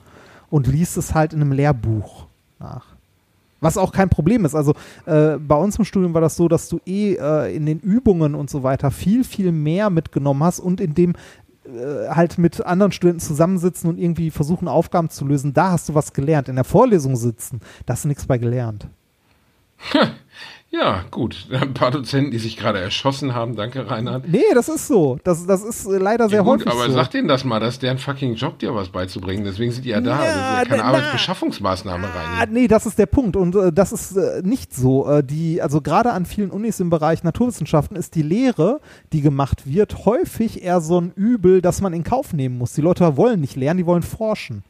und 0.50 0.66
liest 0.66 0.96
es 0.96 1.14
halt 1.14 1.32
in 1.32 1.40
einem 1.40 1.52
Lehrbuch 1.52 2.26
nach. 2.58 2.86
Was 3.60 3.76
auch 3.76 3.92
kein 3.92 4.08
Problem 4.08 4.44
ist. 4.44 4.54
Also 4.54 4.74
äh, 5.06 5.36
bei 5.36 5.56
uns 5.56 5.78
im 5.78 5.84
Studium 5.84 6.14
war 6.14 6.20
das 6.20 6.36
so, 6.36 6.48
dass 6.48 6.68
du 6.68 6.80
eh 6.86 7.14
äh, 7.14 7.54
in 7.54 7.66
den 7.66 7.80
Übungen 7.80 8.34
und 8.34 8.50
so 8.50 8.62
weiter 8.62 8.90
viel, 8.90 9.24
viel 9.24 9.50
mehr 9.50 9.90
mitgenommen 9.90 10.44
hast 10.44 10.60
und 10.60 10.80
in 10.80 10.94
dem 10.94 11.14
äh, 11.68 12.08
halt 12.08 12.38
mit 12.38 12.64
anderen 12.64 12.92
Studenten 12.92 13.20
zusammensitzen 13.20 13.88
und 13.90 13.98
irgendwie 13.98 14.30
versuchen, 14.30 14.68
Aufgaben 14.68 15.10
zu 15.10 15.26
lösen. 15.26 15.52
Da 15.52 15.72
hast 15.72 15.88
du 15.88 15.94
was 15.94 16.12
gelernt. 16.12 16.48
In 16.48 16.56
der 16.56 16.64
Vorlesung 16.64 17.16
sitzen, 17.16 17.60
da 17.86 17.94
hast 17.94 18.04
du 18.04 18.08
nichts 18.08 18.26
bei 18.26 18.38
gelernt. 18.38 18.88
Ja, 20.70 21.02
gut. 21.10 21.46
Ein 21.52 21.72
paar 21.72 21.90
Dozenten, 21.90 22.30
die 22.30 22.38
sich 22.38 22.56
gerade 22.56 22.78
erschossen 22.78 23.34
haben. 23.34 23.56
Danke, 23.56 23.90
Reinhard. 23.90 24.28
Nee, 24.28 24.42
das 24.54 24.68
ist 24.68 24.86
so. 24.86 25.18
Das, 25.24 25.46
das 25.46 25.62
ist 25.64 25.86
äh, 25.86 25.96
leider 25.98 26.28
sehr 26.28 26.38
ja, 26.38 26.42
gut, 26.44 26.60
häufig 26.60 26.72
aber 26.72 26.86
so. 26.86 26.92
sag 26.92 27.10
denen 27.10 27.26
das 27.26 27.44
mal, 27.44 27.58
dass 27.58 27.78
deren 27.78 27.96
fucking 27.98 28.34
Job 28.34 28.58
dir 28.58 28.74
was 28.74 28.88
beizubringen. 28.90 29.44
Deswegen 29.44 29.72
sind 29.72 29.84
die 29.84 29.90
ja 29.90 30.00
da. 30.00 30.10
Ja, 30.10 30.18
das 30.18 30.28
ist 30.34 30.36
ja 30.36 30.64
keine 30.64 30.82
na- 30.82 30.88
Arbeitsbeschaffungsmaßnahme 30.88 32.06
Ah, 32.06 32.38
rein. 32.40 32.52
nee, 32.52 32.68
das 32.68 32.86
ist 32.86 32.98
der 32.98 33.06
Punkt. 33.06 33.36
Und 33.36 33.54
äh, 33.56 33.72
das 33.72 33.92
ist 33.92 34.16
äh, 34.16 34.42
nicht 34.42 34.74
so. 34.74 35.08
Äh, 35.08 35.24
die, 35.24 35.62
also 35.62 35.80
gerade 35.80 36.12
an 36.12 36.26
vielen 36.26 36.50
Unis 36.50 36.80
im 36.80 36.90
Bereich 36.90 37.22
Naturwissenschaften 37.24 37.96
ist 37.96 38.14
die 38.14 38.22
Lehre, 38.22 38.80
die 39.12 39.22
gemacht 39.22 39.66
wird, 39.66 40.04
häufig 40.04 40.62
eher 40.62 40.80
so 40.80 41.00
ein 41.00 41.12
Übel, 41.14 41.62
das 41.62 41.80
man 41.80 41.92
in 41.92 42.04
Kauf 42.04 42.32
nehmen 42.32 42.58
muss. 42.58 42.74
Die 42.74 42.80
Leute 42.82 43.16
wollen 43.16 43.40
nicht 43.40 43.56
lernen, 43.56 43.78
die 43.78 43.86
wollen 43.86 44.02
forschen. 44.02 44.62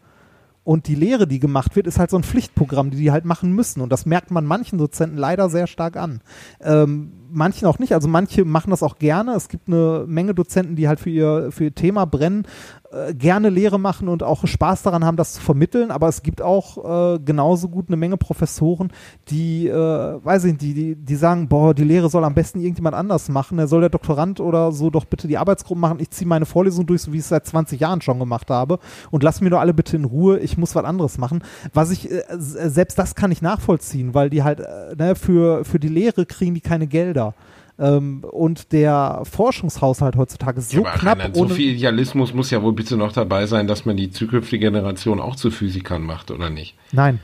Und 0.69 0.87
die 0.87 0.97
Lehre, 0.97 1.27
die 1.27 1.39
gemacht 1.39 1.77
wird, 1.77 1.87
ist 1.87 1.99
halt 1.99 2.11
so 2.11 2.19
ein 2.19 2.23
Pflichtprogramm, 2.23 2.91
die 2.91 2.99
die 2.99 3.11
halt 3.11 3.25
machen 3.25 3.53
müssen. 3.53 3.81
Und 3.81 3.91
das 3.91 4.05
merkt 4.05 4.31
man 4.31 4.45
manchen 4.45 4.77
Dozenten 4.77 5.17
leider 5.17 5.49
sehr 5.49 5.67
stark 5.67 5.97
an. 5.97 6.21
Ähm, 6.61 7.11
manchen 7.31 7.67
auch 7.67 7.79
nicht. 7.79 7.95
Also 7.95 8.07
manche 8.07 8.45
machen 8.45 8.69
das 8.69 8.83
auch 8.83 8.99
gerne. 8.99 9.33
Es 9.33 9.49
gibt 9.49 9.69
eine 9.69 10.05
Menge 10.07 10.35
Dozenten, 10.35 10.77
die 10.77 10.87
halt 10.87 11.01
für 11.01 11.09
ihr, 11.09 11.53
für 11.53 11.65
ihr 11.65 11.75
Thema 11.75 12.05
brennen, 12.05 12.47
äh, 12.91 13.15
gerne 13.15 13.51
Lehre 13.51 13.79
machen 13.79 14.09
und 14.09 14.23
auch 14.23 14.47
Spaß 14.47 14.83
daran 14.83 15.05
haben, 15.05 15.17
das 15.17 15.35
zu 15.35 15.41
vermitteln. 15.43 15.91
Aber 15.91 16.09
es 16.09 16.23
gibt 16.23 16.41
auch 16.41 17.15
äh, 17.15 17.19
genauso 17.19 17.69
gut 17.69 17.89
eine 17.89 17.97
Menge 17.97 18.17
Professoren, 18.17 18.91
die, 19.29 19.69
äh, 19.69 19.75
weiß 19.75 20.45
ich 20.45 20.53
nicht, 20.53 20.63
die, 20.63 20.95
die, 20.95 21.17
sagen, 21.17 21.49
boah, 21.49 21.75
die 21.75 21.85
Lehre 21.85 22.09
soll 22.09 22.25
am 22.25 22.35
besten 22.35 22.61
irgendjemand 22.61 22.97
anders 22.97 23.29
machen. 23.29 23.59
Da 23.59 23.67
soll 23.67 23.81
der 23.81 23.91
Doktorand 23.91 24.41
oder 24.41 24.73
so 24.73 24.91
doch 24.91 25.05
bitte 25.05 25.29
die 25.29 25.39
Arbeitsgruppen 25.39 25.81
machen. 25.81 26.01
Ich 26.01 26.11
ziehe 26.11 26.27
meine 26.27 26.47
Vorlesung 26.47 26.87
durch, 26.87 27.03
so 27.03 27.13
wie 27.13 27.17
ich 27.17 27.25
es 27.25 27.29
seit 27.29 27.47
20 27.47 27.81
Jahren 27.81 28.01
schon 28.01 28.19
gemacht 28.19 28.51
habe. 28.51 28.79
Und 29.11 29.23
lass 29.23 29.41
mir 29.41 29.51
doch 29.51 29.61
alle 29.61 29.75
bitte 29.75 29.97
in 29.97 30.05
Ruhe. 30.05 30.39
Ich 30.39 30.57
muss 30.57 30.75
was 30.75 30.85
anderes 30.85 31.19
machen. 31.19 31.43
Was 31.75 31.91
ich, 31.91 32.11
äh, 32.11 32.23
selbst 32.39 32.99
das 32.99 33.15
kann 33.15 33.31
ich 33.31 33.43
nachvollziehen, 33.43 34.15
weil 34.15 34.31
die 34.31 34.43
halt, 34.43 34.61
äh, 34.61 34.95
ne, 34.97 35.15
für, 35.15 35.65
für 35.65 35.79
die 35.79 35.89
Lehre 35.89 36.25
kriegen 36.27 36.55
die 36.55 36.61
keine 36.61 36.87
Gelder. 36.87 37.35
Ähm, 37.79 38.25
und 38.25 38.73
der 38.73 39.23
Forschungshaushalt 39.31 40.17
heutzutage 40.17 40.59
ist 40.59 40.71
so 40.71 40.83
Ja, 40.83 40.97
knapp. 40.97 41.19
Reinhard, 41.19 41.37
so 41.37 41.43
ohne, 41.43 41.55
viel 41.55 41.75
Idealismus 41.75 42.35
muss 42.35 42.51
ja 42.51 42.63
wohl 42.63 42.73
bitte 42.73 42.97
noch 42.97 43.13
dabei 43.13 43.47
sein, 43.47 43.67
dass 43.67 43.85
man 43.85 43.97
die 43.97 44.11
zukünftige 44.11 44.67
Generation 44.67 45.21
auch 45.21 45.37
zu 45.37 45.51
Physikern 45.51 46.03
macht, 46.03 46.31
oder 46.31 46.51
nicht? 46.51 46.75
Nein. 46.93 47.21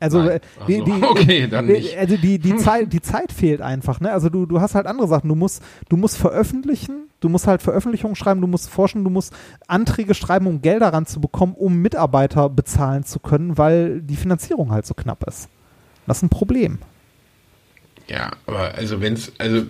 Also, 0.00 0.22
Nein. 0.22 0.30
äh, 0.30 0.40
die, 0.66 0.76
so. 0.78 0.84
die, 0.84 0.92
Okay, 1.02 1.46
dann 1.48 1.66
nicht. 1.66 1.96
Also 1.96 2.16
die, 2.16 2.38
die, 2.38 2.56
Zeit, 2.58 2.92
die 2.92 3.02
Zeit 3.02 3.32
fehlt 3.32 3.60
einfach. 3.60 4.00
Ne? 4.00 4.10
Also 4.10 4.28
du, 4.28 4.46
du 4.46 4.60
hast 4.60 4.74
halt 4.74 4.86
andere 4.86 5.06
Sachen. 5.06 5.28
Du 5.28 5.34
musst, 5.34 5.62
du 5.88 5.96
musst 5.96 6.16
veröffentlichen, 6.16 7.08
du 7.20 7.28
musst 7.28 7.46
halt 7.46 7.62
Veröffentlichungen 7.62 8.16
schreiben, 8.16 8.40
du 8.40 8.46
musst 8.46 8.70
forschen, 8.70 9.04
du 9.04 9.10
musst 9.10 9.34
Anträge 9.66 10.14
schreiben, 10.14 10.46
um 10.46 10.62
Gelder 10.62 10.92
ranzubekommen, 10.92 11.54
um 11.54 11.76
Mitarbeiter 11.76 12.48
bezahlen 12.48 13.04
zu 13.04 13.18
können, 13.18 13.56
weil 13.58 14.00
die 14.00 14.16
Finanzierung 14.16 14.72
halt 14.72 14.86
so 14.86 14.94
knapp 14.94 15.26
ist. 15.26 15.48
Das 16.06 16.18
ist 16.18 16.22
ein 16.22 16.28
Problem. 16.28 16.78
Ja, 18.08 18.32
aber 18.46 18.74
also 18.74 19.00
wenn's, 19.00 19.32
also 19.38 19.62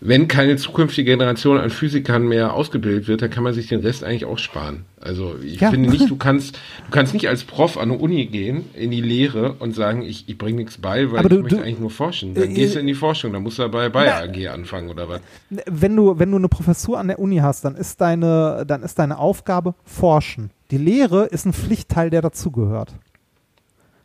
wenn 0.00 0.28
keine 0.28 0.56
zukünftige 0.56 1.12
Generation 1.12 1.56
an 1.56 1.70
Physikern 1.70 2.26
mehr 2.28 2.52
ausgebildet 2.52 3.08
wird, 3.08 3.22
dann 3.22 3.30
kann 3.30 3.42
man 3.42 3.54
sich 3.54 3.68
den 3.68 3.80
Rest 3.80 4.04
eigentlich 4.04 4.26
auch 4.26 4.36
sparen. 4.38 4.84
Also 5.00 5.36
ich 5.42 5.60
Ja. 5.60 5.70
finde 5.70 5.88
nicht, 5.88 6.10
du 6.10 6.16
kannst, 6.18 6.56
du 6.56 6.90
kannst 6.90 7.14
nicht 7.14 7.26
als 7.28 7.44
Prof 7.44 7.78
an 7.78 7.90
eine 7.90 7.98
Uni 7.98 8.26
gehen, 8.26 8.66
in 8.74 8.90
die 8.90 9.00
Lehre 9.00 9.54
und 9.54 9.74
sagen, 9.74 10.02
ich, 10.02 10.28
ich 10.28 10.36
bringe 10.36 10.58
nichts 10.58 10.76
bei, 10.78 11.10
weil 11.10 11.20
Aber 11.20 11.30
ich 11.30 11.36
du- 11.36 11.42
möchte 11.42 11.56
du- 11.56 11.62
eigentlich 11.62 11.78
nur 11.80 11.90
forschen. 11.90 12.34
Dann 12.34 12.50
Äh, 12.50 12.54
gehst 12.54 12.74
du 12.74 12.80
in 12.80 12.86
die 12.86 12.94
Forschung, 12.94 13.32
dann 13.32 13.42
musst 13.42 13.58
du 13.58 13.66
bei 13.70 13.88
Bayer 13.88 14.22
AG 14.24 14.48
anfangen 14.48 14.90
oder 14.90 15.08
was. 15.08 15.20
Wenn 15.48 15.96
du, 15.96 16.18
wenn 16.18 16.30
du 16.30 16.36
eine 16.36 16.48
Professur 16.48 16.98
an 16.98 17.08
der 17.08 17.18
Uni 17.18 17.38
hast, 17.38 17.64
dann 17.64 17.74
ist 17.74 17.98
deine, 18.00 18.64
dann 18.66 18.82
ist 18.82 18.98
deine 18.98 19.18
Aufgabe 19.18 19.74
forschen. 19.84 20.50
Die 20.70 20.78
Lehre 20.78 21.24
ist 21.26 21.46
ein 21.46 21.52
Pflichtteil, 21.54 22.10
der 22.10 22.20
dazugehört. 22.20 22.92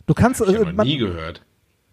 Du 0.05 0.13
kannst, 0.13 0.39
Hab 0.41 0.47
ich 0.47 0.55
äh, 0.55 0.72
man- 0.72 0.88
nie 0.88 0.97
gehört. 0.97 1.41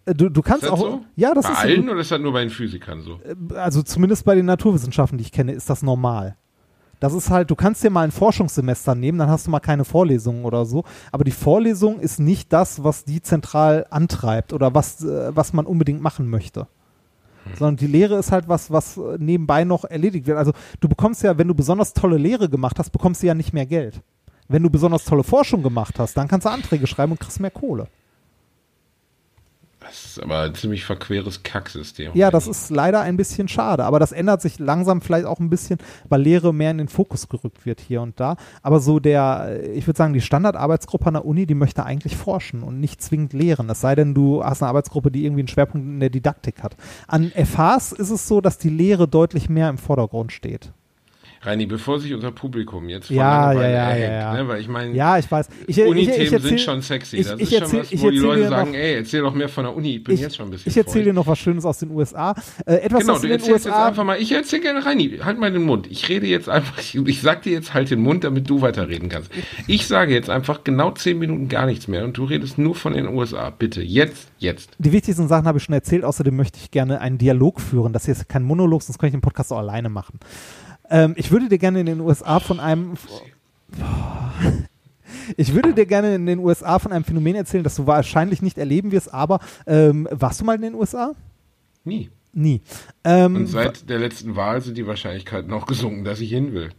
Äh, 0.06 0.14
du, 0.14 0.28
du 0.30 0.42
kannst 0.42 0.62
Ist 0.64 0.72
das 0.72 0.80
auch, 0.80 0.84
so? 0.84 1.04
ja, 1.16 1.34
das 1.34 1.44
bei 1.46 1.52
ist 1.52 1.58
allen 1.58 1.88
oder 1.88 2.00
ist 2.00 2.10
das 2.10 2.20
nur 2.20 2.32
bei 2.32 2.40
den 2.40 2.50
Physikern 2.50 3.02
so? 3.02 3.20
also 3.54 3.82
zumindest 3.82 4.24
bei 4.24 4.34
den 4.34 4.46
Naturwissenschaften, 4.46 5.18
die 5.18 5.24
ich 5.24 5.32
kenne, 5.32 5.52
ist 5.52 5.68
das 5.68 5.82
normal. 5.82 6.36
Das 6.98 7.12
ist 7.12 7.28
halt, 7.28 7.50
du 7.50 7.54
kannst 7.56 7.84
dir 7.84 7.90
mal 7.90 8.02
ein 8.02 8.10
Forschungssemester 8.10 8.94
nehmen, 8.94 9.18
dann 9.18 9.28
hast 9.28 9.46
du 9.46 9.50
mal 9.50 9.60
keine 9.60 9.84
Vorlesungen 9.84 10.44
oder 10.44 10.64
so. 10.64 10.84
Aber 11.12 11.24
die 11.24 11.30
Vorlesung 11.30 12.00
ist 12.00 12.18
nicht 12.18 12.52
das, 12.52 12.82
was 12.82 13.04
die 13.04 13.20
zentral 13.20 13.86
antreibt 13.90 14.54
oder 14.54 14.74
was, 14.74 15.04
äh, 15.04 15.36
was 15.36 15.52
man 15.52 15.66
unbedingt 15.66 16.00
machen 16.00 16.30
möchte. 16.30 16.68
Sondern 17.58 17.76
die 17.76 17.86
Lehre 17.86 18.16
ist 18.16 18.32
halt 18.32 18.48
was, 18.48 18.70
was 18.70 18.96
äh, 18.96 19.18
nebenbei 19.18 19.64
noch 19.64 19.84
erledigt 19.84 20.26
wird. 20.26 20.38
Also 20.38 20.52
du 20.80 20.88
bekommst 20.88 21.22
ja, 21.22 21.36
wenn 21.36 21.48
du 21.48 21.54
besonders 21.54 21.92
tolle 21.92 22.16
Lehre 22.16 22.48
gemacht 22.48 22.78
hast, 22.78 22.90
bekommst 22.90 23.22
du 23.22 23.26
ja 23.26 23.34
nicht 23.34 23.52
mehr 23.52 23.66
Geld. 23.66 24.00
Wenn 24.48 24.62
du 24.62 24.70
besonders 24.70 25.04
tolle 25.04 25.24
Forschung 25.24 25.62
gemacht 25.62 25.98
hast, 25.98 26.16
dann 26.16 26.28
kannst 26.28 26.46
du 26.46 26.50
Anträge 26.50 26.86
schreiben 26.86 27.12
und 27.12 27.20
kriegst 27.20 27.40
mehr 27.40 27.50
Kohle. 27.50 27.88
Das 29.86 30.04
ist 30.04 30.22
aber 30.22 30.40
ein 30.40 30.54
ziemlich 30.54 30.84
verqueres 30.84 31.42
Kacksystem. 31.42 32.10
Ja, 32.14 32.30
das 32.30 32.46
ist 32.46 32.70
leider 32.70 33.00
ein 33.00 33.16
bisschen 33.16 33.48
schade, 33.48 33.84
aber 33.84 33.98
das 33.98 34.12
ändert 34.12 34.42
sich 34.42 34.58
langsam 34.58 35.00
vielleicht 35.00 35.26
auch 35.26 35.38
ein 35.38 35.50
bisschen, 35.50 35.78
weil 36.08 36.22
Lehre 36.22 36.52
mehr 36.52 36.70
in 36.70 36.78
den 36.78 36.88
Fokus 36.88 37.28
gerückt 37.28 37.66
wird 37.66 37.80
hier 37.80 38.02
und 38.02 38.18
da. 38.18 38.36
Aber 38.62 38.80
so 38.80 38.98
der, 38.98 39.60
ich 39.74 39.86
würde 39.86 39.96
sagen, 39.96 40.12
die 40.12 40.20
Standardarbeitsgruppe 40.20 41.06
an 41.06 41.14
der 41.14 41.24
Uni, 41.24 41.46
die 41.46 41.54
möchte 41.54 41.84
eigentlich 41.84 42.16
forschen 42.16 42.62
und 42.62 42.80
nicht 42.80 43.02
zwingend 43.02 43.32
lehren. 43.32 43.70
Es 43.70 43.80
sei 43.80 43.94
denn, 43.94 44.14
du 44.14 44.42
hast 44.42 44.62
eine 44.62 44.70
Arbeitsgruppe, 44.70 45.10
die 45.10 45.24
irgendwie 45.24 45.42
einen 45.42 45.48
Schwerpunkt 45.48 45.86
in 45.86 46.00
der 46.00 46.10
Didaktik 46.10 46.62
hat. 46.62 46.76
An 47.06 47.30
FHs 47.30 47.92
ist 47.92 48.10
es 48.10 48.26
so, 48.26 48.40
dass 48.40 48.58
die 48.58 48.70
Lehre 48.70 49.06
deutlich 49.06 49.48
mehr 49.48 49.68
im 49.68 49.78
Vordergrund 49.78 50.32
steht. 50.32 50.72
Reini, 51.42 51.66
bevor 51.66 52.00
sich 52.00 52.12
unser 52.14 52.32
Publikum 52.32 52.88
jetzt 52.88 53.06
von 53.08 53.16
Ja, 53.16 53.52
ja, 53.52 53.60
ja, 53.60 53.66
erhängt, 53.68 54.00
ja, 54.04 54.12
ja. 54.12 54.34
Ne, 54.34 54.48
weil 54.48 54.60
ich 54.60 54.68
meine, 54.68 54.94
Ja, 54.94 55.18
ich 55.18 55.30
weiß. 55.30 55.48
Ich, 55.66 55.68
ich, 55.70 55.78
ich, 55.78 55.84
Uni-Themen 55.88 56.22
ich 56.22 56.32
erzähl- 56.32 56.48
sind 56.48 56.60
schon 56.60 56.82
sexy. 56.82 57.16
Ich, 57.18 57.26
Das 57.26 57.40
ich 57.40 57.52
ist 57.52 57.60
erzähl, 57.60 57.84
schon 57.84 57.92
was, 57.98 58.02
wo 58.02 58.10
die 58.10 58.18
Leute 58.18 58.48
sagen, 58.48 58.70
noch, 58.72 58.76
ey, 58.78 58.94
erzähl 58.96 59.20
doch 59.22 59.34
mehr 59.34 59.48
von 59.48 59.64
der 59.64 59.76
Uni, 59.76 59.96
ich 59.96 60.04
bin 60.04 60.16
jetzt 60.16 60.36
schon 60.36 60.48
ein 60.48 60.50
bisschen 60.50 60.70
ich 60.70 60.76
erzähle 60.76 61.04
dir 61.04 61.12
noch 61.12 61.26
was 61.26 61.38
Schönes 61.38 61.64
aus 61.64 61.78
den 61.78 61.90
USA. 61.90 62.34
Äh, 62.64 62.76
etwas, 62.76 63.00
Genau, 63.00 63.18
du 63.18 63.26
erzählst 63.28 63.48
jetzt 63.48 63.66
USA 63.66 63.86
einfach 63.88 64.04
mal, 64.04 64.20
ich 64.20 64.32
erzähl 64.32 64.60
gerne 64.60 64.84
Reini, 64.84 65.18
halt 65.22 65.38
mal 65.38 65.52
den 65.52 65.62
Mund. 65.62 65.86
Ich 65.90 66.08
rede 66.08 66.26
jetzt 66.26 66.48
einfach, 66.48 66.78
ich, 66.78 66.94
ich 66.96 67.20
sag 67.22 67.42
dir 67.42 67.52
jetzt 67.52 67.74
halt 67.74 67.90
den 67.90 68.00
Mund, 68.00 68.24
damit 68.24 68.48
du 68.50 68.60
weiterreden 68.62 69.08
kannst. 69.08 69.30
Ich 69.66 69.86
sage 69.86 70.14
jetzt 70.14 70.30
einfach 70.30 70.64
genau 70.64 70.90
zehn 70.92 71.18
Minuten 71.18 71.48
gar 71.48 71.66
nichts 71.66 71.86
mehr 71.88 72.04
und 72.04 72.16
du 72.18 72.24
redest 72.24 72.58
nur 72.58 72.74
von 72.74 72.94
den 72.94 73.06
USA. 73.08 73.50
Bitte, 73.50 73.82
jetzt, 73.82 74.28
jetzt. 74.38 74.70
Die 74.78 74.92
wichtigsten 74.92 75.28
Sachen 75.28 75.46
habe 75.46 75.58
ich 75.58 75.64
schon 75.64 75.74
erzählt, 75.74 76.04
außerdem 76.04 76.34
möchte 76.34 76.58
ich 76.60 76.70
gerne 76.70 77.00
einen 77.00 77.18
Dialog 77.18 77.60
führen. 77.60 77.92
Das 77.92 78.04
hier 78.06 78.12
ist 78.12 78.28
kein 78.28 78.42
Monolog, 78.42 78.82
sonst 78.82 78.98
kann 78.98 79.08
ich 79.08 79.12
den 79.14 79.20
Podcast 79.20 79.52
auch 79.52 79.58
alleine 79.58 79.88
machen. 79.88 80.18
Ähm, 80.90 81.14
ich 81.16 81.30
würde 81.30 81.48
dir 81.48 81.58
gerne 81.58 81.80
in 81.80 81.86
den 81.86 82.00
USA 82.00 82.40
von 82.40 82.60
einem. 82.60 82.94
Ich 85.36 85.54
würde 85.54 85.74
dir 85.74 85.86
gerne 85.86 86.14
in 86.14 86.26
den 86.26 86.38
USA 86.38 86.78
von 86.78 86.92
einem 86.92 87.02
Phänomen 87.04 87.34
erzählen, 87.34 87.64
das 87.64 87.74
du 87.74 87.86
wahrscheinlich 87.86 88.42
nicht 88.42 88.58
erleben 88.58 88.92
wirst, 88.92 89.12
aber 89.12 89.40
ähm, 89.66 90.06
warst 90.12 90.40
du 90.40 90.44
mal 90.44 90.54
in 90.54 90.62
den 90.62 90.74
USA? 90.74 91.14
Nie. 91.84 92.10
Nie. 92.32 92.60
Ähm, 93.02 93.34
Und 93.34 93.46
seit 93.46 93.88
der 93.88 93.98
letzten 93.98 94.36
Wahl 94.36 94.60
sind 94.60 94.76
die 94.76 94.86
Wahrscheinlichkeiten 94.86 95.50
noch 95.50 95.66
gesunken, 95.66 96.04
dass 96.04 96.20
ich 96.20 96.30
hin 96.30 96.52
will. 96.52 96.70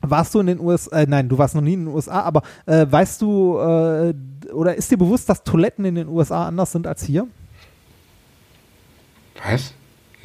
warst 0.00 0.34
du 0.34 0.40
in 0.40 0.46
den 0.46 0.60
USA? 0.60 1.00
Äh, 1.00 1.06
nein, 1.06 1.28
du 1.28 1.36
warst 1.36 1.54
noch 1.54 1.62
nie 1.62 1.74
in 1.74 1.86
den 1.86 1.94
USA, 1.94 2.20
aber 2.20 2.42
äh, 2.66 2.86
weißt 2.88 3.20
du 3.20 3.58
äh, 3.58 4.14
oder 4.52 4.74
ist 4.76 4.90
dir 4.90 4.96
bewusst, 4.96 5.28
dass 5.28 5.42
Toiletten 5.42 5.84
in 5.84 5.96
den 5.96 6.08
USA 6.08 6.46
anders 6.46 6.72
sind 6.72 6.86
als 6.86 7.02
hier? 7.04 7.26
Was? 9.44 9.74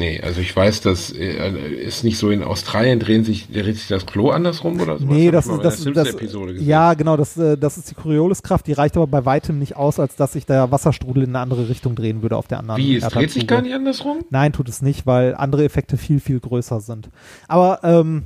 Nee, 0.02 0.20
also 0.20 0.42
ich 0.42 0.56
weiß, 0.56 0.82
dass 0.82 1.12
äh, 1.12 1.52
ist 1.76 2.04
nicht 2.04 2.18
so 2.18 2.32
in 2.32 2.42
Australien 2.42 3.00
drehen 3.00 3.24
sich, 3.24 3.52
dreht 3.52 3.78
sich 3.78 3.88
das 3.88 4.08
Klo 4.08 4.32
andersrum 4.32 4.82
oder 4.82 4.98
so. 4.98 5.06
Nee, 5.06 5.30
das 5.30 5.46
ist 5.46 5.62
das, 5.64 5.84
das, 5.84 6.16
das 6.16 6.32
ja 6.58 6.96
genau, 6.96 7.18
das, 7.18 7.38
äh, 7.38 7.56
das 7.56 7.78
ist 7.78 7.92
die 7.92 7.94
Corioliskraft, 7.94 8.66
die 8.66 8.74
reicht 8.74 8.98
aber 8.98 9.06
bei 9.06 9.26
weitem 9.26 9.60
nicht 9.60 9.76
aus, 9.76 10.00
als 10.00 10.16
dass 10.16 10.34
sich 10.34 10.48
der 10.48 10.72
Wasserstrudel 10.72 11.22
in 11.22 11.30
eine 11.30 11.40
andere 11.40 11.70
Richtung 11.70 11.94
drehen 11.94 12.24
würde 12.24 12.36
auf 12.36 12.48
der 12.48 12.58
anderen 12.58 12.82
Wie, 12.82 12.96
es 12.96 13.08
dreht 13.10 13.30
sich 13.30 13.46
gar 13.46 13.62
nicht 13.62 13.76
andersrum? 13.76 14.26
Nein, 14.32 14.54
tut 14.54 14.70
es 14.70 14.82
nicht, 14.82 15.06
weil 15.06 15.36
andere 15.36 15.66
Effekte 15.66 15.98
viel, 15.98 16.20
viel 16.20 16.40
größer 16.40 16.82
sind. 16.82 17.12
Aber 17.48 17.82
ähm, 17.84 18.24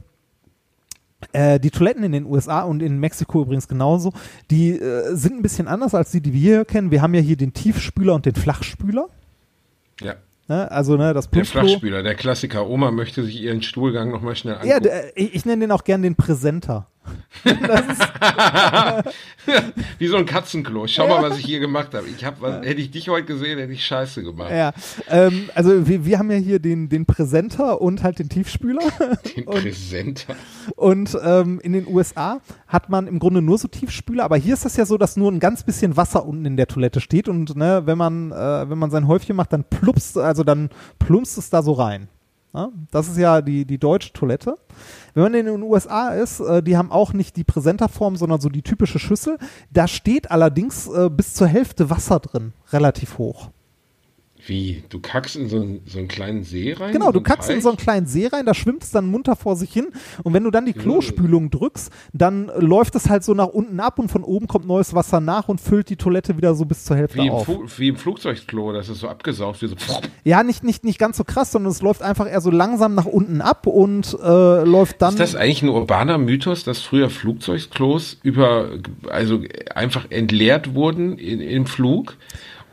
äh, 1.34 1.60
die 1.60 1.72
Toiletten 1.72 2.06
in 2.06 2.14
den 2.14 2.26
USA 2.26 2.62
und 2.62 2.82
in 2.82 3.02
Mexiko 3.02 3.42
übrigens 3.42 3.68
genauso, 3.68 4.14
die 4.50 4.80
äh, 4.80 5.14
sind 5.14 5.36
ein 5.36 5.42
bisschen 5.42 5.68
anders 5.68 5.94
als 5.94 6.12
die, 6.12 6.22
die 6.22 6.32
wir 6.32 6.40
hier 6.40 6.64
kennen. 6.64 6.90
Wir 6.90 7.02
haben 7.02 7.14
ja 7.14 7.22
hier 7.22 7.36
den 7.36 7.52
Tiefspüler 7.52 8.16
und 8.16 8.26
den 8.26 8.36
Flachspüler. 8.36 9.10
Ja. 10.00 10.16
Ne? 10.48 10.70
Also 10.72 10.96
ne, 10.96 11.14
das 11.14 11.30
Der 11.30 11.42
Plumpklo. 11.42 11.62
Flachspüler, 11.62 12.04
der 12.04 12.16
Klassiker. 12.16 12.68
Oma 12.68 12.92
möchte 12.92 13.24
sich 13.24 13.42
ihren 13.42 13.62
Stuhlgang 13.62 14.12
nochmal 14.12 14.36
schnell 14.36 14.56
angucken. 14.56 14.70
Ja, 14.70 14.80
der, 14.80 15.18
ich, 15.18 15.34
ich 15.34 15.46
nenne 15.46 15.62
den 15.62 15.72
auch 15.72 15.84
gern 15.84 16.02
den 16.04 16.16
Präsenter. 16.16 16.88
Wie 20.00 20.08
so 20.08 20.18
ein 20.18 20.26
Katzenklo. 20.26 20.88
Schau 20.88 21.08
mal, 21.08 21.22
was 21.22 21.38
ich 21.38 21.46
hier 21.46 21.60
gemacht 21.60 21.94
habe. 21.94 22.08
Ich 22.08 22.26
hab, 22.26 22.42
was, 22.42 22.66
hätte 22.66 22.82
ich 22.82 22.90
dich 22.92 23.10
heute 23.10 23.26
gesehen, 23.26 23.60
hätte 23.60 23.74
ich 23.74 23.86
Scheiße 23.86 24.24
gemacht. 24.24 24.52
Ja, 24.52 24.74
ähm, 25.10 25.50
also 25.54 25.88
wir, 25.88 26.06
wir 26.06 26.18
haben 26.18 26.32
ja 26.32 26.38
hier 26.38 26.60
den, 26.60 26.90
den 26.90 27.06
Präsenter 27.06 27.82
und 27.82 28.04
halt 28.04 28.20
den 28.20 28.30
Tiefspüler. 28.30 28.82
Den 29.36 29.46
Präsenter. 29.46 30.36
Und 30.76 31.18
ähm, 31.24 31.60
in 31.62 31.74
den 31.74 31.88
USA 31.88 32.42
hat 32.68 32.90
man 32.90 33.08
im 33.08 33.20
Grunde 33.20 33.42
nur 33.42 33.58
so 33.58 33.68
Tiefspüler, 33.68 34.24
aber 34.24 34.38
hier 34.38 34.54
ist 34.54 34.66
das 34.66 34.78
ja 34.78 34.86
so, 34.86 34.98
dass 34.98 35.18
nur 35.18 35.32
ein 35.32 35.40
ganz 35.40 35.64
bisschen 35.64 35.98
Wasser 35.98 36.26
unten 36.26 36.46
in 36.46 36.58
der 36.58 36.68
Toilette 36.68 37.02
steht 37.02 37.28
und 37.28 37.56
ne, 37.56 37.84
wenn 37.86 37.98
man 37.98 38.32
äh, 38.32 38.70
wenn 38.70 38.78
man 38.78 38.92
sein 38.92 39.08
Häufchen 39.08 39.36
macht, 39.36 39.54
dann 39.54 39.64
plupst, 39.64 40.18
also 40.18 40.44
dann 40.44 40.70
plumpst 41.00 41.38
es 41.38 41.50
da 41.50 41.62
so 41.62 41.74
rein. 41.74 42.08
Ja? 42.54 42.70
Das 42.92 43.08
ist 43.08 43.18
ja 43.18 43.42
die 43.42 43.66
die 43.66 43.78
deutsche 43.78 44.14
Toilette. 44.14 44.56
Wenn 45.16 45.24
man 45.24 45.34
in 45.34 45.46
den 45.46 45.64
USA 45.64 46.10
ist, 46.10 46.42
äh, 46.42 46.62
die 46.62 46.78
haben 46.78 46.92
auch 46.92 47.14
nicht 47.14 47.38
die 47.38 47.46
Präsenterform, 47.46 48.18
sondern 48.18 48.42
so 48.42 48.50
die 48.50 48.62
typische 48.62 49.00
Schüssel. 49.00 49.40
Da 49.72 49.88
steht 49.88 50.30
allerdings 50.30 50.88
äh, 50.88 51.10
bis 51.10 51.34
zur 51.34 51.48
Hälfte 51.48 51.90
Wasser 51.90 52.20
drin, 52.20 52.52
relativ 52.72 53.18
hoch. 53.18 53.50
Wie? 54.48 54.84
Du 54.90 55.00
kackst 55.00 55.36
in 55.36 55.50
so 55.50 55.58
einen, 55.58 55.82
so 55.86 55.98
einen 55.98 56.08
kleinen 56.08 56.44
See 56.44 56.74
rein? 56.74 56.92
Genau, 56.92 57.08
so 57.08 57.14
du 57.14 57.22
kackst 57.22 57.50
in 57.50 57.56
Teich? 57.56 57.64
so 57.64 57.70
einen 57.70 57.78
kleinen 57.78 58.06
See 58.06 58.28
rein, 58.28 58.46
da 58.46 58.54
schwimmt 58.54 58.84
es 58.84 58.92
dann 58.92 59.08
munter 59.08 59.36
vor 59.36 59.56
sich 59.56 59.74
hin 59.74 59.88
und 60.24 60.34
wenn 60.34 60.44
du 60.44 60.52
dann 60.52 60.66
die 60.66 60.74
Klospülung 60.74 61.50
drückst, 61.50 61.92
dann 62.14 62.52
läuft 62.58 62.96
es 62.96 63.10
halt 63.10 63.24
so 63.24 63.34
nach 63.34 63.48
unten 63.48 63.80
ab 63.80 63.98
und 63.98 64.10
von 64.10 64.24
oben 64.24 64.48
kommt 64.48 64.68
neues 64.68 64.94
Wasser 64.94 65.20
nach 65.20 65.50
und 65.50 65.60
füllt 65.60 65.90
die 65.90 65.96
Toilette 65.96 66.38
wieder 66.38 66.54
so 66.54 66.66
bis 66.66 66.86
zur 66.86 66.96
Hälfte 66.96 67.18
Wie 67.18 67.28
im, 67.28 67.34
auf. 67.34 67.46
Fu 67.46 67.66
wie 67.78 67.88
im 67.88 67.96
Flugzeugklo, 67.96 68.72
das 68.74 68.90
ist 68.90 69.00
so 69.00 69.08
abgesaugt, 69.08 69.62
wie 69.64 69.68
so. 69.68 69.76
Ja, 70.24 70.44
nicht, 70.44 70.64
nicht, 70.64 70.84
nicht 70.84 71.00
ganz 71.00 71.18
so 71.18 71.24
krass, 71.24 71.52
sondern 71.52 71.72
es 71.72 71.82
läuft 71.82 72.04
einfach 72.04 72.28
eher 72.30 72.42
so 72.42 72.52
langsam 72.52 72.94
nach 72.94 73.06
unten 73.06 73.42
ab 73.42 73.66
und 73.66 74.16
äh, 74.24 74.64
läuft 74.64 75.02
dann. 75.02 75.14
Ist 75.14 75.20
das 75.20 75.36
eigentlich 75.36 75.64
ein 75.64 75.70
urbaner 75.70 76.18
Mythos, 76.18 76.64
dass 76.64 76.82
früher 76.82 77.10
Flugzeugklos 77.10 78.20
über, 78.22 78.70
also 79.10 79.42
einfach 79.74 80.06
entleert 80.12 80.76
wurden 80.76 81.18
in, 81.18 81.42
im 81.42 81.66
Flug 81.66 82.18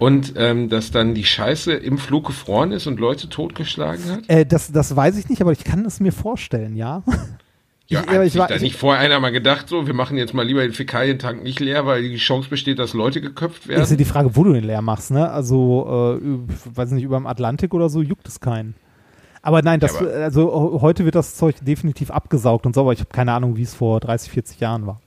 und 0.02 0.34
ähm, 0.36 0.68
dass 0.68 0.90
dann 0.90 1.14
die 1.14 1.24
Scheiße 1.24 1.72
im 1.72 1.98
Flug 1.98 2.26
gefroren 2.26 2.72
ist 2.72 2.86
und 2.86 2.98
Leute 3.00 3.28
totgeschlagen 3.28 4.04
hat? 4.10 4.20
äh, 4.28 4.44
das, 4.46 4.72
das 4.72 4.94
weiß 4.96 5.16
ich 5.18 5.28
nicht, 5.28 5.40
aber 5.42 5.52
ich 5.52 5.64
kann 5.64 5.84
es 5.84 6.00
mir 6.00 6.12
vorstellen, 6.12 6.76
ja. 6.76 7.02
Ja, 7.88 8.00
Ich- 8.02 8.08
hat 8.08 8.24
ich 8.24 8.32
sich 8.32 8.40
war- 8.40 8.48
da 8.48 8.54
ich- 8.54 8.62
nicht 8.62 8.76
vorher 8.76 9.02
einer 9.02 9.20
mal 9.20 9.32
gedacht, 9.32 9.68
so, 9.68 9.86
wir 9.86 9.92
machen 9.92 10.16
jetzt 10.16 10.32
mal 10.32 10.46
lieber 10.46 10.62
den 10.62 10.72
Fäkalientank 10.72 11.42
nicht 11.42 11.60
leer, 11.60 11.84
weil 11.84 12.02
die 12.02 12.16
Chance 12.16 12.48
besteht, 12.48 12.78
dass 12.78 12.94
Leute 12.94 13.20
geköpft 13.20 13.64
Ist 13.66 13.70
ja 13.70 13.76
werden? 13.78 13.96
die 13.98 14.04
Frage, 14.06 14.34
wo 14.36 14.44
du 14.44 14.52
den 14.54 14.64
leer 14.64 14.80
machst, 14.82 15.10
ne? 15.10 15.30
Also, 15.30 16.18
äh, 16.22 16.76
weiß 16.76 16.92
nicht, 16.92 17.02
über 17.02 17.16
dem 17.18 17.26
Atlantik 17.26 17.74
oder 17.74 17.88
so 17.90 18.00
juckt 18.00 18.26
es 18.28 18.40
keinen. 18.40 18.74
Aber 19.42 19.60
nein, 19.60 19.80
das, 19.80 19.94
Ja, 19.94 20.00
aber- 20.00 20.14
also 20.14 20.78
heute 20.80 21.04
wird 21.04 21.16
das 21.16 21.34
Zeug 21.34 21.56
definitiv 21.62 22.10
abgesaugt 22.10 22.64
und 22.64 22.74
so, 22.74 22.80
aber 22.82 22.92
ich 22.94 23.00
habe 23.00 23.10
keine 23.12 23.32
Ahnung, 23.32 23.56
wie 23.56 23.62
es 23.62 23.74
vor 23.74 24.00
30, 24.00 24.30
40 24.30 24.60
Jahren 24.60 24.86
war. 24.86 25.00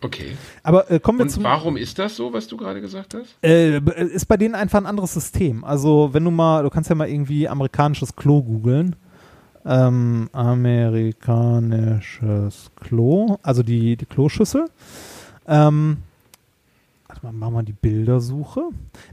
Okay. 0.00 0.36
Aber 0.62 0.90
äh, 0.90 1.00
kommen 1.00 1.18
wir 1.18 1.24
Und 1.24 1.30
zum. 1.30 1.42
warum 1.42 1.76
ist 1.76 1.98
das 1.98 2.14
so, 2.14 2.32
was 2.32 2.46
du 2.46 2.56
gerade 2.56 2.80
gesagt 2.80 3.14
hast? 3.14 3.36
Äh, 3.42 3.80
b- 3.80 3.90
ist 3.92 4.26
bei 4.26 4.36
denen 4.36 4.54
einfach 4.54 4.78
ein 4.78 4.86
anderes 4.86 5.12
System. 5.14 5.64
Also, 5.64 6.10
wenn 6.12 6.24
du 6.24 6.30
mal, 6.30 6.62
du 6.62 6.70
kannst 6.70 6.88
ja 6.88 6.94
mal 6.94 7.08
irgendwie 7.08 7.48
amerikanisches 7.48 8.14
Klo 8.14 8.42
googeln. 8.42 8.94
Ähm, 9.66 10.30
amerikanisches 11.58 12.70
Klo, 12.76 13.38
also 13.42 13.62
die, 13.62 13.96
die 13.96 14.06
Kloschüssel. 14.06 14.66
Ähm, 15.46 15.98
warte 17.08 17.26
mal, 17.26 17.32
machen 17.32 17.54
wir 17.54 17.62
die 17.64 17.72
Bildersuche. 17.72 18.62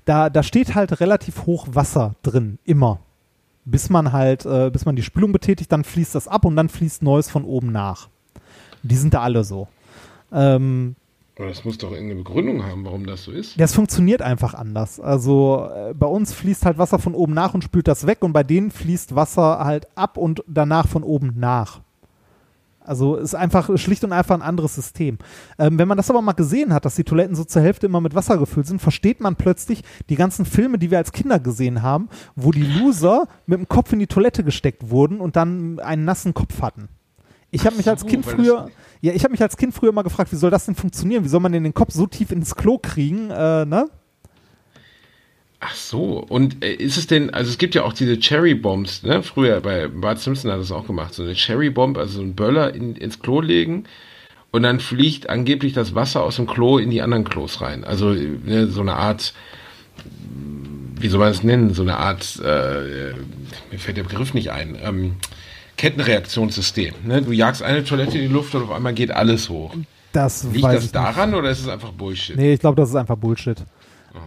Da, 0.05 0.29
da 0.29 0.43
steht 0.43 0.75
halt 0.75 0.99
relativ 1.01 1.45
hoch 1.45 1.67
Wasser 1.71 2.15
drin, 2.23 2.59
immer. 2.63 2.99
Bis 3.65 3.89
man 3.89 4.11
halt, 4.13 4.45
äh, 4.45 4.69
bis 4.69 4.85
man 4.85 4.95
die 4.95 5.01
Spülung 5.03 5.31
betätigt, 5.31 5.71
dann 5.71 5.83
fließt 5.83 6.13
das 6.13 6.27
ab 6.27 6.45
und 6.45 6.55
dann 6.55 6.69
fließt 6.69 7.01
Neues 7.01 7.29
von 7.29 7.43
oben 7.43 7.71
nach. 7.71 8.07
Die 8.83 8.95
sind 8.95 9.13
da 9.15 9.21
alle 9.21 9.43
so. 9.43 9.67
Ähm, 10.35 10.95
Aber 11.37 11.47
das 11.47 11.63
muss 11.65 11.77
doch 11.77 11.91
irgendeine 11.91 12.21
Begründung 12.21 12.63
haben, 12.63 12.85
warum 12.85 13.05
das 13.05 13.23
so 13.23 13.31
ist. 13.31 13.59
das 13.59 13.73
funktioniert 13.73 14.21
einfach 14.21 14.53
anders. 14.53 14.99
Also 14.99 15.67
äh, 15.73 15.93
bei 15.93 16.07
uns 16.07 16.33
fließt 16.33 16.65
halt 16.65 16.77
Wasser 16.77 16.99
von 16.99 17.15
oben 17.15 17.33
nach 17.33 17.53
und 17.53 17.63
spült 17.63 17.87
das 17.87 18.05
weg 18.05 18.21
und 18.21 18.33
bei 18.33 18.43
denen 18.43 18.69
fließt 18.69 19.15
Wasser 19.15 19.59
halt 19.63 19.87
ab 19.95 20.17
und 20.17 20.43
danach 20.47 20.87
von 20.87 21.03
oben 21.03 21.33
nach. 21.37 21.81
Also 22.81 23.15
ist 23.15 23.33
einfach 23.33 23.75
schlicht 23.77 24.03
und 24.03 24.13
einfach 24.13 24.35
ein 24.35 24.41
anderes 24.43 24.75
System. 24.75 25.17
Ähm, 25.57 25.79
wenn 25.79 25.87
man 25.87 25.97
das 25.97 26.09
aber 26.09 26.21
mal 26.21 26.33
gesehen 26.33 26.71
hat, 26.73 26.85
dass 26.85 26.95
die 26.95 27.03
Toiletten 27.03 27.35
so 27.35 27.43
zur 27.43 27.61
Hälfte 27.63 27.87
immer 27.87 28.01
mit 28.01 28.13
Wasser 28.13 28.37
gefüllt 28.37 28.67
sind, 28.67 28.79
versteht 28.79 29.21
man 29.21 29.35
plötzlich 29.35 29.83
die 30.09 30.15
ganzen 30.15 30.45
Filme, 30.45 30.77
die 30.77 30.91
wir 30.91 30.99
als 30.99 31.11
Kinder 31.11 31.39
gesehen 31.39 31.81
haben, 31.81 32.09
wo 32.35 32.51
die 32.51 32.61
Loser 32.61 33.27
mit 33.47 33.57
dem 33.57 33.67
Kopf 33.67 33.91
in 33.93 33.99
die 33.99 34.07
Toilette 34.07 34.43
gesteckt 34.43 34.89
wurden 34.91 35.19
und 35.19 35.35
dann 35.35 35.79
einen 35.79 36.05
nassen 36.05 36.33
Kopf 36.33 36.61
hatten. 36.61 36.89
Ich 37.55 37.65
habe 37.65 37.77
mich 37.77 37.87
als 37.87 38.05
Kind 38.05 38.25
früher, 38.25 38.69
ja, 39.01 39.13
ich 39.13 39.23
habe 39.23 39.31
mich 39.31 39.41
als 39.41 39.55
Kind 39.55 39.73
früher 39.73 39.91
mal 39.91 40.01
gefragt, 40.01 40.31
wie 40.31 40.35
soll 40.35 40.51
das 40.51 40.65
denn 40.65 40.75
funktionieren? 40.75 41.23
Wie 41.23 41.29
soll 41.29 41.39
man 41.39 41.51
denn 41.51 41.63
den 41.63 41.73
Kopf 41.73 41.93
so 41.93 42.05
tief 42.05 42.31
ins 42.31 42.55
Klo 42.55 42.77
kriegen, 42.77 43.29
äh, 43.31 43.65
ne? 43.65 43.89
Ach 45.61 45.73
so, 45.73 46.19
und 46.27 46.63
äh, 46.63 46.73
ist 46.73 46.97
es 46.97 47.07
denn, 47.07 47.33
also 47.33 47.49
es 47.49 47.57
gibt 47.57 47.75
ja 47.75 47.83
auch 47.83 47.93
diese 47.93 48.19
Cherry 48.19 48.55
Bombs, 48.55 49.03
ne? 49.03 49.23
Früher 49.23 49.61
bei 49.61 49.87
Bart 49.87 50.19
Simpson 50.19 50.51
hat 50.51 50.59
das 50.59 50.71
auch 50.71 50.85
gemacht, 50.85 51.13
so 51.13 51.23
eine 51.23 51.33
Cherry 51.33 51.69
Bomb, 51.69 51.97
also 51.97 52.17
so 52.17 52.21
ein 52.21 52.35
Böller 52.35 52.75
in, 52.75 52.95
ins 52.95 53.19
Klo 53.19 53.41
legen 53.41 53.85
und 54.51 54.63
dann 54.63 54.79
fliegt 54.79 55.29
angeblich 55.29 55.73
das 55.73 55.95
Wasser 55.95 56.23
aus 56.23 56.35
dem 56.35 56.45
Klo 56.45 56.77
in 56.77 56.89
die 56.89 57.01
anderen 57.01 57.23
Klos 57.23 57.61
rein. 57.61 57.83
Also 57.83 58.09
ne, 58.09 58.67
so 58.67 58.81
eine 58.81 58.95
Art, 58.95 59.33
wie 60.99 61.07
soll 61.07 61.19
man 61.19 61.31
es 61.31 61.43
nennen, 61.43 61.73
so 61.73 61.83
eine 61.83 61.97
Art, 61.97 62.39
äh, 62.43 63.13
mir 63.71 63.79
fällt 63.79 63.97
der 63.97 64.03
Begriff 64.03 64.33
nicht 64.33 64.51
ein, 64.51 64.77
ähm, 64.83 65.15
Kettenreaktionssystem. 65.77 66.93
Ne? 67.03 67.21
Du 67.21 67.31
jagst 67.31 67.61
eine 67.61 67.83
Toilette 67.83 68.17
in 68.17 68.27
die 68.27 68.33
Luft 68.33 68.55
und 68.55 68.63
auf 68.63 68.71
einmal 68.71 68.93
geht 68.93 69.11
alles 69.11 69.49
hoch. 69.49 69.73
Das 70.11 70.43
Liegt 70.45 70.63
das 70.63 70.91
daran 70.91 71.33
oder 71.33 71.49
ist 71.49 71.59
es 71.59 71.67
einfach 71.67 71.91
Bullshit? 71.91 72.35
Nicht. 72.37 72.45
Nee, 72.45 72.53
ich 72.53 72.59
glaube, 72.59 72.77
das 72.81 72.89
ist 72.89 72.95
einfach 72.95 73.17
Bullshit. 73.17 73.57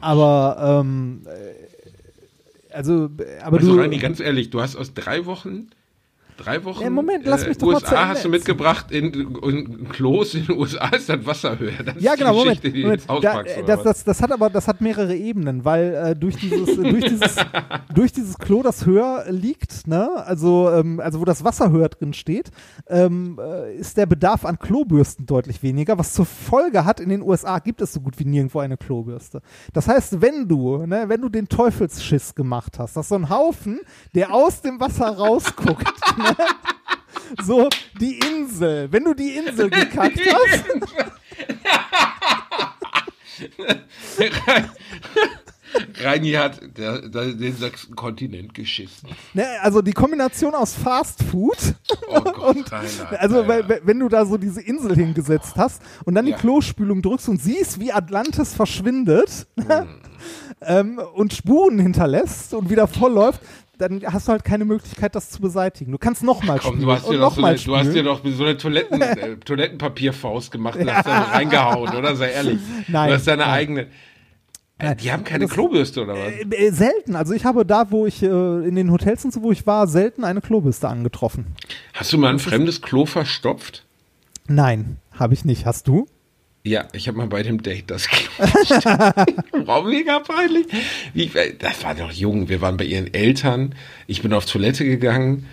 Aber, 0.03 0.83
ähm, 0.83 1.23
äh, 1.27 2.75
also, 2.75 3.09
aber 3.43 3.57
Also 3.57 3.75
du. 3.75 3.81
Reini, 3.81 3.97
ganz 3.99 4.21
ehrlich, 4.21 4.51
du 4.51 4.61
hast 4.61 4.77
aus 4.77 4.93
drei 4.93 5.25
Wochen, 5.25 5.69
drei 6.39 6.65
Wochen 6.65 6.83
Ja, 6.83 6.91
Moment, 6.91 7.25
lass 7.27 7.47
mich 7.47 7.59
doch 7.59 7.67
mal 7.67 7.79
zu 7.79 7.85
USA 7.85 7.97
Ende 7.97 8.09
hast 8.09 8.25
du 8.25 8.29
mitgebracht, 8.29 8.91
in, 8.91 9.13
in 9.43 9.89
Klos 9.89 10.35
in 10.35 10.47
den 10.47 10.57
USA 10.57 10.89
ist 10.97 11.09
das 11.09 11.27
Wasserhöhe. 11.27 11.73
Das 11.85 11.95
Ja, 12.01 12.15
genau, 12.15 12.35
Moment. 12.35 12.65
Moment. 12.65 13.03
Da, 13.23 13.43
äh, 13.43 13.65
das, 13.65 13.83
das, 13.83 14.05
das 14.05 14.23
hat 14.23 14.33
aber 14.33 14.51
das 14.51 14.69
hat 14.69 14.81
mehrere 14.81 15.15
Ebenen, 15.15 15.65
weil 15.65 15.95
äh, 15.95 16.17
durch 16.17 16.37
dieses 16.37 16.77
durch 16.77 17.05
dieses 17.05 17.37
durch 17.95 18.13
dieses 18.13 18.39
Klo, 18.39 18.63
das 18.63 18.87
höher 18.87 19.25
liegt, 19.29 19.87
ne, 19.87 20.09
also 20.25 20.71
ähm, 20.71 21.01
also 21.01 21.21
wo 21.21 21.25
das 21.25 21.45
Wasser 21.45 21.71
höher 21.71 21.89
drin 21.89 22.13
steht, 22.13 22.51
ähm, 22.89 23.39
äh, 23.41 23.75
ist 23.75 23.97
der 23.97 24.07
Bedarf 24.07 24.45
an 24.45 24.59
Klobürsten 24.59 25.27
deutlich 25.27 25.63
weniger, 25.63 25.99
was 25.99 26.13
zur 26.13 26.27
Folge 26.27 26.85
hat, 26.85 27.01
in 27.01 27.09
den 27.09 27.23
USA 27.23 27.59
gibt 27.59 27.81
es 27.81 27.93
so 27.93 28.01
gut 28.01 28.19
wie 28.19 28.25
nirgendwo 28.25 28.61
eine 28.61 28.77
Klobürste. 28.77 29.43
Das 29.73 29.89
heißt, 29.89 30.21
wenn 30.21 30.49
du, 30.49 30.87
ne, 30.87 31.05
wenn 31.09 31.21
du 31.21 31.29
den 31.29 31.49
Teufelsschiss 31.49 32.35
gemacht 32.35 32.79
hast, 32.79 32.97
dass 32.97 33.09
so 33.09 33.17
ein 33.17 33.29
Haufen, 33.29 33.81
der 34.15 34.33
aus 34.33 34.63
dem 34.63 34.81
Wasser 34.81 35.09
rausguckt, 35.09 35.87
ne, 36.19 36.28
so 37.45 37.69
die 38.01 38.19
Insel, 38.19 38.91
wenn 38.93 39.05
du 39.05 39.15
die 39.15 39.37
Insel 39.37 39.71
gekackt 39.71 40.21
hast, 40.33 40.65
Reini 46.01 46.33
hat 46.33 46.61
der, 46.79 47.09
der, 47.09 47.35
den 47.35 47.55
sechsten 47.57 47.95
Kontinent 47.95 48.55
geschissen. 48.55 49.11
Ne, 49.35 49.45
also 49.61 49.83
die 49.83 49.93
Kombination 49.93 50.55
aus 50.55 50.75
Fast 50.75 51.23
Food 51.23 51.57
Oh 52.09 52.21
Gott, 52.23 52.39
und 52.57 52.73
Rainer, 52.73 53.21
also 53.21 53.43
ja, 53.43 53.49
weil, 53.49 53.81
wenn 53.85 53.99
du 53.99 54.09
da 54.09 54.25
so 54.25 54.39
diese 54.39 54.63
Insel 54.63 54.95
hingesetzt 54.95 55.53
hast 55.57 55.83
und 56.05 56.15
dann 56.15 56.27
Ja. 56.27 56.35
die 56.37 56.41
Klospülung 56.41 57.03
drückst 57.03 57.29
und 57.29 57.41
siehst, 57.43 57.79
wie 57.81 57.93
Atlantis 57.93 58.55
verschwindet 58.55 59.47
Hm. 59.57 59.89
ähm, 60.63 60.99
und 61.15 61.35
Spuren 61.35 61.79
hinterlässt 61.79 62.55
und 62.55 62.71
wieder 62.71 62.87
vollläuft, 62.89 63.41
dann 63.79 64.03
hast 64.13 64.29
du 64.29 64.33
halt 64.33 64.45
keine 64.45 64.65
Möglichkeit, 64.65 65.15
das 65.15 65.31
zu 65.31 65.41
beseitigen. 65.41 65.93
Du 65.93 65.99
kannst 65.99 66.23
nochmal 66.23 66.59
Komm, 66.59 66.73
spülen 66.75 66.87
du 66.87 66.93
hast, 66.93 67.07
dir 67.07 67.11
und 67.15 67.21
doch 67.21 67.35
so 67.37 67.45
eine, 67.45 67.57
du 67.57 67.77
hast 67.77 67.93
dir 67.95 68.03
doch 68.03 68.21
so 68.25 68.45
eine 68.45 68.57
Toiletten, 68.57 69.01
äh, 69.01 69.37
Toilettenpapierfaust 69.37 70.51
gemacht 70.51 70.79
und 70.79 70.93
hast 70.93 71.07
da 71.07 71.23
reingehauen, 71.23 71.95
oder? 71.97 72.17
Sei 72.17 72.31
ehrlich. 72.31 72.59
Nein, 72.89 73.09
Du 73.09 73.15
hast 73.15 73.27
deine 73.27 73.43
nein. 73.43 73.51
eigene. 73.51 73.87
Äh, 74.81 74.95
die 74.97 75.11
haben 75.11 75.25
keine 75.25 75.45
Das- 75.47 75.53
Klobürste, 75.55 76.03
oder 76.03 76.15
was? 76.15 76.19
Äh, 76.33 76.43
äh, 76.67 76.71
selten. 76.71 77.17
Also 77.17 77.35
ich 77.35 77.45
habe 77.45 77.67
da, 77.67 77.91
wo 77.91 78.07
ich 78.07 78.23
äh, 78.23 78.27
in 78.27 78.77
den 78.77 78.91
Hotels 78.93 79.25
und 79.25 79.33
so, 79.33 79.43
wo 79.43 79.51
ich 79.53 79.67
war, 79.67 79.87
selten 79.89 80.23
eine 80.25 80.41
Klobürste 80.41 80.89
angetroffen. 80.89 81.47
Hast 81.95 82.13
du 82.13 82.19
mal 82.19 82.31
ein 82.31 82.39
fremdes 82.39 82.81
Klo 82.83 83.05
verstopft? 83.07 83.85
Nein, 84.47 84.99
habe 85.13 85.35
ich 85.35 85.45
nicht. 85.45 85.67
Hast 85.67 85.89
du? 85.89 86.07
Ja, 86.69 86.85
ich 86.93 87.09
habe 87.09 87.17
mal 87.17 87.27
bei 87.27 87.43
dem 87.43 87.63
Date 87.63 87.91
das 87.91 88.09
Klo. 88.11 88.29
War 88.45 89.83
mega 89.85 90.19
peinlich. 90.19 90.67
Wie, 91.15 91.31
das 91.59 91.83
war 91.83 91.95
doch 91.95 92.13
jung. 92.13 92.51
Wir 92.51 92.61
waren 92.61 92.77
bei 92.77 92.85
ihren 92.85 93.15
Eltern. 93.15 93.75
Ich 94.07 94.21
bin 94.21 94.35
auf 94.35 94.45
Toilette 94.45 94.85
gegangen 94.85 95.47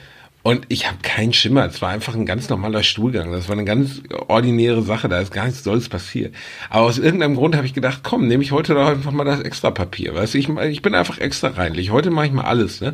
und 0.43 0.65
ich 0.67 0.87
habe 0.87 0.97
keinen 1.03 1.31
Schimmer. 1.31 1.65
Es 1.67 1.81
war 1.81 1.91
einfach 1.91 2.15
ein 2.15 2.25
ganz 2.25 2.49
normaler 2.49 2.83
Stuhlgang. 2.83 3.31
Das 3.31 3.47
war 3.47 3.53
eine 3.53 3.63
ganz 3.63 4.01
ordinäre 4.27 4.81
Sache. 4.81 5.07
Da 5.07 5.21
ist 5.21 5.31
gar 5.31 5.45
nichts 5.45 5.63
Dolles 5.63 5.87
passiert. 5.87 6.35
Aber 6.69 6.83
aus 6.83 6.97
irgendeinem 6.97 7.35
Grund 7.35 7.55
habe 7.55 7.65
ich 7.65 7.73
gedacht, 7.73 8.01
komm, 8.03 8.27
nehme 8.27 8.43
ich 8.43 8.51
heute 8.51 8.73
doch 8.73 8.85
einfach 8.85 9.13
mal 9.13 9.23
das 9.23 9.39
extra 9.39 9.71
Papier. 9.71 10.15
Weißt 10.15 10.33
du, 10.33 10.37
ich, 10.37 10.49
ich 10.49 10.81
bin 10.81 10.95
einfach 10.95 11.17
extra 11.17 11.47
reinlich. 11.47 11.91
Heute 11.91 12.11
mache 12.11 12.25
ich 12.25 12.33
mal 12.33 12.43
alles. 12.43 12.81
Ne? 12.81 12.93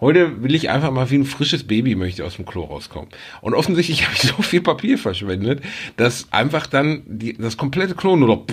Heute 0.00 0.42
will 0.42 0.54
ich 0.54 0.70
einfach 0.70 0.90
mal 0.90 1.10
wie 1.10 1.16
ein 1.16 1.26
frisches 1.26 1.64
Baby 1.64 1.94
möchte 1.94 2.24
aus 2.24 2.36
dem 2.36 2.46
Klo 2.46 2.64
rauskommen. 2.64 3.10
Und 3.42 3.54
offensichtlich 3.54 4.04
habe 4.06 4.14
ich 4.14 4.22
so 4.22 4.42
viel 4.42 4.62
Papier 4.62 4.98
verschwendet, 4.98 5.62
dass 5.96 6.32
einfach 6.32 6.66
dann 6.66 7.02
die, 7.06 7.34
das 7.34 7.56
komplette 7.56 7.94
Klo 7.94 8.16
nur 8.16 8.28
noch 8.28 8.46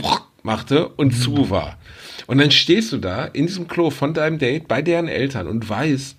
machte 0.43 0.89
und 0.89 1.11
zu 1.11 1.49
war. 1.49 1.77
Und 2.25 2.39
dann 2.39 2.51
stehst 2.51 2.91
du 2.91 2.97
da 2.97 3.25
in 3.25 3.47
diesem 3.47 3.67
Klo 3.67 3.89
von 3.89 4.13
deinem 4.13 4.39
Date 4.39 4.67
bei 4.67 4.81
deren 4.81 5.07
Eltern 5.07 5.47
und 5.47 5.67
weißt, 5.67 6.17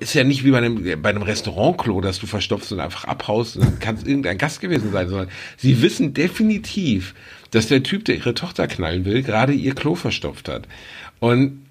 ist 0.00 0.14
ja 0.14 0.24
nicht 0.24 0.44
wie 0.44 0.50
bei 0.50 0.58
einem, 0.58 1.02
bei 1.02 1.10
einem 1.10 1.22
Restaurantklo, 1.22 2.00
dass 2.00 2.18
du 2.18 2.26
verstopfst 2.26 2.72
und 2.72 2.80
einfach 2.80 3.04
abhaust 3.04 3.56
und 3.56 3.64
dann 3.64 3.78
kann 3.80 3.96
es 3.96 4.04
irgendein 4.04 4.38
Gast 4.38 4.60
gewesen 4.60 4.92
sein, 4.92 5.08
sondern 5.08 5.28
sie 5.56 5.82
wissen 5.82 6.14
definitiv, 6.14 7.14
dass 7.50 7.66
der 7.66 7.82
Typ, 7.82 8.04
der 8.04 8.16
ihre 8.16 8.34
Tochter 8.34 8.66
knallen 8.66 9.04
will, 9.04 9.22
gerade 9.22 9.52
ihr 9.52 9.74
Klo 9.74 9.94
verstopft 9.94 10.48
hat. 10.48 10.66
Und 11.20 11.63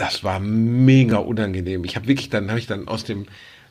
das 0.00 0.24
war 0.24 0.40
mega 0.40 1.18
unangenehm. 1.18 1.84
Ich 1.84 1.94
habe 1.94 2.08
wirklich, 2.08 2.30
dann 2.30 2.48
habe 2.48 2.58
ich 2.58 2.66
dann 2.66 2.88
aus 2.88 3.04
dem, 3.04 3.24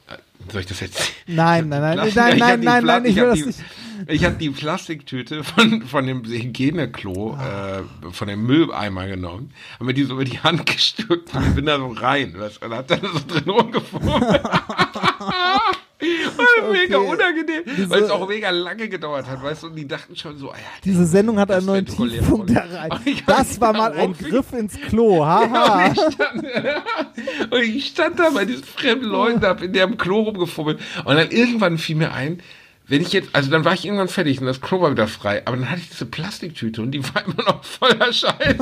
äh, 0.07 0.17
soll 0.51 0.61
ich 0.61 0.67
das 0.67 0.79
jetzt? 0.79 1.11
Nein, 1.25 1.69
nein, 1.69 1.81
nein, 1.81 1.97
Plastik- 1.97 2.15
nein, 2.15 2.37
nein, 2.39 2.59
nein, 2.61 2.83
nein, 2.85 3.05
ich 3.05 3.15
will 3.15 3.25
das 3.29 3.45
nicht. 3.45 3.59
Ich 4.07 4.23
habe 4.23 4.35
die 4.35 4.49
Plastiktüte 4.49 5.43
von, 5.43 5.81
von 5.81 6.07
dem 6.07 6.23
Hygieneklo, 6.23 7.35
äh, 7.37 8.11
von 8.13 8.27
dem 8.29 8.45
Mülleimer 8.45 9.07
genommen, 9.07 9.51
habe 9.73 9.85
mir 9.85 9.93
die 9.93 10.03
so 10.03 10.13
über 10.13 10.23
die 10.23 10.39
Hand 10.39 10.65
gestückt 10.67 11.33
und 11.35 11.55
bin 11.55 11.65
da 11.65 11.77
so 11.77 11.87
rein, 11.87 12.31
du, 12.33 12.39
und 12.65 12.73
hab 12.73 12.87
dann 12.87 13.01
so 13.01 13.19
drin 13.27 13.49
rumgefummelt. 13.49 14.41
War 15.99 16.71
mega 16.71 16.97
Okay. 16.97 17.09
unangenehm, 17.11 17.89
weil 17.89 18.03
es 18.03 18.09
auch 18.09 18.27
mega 18.27 18.49
lange 18.51 18.87
gedauert 18.87 19.27
hat, 19.27 19.43
weißt 19.43 19.63
du, 19.63 19.67
und 19.67 19.75
die 19.75 19.87
dachten 19.87 20.15
schon 20.15 20.37
so, 20.37 20.49
ah 20.49 20.55
ja, 20.55 20.63
Diese 20.83 21.05
Sendung 21.05 21.37
hat 21.39 21.51
einen 21.51 21.59
Das 21.59 21.65
neuen 21.65 21.85
Tiefpunkt 21.85 22.49
ja. 22.51 22.61
erreicht. 22.61 23.23
Das 23.27 23.59
war 23.59 23.73
mal 23.73 23.91
ein 23.93 24.13
Griff 24.13 24.53
ins 24.53 24.79
Klo. 24.79 25.25
Haha. 25.25 25.87
und, 25.89 25.97
ich 25.97 26.13
stand, 26.13 26.43
und 27.51 27.61
ich 27.61 27.85
stand 27.87 28.19
da 28.19 28.29
bei 28.29 28.45
diesen 28.45 28.63
fremden 28.63 29.05
Leuten, 29.05 29.41
hab 29.41 29.61
in 29.61 29.73
deren 29.73 29.97
Klo 29.97 30.21
rumgefummelt. 30.21 30.79
Und 31.03 31.15
dann 31.15 31.31
irgendwann 31.31 31.77
fiel 31.77 31.97
mir 31.97 32.13
ein, 32.13 32.41
wenn 32.89 33.01
ich 33.01 33.13
jetzt, 33.13 33.29
also 33.33 33.49
dann 33.51 33.63
war 33.65 33.73
ich 33.73 33.85
irgendwann 33.85 34.07
fertig 34.07 34.39
und 34.41 34.47
das 34.47 34.59
Klo 34.61 34.81
war 34.81 34.91
wieder 34.91 35.07
frei, 35.07 35.43
aber 35.45 35.55
dann 35.57 35.69
hatte 35.69 35.81
ich 35.81 35.89
diese 35.89 36.05
Plastiktüte 36.05 36.81
und 36.81 36.91
die 36.91 37.03
war 37.03 37.23
immer 37.25 37.43
noch 37.43 37.63
voller 37.63 38.11
Scheiße. 38.11 38.35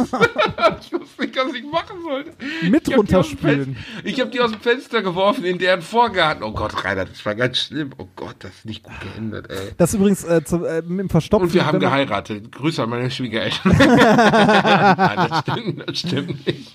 ich 0.81 0.91
wusste 0.93 1.21
nicht, 1.21 1.35
was 1.35 1.53
ich 1.53 1.63
machen 1.65 2.01
sollte. 2.03 2.31
Mit 2.69 2.87
Ich 2.87 2.93
hab 2.93 2.99
runterspülen. 2.99 3.75
Fen- 3.75 4.03
Ich 4.03 4.19
habe 4.19 4.29
die 4.29 4.39
aus 4.41 4.51
dem 4.51 4.59
Fenster 4.61 5.01
geworfen 5.01 5.45
in 5.45 5.57
deren 5.57 5.81
Vorgarten. 5.81 6.43
Oh 6.43 6.51
Gott, 6.51 6.83
Rainer, 6.83 7.05
das 7.05 7.25
war 7.25 7.35
ganz 7.35 7.57
schlimm. 7.57 7.91
Oh 7.97 8.07
Gott, 8.15 8.35
das 8.39 8.51
ist 8.51 8.65
nicht 8.65 8.83
gut 8.83 8.93
geendet, 9.01 9.49
ey. 9.49 9.71
Das 9.77 9.93
übrigens 9.93 10.23
äh, 10.23 10.43
zu, 10.43 10.63
äh, 10.65 10.81
mit 10.85 10.99
dem 10.99 11.09
Verstopfen. 11.09 11.47
Und 11.47 11.53
wir 11.53 11.65
haben 11.65 11.79
geheiratet. 11.79 12.51
Grüße 12.51 12.83
an 12.83 12.89
meine 12.89 13.09
Schwiegereltern. 13.09 13.75
Nein, 13.77 15.27
das 15.29 15.39
stimmt, 15.39 15.89
das 15.89 15.99
stimmt 15.99 16.47
nicht. 16.47 16.71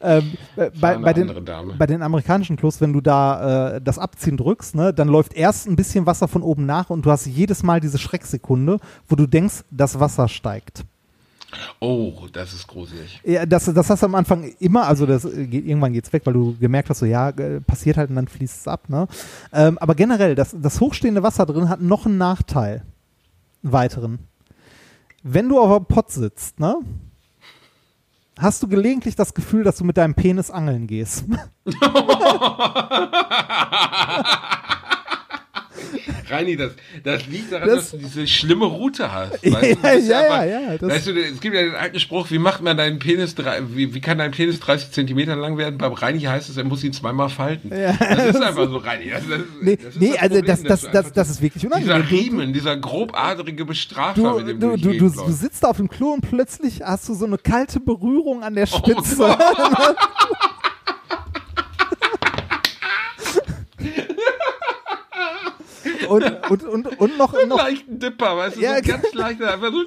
Ähm, 0.00 0.32
äh, 0.56 0.70
bei, 0.80 0.98
bei, 0.98 1.12
den, 1.12 1.32
bei 1.78 1.86
den 1.86 2.02
amerikanischen 2.02 2.56
Klos, 2.56 2.80
wenn 2.80 2.92
du 2.92 3.00
da 3.00 3.76
äh, 3.76 3.80
das 3.80 3.98
Abziehen 3.98 4.36
drückst, 4.36 4.74
ne, 4.74 4.92
dann 4.92 5.08
läuft 5.08 5.34
erst 5.34 5.66
ein 5.66 5.76
bisschen 5.76 6.06
Wasser 6.06 6.28
von 6.28 6.42
oben 6.42 6.66
nach 6.66 6.90
und 6.90 7.04
du 7.04 7.10
hast 7.10 7.26
jedes 7.26 7.62
Mal 7.62 7.80
diese 7.80 7.98
Schrecksekunde, 7.98 8.78
wo 9.08 9.16
du 9.16 9.26
denkst, 9.26 9.64
das 9.70 9.98
Wasser 10.00 10.28
steigt. 10.28 10.84
Oh, 11.80 12.12
das 12.32 12.52
ist 12.52 12.66
gruselig. 12.66 13.20
Ja, 13.24 13.46
das, 13.46 13.66
das 13.66 13.90
hast 13.90 14.02
du 14.02 14.06
am 14.06 14.14
Anfang 14.14 14.52
immer, 14.58 14.86
also 14.86 15.06
das 15.06 15.24
äh, 15.24 15.46
geht, 15.46 15.66
irgendwann 15.66 15.92
geht's 15.92 16.12
weg, 16.12 16.22
weil 16.24 16.34
du 16.34 16.56
gemerkt 16.58 16.90
hast, 16.90 16.98
so 16.98 17.06
ja, 17.06 17.30
äh, 17.30 17.60
passiert 17.60 17.96
halt 17.96 18.10
und 18.10 18.16
dann 18.16 18.28
fließt 18.28 18.60
es 18.60 18.68
ab. 18.68 18.88
Ne? 18.88 19.06
Ähm, 19.52 19.78
aber 19.78 19.94
generell, 19.94 20.34
das, 20.34 20.56
das 20.58 20.80
hochstehende 20.80 21.22
Wasser 21.22 21.46
drin 21.46 21.68
hat 21.68 21.80
noch 21.80 22.06
einen 22.06 22.18
Nachteil. 22.18 22.82
Einen 23.62 23.72
weiteren. 23.72 24.18
Wenn 25.22 25.48
du 25.48 25.60
auf 25.60 25.70
einem 25.70 25.86
Pott 25.86 26.10
sitzt, 26.10 26.60
ne? 26.60 26.76
Hast 28.38 28.62
du 28.62 28.68
gelegentlich 28.68 29.16
das 29.16 29.32
Gefühl, 29.32 29.64
dass 29.64 29.76
du 29.76 29.84
mit 29.84 29.96
deinem 29.96 30.14
Penis 30.14 30.50
angeln 30.50 30.86
gehst? 30.86 31.24
Reini, 36.30 36.56
das, 36.56 36.72
das 37.04 37.26
liegt 37.26 37.52
daran, 37.52 37.68
Das- 37.68 37.76
dass 37.76 37.90
du 37.92 37.98
diese 37.98 38.26
schlimme 38.26 38.66
Route 38.66 39.12
hast. 39.12 39.32
Weißt 39.44 39.82
Ja, 39.82 39.92
du 39.92 39.98
ja, 40.08 40.44
ja, 40.44 40.60
ja, 40.72 40.78
das- 40.78 40.90
weißt 40.90 41.06
du, 41.08 41.12
es 41.20 41.40
gibt 41.40 41.54
ja 41.54 41.62
den 41.62 41.74
alten 41.74 42.00
Spruch, 42.00 42.30
wie 42.30 42.38
macht 42.38 42.62
man 42.62 42.76
deinen 42.76 42.98
Penis, 42.98 43.34
drei, 43.34 43.60
wie, 43.74 43.94
wie 43.94 44.00
kann 44.00 44.18
dein 44.18 44.30
Penis 44.32 44.58
30 44.60 44.90
Zentimeter 44.90 45.36
lang 45.36 45.56
werden? 45.58 45.78
Beim 45.78 45.92
Reini 45.92 46.20
heißt 46.22 46.48
es, 46.48 46.56
er 46.56 46.64
muss 46.64 46.82
ihn 46.84 46.92
zweimal 46.92 47.28
falten. 47.28 47.70
das 47.70 48.26
ist 48.34 48.42
einfach 48.42 48.66
so, 48.70 48.76
Reini. 48.78 49.10
Das, 49.10 49.22
das, 49.28 49.40
Nee, 49.60 49.76
das 49.76 49.94
nee 49.96 50.10
das 50.12 50.18
also 50.22 50.34
Problem, 50.36 50.46
das, 50.46 50.62
das, 50.82 50.90
das, 50.90 51.12
das 51.12 51.30
ist 51.30 51.42
wirklich 51.42 51.62
Dieser 51.62 51.74
unangenehm. 51.76 52.08
Du- 52.08 52.14
Riemen, 52.16 52.52
dieser 52.52 52.76
grobadrige 52.76 53.64
Bestrafer, 53.64 54.14
Du, 54.20 54.36
mit 54.38 54.48
dem 54.48 54.60
du, 54.60 54.76
du, 54.76 54.92
du, 54.92 55.08
du 55.10 55.32
sitzt 55.32 55.62
da 55.64 55.68
auf 55.68 55.76
dem 55.76 55.88
Klo 55.88 56.10
und 56.12 56.22
plötzlich 56.22 56.82
hast 56.82 57.08
du 57.08 57.14
so 57.14 57.26
eine 57.26 57.38
kalte 57.38 57.80
Berührung 57.80 58.42
an 58.42 58.54
der 58.54 58.66
Oh 58.72 58.76
Spitze. 58.78 59.16
Gott. 59.16 59.38
Und, 66.08 66.50
und, 66.50 66.64
und, 66.64 67.00
und 67.00 67.18
noch, 67.18 67.34
einen 67.34 67.48
noch 67.48 67.58
leichten 67.58 67.98
Dipper, 67.98 68.36
weißt 68.36 68.56
du, 68.56 68.60
Ja, 68.60 68.76
so 68.76 68.82
ganz 68.82 69.14
leichter, 69.14 69.52
einfach 69.52 69.70
so, 69.70 69.84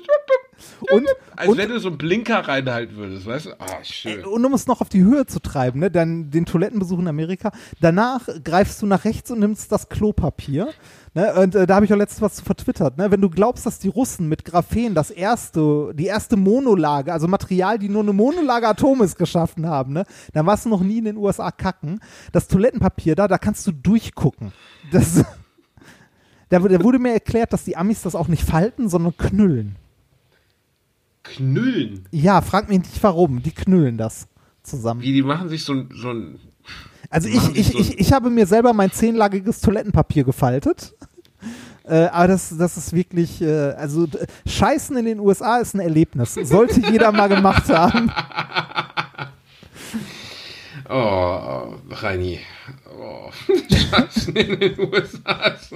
und, 0.92 1.08
als 1.36 1.50
und, 1.50 1.58
wenn 1.58 1.70
du 1.70 1.80
so 1.80 1.90
einen 1.90 1.98
Blinker 1.98 2.40
reinhalten 2.48 2.96
würdest, 2.98 3.26
weißt 3.26 3.46
du? 3.48 3.60
Ah, 3.60 3.84
schön. 3.84 4.26
und 4.26 4.46
um 4.46 4.54
es 4.54 4.68
noch 4.68 4.82
auf 4.82 4.90
die 4.90 5.04
Höhe 5.04 5.26
zu 5.26 5.40
treiben, 5.40 5.80
ne, 5.80 5.92
dann 5.92 6.32
den 6.32 6.46
Toilettenbesuch 6.46 7.00
in 7.00 7.08
Amerika. 7.08 7.52
Danach 7.80 8.28
greifst 8.44 8.82
du 8.82 8.86
nach 8.86 9.06
rechts 9.06 9.32
und 9.32 9.40
nimmst 9.40 9.72
das 9.72 9.90
Klopapier. 9.90 10.70
Ne, 11.14 11.34
und 11.34 11.56
äh, 11.56 11.66
da 11.66 11.76
habe 11.76 11.86
ich 11.86 11.94
auch 11.94 11.98
letztens 11.98 12.22
was 12.22 12.36
zu 12.36 12.46
vertwittert. 12.46 12.98
Ne? 12.98 13.10
Wenn 13.10 13.22
du 13.22 13.30
glaubst, 13.30 13.66
dass 13.66 13.80
die 13.80 13.88
Russen 13.88 14.28
mit 14.28 14.46
Graphen 14.46 14.94
das 14.94 15.10
erste, 15.10 15.92
die 15.96 16.06
erste 16.06 16.38
Monolage, 16.38 17.12
also 17.12 17.28
Material, 17.28 17.80
die 17.80 17.90
nur 17.90 18.04
eine 18.04 18.14
Monolage 18.14 18.68
Atomes 18.68 19.16
geschaffen 19.16 19.68
haben, 19.68 19.94
ne, 19.94 20.04
dann 20.34 20.46
warst 20.46 20.66
du 20.66 20.70
noch 20.70 20.82
nie 20.82 21.00
in 21.00 21.06
den 21.06 21.18
USA 21.18 21.52
kacken. 21.52 22.00
Das 22.32 22.48
Toilettenpapier 22.48 23.16
da, 23.16 23.28
da 23.28 23.38
kannst 23.38 23.66
du 23.66 23.72
durchgucken. 23.72 24.52
Das, 24.92 25.24
da, 26.50 26.62
wurde- 26.62 26.78
da 26.78 26.84
wurde 26.84 27.00
mir 27.00 27.14
erklärt, 27.14 27.54
dass 27.54 27.64
die 27.64 27.78
Amis 27.78 28.02
das 28.02 28.16
auch 28.16 28.28
nicht 28.28 28.44
falten, 28.44 28.90
sondern 28.90 29.16
knüllen. 29.18 29.76
Knüllen. 31.24 32.06
Ja, 32.12 32.42
frag 32.42 32.70
mich 32.70 32.80
nicht 32.80 33.04
warum. 33.04 33.42
Die 33.44 33.52
knüllen 33.52 33.98
das 33.98 34.28
zusammen. 34.64 35.02
Wie, 35.02 35.14
die 35.14 35.22
machen 35.22 35.50
sich 35.50 35.64
so 35.64 35.74
ein, 35.74 35.90
so 35.94 36.10
ein 36.10 36.40
Also 37.10 37.28
ich, 37.28 37.56
ich, 37.56 37.68
so 37.72 37.80
ich, 37.80 38.00
ich 38.00 38.14
habe 38.14 38.30
mir 38.30 38.48
selber 38.48 38.74
mein 38.74 38.92
zehnlagiges 38.92 39.62
Toilettenpapier 39.62 40.24
gefaltet. 40.24 40.96
Äh, 41.84 42.06
aber 42.08 42.28
das, 42.30 42.56
das 42.58 42.78
ist 42.78 42.94
wirklich, 42.94 43.42
äh, 43.42 43.72
also 43.72 44.08
Scheißen 44.48 44.96
in 44.98 45.06
den 45.06 45.20
USA 45.20 45.58
ist 45.58 45.74
ein 45.74 45.80
Erlebnis. 45.80 46.36
Sollte 46.36 46.82
jeder 46.92 47.12
mal 47.12 47.28
gemacht 47.28 47.68
haben. 47.70 48.12
Oh, 50.92 50.94
oh 50.96 51.76
Reini. 51.92 52.40
Oh. 53.00 53.32
In 54.34 54.60
den 54.60 54.80
USA 54.80 55.48
ist. 55.48 55.72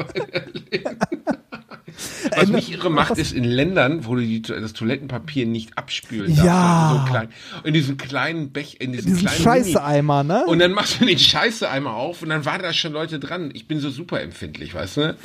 Was 2.35 2.49
mich 2.49 2.71
irre 2.71 2.89
macht, 2.89 3.17
ist 3.17 3.33
in 3.33 3.43
Ländern, 3.43 4.05
wo 4.05 4.15
du 4.15 4.21
die, 4.21 4.41
das 4.41 4.73
Toilettenpapier 4.73 5.45
nicht 5.45 5.77
abspülen 5.77 6.35
darfst. 6.35 6.43
Ja. 6.43 7.05
So 7.05 7.11
klein, 7.11 7.29
in 7.63 7.73
diesen 7.73 7.97
kleinen 7.97 8.51
Bech, 8.51 8.77
in 8.79 8.93
Diesen 8.93 9.17
kleinen 9.17 9.41
Scheißeimer, 9.41 10.23
ne? 10.23 10.45
Und 10.47 10.59
dann 10.59 10.71
machst 10.71 10.99
du 10.99 11.05
den 11.05 11.19
Scheiße 11.19 11.69
einmal 11.69 11.93
auf 11.93 12.21
und 12.21 12.29
dann 12.29 12.45
waren 12.45 12.61
da 12.61 12.73
schon 12.73 12.93
Leute 12.93 13.19
dran. 13.19 13.51
Ich 13.53 13.67
bin 13.67 13.79
so 13.79 13.89
super 13.89 14.21
empfindlich, 14.21 14.73
weißt 14.73 14.97
du? 14.97 15.17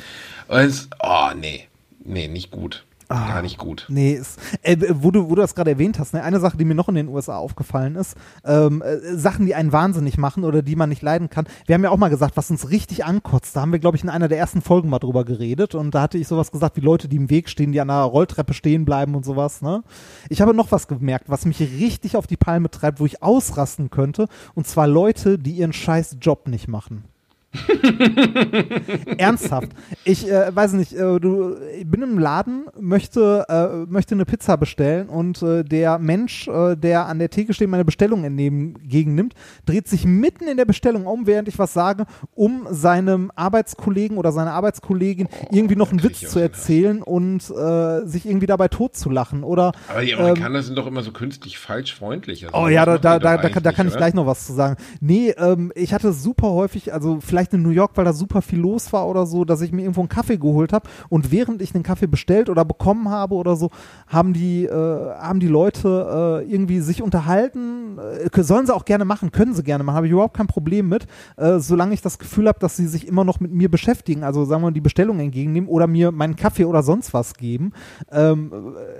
Und 0.47 0.87
oh, 1.01 1.29
nee. 1.35 1.67
Nee, 2.03 2.27
nicht 2.27 2.51
gut. 2.51 2.85
Gar 3.09 3.41
nicht 3.41 3.57
gut. 3.57 3.87
Nee, 3.89 4.13
ist, 4.13 4.39
äh, 4.61 4.77
wo, 4.91 5.09
du, 5.09 5.31
wo 5.31 5.35
du 5.35 5.41
das 5.41 5.55
gerade 5.55 5.71
erwähnt 5.71 5.97
hast, 5.97 6.13
ne, 6.13 6.21
eine 6.21 6.39
Sache, 6.39 6.57
die 6.57 6.65
mir 6.65 6.75
noch 6.75 6.89
in 6.89 6.95
den 6.95 7.07
USA 7.07 7.37
aufgefallen 7.37 7.95
ist, 7.95 8.15
ähm, 8.45 8.83
äh, 8.83 8.99
Sachen, 9.17 9.47
die 9.47 9.55
einen 9.55 9.71
wahnsinnig 9.71 10.19
machen 10.19 10.43
oder 10.43 10.61
die 10.61 10.75
man 10.75 10.89
nicht 10.89 11.01
leiden 11.01 11.27
kann. 11.27 11.47
Wir 11.65 11.73
haben 11.73 11.83
ja 11.83 11.89
auch 11.89 11.97
mal 11.97 12.09
gesagt, 12.09 12.37
was 12.37 12.51
uns 12.51 12.69
richtig 12.69 13.05
ankotzt. 13.05 13.55
Da 13.55 13.61
haben 13.61 13.71
wir, 13.71 13.79
glaube 13.79 13.97
ich, 13.97 14.03
in 14.03 14.09
einer 14.09 14.27
der 14.27 14.37
ersten 14.37 14.61
Folgen 14.61 14.89
mal 14.89 14.99
drüber 14.99 15.25
geredet 15.25 15.73
und 15.73 15.95
da 15.95 16.03
hatte 16.03 16.19
ich 16.19 16.27
sowas 16.27 16.51
gesagt, 16.51 16.77
wie 16.77 16.81
Leute, 16.81 17.07
die 17.07 17.15
im 17.15 17.31
Weg 17.31 17.49
stehen, 17.49 17.71
die 17.71 17.81
an 17.81 17.89
einer 17.89 18.03
Rolltreppe 18.03 18.53
stehen 18.53 18.85
bleiben 18.85 19.15
und 19.15 19.25
sowas. 19.25 19.63
Ne? 19.63 19.83
Ich 20.29 20.41
habe 20.41 20.53
noch 20.53 20.71
was 20.71 20.87
gemerkt, 20.87 21.29
was 21.29 21.45
mich 21.45 21.59
richtig 21.61 22.15
auf 22.15 22.27
die 22.27 22.37
Palme 22.37 22.69
treibt, 22.69 22.99
wo 22.99 23.07
ich 23.07 23.23
ausrasten 23.23 23.89
könnte, 23.89 24.27
und 24.53 24.67
zwar 24.67 24.85
Leute, 24.85 25.39
die 25.39 25.53
ihren 25.53 25.73
scheiß 25.73 26.17
Job 26.21 26.47
nicht 26.47 26.67
machen. 26.67 27.05
Ernsthaft. 29.17 29.69
Ich 30.03 30.29
äh, 30.29 30.55
weiß 30.55 30.73
nicht, 30.73 30.93
äh, 30.93 31.19
du, 31.19 31.55
ich 31.79 31.87
bin 31.89 32.01
im 32.01 32.19
Laden, 32.19 32.65
möchte, 32.79 33.45
äh, 33.49 33.89
möchte 33.91 34.15
eine 34.15 34.25
Pizza 34.25 34.57
bestellen 34.57 35.09
und 35.09 35.41
äh, 35.41 35.63
der 35.63 35.99
Mensch, 35.99 36.47
äh, 36.47 36.75
der 36.75 37.07
an 37.07 37.19
der 37.19 37.29
Theke 37.29 37.53
steht, 37.53 37.69
meine 37.69 37.85
Bestellung 37.85 38.23
entgegennimmt, 38.23 39.33
dreht 39.65 39.87
sich 39.87 40.05
mitten 40.05 40.47
in 40.47 40.57
der 40.57 40.65
Bestellung 40.65 41.05
um, 41.07 41.25
während 41.27 41.47
ich 41.47 41.57
was 41.59 41.73
sage, 41.73 42.05
um 42.35 42.67
seinem 42.69 43.31
Arbeitskollegen 43.35 44.17
oder 44.17 44.31
seiner 44.31 44.53
Arbeitskollegin 44.53 45.27
irgendwie 45.51 45.75
noch 45.75 45.91
einen 45.91 46.03
Witz 46.03 46.19
zu 46.29 46.39
erzählen 46.39 47.01
und 47.01 47.49
äh, 47.49 48.05
sich 48.05 48.25
irgendwie 48.25 48.47
dabei 48.47 48.67
totzulachen. 48.67 49.43
Oder 49.43 49.71
Aber 49.87 50.01
die 50.01 50.11
ähm, 50.11 50.19
Amerikaner 50.19 50.61
sind 50.63 50.77
doch 50.77 50.87
immer 50.87 51.01
so 51.01 51.11
künstlich 51.11 51.57
falsch 51.57 51.95
freundlich. 51.95 52.45
Also 52.45 52.57
Oh 52.57 52.67
ja, 52.67 52.85
da, 52.85 52.97
da, 52.97 53.19
da, 53.19 53.37
da, 53.37 53.49
kann- 53.49 53.63
da 53.63 53.71
kann 53.71 53.87
ich 53.87 53.95
gleich 53.95 54.13
noch 54.13 54.25
was 54.27 54.45
zu 54.45 54.53
sagen. 54.53 54.75
Nee, 55.01 55.31
ähm, 55.37 55.71
ich 55.75 55.93
hatte 55.93 56.13
super 56.13 56.51
häufig, 56.51 56.93
also 56.93 57.19
vielleicht 57.21 57.38
in 57.47 57.61
New 57.61 57.69
York, 57.69 57.91
weil 57.95 58.05
da 58.05 58.13
super 58.13 58.41
viel 58.41 58.59
los 58.59 58.91
war 58.93 59.07
oder 59.07 59.25
so, 59.25 59.45
dass 59.45 59.61
ich 59.61 59.71
mir 59.71 59.81
irgendwo 59.81 60.01
einen 60.01 60.09
Kaffee 60.09 60.37
geholt 60.37 60.73
habe 60.73 60.89
und 61.09 61.31
während 61.31 61.61
ich 61.61 61.71
den 61.71 61.83
Kaffee 61.83 62.07
bestellt 62.07 62.49
oder 62.49 62.65
bekommen 62.65 63.09
habe 63.09 63.35
oder 63.35 63.55
so, 63.55 63.69
haben 64.07 64.33
die, 64.33 64.65
äh, 64.65 64.71
haben 64.71 65.39
die 65.39 65.47
Leute 65.47 66.43
äh, 66.45 66.51
irgendwie 66.51 66.79
sich 66.81 67.01
unterhalten. 67.01 67.97
Äh, 67.97 68.43
sollen 68.43 68.65
sie 68.65 68.75
auch 68.75 68.85
gerne 68.85 69.05
machen, 69.05 69.31
können 69.31 69.53
sie 69.53 69.63
gerne 69.63 69.83
machen, 69.83 69.95
habe 69.95 70.07
ich 70.07 70.13
überhaupt 70.13 70.35
kein 70.35 70.47
Problem 70.47 70.89
mit, 70.89 71.07
äh, 71.37 71.59
solange 71.59 71.93
ich 71.93 72.01
das 72.01 72.19
Gefühl 72.19 72.47
habe, 72.47 72.59
dass 72.59 72.75
sie 72.75 72.87
sich 72.87 73.07
immer 73.07 73.23
noch 73.23 73.39
mit 73.39 73.51
mir 73.51 73.69
beschäftigen, 73.69 74.23
also 74.23 74.45
sagen 74.45 74.61
wir 74.61 74.67
mal, 74.67 74.73
die 74.73 74.81
Bestellung 74.81 75.19
entgegennehmen 75.19 75.69
oder 75.69 75.87
mir 75.87 76.11
meinen 76.11 76.35
Kaffee 76.35 76.65
oder 76.65 76.83
sonst 76.83 77.13
was 77.13 77.35
geben, 77.35 77.73
ähm, 78.11 78.51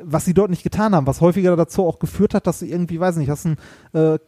was 0.03 0.25
sie 0.25 0.33
dort 0.33 0.49
nicht 0.49 0.63
getan 0.63 0.95
haben, 0.95 1.07
was 1.07 1.21
häufiger 1.21 1.55
dazu 1.55 1.85
auch 1.85 1.99
geführt 1.99 2.33
hat, 2.33 2.47
dass 2.47 2.59
sie 2.59 2.71
irgendwie, 2.71 2.99
weiß 2.99 3.17
nicht, 3.17 3.29
hast 3.29 3.45
einen 3.45 3.57
äh, 3.93 4.19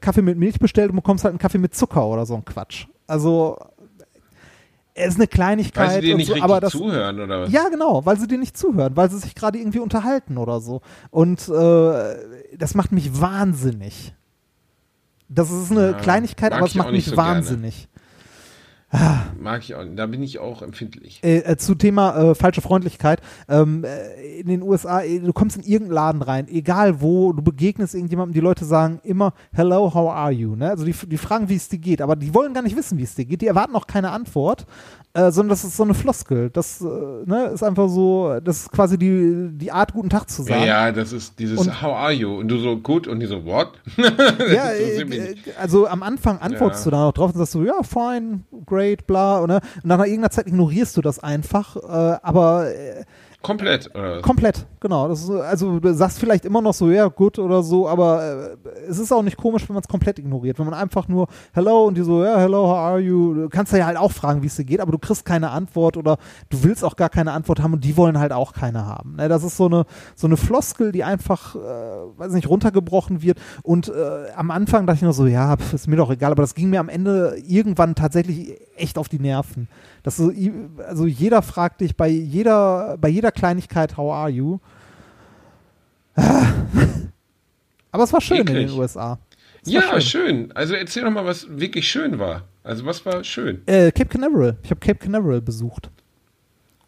Kaffee 0.00 0.22
mit 0.22 0.38
Milch 0.38 0.58
bestellt 0.58 0.90
und 0.90 0.96
bekommst 0.96 1.24
halt 1.24 1.32
einen 1.32 1.38
Kaffee 1.38 1.58
mit 1.58 1.74
Zucker 1.74 2.06
oder 2.06 2.26
so 2.26 2.34
ein 2.34 2.44
Quatsch. 2.44 2.86
Also 3.06 3.56
es 4.94 5.08
ist 5.08 5.16
eine 5.16 5.26
Kleinigkeit, 5.26 5.88
Weil 5.88 5.94
sie 6.00 6.06
dir 6.08 6.16
nicht 6.16 6.26
so, 6.28 6.32
richtig 6.32 6.44
aber 6.44 6.60
das, 6.60 6.72
zuhören, 6.72 7.20
oder 7.20 7.42
was? 7.42 7.52
ja, 7.52 7.68
genau, 7.68 8.04
weil 8.06 8.18
sie 8.18 8.26
dir 8.26 8.38
nicht 8.38 8.56
zuhören, 8.56 8.96
weil 8.96 9.10
sie 9.10 9.18
sich 9.18 9.34
gerade 9.34 9.58
irgendwie 9.58 9.78
unterhalten 9.80 10.38
oder 10.38 10.60
so. 10.60 10.80
Und 11.10 11.48
äh, 11.48 12.56
das 12.56 12.74
macht 12.74 12.92
mich 12.92 13.20
wahnsinnig. 13.20 14.14
Das 15.28 15.50
ist 15.50 15.70
eine 15.70 15.90
Ja, 15.90 15.92
Kleinigkeit, 15.98 16.52
aber 16.52 16.66
es 16.66 16.74
macht 16.74 16.92
mich 16.92 17.04
so 17.04 17.14
gerne. 17.16 17.32
Mag 19.40 19.62
ich 19.62 19.74
auch. 19.74 19.84
Da 19.94 20.06
bin 20.06 20.22
ich 20.22 20.38
auch 20.38 20.62
empfindlich. 20.62 21.20
Äh, 21.22 21.38
äh, 21.38 21.56
zu 21.56 21.74
Thema 21.74 22.16
äh, 22.16 22.34
falsche 22.34 22.60
Freundlichkeit. 22.60 23.20
Ähm, 23.48 23.84
äh, 23.84 24.40
in 24.40 24.48
den 24.48 24.62
USA, 24.62 25.02
äh, 25.02 25.20
du 25.20 25.32
kommst 25.32 25.56
in 25.56 25.62
irgendeinen 25.62 25.94
Laden 25.94 26.22
rein, 26.22 26.48
egal 26.48 27.00
wo, 27.00 27.32
du 27.32 27.42
begegnest 27.42 27.94
irgendjemandem, 27.94 28.34
die 28.34 28.40
Leute 28.40 28.64
sagen 28.64 29.00
immer, 29.02 29.32
hello, 29.52 29.92
how 29.92 30.10
are 30.10 30.32
you? 30.32 30.56
Ne? 30.56 30.70
Also 30.70 30.84
die, 30.84 30.92
die 30.92 31.18
fragen, 31.18 31.48
wie 31.48 31.56
es 31.56 31.68
dir 31.68 31.78
geht, 31.78 32.02
aber 32.02 32.16
die 32.16 32.34
wollen 32.34 32.54
gar 32.54 32.62
nicht 32.62 32.76
wissen, 32.76 32.98
wie 32.98 33.04
es 33.04 33.14
dir 33.14 33.24
geht. 33.24 33.42
Die 33.42 33.46
erwarten 33.46 33.74
auch 33.76 33.86
keine 33.86 34.10
Antwort, 34.10 34.66
äh, 35.16 35.32
sondern 35.32 35.48
das 35.50 35.64
ist 35.64 35.76
so 35.76 35.82
eine 35.82 35.94
Floskel. 35.94 36.50
Das 36.50 36.80
äh, 36.80 36.84
ne, 36.84 37.50
ist 37.54 37.62
einfach 37.62 37.88
so, 37.88 38.38
das 38.44 38.58
ist 38.60 38.72
quasi 38.72 38.98
die, 38.98 39.48
die 39.52 39.72
Art, 39.72 39.92
guten 39.92 40.10
Tag 40.10 40.28
zu 40.28 40.42
Ja, 40.42 40.48
sagen. 40.48 40.64
ja, 40.66 40.92
das 40.92 41.12
ist 41.12 41.38
dieses 41.38 41.58
Und- 41.60 41.80
How 41.82 41.94
are 41.96 42.12
you? 42.12 42.38
Und 42.38 42.48
du 42.48 42.58
so 42.58 42.76
gut 42.76 43.08
und 43.08 43.20
die 43.20 43.26
so 43.26 43.44
What? 43.44 43.72
Ja, 43.96 44.04
so 44.74 45.02
äh, 45.02 45.32
äh, 45.32 45.34
also 45.60 45.86
am 45.86 46.02
Anfang 46.02 46.38
antwortest 46.38 46.84
Ja. 46.84 46.90
du 46.90 46.96
da 46.96 47.04
noch 47.06 47.12
drauf 47.12 47.32
und 47.32 47.38
sagst 47.38 47.52
so, 47.52 47.64
ja, 47.64 47.82
fine, 47.82 48.40
great, 48.66 49.06
bla, 49.06 49.40
oder? 49.42 49.60
Und 49.82 49.86
nach 49.86 49.98
irgendeiner 50.00 50.30
Zeit 50.30 50.46
ignorierst 50.46 50.96
du 50.96 51.00
das 51.02 51.18
einfach, 51.18 51.76
äh, 51.76 52.18
aber 52.22 52.66
Komplett. 53.42 53.90
Oder 53.94 54.22
komplett, 54.22 54.66
genau. 54.80 55.08
Ist, 55.12 55.26
so- 55.26 55.40
also 55.40 55.78
du 55.78 55.94
sagst 55.94 56.18
vielleicht 56.18 56.44
immer 56.44 56.60
noch 56.60 56.74
so, 56.74 56.90
ja, 56.90 57.06
gut 57.06 57.38
oder 57.38 57.62
so, 57.62 57.88
aber 57.88 58.56
äh, 58.64 58.68
es 58.88 58.98
ist 58.98 59.12
auch 59.12 59.22
nicht 59.22 59.36
komisch, 59.36 59.68
wenn 59.68 59.74
man 59.74 59.82
es 59.82 59.88
komplett 59.88 60.18
ignoriert. 60.18 60.58
Wenn 60.58 60.64
man 60.66 60.74
einfach 60.74 61.06
nur 61.06 61.28
Hello 61.52 61.84
und 61.86 61.96
die 61.96 62.02
so, 62.02 62.24
ja, 62.24 62.38
hello, 62.38 62.66
how 62.66 62.76
are 62.76 62.98
you? 62.98 63.34
Du 63.34 63.48
kannst 63.48 63.72
ja 63.72 63.86
halt 63.86 63.98
auch 63.98 64.10
fragen, 64.10 64.42
wie 64.42 64.46
es 64.46 64.56
dir 64.56 64.64
geht, 64.64 64.80
aber 64.80 64.90
du 64.90 64.98
kriegst 64.98 65.24
keine 65.24 65.50
Antwort 65.50 65.96
oder 65.96 66.16
du 66.48 66.64
willst 66.64 66.82
auch 66.82 66.96
gar 66.96 67.08
keine 67.08 67.32
Antwort 67.32 67.62
haben 67.62 67.74
und 67.74 67.84
die 67.84 67.96
wollen 67.96 68.18
halt 68.18 68.32
auch 68.32 68.52
keine 68.52 68.84
haben. 68.84 69.16
Ne? 69.16 69.28
Das 69.28 69.44
ist 69.44 69.56
so 69.56 69.66
eine, 69.66 69.84
so 70.16 70.26
eine 70.26 70.36
Floskel, 70.36 70.90
die 70.90 71.04
einfach, 71.04 71.54
äh, 71.54 71.58
weiß 71.58 72.32
nicht, 72.32 72.48
runtergebrochen 72.48 73.22
wird 73.22 73.38
und 73.62 73.88
äh, 73.88 74.30
am 74.34 74.50
Anfang 74.50 74.86
dachte 74.86 74.96
ich 74.96 75.02
nur 75.02 75.12
so, 75.12 75.26
ja, 75.26 75.56
pf, 75.56 75.72
ist 75.74 75.86
mir 75.86 75.96
doch 75.96 76.10
egal, 76.10 76.32
aber 76.32 76.42
das 76.42 76.54
ging 76.54 76.70
mir 76.70 76.80
am 76.80 76.88
Ende 76.88 77.36
irgendwann 77.46 77.94
tatsächlich 77.94 78.58
echt 78.76 78.98
auf 78.98 79.08
die 79.08 79.18
Nerven. 79.20 79.68
Das 80.06 80.18
so, 80.18 80.32
also 80.86 81.04
jeder 81.04 81.42
fragt 81.42 81.80
dich 81.80 81.96
bei 81.96 82.06
jeder, 82.06 82.96
bei 82.96 83.08
jeder 83.08 83.32
Kleinigkeit, 83.32 83.96
how 83.96 84.12
are 84.12 84.30
you? 84.30 84.60
Aber 87.90 88.04
es 88.04 88.12
war 88.12 88.20
schön 88.20 88.36
in 88.36 88.46
Eklig. 88.46 88.68
den 88.68 88.78
USA. 88.78 89.18
Es 89.64 89.72
Ja, 89.72 90.00
schön. 90.00 90.52
Also 90.52 90.74
erzähl 90.74 91.02
doch 91.02 91.10
mal, 91.10 91.26
was 91.26 91.48
wirklich 91.58 91.88
schön 91.88 92.20
war. 92.20 92.44
Also 92.62 92.86
was 92.86 93.04
war 93.04 93.24
schön? 93.24 93.66
Äh, 93.66 93.90
Cape 93.90 94.10
Canaveral. 94.10 94.56
Ich 94.62 94.70
habe 94.70 94.78
Cape 94.78 95.00
Canaveral 95.00 95.40
besucht. 95.40 95.90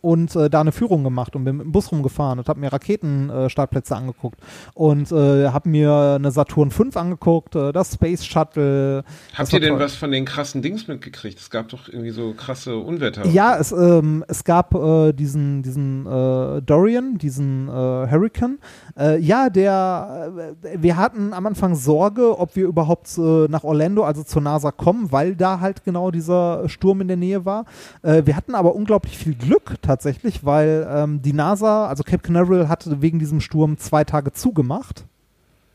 Und 0.01 0.35
äh, 0.37 0.49
da 0.49 0.61
eine 0.61 0.73
Führung 0.73 1.05
gemacht 1.05 1.35
und 1.35 1.45
bin 1.45 1.57
mit 1.57 1.67
dem 1.67 1.73
Bus 1.73 1.91
rumgefahren 1.91 2.39
und 2.39 2.49
habe 2.49 2.61
mir 2.61 2.73
Raketenstartplätze 2.73 3.95
äh, 3.95 3.97
angeguckt. 3.97 4.41
Und 4.75 5.11
äh, 5.11 5.49
habe 5.49 5.69
mir 5.69 6.17
eine 6.19 6.31
Saturn 6.31 6.71
5 6.71 6.97
angeguckt, 6.97 7.57
äh, 7.57 7.73
das 7.73 7.95
Space 7.95 8.25
Shuttle. 8.25 9.05
Habt 9.35 9.53
ihr 9.53 9.61
denn 9.61 9.71
toll. 9.71 9.81
was 9.81 9.97
von 9.97 10.13
den 10.13 10.25
krassen 10.25 10.63
Dings 10.63 10.87
mitgekriegt? 10.87 11.39
Es 11.39 11.51
gab 11.51 11.69
doch 11.69 11.89
irgendwie 11.89 12.11
so 12.11 12.33
krasse 12.33 12.77
Unwetter. 12.77 13.27
Ja, 13.27 13.57
es, 13.59 13.73
ähm, 13.73 14.25
es 14.29 14.45
gab 14.45 14.75
äh, 14.75 15.13
diesen, 15.13 15.63
diesen 15.63 16.07
äh, 16.07 16.63
Dorian, 16.63 17.19
diesen 17.19 17.69
äh, 17.69 17.73
Hurricane. 17.73 18.59
Äh, 18.99 19.19
ja, 19.21 19.49
der, 19.49 20.33
äh, 20.63 20.83
wir 20.83 20.97
hatten 20.97 21.33
am 21.33 21.47
Anfang 21.47 21.75
Sorge, 21.77 22.39
ob 22.39 22.57
wir 22.57 22.67
überhaupt 22.67 23.17
äh, 23.17 23.47
nach 23.49 23.63
Orlando, 23.65 24.03
also 24.05 24.23
zur 24.25 24.43
NASA 24.43 24.73
kommen, 24.73 25.13
weil 25.13 25.37
da 25.37 25.61
halt 25.61 25.85
genau 25.85 26.11
dieser 26.11 26.69
Sturm 26.69 27.01
in 27.01 27.09
der 27.09 27.17
Nähe 27.17 27.45
war. 27.45 27.65
Äh, 28.03 28.23
wir 28.27 28.37
hatten 28.37 28.55
aber 28.55 28.75
unglaublich 28.75 29.17
viel 29.17 29.35
Glück 29.35 29.77
tatsächlich, 29.83 30.45
weil 30.45 30.87
ähm, 30.91 31.23
die 31.23 31.33
NASA, 31.33 31.87
also 31.87 32.03
Cape 32.03 32.23
Canaveral, 32.23 32.69
hatte 32.69 33.01
wegen 33.01 33.19
diesem 33.19 33.41
Sturm 33.41 33.79
zwei 33.79 34.05
Tage 34.05 34.33
zugemacht. 34.33 35.05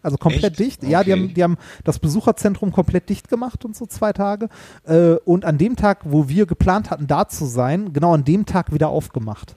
Also 0.01 0.17
komplett 0.17 0.59
Echt? 0.59 0.59
dicht. 0.59 0.83
Ja, 0.83 1.01
die 1.03 1.13
Okay. 1.13 1.21
haben, 1.21 1.33
die 1.33 1.43
haben 1.43 1.57
das 1.85 1.97
Besucherzentrum 1.99 2.73
komplett 2.73 3.07
dicht 3.07 3.29
gemacht 3.29 3.63
und 3.63 3.73
so 3.73 3.85
zwei 3.85 4.11
Tage. 4.11 4.49
Äh, 4.83 5.13
und 5.23 5.45
an 5.45 5.57
dem 5.57 5.77
Tag, 5.77 5.99
wo 6.03 6.27
wir 6.27 6.45
geplant 6.45 6.91
hatten, 6.91 7.07
da 7.07 7.29
zu 7.29 7.45
sein, 7.45 7.93
genau 7.93 8.13
an 8.13 8.25
dem 8.25 8.45
Tag 8.45 8.73
wieder 8.73 8.89
aufgemacht. 8.89 9.55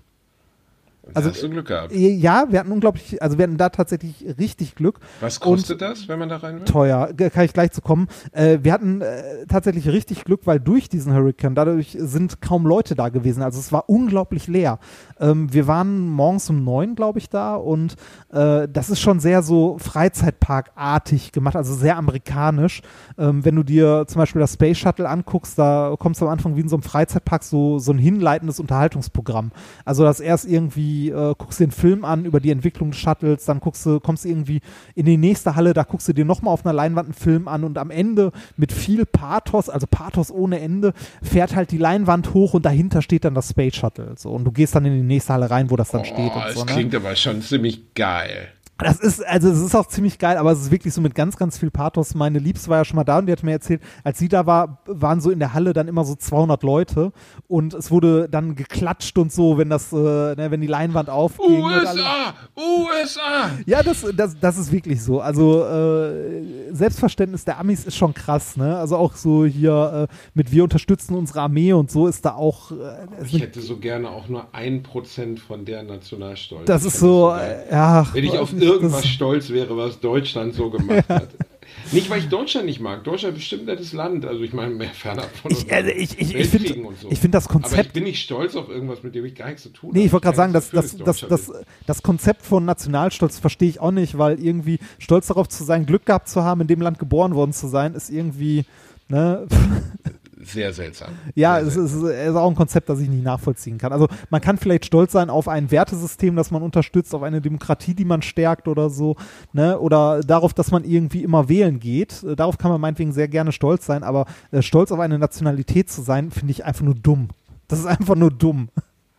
Also 1.15 1.31
hast 1.31 1.43
du 1.43 1.51
Glück 1.51 1.69
gehabt. 1.69 1.93
Ja, 1.95 2.47
wir 2.51 2.59
hatten 2.59 2.73
unglaublich, 2.73 3.23
also 3.23 3.39
wir 3.39 3.45
hatten 3.45 3.57
da 3.57 3.69
tatsächlich 3.69 4.27
richtig 4.39 4.75
Glück. 4.75 4.99
Was 5.21 5.41
kostet 5.41 5.81
das, 5.81 6.09
wenn 6.09 6.19
man 6.19 6.29
da 6.29 6.39
rein 6.39 6.57
will? 6.57 6.65
Teuer, 6.65 7.13
kann 7.33 7.45
ich 7.45 7.53
gleich 7.53 7.71
zu 7.71 7.81
kommen. 7.81 8.09
Äh, 8.33 8.59
wir 8.63 8.73
hatten 8.73 9.01
äh, 9.01 9.47
tatsächlich 9.47 9.89
richtig 9.89 10.25
Glück, 10.25 10.43
weil 10.45 10.59
durch 10.59 10.89
diesen 10.89 11.15
Hurricane, 11.15 11.55
dadurch 11.55 11.97
sind 11.99 12.41
kaum 12.41 12.67
Leute 12.67 12.95
da 12.95 13.09
gewesen. 13.09 13.43
Also 13.43 13.61
es 13.61 13.73
war 13.73 13.89
unglaublich 13.89 14.49
leer. 14.49 14.79
Ähm, 15.21 15.53
wir 15.53 15.67
waren 15.67 16.09
morgens 16.09 16.51
um 16.51 16.65
neun, 16.65 16.97
glaube 16.97 17.19
ich, 17.19 17.29
da 17.29 17.55
und 17.55 17.95
äh, 18.33 18.67
das 18.69 18.91
ist 18.91 19.01
schon 19.01 19.21
sehr 19.21 19.43
so 19.43 19.79
Freizeitparkartig 19.79 21.33
gemacht, 21.33 21.57
also 21.57 21.75
sehr 21.75 21.97
amerikanisch. 21.97 22.83
Ähm, 23.17 23.45
wenn 23.45 23.55
du 23.55 23.63
dir 23.63 24.05
zum 24.09 24.19
Beispiel 24.19 24.41
das 24.41 24.55
Space 24.55 24.79
Shuttle 24.79 25.09
anguckst, 25.09 25.59
da 25.59 25.95
kommst 25.99 26.21
du 26.21 26.27
am 26.27 26.33
Anfang 26.33 26.57
wie 26.57 26.61
in 26.61 26.69
so 26.69 26.77
einem 26.77 26.83
Freizeitpark 26.83 27.45
so, 27.45 27.79
so 27.79 27.93
ein 27.93 27.99
hinleitendes 27.99 28.59
Unterhaltungsprogramm. 28.59 29.53
Also 29.85 30.03
dass 30.03 30.21
erst 30.21 30.47
irgendwie 30.47 30.96
irgendwie, 30.97 31.11
äh, 31.11 31.35
guckst 31.37 31.61
einen 31.61 31.71
Film 31.71 32.05
an 32.05 32.25
über 32.25 32.41
die 32.41 32.51
Entwicklung 32.51 32.91
des 32.91 33.01
Shuttles, 33.01 33.45
dann 33.45 33.61
guckst 33.61 33.85
du, 33.87 34.01
kommst 34.01 34.25
du 34.25 34.29
irgendwie 34.29 34.61
in 34.95 35.07
die 35.07 35.17
nächste 35.17 35.57
Halle, 35.57 35.73
da 35.73 35.83
guckst 35.85 36.09
du 36.09 36.13
dir 36.13 36.25
nochmal 36.25 36.55
auf 36.55 36.65
einer 36.65 36.73
Leinwand 36.73 37.09
einen 37.09 37.15
Film 37.15 37.49
an 37.49 37.65
und 37.65 37.79
am 37.79 37.91
Ende 37.91 38.33
mit 38.57 38.73
viel 38.73 39.05
Pathos, 39.07 39.69
also 39.69 39.87
Pathos 39.91 40.31
ohne 40.31 40.61
Ende, 40.61 40.93
fährt 41.23 41.55
halt 41.55 41.71
die 41.71 41.79
Leinwand 41.79 42.35
hoch 42.35 42.55
und 42.55 42.65
dahinter 42.65 43.03
steht 43.03 43.25
dann 43.25 43.35
das 43.35 43.51
Space 43.51 43.77
Shuttle. 43.77 44.15
So, 44.17 44.31
und 44.31 44.45
du 44.45 44.53
gehst 44.53 44.75
dann 44.75 44.85
in 44.85 44.95
die 44.95 45.03
nächste 45.03 45.33
Halle 45.33 45.51
rein, 45.51 45.71
wo 45.71 45.77
das 45.77 45.91
dann 45.91 46.03
Oh, 46.03 46.05
steht. 46.05 46.35
Und 46.35 46.45
das 46.45 46.55
so, 46.55 46.65
ne? 46.65 46.73
klingt 46.73 46.95
aber 46.95 47.15
schon 47.17 47.43
ziemlich 47.43 47.95
geil. 47.95 48.49
Das 48.79 49.01
ist, 49.01 49.25
also 49.27 49.49
es 49.51 49.59
ist 49.61 49.75
auch 49.75 49.87
ziemlich 49.87 50.19
geil, 50.19 50.37
aber 50.37 50.53
es 50.53 50.61
ist 50.61 50.71
wirklich 50.71 50.93
so 50.93 51.01
mit 51.01 51.15
ganz, 51.15 51.37
ganz 51.37 51.57
viel 51.57 51.71
Pathos. 51.71 52.15
Meine 52.15 52.39
Liebste 52.39 52.69
war 52.69 52.79
ja 52.79 52.85
schon 52.85 52.97
mal 52.97 53.05
da 53.05 53.19
und 53.19 53.27
die 53.27 53.33
hat 53.33 53.43
mir 53.43 53.53
erzählt, 53.53 53.81
als 54.05 54.19
sie 54.19 54.29
da 54.29 54.45
war, 54.45 54.83
waren 54.87 55.23
so 55.23 55.31
in 55.31 55.39
der 55.39 55.55
Halle 55.55 55.73
dann 55.73 55.89
immer 55.89 56.05
so 56.05 56.15
200 56.15 56.63
Leute 56.63 57.13
und 57.49 57.73
es 57.73 57.91
wurde 57.91 58.29
dann 58.29 58.55
geklatscht 58.55 59.17
und 59.17 59.33
so, 59.33 59.57
wenn 59.57 59.71
das, 59.71 59.93
äh, 59.93 59.97
ne, 59.97 60.49
wenn 60.51 60.61
die 60.61 60.67
Leinwand 60.67 61.09
aufging. 61.09 61.63
USA! 61.65 62.35
USA! 62.55 63.51
ja, 63.65 63.83
das, 63.83 64.05
das, 64.15 64.37
das 64.39 64.59
ist 64.59 64.71
wirklich 64.71 65.03
so. 65.03 65.21
Also 65.21 65.65
äh, 65.65 66.73
Selbstverständnis 66.73 67.45
der 67.47 67.59
Amis 67.59 67.87
ist 67.87 67.97
schon 67.97 68.13
krass, 68.13 68.57
ne? 68.59 68.77
Also 68.77 68.97
auch 68.97 69.15
so 69.15 69.47
hier 69.47 70.09
äh, 70.11 70.15
mit 70.35 70.53
wir 70.53 70.65
unterstützen 70.65 71.15
unsere 71.15 71.41
Armee 71.41 71.73
und 71.73 71.91
so 71.91 72.07
ist 72.09 72.27
da 72.27 72.35
auch. 72.35 72.73
Äh, 72.73 73.25
Ich 73.25 73.41
hätte 73.41 73.61
so 73.61 73.79
gerne 73.79 74.11
auch 74.11 74.29
nur 74.29 74.47
ein 74.53 74.83
Prozent 74.83 75.41
von 75.41 75.65
der 75.65 75.83
Nationalstolz. 75.83 76.67
das 76.67 76.85
ist 76.85 76.99
so, 77.01 77.35
ja. 77.71 78.07
Wenn 78.13 78.25
ich 78.25 78.37
auf 78.39 78.53
irgendwas 78.67 79.07
stolz 79.07 79.51
wäre, 79.51 79.77
was 79.77 80.01
Deutschland 80.01 80.55
so 80.55 80.71
gemacht 80.71 81.09
hat. 81.09 81.29
Nicht, 81.93 82.11
weil 82.11 82.21
ich 82.21 82.29
Deutschland 82.29 82.67
nicht 82.67 82.81
mag. 82.81 83.05
Deutschland 83.05 83.35
ist 83.35 83.41
bestimmt 83.41 83.63
ein 83.63 83.67
nettes 83.67 83.93
Land. 83.93 84.25
Also 84.25 84.43
ich 84.43 84.53
meine, 84.53 84.75
mehr 84.75 84.89
fernab 84.89 85.29
von 85.37 85.51
Ich, 85.51 85.73
also 85.73 85.91
ich, 85.91 86.19
ich, 86.19 86.35
ich 86.35 86.49
finde 86.49 86.89
so. 87.01 87.11
ich 87.11 87.19
find 87.19 87.35
das 87.35 87.47
Aber 87.47 87.57
ich 87.57 87.63
Konzept 87.63 87.93
bin 87.93 88.05
nicht 88.05 88.23
stolz 88.23 88.57
auf 88.57 88.69
irgendwas, 88.69 89.03
mit 89.03 89.15
dem 89.15 89.25
ich 89.25 89.35
gar 89.35 89.47
nichts 89.47 89.63
zu 89.63 89.69
tun 89.71 89.91
habe. 89.91 89.99
Nee, 89.99 90.07
ich 90.07 90.13
wollte 90.13 90.25
gerade 90.25 90.37
sagen, 90.37 90.53
das, 90.53 90.71
das, 90.71 90.97
das, 90.97 91.21
das, 91.21 91.53
das 91.87 92.03
Konzept 92.03 92.43
von 92.43 92.65
Nationalstolz 92.65 93.39
verstehe 93.39 93.69
ich 93.69 93.81
auch 93.81 93.91
nicht, 93.93 94.19
weil 94.19 94.43
irgendwie 94.43 94.79
stolz 94.99 95.29
darauf 95.29 95.49
zu 95.49 95.65
sein, 95.65 95.87
Glück 95.87 96.07
gehabt 96.07 96.29
zu 96.29 96.43
haben, 96.43 96.63
in 96.63 96.67
dem 96.67 96.81
Land 96.81 96.99
geboren 96.99 97.35
worden 97.35 97.53
zu 97.53 97.69
sein, 97.69 97.95
ist 97.95 98.11
irgendwie, 98.11 98.65
ne, 99.09 99.47
sehr 100.39 100.73
seltsam. 100.73 101.11
ja, 101.35 101.59
sehr 101.59 101.69
es 101.69 101.77
ist, 101.77 102.03
es 102.03 102.31
ist 102.31 102.37
auch 102.37 102.49
ein 102.49 102.57
Konzept, 102.57 102.89
das 102.89 103.01
ich 103.01 103.09
nicht 103.09 103.25
nachvollziehen 103.25 103.79
kann. 103.79 103.93
Also 103.93 104.09
man 104.31 104.41
kann 104.41 104.59
vielleicht 104.59 104.85
stolz 104.85 105.13
sein 105.13 105.31
auf 105.31 105.49
ein 105.49 105.71
Wertesystem, 105.71 106.37
das 106.37 106.51
man 106.51 106.63
unterstützt, 106.63 107.15
auf 107.15 107.23
eine 107.23 107.41
Demokratie, 107.41 107.95
die 107.95 108.05
man 108.05 108.23
stärkt 108.23 108.69
oder 108.69 108.91
so, 108.91 109.17
ne, 109.53 109.79
oder 109.79 110.21
darauf, 110.23 110.53
dass 110.53 110.71
man 110.71 110.85
irgendwie 110.85 111.23
immer 111.23 111.49
wählen 111.49 111.81
geht. 111.81 112.25
Darauf 112.37 112.59
kann 112.59 112.71
man 112.71 112.81
meinetwegen 112.81 113.13
sehr 113.13 113.29
gerne 113.29 113.53
stolz 113.53 113.87
sein, 113.87 114.03
aber 114.03 114.27
äh, 114.51 114.63
stolz 114.63 114.93
auf 114.93 115.01
eine 115.01 115.19
Nationalität 115.19 115.91
zu 115.91 116.03
sein, 116.03 116.31
finde 116.31 116.51
ich 116.51 116.65
einfach 116.65 116.85
nur 116.85 116.95
dumm. 116.95 117.29
Das 117.69 117.79
ist 117.79 117.87
einfach 117.87 118.15
nur 118.15 118.31
dumm. 118.31 118.69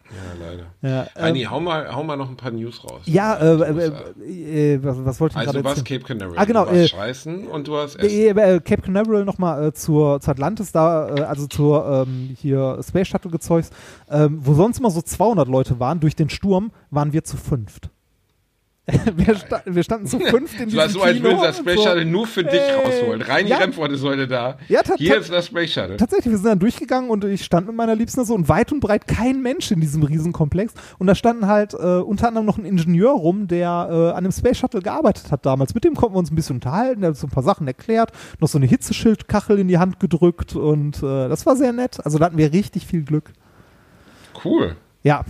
Ja, 0.10 0.46
leider. 0.48 0.66
Ja, 0.82 1.08
Anni, 1.16 1.44
ähm, 1.44 1.52
hau, 1.52 1.60
mal, 1.60 1.94
hau 1.94 2.04
mal 2.04 2.16
noch 2.16 2.30
ein 2.30 2.38
paar 2.38 2.52
News 2.52 2.84
raus. 2.84 3.02
ja 3.06 3.34
Also, 3.34 3.64
äh, 3.64 3.92
äh, 4.24 4.74
äh, 4.76 4.84
was, 4.84 4.98
was 5.04 5.20
wollte 5.20 5.34
ich 5.34 5.40
also 5.40 5.52
gerade 5.52 5.64
du 5.64 5.70
warst? 5.70 5.86
Cape 5.86 6.04
Canaveral. 6.04 6.38
Ah, 6.38 6.46
genau, 6.46 6.66
Du 6.66 6.72
warst 6.72 6.82
äh, 6.82 6.88
Scheißen 6.88 7.48
und 7.48 7.68
du 7.68 7.78
hast 7.78 7.96
Essen. 7.96 8.38
Äh, 8.38 8.60
Cape 8.64 8.82
Canaveral 8.82 9.26
nochmal 9.26 9.68
äh, 9.68 9.74
zur, 9.74 10.22
zur 10.22 10.32
Atlantis 10.32 10.72
da, 10.72 11.10
äh, 11.10 11.22
also 11.22 11.48
zur 11.48 12.06
ähm, 12.08 12.36
hier 12.40 12.80
Space 12.88 13.08
Shuttle 13.08 13.32
Gezeugs, 13.32 13.70
ähm, 14.10 14.40
wo 14.42 14.54
sonst 14.54 14.80
immer 14.80 14.92
so 14.92 15.02
200 15.02 15.48
Leute 15.48 15.80
waren, 15.80 16.00
durch 16.00 16.16
den 16.16 16.30
Sturm 16.30 16.72
waren 16.90 17.12
wir 17.12 17.24
zu 17.24 17.36
fünft. 17.38 17.90
wir, 19.16 19.36
sta 19.36 19.62
wir 19.66 19.84
standen 19.84 20.08
zu 20.08 20.18
fünft 20.18 20.54
in 20.62 20.70
Es 20.70 20.74
diesem 20.74 20.78
war 20.78 20.88
so, 20.90 21.02
als 21.02 21.14
Kino 21.18 21.26
würden 21.26 21.40
sie 21.40 21.46
das 21.46 21.58
Space 21.58 21.76
so. 21.76 21.84
Shuttle 21.84 22.06
nur 22.06 22.26
für 22.26 22.44
dich 22.46 22.54
Äh, 22.62 22.74
rausholen. 22.74 23.22
Rein 23.22 23.46
ja. 23.46 23.58
die 23.58 23.64
Rennfreude 23.64 24.28
da. 24.28 24.58
Ja, 24.70 24.82
Hier 24.96 25.18
ist 25.18 25.30
das 25.30 25.48
Space 25.48 25.74
Shuttle. 25.74 25.98
Tatsächlich, 25.98 26.32
wir 26.32 26.38
sind 26.38 26.46
dann 26.48 26.60
durchgegangen 26.60 27.10
und 27.10 27.26
ich 27.26 27.44
stand 27.44 27.68
mit 27.68 27.76
meiner 27.76 27.96
Liebsten 27.96 28.24
so 28.24 28.34
und 28.34 28.48
weit 28.48 28.72
und 28.72 28.80
breit 28.80 29.06
kein 29.06 29.42
Mensch 29.42 29.72
in 29.72 29.82
diesem 29.82 30.04
Riesenkomplex. 30.04 30.74
Und 31.00 31.08
da 31.08 31.16
standen 31.16 31.48
halt 31.48 31.74
äh, 31.74 31.78
unter 31.78 32.30
anderem 32.30 32.46
noch 32.46 32.58
ein 32.58 32.64
Ingenieur 32.64 33.12
rum, 33.12 33.48
der 33.48 33.90
äh, 33.92 34.18
an 34.18 34.24
dem 34.24 34.32
Space 34.32 34.58
Shuttle 34.60 34.82
gearbeitet 34.82 35.32
hat 35.32 35.46
damals. 35.46 35.76
Mit 35.76 35.84
dem 35.84 35.94
konnten 35.96 36.16
wir 36.16 36.20
uns 36.20 36.32
ein 36.32 36.36
bisschen 36.36 36.56
unterhalten, 36.56 37.02
der 37.02 37.10
hat 37.10 37.18
so 37.18 37.28
ein 37.28 37.32
paar 37.32 37.44
Sachen 37.44 37.68
erklärt, 37.68 38.12
noch 38.40 38.48
so 38.48 38.58
eine 38.58 38.68
Hitzeschildkachel 38.68 39.60
in 39.60 39.68
die 39.68 39.80
Hand 39.80 40.00
gedrückt 40.00 40.56
und 40.56 40.98
äh, 41.04 41.28
das 41.28 41.46
war 41.46 41.58
sehr 41.58 41.74
nett. 41.74 42.00
Also 42.06 42.20
da 42.20 42.26
hatten 42.26 42.38
wir 42.38 42.54
richtig 42.54 42.86
viel 42.88 43.04
Glück. 43.04 43.34
Cool. 44.46 44.78
Ja. 45.04 45.26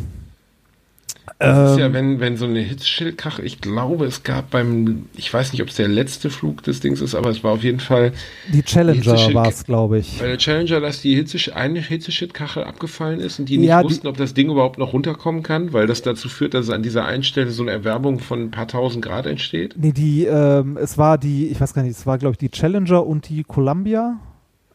Das 1.39 1.71
ist 1.73 1.79
ja, 1.79 1.87
Ähm, 1.87 1.93
wenn, 1.93 2.19
wenn 2.19 2.37
so 2.37 2.45
eine 2.45 2.59
Hitzschildkachel, 2.59 3.45
ich 3.45 3.59
glaube, 3.61 4.05
es 4.05 4.23
gab 4.23 4.49
beim, 4.49 5.07
ich 5.15 5.31
weiß 5.33 5.51
nicht, 5.51 5.61
ob 5.61 5.67
es 5.69 5.75
der 5.75 5.87
letzte 5.87 6.29
Flug 6.29 6.63
des 6.63 6.79
Dings 6.79 7.01
ist, 7.01 7.15
aber 7.15 7.29
es 7.29 7.43
war 7.43 7.51
auf 7.51 7.63
jeden 7.63 7.79
Fall 7.79 8.13
die 8.51 8.63
Challenger 8.63 9.33
war 9.33 9.49
es, 9.49 9.63
glaube 9.65 9.99
ich. 9.99 10.19
bei 10.19 10.27
der 10.27 10.37
Challenger, 10.37 10.79
dass 10.79 11.01
die 11.01 11.15
Hitze, 11.15 11.55
eine 11.55 11.79
Hitzeschildkachel 11.79 12.63
abgefallen 12.63 13.19
ist 13.19 13.39
und 13.39 13.49
die 13.49 13.57
nicht 13.57 13.67
Ja, 13.69 13.81
die- 13.83 13.89
wussten, 13.89 14.07
ob 14.07 14.17
das 14.17 14.33
Ding 14.33 14.49
überhaupt 14.49 14.77
noch 14.79 14.93
runterkommen 14.93 15.43
kann, 15.43 15.73
weil 15.73 15.85
das 15.85 16.01
dazu 16.01 16.29
führt, 16.29 16.53
dass 16.53 16.69
an 16.69 16.81
dieser 16.81 17.05
einen 17.05 17.23
Stelle 17.23 17.51
so 17.51 17.61
eine 17.63 17.71
Erwärmung 17.71 18.19
von 18.19 18.43
ein 18.43 18.51
paar 18.51 18.67
tausend 18.67 19.03
Grad 19.03 19.25
entsteht. 19.25 19.75
Nee, 19.77 19.91
die, 19.91 20.25
ähm, 20.25 20.77
es 20.77 20.97
war 20.97 21.17
die, 21.17 21.47
ich 21.47 21.59
weiß 21.59 21.73
gar 21.73 21.81
nicht, 21.83 21.97
es 21.97 22.05
war, 22.05 22.17
glaube 22.17 22.33
ich, 22.33 22.37
die 22.37 22.49
Challenger 22.49 23.05
und 23.05 23.27
die 23.29 23.43
Columbia. 23.43 24.17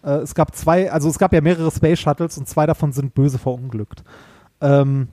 Äh, 0.05 0.17
es 0.19 0.35
gab 0.35 0.55
zwei, 0.55 0.93
also 0.93 1.09
es 1.09 1.19
gab 1.19 1.33
ja 1.33 1.41
mehrere 1.41 1.71
Space 1.71 1.99
Shuttles 2.01 2.37
und 2.37 2.47
zwei 2.49 2.67
davon 2.67 2.93
sind 2.93 3.15
böse 3.15 3.39
verunglückt. 3.39 4.05
Ähm, 4.61 5.09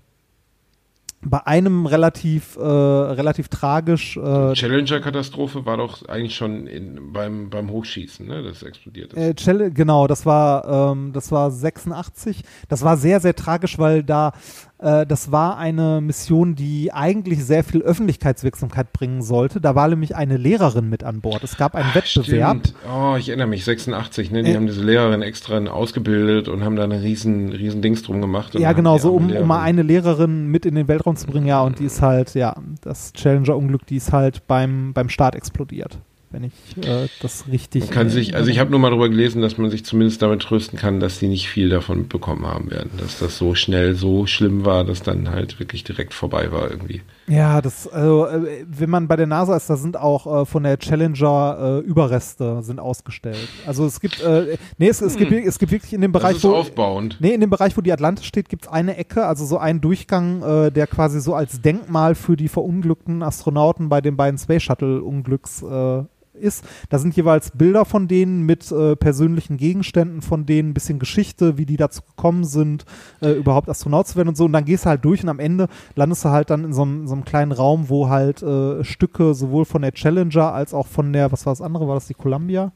bei 1.21 1.45
einem 1.45 1.85
relativ, 1.85 2.55
äh, 2.55 2.61
relativ 2.61 3.49
tragisch, 3.49 4.15
äh, 4.15 4.53
Challenger-Katastrophe 4.53 5.65
war 5.65 5.77
doch 5.77 6.07
eigentlich 6.07 6.35
schon 6.35 6.65
in, 6.65 7.11
beim, 7.11 7.49
beim 7.49 7.69
Hochschießen, 7.69 8.25
ne, 8.25 8.41
das 8.41 8.63
explodiert 8.63 9.13
ist. 9.13 9.47
Äh, 9.47 9.69
genau, 9.71 10.07
das 10.07 10.25
war, 10.25 10.91
ähm, 10.91 11.11
das 11.11 11.31
war 11.31 11.51
86. 11.51 12.43
Das 12.69 12.83
war 12.83 12.95
sehr, 12.95 13.19
sehr 13.19 13.35
tragisch, 13.35 13.77
weil 13.77 14.03
da, 14.03 14.31
das 14.81 15.31
war 15.31 15.57
eine 15.57 15.99
Mission, 15.99 16.55
die 16.55 16.93
eigentlich 16.93 17.43
sehr 17.43 17.65
viel 17.65 17.81
Öffentlichkeitswirksamkeit 17.81 18.93
bringen 18.93 19.21
sollte. 19.21 19.59
Da 19.59 19.75
war 19.75 19.87
nämlich 19.89 20.15
eine 20.15 20.37
Lehrerin 20.37 20.87
mit 20.89 21.03
an 21.03 21.19
Bord. 21.19 21.43
Es 21.43 21.57
gab 21.57 21.75
einen 21.75 21.93
Wettbewerb. 21.93 22.67
Stimmt. 22.67 22.75
Oh, 22.89 23.15
ich 23.17 23.27
erinnere 23.27 23.47
mich, 23.47 23.65
86, 23.65 24.31
ne? 24.31 24.43
Die 24.43 24.51
Äh. 24.51 24.55
haben 24.55 24.67
diese 24.67 24.81
Lehrerin 24.83 25.21
extra 25.21 25.57
ausgebildet 25.65 26.47
und 26.47 26.63
haben 26.63 26.77
da 26.77 26.85
eine 26.85 27.01
riesen, 27.01 27.51
riesen 27.51 27.81
Dings 27.81 28.03
drum 28.03 28.21
gemacht. 28.21 28.55
Ja, 28.55 28.71
genau, 28.71 28.97
so 28.97 29.13
um, 29.13 29.29
um 29.29 29.47
mal 29.47 29.61
eine 29.61 29.81
Lehrerin 29.81 30.47
mit 30.47 30.65
in 30.65 30.75
den 30.75 30.87
Weltraum 30.87 31.15
zu 31.17 31.27
bringen, 31.27 31.47
ja, 31.47 31.61
und 31.61 31.79
die 31.79 31.85
ist 31.85 32.01
halt, 32.01 32.33
ja, 32.33 32.55
das 32.81 33.11
Challenger-Unglück, 33.13 33.85
die 33.85 33.97
ist 33.97 34.13
halt 34.13 34.47
beim, 34.47 34.93
beim 34.93 35.09
Start 35.09 35.35
explodiert. 35.35 35.99
Wenn 36.31 36.43
ich 36.43 36.87
äh, 36.87 37.07
das 37.21 37.45
richtig. 37.47 37.85
Man 37.85 37.89
kann 37.89 38.09
sich, 38.09 38.35
also 38.35 38.51
ich 38.51 38.59
habe 38.59 38.69
nur 38.69 38.79
mal 38.79 38.91
darüber 38.91 39.09
gelesen, 39.09 39.41
dass 39.41 39.57
man 39.57 39.71
sich 39.71 39.83
zumindest 39.83 40.21
damit 40.21 40.43
trösten 40.43 40.77
kann, 40.77 40.99
dass 40.99 41.17
die 41.17 41.27
nicht 41.27 41.49
viel 41.49 41.69
davon 41.69 41.99
mitbekommen 41.99 42.45
haben 42.45 42.69
werden. 42.69 42.91
Dass 42.99 43.17
das 43.17 43.37
so 43.37 43.55
schnell 43.55 43.95
so 43.95 44.27
schlimm 44.27 44.63
war, 44.63 44.83
dass 44.85 45.01
dann 45.01 45.31
halt 45.31 45.59
wirklich 45.59 45.83
direkt 45.83 46.13
vorbei 46.13 46.51
war 46.51 46.69
irgendwie. 46.69 47.01
Ja, 47.27 47.61
das, 47.61 47.87
also, 47.87 48.27
äh, 48.27 48.63
wenn 48.67 48.89
man 48.91 49.07
bei 49.07 49.15
der 49.15 49.25
NASA 49.25 49.55
ist, 49.57 49.69
da 49.71 49.75
sind 49.75 49.97
auch 49.97 50.41
äh, 50.41 50.45
von 50.45 50.61
der 50.63 50.77
Challenger 50.77 51.81
äh, 51.83 51.87
Überreste 51.87 52.61
sind 52.61 52.79
ausgestellt. 52.79 53.47
Also 53.65 53.85
es 53.85 53.99
gibt, 53.99 54.21
äh, 54.21 54.57
nee, 54.77 54.87
es, 54.87 55.01
es, 55.01 55.15
gibt, 55.17 55.31
es 55.31 55.57
gibt 55.57 55.71
wirklich 55.71 55.93
in 55.93 56.01
dem 56.01 56.11
Das 56.11 56.21
Bereich, 56.21 56.37
ist 56.37 56.43
wo, 56.43 56.53
aufbauend. 56.55 57.17
nee, 57.19 57.33
in 57.33 57.41
dem 57.41 57.49
Bereich, 57.49 57.75
wo 57.75 57.81
die 57.81 57.91
Atlantis 57.91 58.25
steht, 58.25 58.49
gibt 58.49 58.65
es 58.65 58.71
eine 58.71 58.97
Ecke, 58.97 59.25
also 59.25 59.45
so 59.45 59.57
einen 59.57 59.81
Durchgang, 59.81 60.43
äh, 60.43 60.71
der 60.71 60.85
quasi 60.85 61.19
so 61.21 61.33
als 61.33 61.61
Denkmal 61.61 62.13
für 62.13 62.37
die 62.37 62.47
verunglückten 62.49 63.23
Astronauten 63.23 63.89
bei 63.89 64.01
den 64.01 64.15
beiden 64.15 64.37
Space 64.37 64.61
Shuttle 64.63 65.01
Unglücks 65.01 65.63
äh, 65.63 66.03
ist. 66.39 66.65
Da 66.89 66.99
sind 66.99 67.15
jeweils 67.15 67.51
Bilder 67.51 67.85
von 67.85 68.07
denen 68.07 68.45
mit 68.45 68.71
äh, 68.71 68.95
persönlichen 68.95 69.57
Gegenständen 69.57 70.21
von 70.21 70.45
denen, 70.45 70.69
ein 70.69 70.73
bisschen 70.73 70.99
Geschichte, 70.99 71.57
wie 71.57 71.65
die 71.65 71.77
dazu 71.77 72.01
gekommen 72.01 72.43
sind, 72.43 72.85
äh, 73.21 73.31
überhaupt 73.31 73.69
Astronaut 73.69 74.07
zu 74.07 74.15
werden 74.15 74.29
und 74.29 74.37
so. 74.37 74.45
Und 74.45 74.53
dann 74.53 74.65
gehst 74.65 74.85
du 74.85 74.89
halt 74.89 75.05
durch 75.05 75.23
und 75.23 75.29
am 75.29 75.39
Ende 75.39 75.67
landest 75.95 76.25
du 76.25 76.29
halt 76.29 76.49
dann 76.49 76.63
in 76.63 76.73
so 76.73 76.83
einem, 76.83 77.07
so 77.07 77.13
einem 77.13 77.25
kleinen 77.25 77.51
Raum, 77.51 77.89
wo 77.89 78.09
halt 78.09 78.41
äh, 78.41 78.83
Stücke 78.83 79.33
sowohl 79.33 79.65
von 79.65 79.81
der 79.81 79.91
Challenger 79.91 80.53
als 80.53 80.73
auch 80.73 80.87
von 80.87 81.13
der, 81.13 81.31
was 81.31 81.45
war 81.45 81.51
das 81.51 81.61
andere, 81.61 81.87
war 81.87 81.95
das 81.95 82.07
die 82.07 82.13
Columbia? 82.13 82.71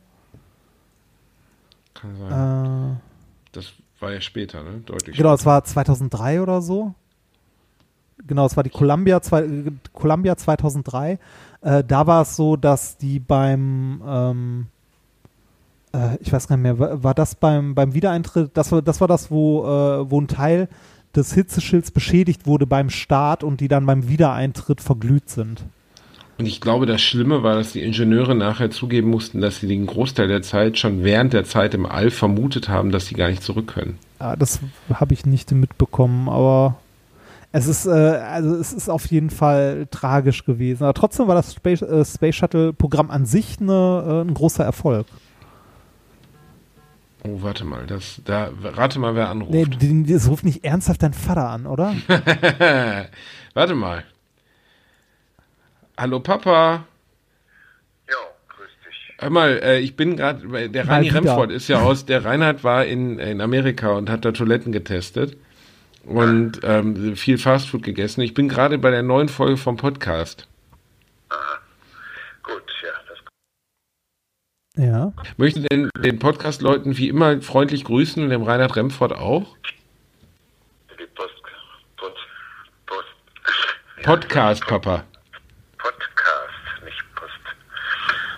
Kann 1.94 2.16
sein. 2.18 2.92
Äh, 2.92 2.96
das 3.52 3.74
war 4.00 4.14
ja 4.14 4.22
später, 4.22 4.64
ne? 4.64 4.82
Deutlich. 4.86 5.16
Genau, 5.16 5.34
es 5.34 5.46
war 5.46 5.64
2003 5.64 6.42
oder 6.42 6.62
so. 6.62 6.94
Genau, 8.26 8.46
es 8.46 8.56
war 8.56 8.64
die 8.64 8.70
Columbia, 8.70 9.22
zwei, 9.22 9.44
äh, 9.44 9.72
Columbia 9.92 10.36
2003. 10.36 11.20
Äh, 11.64 11.84
da 11.84 12.06
war 12.08 12.24
es 12.24 12.36
so, 12.36 12.56
dass 12.58 12.98
die 12.98 13.20
beim, 13.20 14.02
ähm, 14.06 14.66
äh, 15.94 16.18
ich 16.20 16.32
weiß 16.32 16.48
gar 16.48 16.58
nicht 16.58 16.64
mehr, 16.64 16.80
war, 16.80 17.04
war 17.04 17.14
das 17.14 17.36
beim, 17.36 17.74
beim 17.74 17.94
Wiedereintritt, 17.94 18.52
das 18.54 18.72
war 18.72 18.82
das, 18.82 19.00
war 19.02 19.08
das 19.08 19.32
wo, 19.32 19.64
äh, 19.64 20.10
wo 20.12 20.20
ein 20.20 20.28
Teil 20.28 20.68
des 21.16 21.34
Hitzeschilds 21.34 21.92
beschädigt 21.92 22.48
wurde 22.48 22.68
beim 22.68 22.90
Start 22.90 23.44
und 23.44 23.62
die 23.62 23.68
dann 23.68 23.86
beim 23.86 24.08
Wiedereintritt 24.08 24.82
verglüht 24.82 25.30
sind. 25.30 25.64
Und 26.38 26.48
ich 26.48 26.60
glaube, 26.60 26.88
das 26.88 27.02
Schlimme 27.02 27.44
war, 27.44 27.56
dass 27.56 27.74
die 27.74 27.84
Ingenieure 27.84 28.34
nachher 28.34 28.72
zugeben 28.72 29.10
mussten, 29.10 29.40
dass 29.40 29.60
sie 29.60 29.68
den 29.68 29.86
Großteil 29.86 30.28
der 30.28 30.42
Zeit 30.42 30.80
schon 30.80 31.04
während 31.04 31.32
der 31.32 31.46
Zeit 31.46 31.76
im 31.76 31.86
All 31.86 32.10
vermutet 32.10 32.70
haben, 32.70 32.92
dass 32.92 33.06
sie 33.06 33.16
gar 33.16 33.30
nicht 33.30 33.44
zurück 33.44 33.68
können. 33.68 34.00
Ja, 34.20 34.36
das 34.36 34.60
habe 34.92 35.14
ich 35.14 35.26
nicht 35.28 35.52
mitbekommen, 35.52 36.28
aber 36.28 36.76
es 37.56 37.68
ist, 37.68 37.86
äh, 37.86 37.92
also 37.92 38.56
es 38.56 38.74
ist 38.74 38.90
auf 38.90 39.06
jeden 39.06 39.30
Fall 39.30 39.88
tragisch 39.92 40.44
gewesen. 40.44 40.84
Aber 40.84 40.96
trotzdem 40.96 41.28
war 41.28 41.36
das 41.36 41.54
Space, 41.54 41.84
äh, 41.84 42.04
Space 42.04 42.36
Shuttle 42.36 42.74
Programm 42.74 43.12
an 43.12 43.28
sich 43.28 43.62
eine, 43.62 44.24
äh, 44.26 44.28
ein 44.28 44.34
großer 44.34 44.64
Erfolg. 44.64 45.06
Oh, 47.24 47.44
warte 47.44 47.64
mal, 47.64 47.86
das, 47.86 48.22
da, 48.26 48.50
rate 48.64 48.98
mal, 48.98 49.16
wer 49.16 49.30
anruft. 49.30 49.54
Nee, 49.82 50.04
das 50.12 50.28
ruft 50.28 50.44
nicht 50.44 50.66
ernsthaft 50.66 51.04
dein 51.04 51.14
Vater 51.14 51.48
an, 51.48 51.68
oder? 51.68 51.96
warte 53.54 53.76
mal. 53.76 54.04
Hallo 55.96 56.22
Papa. 56.22 56.86
Jo, 58.10 58.18
grüß 58.50 58.68
dich. 58.88 59.14
Hör 59.20 59.30
mal, 59.30 59.60
äh, 59.64 59.80
ich 59.80 59.96
bin 59.96 60.18
gerade, 60.18 60.70
der 60.70 60.86
wieder. 60.86 61.16
Remford 61.16 61.52
ist 61.52 61.68
ja 61.68 61.82
aus, 61.84 62.08
der 62.08 62.26
Reinhard 62.26 62.64
war 62.64 62.84
in, 62.84 63.20
in 63.20 63.42
Amerika 63.42 63.92
und 63.92 64.10
hat 64.10 64.26
da 64.26 64.32
Toiletten 64.32 64.72
getestet 64.72 65.38
und 66.04 66.60
ähm, 66.64 67.16
viel 67.16 67.38
Fastfood 67.38 67.84
gegessen. 67.84 68.22
Ich 68.22 68.34
bin 68.34 68.50
gerade 68.50 68.78
bei 68.78 68.92
der 68.92 69.04
neuen 69.04 69.30
Folge 69.30 69.58
vom 69.58 69.78
Podcast. 69.78 70.48
Gut, 72.44 72.64
ja, 72.84 72.90
das 73.08 74.84
Ja. 74.86 75.14
Möchte 75.38 75.62
den, 75.62 75.90
den 75.98 76.20
Podcast-Leuten 76.20 76.98
wie 76.98 77.08
immer 77.08 77.42
freundlich 77.42 77.84
grüßen 77.86 78.22
und 78.24 78.30
dem 78.30 78.44
Reinhard 78.44 78.76
Remford 78.76 79.14
auch. 79.14 79.56
die 81.00 81.06
Post, 81.16 81.34
Post, 81.98 82.18
Post, 82.86 83.08
Podcast, 84.04 84.68
Papa. 84.68 85.06
Podcast, 85.78 86.84
nicht 86.84 87.02
Post. 87.16 87.34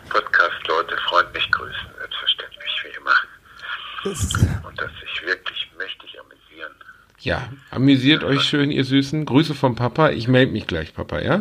Podcast-Leute 0.10 0.98
freundlich 1.10 1.52
grüßen, 1.52 1.90
selbstverständlich, 1.98 2.84
wie 2.84 2.98
immer. 2.98 3.16
Das 4.04 4.24
ist, 4.24 4.36
Und 4.64 4.80
dass 4.80 4.92
sich 5.02 5.26
wirklich 5.26 5.72
mächtig 5.80 6.16
amüsieren. 6.20 6.74
Ja, 7.26 7.50
amüsiert 7.72 8.24
euch 8.24 8.42
schön, 8.44 8.70
ihr 8.70 8.84
Süßen. 8.86 9.26
Grüße 9.26 9.56
vom 9.56 9.76
Papa. 9.76 10.12
Ich 10.12 10.28
melde 10.28 10.52
mich 10.52 10.68
gleich, 10.68 10.94
Papa, 10.94 11.20
ja? 11.22 11.34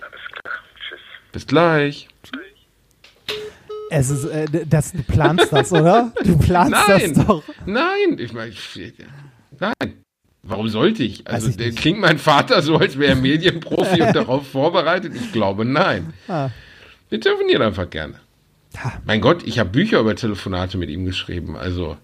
Alles 0.00 0.20
klar. 0.30 0.54
Tschüss. 0.88 1.00
Bis 1.32 1.46
gleich. 1.48 2.08
es 3.90 4.10
ist, 4.10 4.24
äh, 4.26 4.46
das, 4.64 4.92
du 4.92 5.02
planst 5.02 5.52
das, 5.52 5.72
oder? 5.72 6.12
Du 6.24 6.38
planst 6.38 6.70
Nein, 6.86 7.14
das 7.14 7.26
doch. 7.26 7.42
nein, 7.66 8.16
ich 8.18 8.32
meine, 8.32 8.50
ich- 8.52 8.94
nein. 9.58 9.72
Warum 10.44 10.68
sollte 10.68 11.02
ich? 11.02 11.26
Also, 11.26 11.48
ich 11.48 11.56
der 11.56 11.72
klingt 11.72 11.98
mein 12.00 12.18
Vater 12.18 12.62
so, 12.62 12.76
als 12.76 12.96
wäre 12.96 13.10
er 13.14 13.16
Medienprofi 13.16 14.02
und 14.02 14.14
darauf 14.14 14.46
vorbereitet. 14.48 15.14
Ich 15.16 15.32
glaube, 15.32 15.64
nein. 15.64 16.12
Ah. 16.28 16.50
Wir 17.08 17.20
telefonieren 17.20 17.62
einfach 17.62 17.90
gerne. 17.90 18.20
Ha. 18.78 19.00
Mein 19.04 19.20
Gott, 19.20 19.42
ich 19.44 19.58
habe 19.58 19.70
Bücher 19.70 19.98
über 19.98 20.14
Telefonate 20.14 20.78
mit 20.78 20.90
ihm 20.90 21.04
geschrieben. 21.04 21.56
Also, 21.56 21.96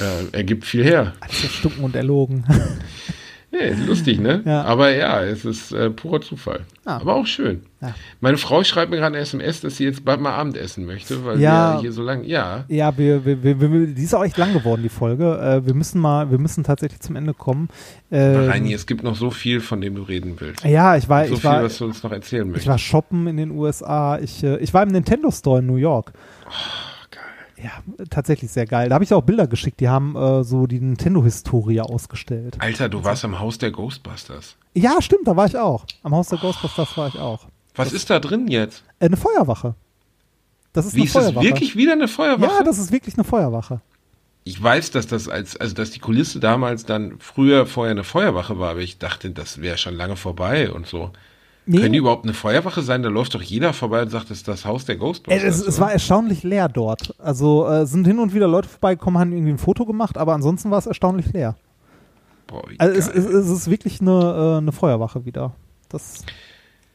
äh, 0.00 0.24
er 0.36 0.44
gibt 0.44 0.64
viel 0.64 0.84
her. 0.84 1.12
Alles 1.20 1.44
erstunken 1.44 1.84
und 1.84 1.94
erlogen. 1.96 2.44
Ist 3.56 3.86
lustig, 3.86 4.18
ne? 4.18 4.42
Ja. 4.44 4.62
Aber 4.64 4.90
ja, 4.92 5.22
es 5.22 5.44
ist 5.44 5.70
äh, 5.70 5.88
purer 5.88 6.20
Zufall. 6.20 6.62
Ah. 6.84 6.96
Aber 6.96 7.14
auch 7.14 7.26
schön. 7.26 7.62
Ja. 7.80 7.94
Meine 8.20 8.36
Frau 8.36 8.64
schreibt 8.64 8.90
mir 8.90 8.96
gerade 8.96 9.14
eine 9.14 9.18
SMS, 9.22 9.60
dass 9.60 9.76
sie 9.76 9.84
jetzt 9.84 10.04
bald 10.04 10.20
mal 10.20 10.32
Abendessen 10.32 10.84
möchte, 10.86 11.24
weil 11.24 11.38
Ja. 11.40 11.74
wir 11.76 11.80
hier 11.82 11.92
so 11.92 12.02
lange. 12.02 12.26
Ja. 12.26 12.64
Ja, 12.66 12.98
wir, 12.98 13.24
wir, 13.24 13.44
wir, 13.44 13.60
wir, 13.60 13.86
die 13.86 14.02
ist 14.02 14.12
auch 14.12 14.24
echt 14.24 14.38
lang 14.38 14.54
geworden, 14.54 14.82
die 14.82 14.88
Folge. 14.88 15.38
Äh, 15.38 15.64
wir 15.64 15.74
müssen 15.74 16.00
mal, 16.00 16.32
wir 16.32 16.38
müssen 16.38 16.64
tatsächlich 16.64 16.98
zum 16.98 17.14
Ende 17.14 17.32
kommen. 17.32 17.68
Aber 18.10 18.18
Äh, 18.18 18.48
Reini, 18.48 18.72
es 18.74 18.86
gibt 18.86 19.04
noch 19.04 19.14
so 19.14 19.30
viel, 19.30 19.60
von 19.60 19.80
dem 19.80 19.94
du 19.94 20.02
reden 20.02 20.34
willst. 20.40 20.64
ja, 20.64 20.96
ich 20.96 21.08
war, 21.08 21.24
so 21.28 21.34
ich 21.34 21.40
viel, 21.40 21.48
war, 21.50 21.62
was 21.62 21.78
du 21.78 21.84
uns 21.84 22.02
noch 22.02 22.10
erzählen 22.10 22.46
ich 22.46 22.50
möchtest. 22.50 22.66
war 22.68 22.78
shoppen 22.78 23.28
in 23.28 23.36
den 23.36 23.52
USA. 23.52 24.18
Ich, 24.18 24.42
äh, 24.42 24.56
ich 24.56 24.74
war 24.74 24.82
im 24.82 24.88
Nintendo 24.88 25.30
Store 25.30 25.60
in 25.60 25.66
New 25.66 25.76
York. 25.76 26.12
geil. 26.12 26.52
Ja, 27.62 27.70
tatsächlich 28.10 28.50
sehr 28.50 28.66
geil. 28.66 28.88
Da 28.88 28.94
habe 28.94 29.04
ich 29.04 29.12
auch 29.14 29.22
Bilder 29.22 29.46
geschickt. 29.46 29.80
Die 29.80 29.88
haben 29.88 30.16
äh, 30.16 30.42
so 30.44 30.66
die 30.66 30.80
Nintendo-Historie 30.80 31.80
ausgestellt. 31.80 32.56
Alter, 32.58 32.88
du 32.88 33.04
warst 33.04 33.24
am 33.24 33.38
Haus 33.38 33.58
der 33.58 33.70
Ghostbusters. 33.70 34.56
Ja, 34.74 35.00
stimmt, 35.00 35.26
da 35.28 35.36
war 35.36 35.46
ich 35.46 35.56
auch. 35.56 35.86
Am 36.02 36.14
Haus 36.14 36.28
der 36.28 36.38
Ghostbusters 36.38 36.96
war 36.96 37.08
ich 37.08 37.18
auch. 37.18 37.46
Was 37.76 37.92
ist 37.92 38.10
da 38.10 38.18
drin 38.20 38.48
jetzt? 38.48 38.84
Äh, 38.98 39.06
eine 39.06 39.16
Feuerwache. 39.16 39.74
Das 40.72 40.86
ist 40.86 40.94
Wie 40.94 41.00
eine 41.00 41.06
ist 41.06 41.14
das 41.14 41.24
Feuerwache. 41.26 41.44
wirklich 41.44 41.76
wieder 41.76 41.92
eine 41.92 42.08
Feuerwache? 42.08 42.52
Ja, 42.58 42.62
das 42.64 42.78
ist 42.78 42.90
wirklich 42.90 43.14
eine 43.14 43.24
Feuerwache. 43.24 43.80
ich 44.42 44.60
weiß, 44.62 44.90
dass 44.90 45.06
das 45.06 45.28
als, 45.28 45.56
also 45.56 45.74
dass 45.74 45.90
die 45.92 46.00
Kulisse 46.00 46.40
damals 46.40 46.84
dann 46.84 47.14
früher 47.20 47.66
vorher 47.66 47.92
eine 47.92 48.04
Feuerwache 48.04 48.58
war, 48.58 48.72
aber 48.72 48.80
ich 48.80 48.98
dachte, 48.98 49.30
das 49.30 49.60
wäre 49.62 49.78
schon 49.78 49.94
lange 49.94 50.16
vorbei 50.16 50.70
und 50.72 50.86
so. 50.86 51.12
Nee, 51.66 51.78
Können 51.78 51.92
die 51.92 51.98
überhaupt 51.98 52.24
eine 52.24 52.34
Feuerwache 52.34 52.82
sein? 52.82 53.02
Da 53.02 53.08
läuft 53.08 53.34
doch 53.34 53.40
jeder 53.40 53.72
vorbei 53.72 54.02
und 54.02 54.10
sagt, 54.10 54.30
das 54.30 54.38
ist 54.38 54.48
das 54.48 54.66
Haus 54.66 54.84
der 54.84 54.96
Ghostbusters. 54.96 55.42
es, 55.42 55.66
es 55.66 55.80
war 55.80 55.90
erstaunlich 55.90 56.42
leer 56.42 56.68
dort. 56.68 57.14
Also 57.18 57.66
äh, 57.66 57.86
sind 57.86 58.06
hin 58.06 58.18
und 58.18 58.34
wieder 58.34 58.48
Leute 58.48 58.68
vorbeigekommen, 58.68 59.18
haben 59.18 59.32
irgendwie 59.32 59.52
ein 59.52 59.58
Foto 59.58 59.86
gemacht, 59.86 60.18
aber 60.18 60.34
ansonsten 60.34 60.70
war 60.70 60.78
es 60.78 60.86
erstaunlich 60.86 61.32
leer. 61.32 61.56
Boah, 62.46 62.62
Also 62.76 62.98
es, 62.98 63.08
es, 63.08 63.48
ist 63.48 63.70
wirklich 63.70 64.02
eine, 64.02 64.10
äh, 64.56 64.58
eine 64.58 64.72
Feuerwache 64.72 65.24
wieder. 65.24 65.54
Das, 65.88 66.22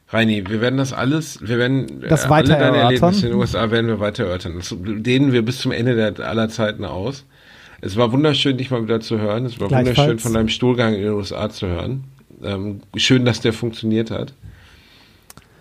Reini, 0.09 0.47
wir 0.47 0.61
werden 0.61 0.77
das 0.77 0.93
alles, 0.93 1.39
wir 1.41 1.57
werden 1.57 2.03
Das 2.07 2.25
äh, 2.25 2.29
weiter 2.29 2.55
alle 2.55 2.63
deine 2.65 2.77
erörtern. 2.77 3.03
Erlebnisse 3.03 3.25
in 3.25 3.31
den 3.31 3.39
USA 3.39 3.71
werden 3.71 3.87
wir 3.87 3.99
weiter 3.99 4.25
erörtern. 4.25 4.53
Das 4.57 4.75
dehnen 4.79 5.31
wir 5.31 5.43
bis 5.43 5.59
zum 5.59 5.71
Ende 5.71 5.95
der, 5.95 6.27
aller 6.27 6.49
Zeiten 6.49 6.85
aus. 6.85 7.25
Es 7.81 7.95
war 7.95 8.11
wunderschön, 8.11 8.57
dich 8.57 8.71
mal 8.71 8.83
wieder 8.83 8.99
zu 8.99 9.19
hören. 9.19 9.45
Es 9.45 9.59
war 9.59 9.71
wunderschön, 9.71 10.19
von 10.19 10.33
deinem 10.33 10.49
Stuhlgang 10.49 10.95
in 10.95 11.01
den 11.01 11.13
USA 11.13 11.49
zu 11.49 11.67
hören. 11.67 12.03
Ähm, 12.43 12.81
schön, 12.95 13.25
dass 13.25 13.39
der 13.41 13.53
funktioniert 13.53 14.11
hat. 14.11 14.33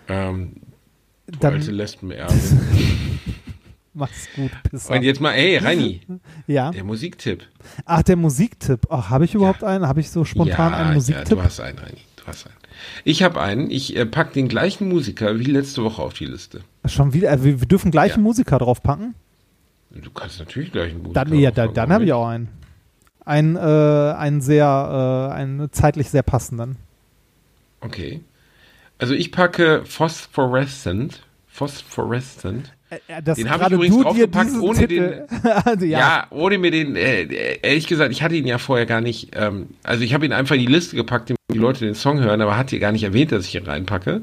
Ähm, 0.09 0.53
du 1.27 1.39
Dann- 1.39 1.53
alte 1.55 1.71
Lesbenerbin. 1.71 2.37
mach's 3.93 4.27
gut, 4.35 4.51
Pisser. 4.69 4.93
Und 4.93 5.03
jetzt 5.03 5.21
mal, 5.21 5.33
hey, 5.33 5.57
Reini, 5.57 6.01
ja. 6.47 6.71
der 6.71 6.83
Musiktipp. 6.83 7.43
Ach, 7.85 8.01
der 8.03 8.15
Musiktipp. 8.15 8.87
Ach, 8.89 9.09
habe 9.09 9.25
ich 9.25 9.35
überhaupt 9.35 9.63
einen? 9.63 9.87
Habe 9.87 9.99
ich 9.99 10.09
so 10.09 10.25
spontan 10.25 10.71
ja, 10.71 10.77
einen 10.77 10.87
Ja, 10.89 10.93
Musiktipp? 10.95 11.29
du 11.37 11.43
hast 11.43 11.59
einen, 11.59 11.77
Reini. 11.77 11.97
Du 12.15 12.25
hast 12.25 12.45
einen. 12.47 12.55
Ich 13.03 13.23
habe 13.23 13.41
einen. 13.41 13.69
Ich 13.69 13.95
äh, 13.95 14.05
pack 14.05 14.33
den 14.33 14.47
gleichen 14.47 14.87
Musiker 14.89 15.37
wie 15.37 15.43
letzte 15.45 15.83
Woche 15.83 16.01
auf 16.01 16.13
die 16.13 16.25
Liste. 16.25 16.61
Schon 16.85 17.13
wieder? 17.13 17.31
Äh, 17.31 17.43
wir, 17.43 17.55
dürfen 17.57 17.91
gleich 17.91 18.11
Ja. 18.13 18.17
Musiker 18.17 18.57
draufpacken? 18.57 19.15
Du 19.91 20.09
kannst 20.11 20.39
natürlich 20.39 20.71
gleich 20.71 20.91
einen 20.91 21.01
Musiker 21.01 21.25
Dann, 21.25 21.37
ja, 21.39 21.51
dann, 21.51 21.73
dann 21.73 21.91
habe 21.91 22.05
ich 22.05 22.13
auch 22.13 22.27
einen. 22.27 22.47
Einen, 23.25 23.57
äh, 23.57 23.59
einen 23.59 24.41
sehr, 24.41 25.29
äh, 25.29 25.33
einen 25.33 25.71
zeitlich 25.71 26.09
sehr 26.09 26.23
passenden. 26.23 26.77
Okay. 27.81 28.21
Also 28.99 29.13
ich 29.13 29.31
packe 29.31 29.83
Phosphorescent. 29.85 31.21
Phosphorescent. 31.47 32.71
Äh, 32.89 33.21
das 33.23 33.37
Den 33.37 33.49
hab 33.49 33.61
ich 33.61 33.71
übrigens 33.71 34.01
draufgepackt, 34.01 34.51
ohne 34.61 34.79
Titel, 34.79 35.25
also, 35.65 35.85
Ja. 35.85 35.99
ja. 35.99 36.27
ohne 36.31 36.57
mir 36.57 36.71
den, 36.71 36.95
äh, 36.95 37.57
ehrlich 37.61 37.87
gesagt, 37.87 38.11
ich 38.11 38.21
hatte 38.21 38.35
ihn 38.35 38.47
ja 38.47 38.57
vorher 38.57 38.85
gar 38.85 39.01
nicht, 39.01 39.35
ähm, 39.35 39.67
also 39.83 40.03
ich 40.03 40.13
habe 40.13 40.25
ihn 40.25 40.33
einfach 40.33 40.55
in 40.55 40.61
die 40.61 40.67
Liste 40.67 40.95
gepackt, 40.95 41.29
damit 41.29 41.39
die 41.51 41.57
Leute 41.57 41.85
den 41.85 41.95
Song 41.95 42.19
hören, 42.19 42.41
aber 42.41 42.57
hat 42.57 42.69
hier 42.71 42.79
gar 42.79 42.91
nicht 42.91 43.03
erwähnt, 43.03 43.31
dass 43.31 43.45
ich 43.45 43.55
ihn 43.55 43.65
reinpacke. 43.65 44.21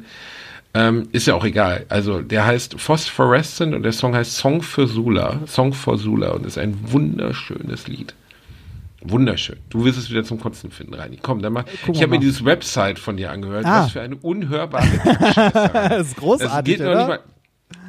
Ähm, 0.74 1.08
ist 1.12 1.26
ja 1.26 1.34
auch 1.34 1.44
egal. 1.44 1.86
Also 1.88 2.20
der 2.20 2.44
heißt 2.44 2.78
Phosphorescent 2.78 3.74
und 3.74 3.82
der 3.82 3.92
Song 3.92 4.14
heißt 4.14 4.36
Song 4.36 4.60
für 4.62 4.86
Sula. 4.86 5.40
Song 5.46 5.72
for 5.72 5.96
Sula 5.96 6.32
und 6.32 6.44
ist 6.44 6.58
ein 6.58 6.76
wunderschönes 6.92 7.88
Lied. 7.88 8.14
Wunderschön. 9.10 9.58
Du 9.70 9.84
wirst 9.84 9.98
es 9.98 10.10
wieder 10.10 10.24
zum 10.24 10.40
Kotzen 10.40 10.70
finden, 10.70 10.94
Reini. 10.94 11.18
Komm, 11.20 11.42
dann 11.42 11.52
mach. 11.52 11.64
Gucken 11.64 11.76
ich 11.80 11.86
wir 11.86 11.94
habe 12.02 12.10
mir 12.10 12.16
mal. 12.16 12.20
dieses 12.20 12.44
Website 12.44 12.98
von 12.98 13.16
dir 13.16 13.30
angehört. 13.30 13.64
Ah. 13.64 13.84
Was 13.84 13.92
für 13.92 14.00
eine 14.00 14.16
unhörbare. 14.16 14.86
Das 15.34 16.08
ist 16.08 16.16
großartig, 16.16 16.48
Das 16.50 16.64
geht 16.64 16.80
noch 16.80 16.86
oder? 16.92 16.98
nicht 16.98 17.08
mal. 17.08 17.20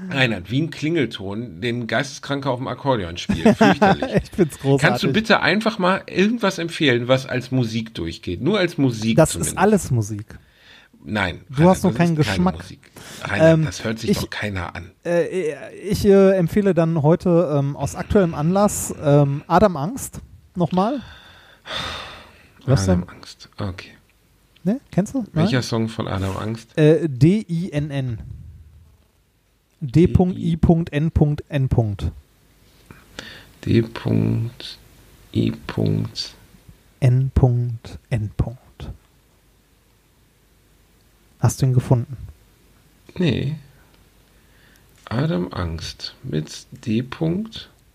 Reinhard, 0.10 0.50
wie 0.50 0.62
ein 0.62 0.70
Klingelton, 0.70 1.60
den 1.62 1.86
Geisteskranker 1.88 2.50
auf 2.52 2.60
dem 2.60 2.68
Akkordeon 2.68 3.18
spielt. 3.18 3.58
Fürchterlich. 3.58 4.16
ich 4.24 4.30
find's 4.36 4.60
großartig. 4.60 4.82
Kannst 4.88 5.04
du 5.04 5.12
bitte 5.12 5.42
einfach 5.42 5.80
mal 5.80 6.02
irgendwas 6.08 6.58
empfehlen, 6.60 7.08
was 7.08 7.26
als 7.26 7.52
Musik 7.52 7.94
durchgeht? 7.94 8.42
Nur 8.42 8.58
als 8.60 8.78
Musik 8.78 9.18
das 9.18 9.32
zumindest. 9.32 9.54
ist 9.56 9.60
alles 9.62 9.92
Musik. 9.92 10.40
Nein. 11.04 11.42
Du 11.50 11.70
hast 11.70 11.84
noch 11.84 11.94
keinen 11.94 12.16
Geschmack. 12.16 12.56
Reinhard, 13.24 13.54
Ähm, 13.54 13.66
das 13.66 13.84
hört 13.84 14.00
sich 14.00 14.12
ich- 14.12 14.18
doch 14.20 14.30
keiner 14.30 14.76
an. 14.76 14.92
Äh, 15.06 15.54
ich 15.90 16.06
äh, 16.06 16.32
empfehle 16.38 16.74
dann 16.74 17.02
heute 17.02 17.54
ähm, 17.58 17.76
aus 17.76 17.96
aktuellem 17.96 18.34
Anlass 18.34 18.94
ähm, 19.04 19.44
Adam 19.48 19.78
Angst 19.78 20.22
nochmal. 20.58 21.02
Was 22.66 22.86
denn? 22.86 23.04
Adam 23.04 23.16
Angst. 23.16 23.50
Okay. 23.58 23.92
Ne? 24.64 24.82
Kennst 24.92 25.14
du? 25.14 25.20
Nein? 25.20 25.46
Welcher 25.46 25.62
Song 25.62 25.88
von 25.88 26.08
Adam 26.08 26.36
Angst? 26.36 26.78
Äh, 26.78 27.08
D-I-N-N. 27.08 28.20
D.I.N.N. 29.80 30.58
D.I. 33.64 35.54
N. 37.00 37.32
N. 38.10 38.32
Hast 41.40 41.62
du 41.62 41.66
ihn 41.66 41.74
gefunden? 41.74 42.18
Nee. 43.16 43.56
Adam 45.06 45.54
Angst 45.54 46.16
mit 46.24 46.68
D. 46.72 47.04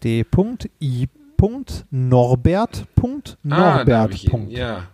D.I. 0.02 1.08
Norbert. 1.90 2.86
Ah, 3.50 3.78
Norbert. 3.78 4.24
ihn. 4.24 4.50
Ja. 4.50 4.84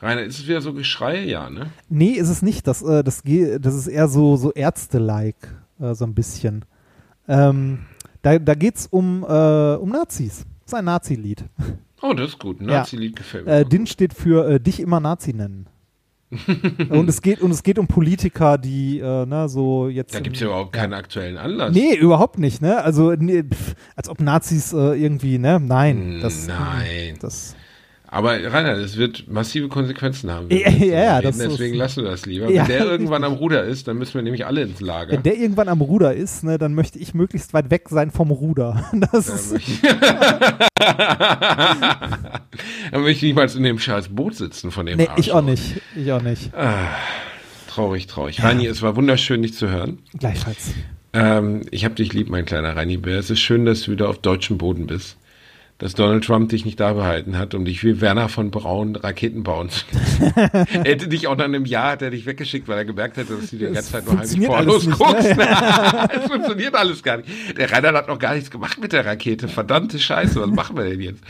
Rainer, 0.00 0.22
ist 0.22 0.38
es 0.38 0.46
wieder 0.46 0.60
so 0.60 0.74
Geschrei? 0.74 1.24
Ja, 1.24 1.48
ne? 1.48 1.70
Nee, 1.88 2.10
ist 2.10 2.28
es 2.28 2.42
nicht. 2.42 2.66
Das, 2.66 2.82
äh, 2.82 3.02
das, 3.02 3.22
das 3.24 3.74
ist 3.74 3.86
eher 3.86 4.08
so, 4.08 4.36
so 4.36 4.52
Ärzte-like, 4.52 5.54
äh, 5.80 5.94
so 5.94 6.04
ein 6.04 6.14
bisschen. 6.14 6.64
Ähm, 7.26 7.86
da 8.22 8.38
da 8.38 8.54
geht 8.54 8.76
es 8.76 8.86
um, 8.86 9.24
äh, 9.28 9.74
um 9.76 9.88
Nazis. 9.88 10.44
Das 10.60 10.72
ist 10.72 10.74
ein 10.74 10.84
Nazi-Lied. 10.84 11.44
Oh, 12.02 12.12
das 12.12 12.30
ist 12.32 12.38
gut. 12.38 12.60
Ja. 12.60 12.66
Nazi-Lied 12.66 13.16
gefällt 13.16 13.46
mir. 13.46 13.52
Äh, 13.52 13.64
DIN 13.64 13.86
steht 13.86 14.12
für 14.12 14.48
äh, 14.48 14.60
dich 14.60 14.80
immer 14.80 15.00
Nazi 15.00 15.32
nennen. 15.32 15.68
und 16.90 17.08
es 17.08 17.22
geht 17.22 17.40
und 17.40 17.50
es 17.50 17.62
geht 17.62 17.78
um 17.78 17.86
Politiker, 17.86 18.58
die 18.58 18.98
äh, 18.98 19.24
ne, 19.26 19.48
so 19.48 19.88
jetzt. 19.88 20.14
Da 20.14 20.20
gibt 20.20 20.36
es 20.36 20.42
ja 20.42 20.48
überhaupt 20.48 20.72
keinen 20.72 20.92
aktuellen 20.92 21.38
Anlass. 21.38 21.74
Nee, 21.74 21.94
überhaupt 21.94 22.38
nicht, 22.38 22.60
ne? 22.60 22.82
Also 22.82 23.12
nee, 23.12 23.42
pff, 23.42 23.74
als 23.96 24.08
ob 24.08 24.20
Nazis 24.20 24.72
äh, 24.72 24.94
irgendwie, 24.94 25.38
ne? 25.38 25.58
Nein. 25.58 26.18
Das, 26.20 26.46
Nein. 26.46 27.16
Das, 27.20 27.56
Aber 28.10 28.32
Rainer, 28.42 28.74
das 28.76 28.96
wird 28.96 29.28
massive 29.28 29.68
Konsequenzen 29.68 30.30
haben. 30.30 30.46
Ja, 30.50 30.70
ja, 30.70 31.20
das 31.20 31.36
Deswegen 31.36 31.74
ist- 31.74 31.78
lassen 31.78 32.04
wir 32.04 32.10
das 32.10 32.24
lieber. 32.24 32.50
Ja, 32.50 32.62
Wenn 32.62 32.68
der 32.78 32.86
irgendwann 32.86 33.22
am 33.22 33.34
Ruder 33.34 33.64
ist, 33.64 33.86
dann 33.86 33.98
müssen 33.98 34.14
wir 34.14 34.22
nämlich 34.22 34.46
alle 34.46 34.62
ins 34.62 34.80
Lager. 34.80 35.12
wenn 35.12 35.22
der 35.22 35.36
irgendwann 35.36 35.68
am 35.68 35.82
Ruder 35.82 36.14
ist, 36.14 36.42
ne, 36.42 36.56
dann 36.56 36.72
möchte 36.74 36.98
ich 36.98 37.12
möglichst 37.12 37.52
weit 37.52 37.70
weg 37.70 37.88
sein 37.90 38.10
vom 38.10 38.30
Ruder. 38.30 38.90
Das 39.12 39.28
ist, 39.28 39.54
dann 42.92 43.02
möchte 43.02 43.10
ich 43.26 43.34
nicht 43.34 43.36
mal 43.36 43.48
in 43.50 43.62
dem 43.62 43.78
scheiß 43.78 44.08
Boot 44.08 44.34
sitzen 44.36 44.70
von 44.70 44.86
dem 44.86 44.96
nee, 44.96 45.06
Arschloch. 45.08 45.18
ich 45.18 45.32
auch 45.32 45.42
nicht. 45.42 45.80
Ich 45.96 46.10
auch 46.12 46.22
nicht. 46.22 46.50
Traurig, 47.68 48.06
traurig. 48.06 48.42
Reini, 48.42 48.66
es 48.66 48.82
war 48.82 48.96
wunderschön, 48.96 49.42
dich 49.42 49.54
zu 49.54 49.68
hören. 49.68 49.98
Gleichfalls. 50.18 50.70
Ähm, 51.12 51.62
ich 51.70 51.84
hab 51.84 51.96
dich 51.96 52.12
lieb, 52.12 52.28
mein 52.28 52.44
kleiner 52.44 52.74
Reini 52.76 52.96
Bär. 52.96 53.18
Es 53.18 53.30
ist 53.30 53.40
schön, 53.40 53.64
dass 53.64 53.82
du 53.82 53.92
wieder 53.92 54.08
auf 54.08 54.18
deutschem 54.18 54.58
Boden 54.58 54.86
bist. 54.86 55.16
Dass 55.78 55.94
Donald 55.94 56.24
Trump 56.24 56.48
dich 56.48 56.64
nicht 56.64 56.80
da 56.80 56.92
behalten 56.92 57.38
hat, 57.38 57.54
um 57.54 57.64
dich 57.64 57.84
wie 57.84 58.00
Werner 58.00 58.28
von 58.28 58.50
Braun 58.50 58.96
Raketen 58.96 59.44
bauen 59.44 59.70
zu 59.70 59.84
lassen. 59.92 60.66
hätte 60.84 61.06
dich 61.06 61.28
auch 61.28 61.36
nach 61.36 61.44
einem 61.44 61.66
Jahr 61.66 61.92
hat 61.92 62.02
er 62.02 62.10
dich 62.10 62.26
weggeschickt, 62.26 62.66
weil 62.66 62.78
er 62.78 62.84
gemerkt 62.84 63.16
hätte, 63.16 63.36
dass 63.36 63.50
du 63.50 63.58
die 63.58 63.64
ganze 63.66 63.92
Zeit 63.92 64.04
nur 64.04 64.18
heimlich 64.18 64.44
Pornos 64.44 64.86
nicht, 64.86 64.98
guckst. 64.98 65.24
es 66.16 66.24
funktioniert 66.28 66.74
alles 66.74 67.00
gar 67.00 67.18
nicht. 67.18 67.28
Der 67.56 67.70
Rainer 67.70 67.92
hat 67.92 68.08
noch 68.08 68.18
gar 68.18 68.34
nichts 68.34 68.50
gemacht 68.50 68.80
mit 68.80 68.92
der 68.92 69.06
Rakete. 69.06 69.46
Verdammte 69.46 70.00
Scheiße, 70.00 70.40
was 70.40 70.50
machen 70.50 70.76
wir 70.76 70.84
denn 70.84 71.00
jetzt? 71.00 71.22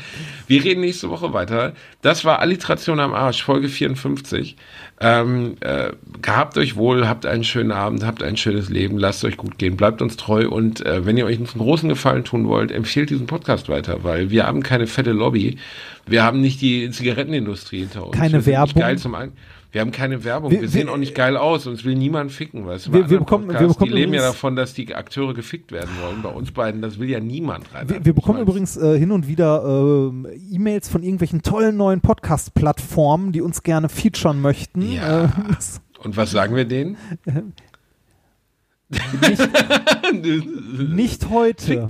Wir 0.46 0.64
reden 0.64 0.80
nächste 0.80 1.10
Woche 1.10 1.34
weiter. 1.34 1.74
Das 2.00 2.24
war 2.24 2.38
Alliteration 2.38 3.00
am 3.00 3.12
Arsch, 3.12 3.42
Folge 3.42 3.68
54. 3.68 4.56
Ähm, 5.00 5.56
äh, 5.60 5.92
gehabt 6.22 6.58
euch 6.58 6.74
wohl, 6.74 7.06
habt 7.06 7.24
einen 7.24 7.44
schönen 7.44 7.70
Abend, 7.70 8.04
habt 8.04 8.22
ein 8.22 8.36
schönes 8.36 8.68
Leben, 8.68 8.98
lasst 8.98 9.24
euch 9.24 9.36
gut 9.36 9.56
gehen, 9.56 9.76
bleibt 9.76 10.02
uns 10.02 10.16
treu 10.16 10.48
und 10.48 10.84
äh, 10.84 11.06
wenn 11.06 11.16
ihr 11.16 11.24
euch 11.24 11.36
einen 11.36 11.46
großen 11.46 11.88
Gefallen 11.88 12.24
tun 12.24 12.48
wollt, 12.48 12.72
empfehlt 12.72 13.10
diesen 13.10 13.26
Podcast 13.26 13.68
weiter, 13.68 14.02
weil 14.02 14.30
wir 14.30 14.46
haben 14.46 14.62
keine 14.62 14.88
fette 14.88 15.12
Lobby, 15.12 15.58
wir 16.06 16.24
haben 16.24 16.40
nicht 16.40 16.60
die 16.60 16.90
Zigarettenindustrie 16.90 17.80
hinter 17.80 18.06
uns. 18.06 18.16
Keine 18.16 18.44
Werbung. 18.44 18.80
Geil 18.80 18.98
zum 18.98 19.14
An 19.14 19.32
wir 19.70 19.80
haben 19.82 19.90
keine 19.90 20.24
Werbung, 20.24 20.50
Wir- 20.50 20.62
wir, 20.62 20.68
sehen 20.68 20.86
wir- 20.86 20.94
auch 20.94 20.96
nicht 20.96 21.14
geil 21.14 21.36
aus, 21.36 21.66
uns 21.66 21.84
will 21.84 21.94
niemand 21.94 22.32
ficken, 22.32 22.66
weißt 22.66 22.86
du? 22.86 22.92
Wir- 22.94 23.10
wir 23.10 23.18
bekommen- 23.18 23.48
wir 23.48 23.58
bekommen 23.68 23.74
die 23.90 23.96
leben 23.96 24.12
ja 24.14 24.20
übrigens- 24.20 24.34
davon, 24.34 24.56
dass 24.56 24.72
die 24.74 24.94
Akteure 24.94 25.34
gefickt 25.34 25.72
werden 25.72 25.90
wollen. 26.02 26.22
Bei 26.22 26.30
uns 26.30 26.50
beiden, 26.52 26.80
das 26.82 26.98
will 26.98 27.10
ja 27.10 27.20
niemand 27.20 27.72
rein. 27.74 27.88
Wir, 27.88 28.14
bekommen 28.14 28.40
übrigens 28.40 28.76
äh, 28.76 28.98
hin 28.98 29.10
und 29.10 29.28
wieder 29.28 29.62
ähm, 29.64 30.26
E-Mails 30.50 30.88
von 30.88 31.02
irgendwelchen 31.02 31.42
tollen 31.42 31.76
neuen 31.76 32.00
Podcast-Plattformen, 32.00 33.32
die 33.32 33.40
uns 33.42 33.62
gerne 33.62 33.88
featuren 33.88 34.40
möchten. 34.40 34.90
Ja. 34.92 35.24
Äh, 35.24 35.28
Und 36.04 36.16
was 36.16 36.30
sagen 36.30 36.54
wir 36.54 36.64
denen? 36.64 36.96
nicht 40.94 41.28
heute. 41.28 41.88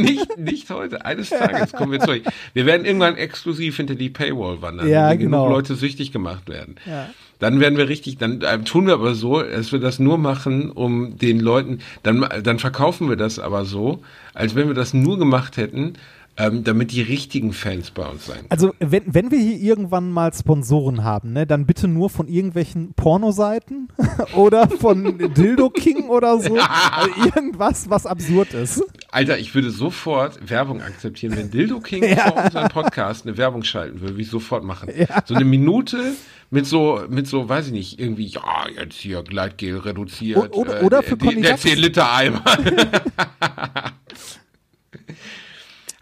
nicht, 0.00 0.38
nicht 0.38 0.70
heute. 0.70 1.04
Eines 1.04 1.28
Tages 1.30 1.72
kommen 1.72 1.92
wir 1.92 2.00
zu 2.00 2.10
euch. 2.10 2.22
Wir 2.52 2.66
werden 2.66 2.84
irgendwann 2.84 3.16
exklusiv 3.16 3.76
hinter 3.76 3.94
die 3.94 4.10
Paywall 4.10 4.60
wandern, 4.60 4.88
Ja, 4.88 5.10
wenn 5.10 5.20
genau. 5.20 5.44
genug 5.44 5.56
Leute 5.56 5.74
süchtig 5.76 6.10
gemacht 6.10 6.48
werden. 6.48 6.76
Ja. 6.84 7.08
Dann 7.38 7.60
werden 7.60 7.78
wir 7.78 7.88
richtig, 7.88 8.18
dann 8.18 8.42
äh, 8.42 8.58
tun 8.62 8.86
wir 8.86 8.94
aber 8.94 9.14
so, 9.14 9.40
dass 9.40 9.70
wir 9.72 9.78
das 9.78 9.98
nur 9.98 10.18
machen, 10.18 10.70
um 10.70 11.16
den 11.16 11.38
Leuten, 11.38 11.78
dann, 12.02 12.26
dann 12.42 12.58
verkaufen 12.58 13.08
wir 13.08 13.16
das 13.16 13.38
aber 13.38 13.64
so, 13.64 14.02
als 14.34 14.54
wenn 14.56 14.66
wir 14.66 14.74
das 14.74 14.92
nur 14.92 15.18
gemacht 15.18 15.56
hätten, 15.56 15.94
ähm, 16.40 16.64
damit 16.64 16.92
die 16.92 17.02
richtigen 17.02 17.52
Fans 17.52 17.90
bei 17.90 18.06
uns 18.06 18.26
sein 18.26 18.44
also, 18.48 18.68
können. 18.68 18.80
Also 18.80 18.92
wenn, 18.92 19.14
wenn 19.14 19.30
wir 19.30 19.38
hier 19.38 19.58
irgendwann 19.58 20.10
mal 20.10 20.32
Sponsoren 20.32 21.04
haben, 21.04 21.32
ne, 21.32 21.46
dann 21.46 21.66
bitte 21.66 21.86
nur 21.86 22.08
von 22.08 22.28
irgendwelchen 22.28 22.94
Pornoseiten 22.94 23.88
oder 24.34 24.68
von 24.68 25.18
Dildo 25.34 25.70
King 25.70 26.08
oder 26.08 26.40
so. 26.40 26.56
Ja. 26.56 26.68
Also 27.00 27.10
irgendwas, 27.24 27.88
was 27.88 28.04
absurd 28.04 28.52
ist. 28.52 28.82
Alter, 29.10 29.38
ich 29.38 29.54
würde 29.54 29.70
sofort 29.70 30.50
Werbung 30.50 30.82
akzeptieren, 30.82 31.36
wenn 31.36 31.50
Dildo 31.50 31.80
King 31.80 32.02
ja. 32.16 32.30
vor 32.30 32.44
unserem 32.44 32.68
Podcast 32.68 33.26
eine 33.26 33.36
Werbung 33.36 33.62
schalten 33.62 34.00
würde, 34.00 34.14
würde 34.14 34.22
ich 34.22 34.30
sofort 34.30 34.64
machen. 34.64 34.90
Ja. 34.96 35.22
So 35.24 35.34
eine 35.34 35.44
Minute 35.44 36.14
mit 36.50 36.66
so, 36.66 37.02
mit 37.08 37.26
so, 37.26 37.48
weiß 37.48 37.68
ich 37.68 37.72
nicht, 37.72 38.00
irgendwie, 38.00 38.26
ja, 38.26 38.66
jetzt 38.76 38.96
hier 38.96 39.22
Gleitgel 39.22 39.78
reduziert. 39.78 40.36
O 40.36 40.60
oder, 40.60 40.82
äh, 40.82 40.84
oder 40.84 40.98
äh, 40.98 41.02
für 41.02 41.14
äh, 41.14 41.40
Der 41.40 41.58
10-Liter-Eimer. 41.58 42.42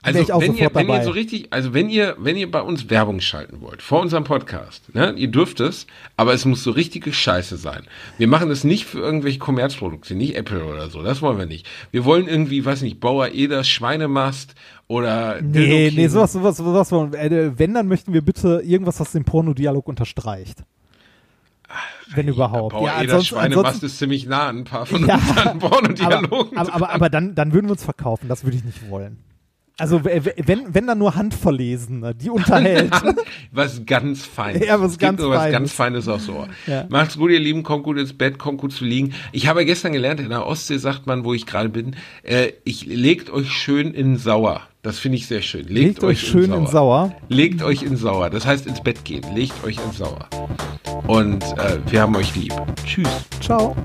Also 0.00 0.20
ich 0.20 0.32
auch 0.32 0.40
wenn 0.40 0.54
ihr, 0.54 0.70
wenn 0.74 0.88
ihr 0.88 1.02
so 1.02 1.10
richtig, 1.10 1.48
also 1.52 1.74
wenn 1.74 1.90
ihr, 1.90 2.14
wenn 2.20 2.36
ihr 2.36 2.48
bei 2.48 2.62
uns 2.62 2.88
Werbung 2.88 3.18
schalten 3.20 3.60
wollt, 3.60 3.82
vor 3.82 4.00
unserem 4.00 4.22
Podcast, 4.22 4.94
ne, 4.94 5.12
ihr 5.16 5.26
dürft 5.28 5.58
es, 5.58 5.88
aber 6.16 6.32
es 6.34 6.44
muss 6.44 6.62
so 6.62 6.70
richtige 6.70 7.12
Scheiße 7.12 7.56
sein. 7.56 7.82
Wir 8.16 8.28
machen 8.28 8.48
das 8.48 8.62
nicht 8.62 8.84
für 8.86 9.00
irgendwelche 9.00 9.40
Kommerzprodukte, 9.40 10.14
nicht 10.14 10.36
Apple 10.36 10.64
oder 10.64 10.88
so, 10.88 11.02
das 11.02 11.20
wollen 11.20 11.36
wir 11.38 11.46
nicht. 11.46 11.66
Wir 11.90 12.04
wollen 12.04 12.28
irgendwie, 12.28 12.64
weiß 12.64 12.82
nicht, 12.82 13.00
Bauer 13.00 13.30
Eders 13.34 13.68
Schweinemast 13.68 14.54
oder 14.86 15.40
Nee, 15.42 15.90
nee, 15.92 16.06
sowas, 16.06 16.32
sowas, 16.32 16.56
sowas. 16.58 16.92
wollen 16.92 17.12
wir- 17.12 17.18
Äh, 17.20 17.58
wenn, 17.58 17.74
dann 17.74 17.88
möchten 17.88 18.12
wir 18.12 18.22
bitte 18.22 18.62
irgendwas, 18.64 19.00
was 19.00 19.10
den 19.12 19.24
Pornodialog 19.24 19.88
unterstreicht. 19.88 20.62
Wenn 22.14 22.28
überhaupt. 22.28 22.72
Bauer 22.72 22.86
ja, 22.86 22.94
ansonsten, 22.94 23.26
Schweinemast 23.34 23.58
ansonsten, 23.66 23.86
ist 23.86 23.98
ziemlich 23.98 24.26
nah 24.26 24.46
an 24.46 24.58
ein 24.58 24.64
paar 24.64 24.86
von 24.86 25.04
Ja, 25.06 25.16
unseren 25.16 25.38
aber, 25.48 25.68
Pornodialogen. 25.68 26.56
aber, 26.56 26.72
aber, 26.72 26.90
aber 26.90 27.10
dann, 27.10 27.34
dann 27.34 27.52
würden 27.52 27.66
wir 27.66 27.72
uns 27.72 27.84
verkaufen. 27.84 28.28
Das 28.28 28.44
würde 28.44 28.56
ich 28.56 28.64
nicht 28.64 28.88
wollen. 28.88 29.18
Also 29.80 30.04
wenn, 30.04 30.74
wenn 30.74 30.86
dann 30.88 30.98
nur 30.98 31.14
Handverlesene, 31.14 32.12
die 32.12 32.30
unterhält. 32.30 32.92
was 33.52 33.86
ganz 33.86 34.26
Feines. 34.26 34.66
Ja, 34.66 34.80
was 34.80 34.92
es 34.92 34.98
ganz 34.98 35.18
gibt 35.18 35.20
nur 35.20 35.30
was 35.30 35.42
Feines. 35.42 35.52
ganz 35.52 35.72
Feines 35.72 36.08
aufs 36.08 36.28
Ohr. 36.28 36.48
Ja. 36.66 36.86
Macht's 36.88 37.16
gut, 37.16 37.30
ihr 37.30 37.38
Lieben, 37.38 37.62
kommt 37.62 37.84
gut 37.84 37.96
ins 37.96 38.12
Bett, 38.12 38.38
kommt 38.38 38.60
gut 38.60 38.72
zu 38.72 38.84
liegen. 38.84 39.14
Ich 39.30 39.46
habe 39.46 39.64
gestern 39.64 39.92
gelernt, 39.92 40.18
in 40.18 40.30
der 40.30 40.44
Ostsee 40.46 40.78
sagt 40.78 41.06
man, 41.06 41.24
wo 41.24 41.32
ich 41.32 41.46
gerade 41.46 41.68
bin, 41.68 41.94
äh, 42.24 42.48
ich 42.64 42.86
legt 42.86 43.30
euch 43.30 43.52
schön 43.52 43.94
in 43.94 44.16
Sauer. 44.16 44.62
Das 44.82 44.98
finde 44.98 45.18
ich 45.18 45.28
sehr 45.28 45.42
schön. 45.42 45.66
Legt, 45.68 45.74
Legt 45.76 46.04
euch 46.04 46.20
schön 46.20 46.52
in 46.52 46.66
Sauer. 46.66 47.14
Legt 47.28 47.62
euch 47.62 47.82
in 47.84 47.96
Sauer. 47.96 48.30
Das 48.30 48.46
heißt 48.46 48.66
ins 48.66 48.80
Bett 48.80 49.04
gehen. 49.04 49.22
Legt 49.34 49.62
euch 49.64 49.76
in 49.76 49.92
Sauer. 49.92 50.28
Und 51.06 51.44
äh, 51.56 51.78
wir 51.86 52.02
haben 52.02 52.16
euch 52.16 52.34
lieb. 52.34 52.52
Tschüss. 52.84 53.08
Ciao. 53.40 53.76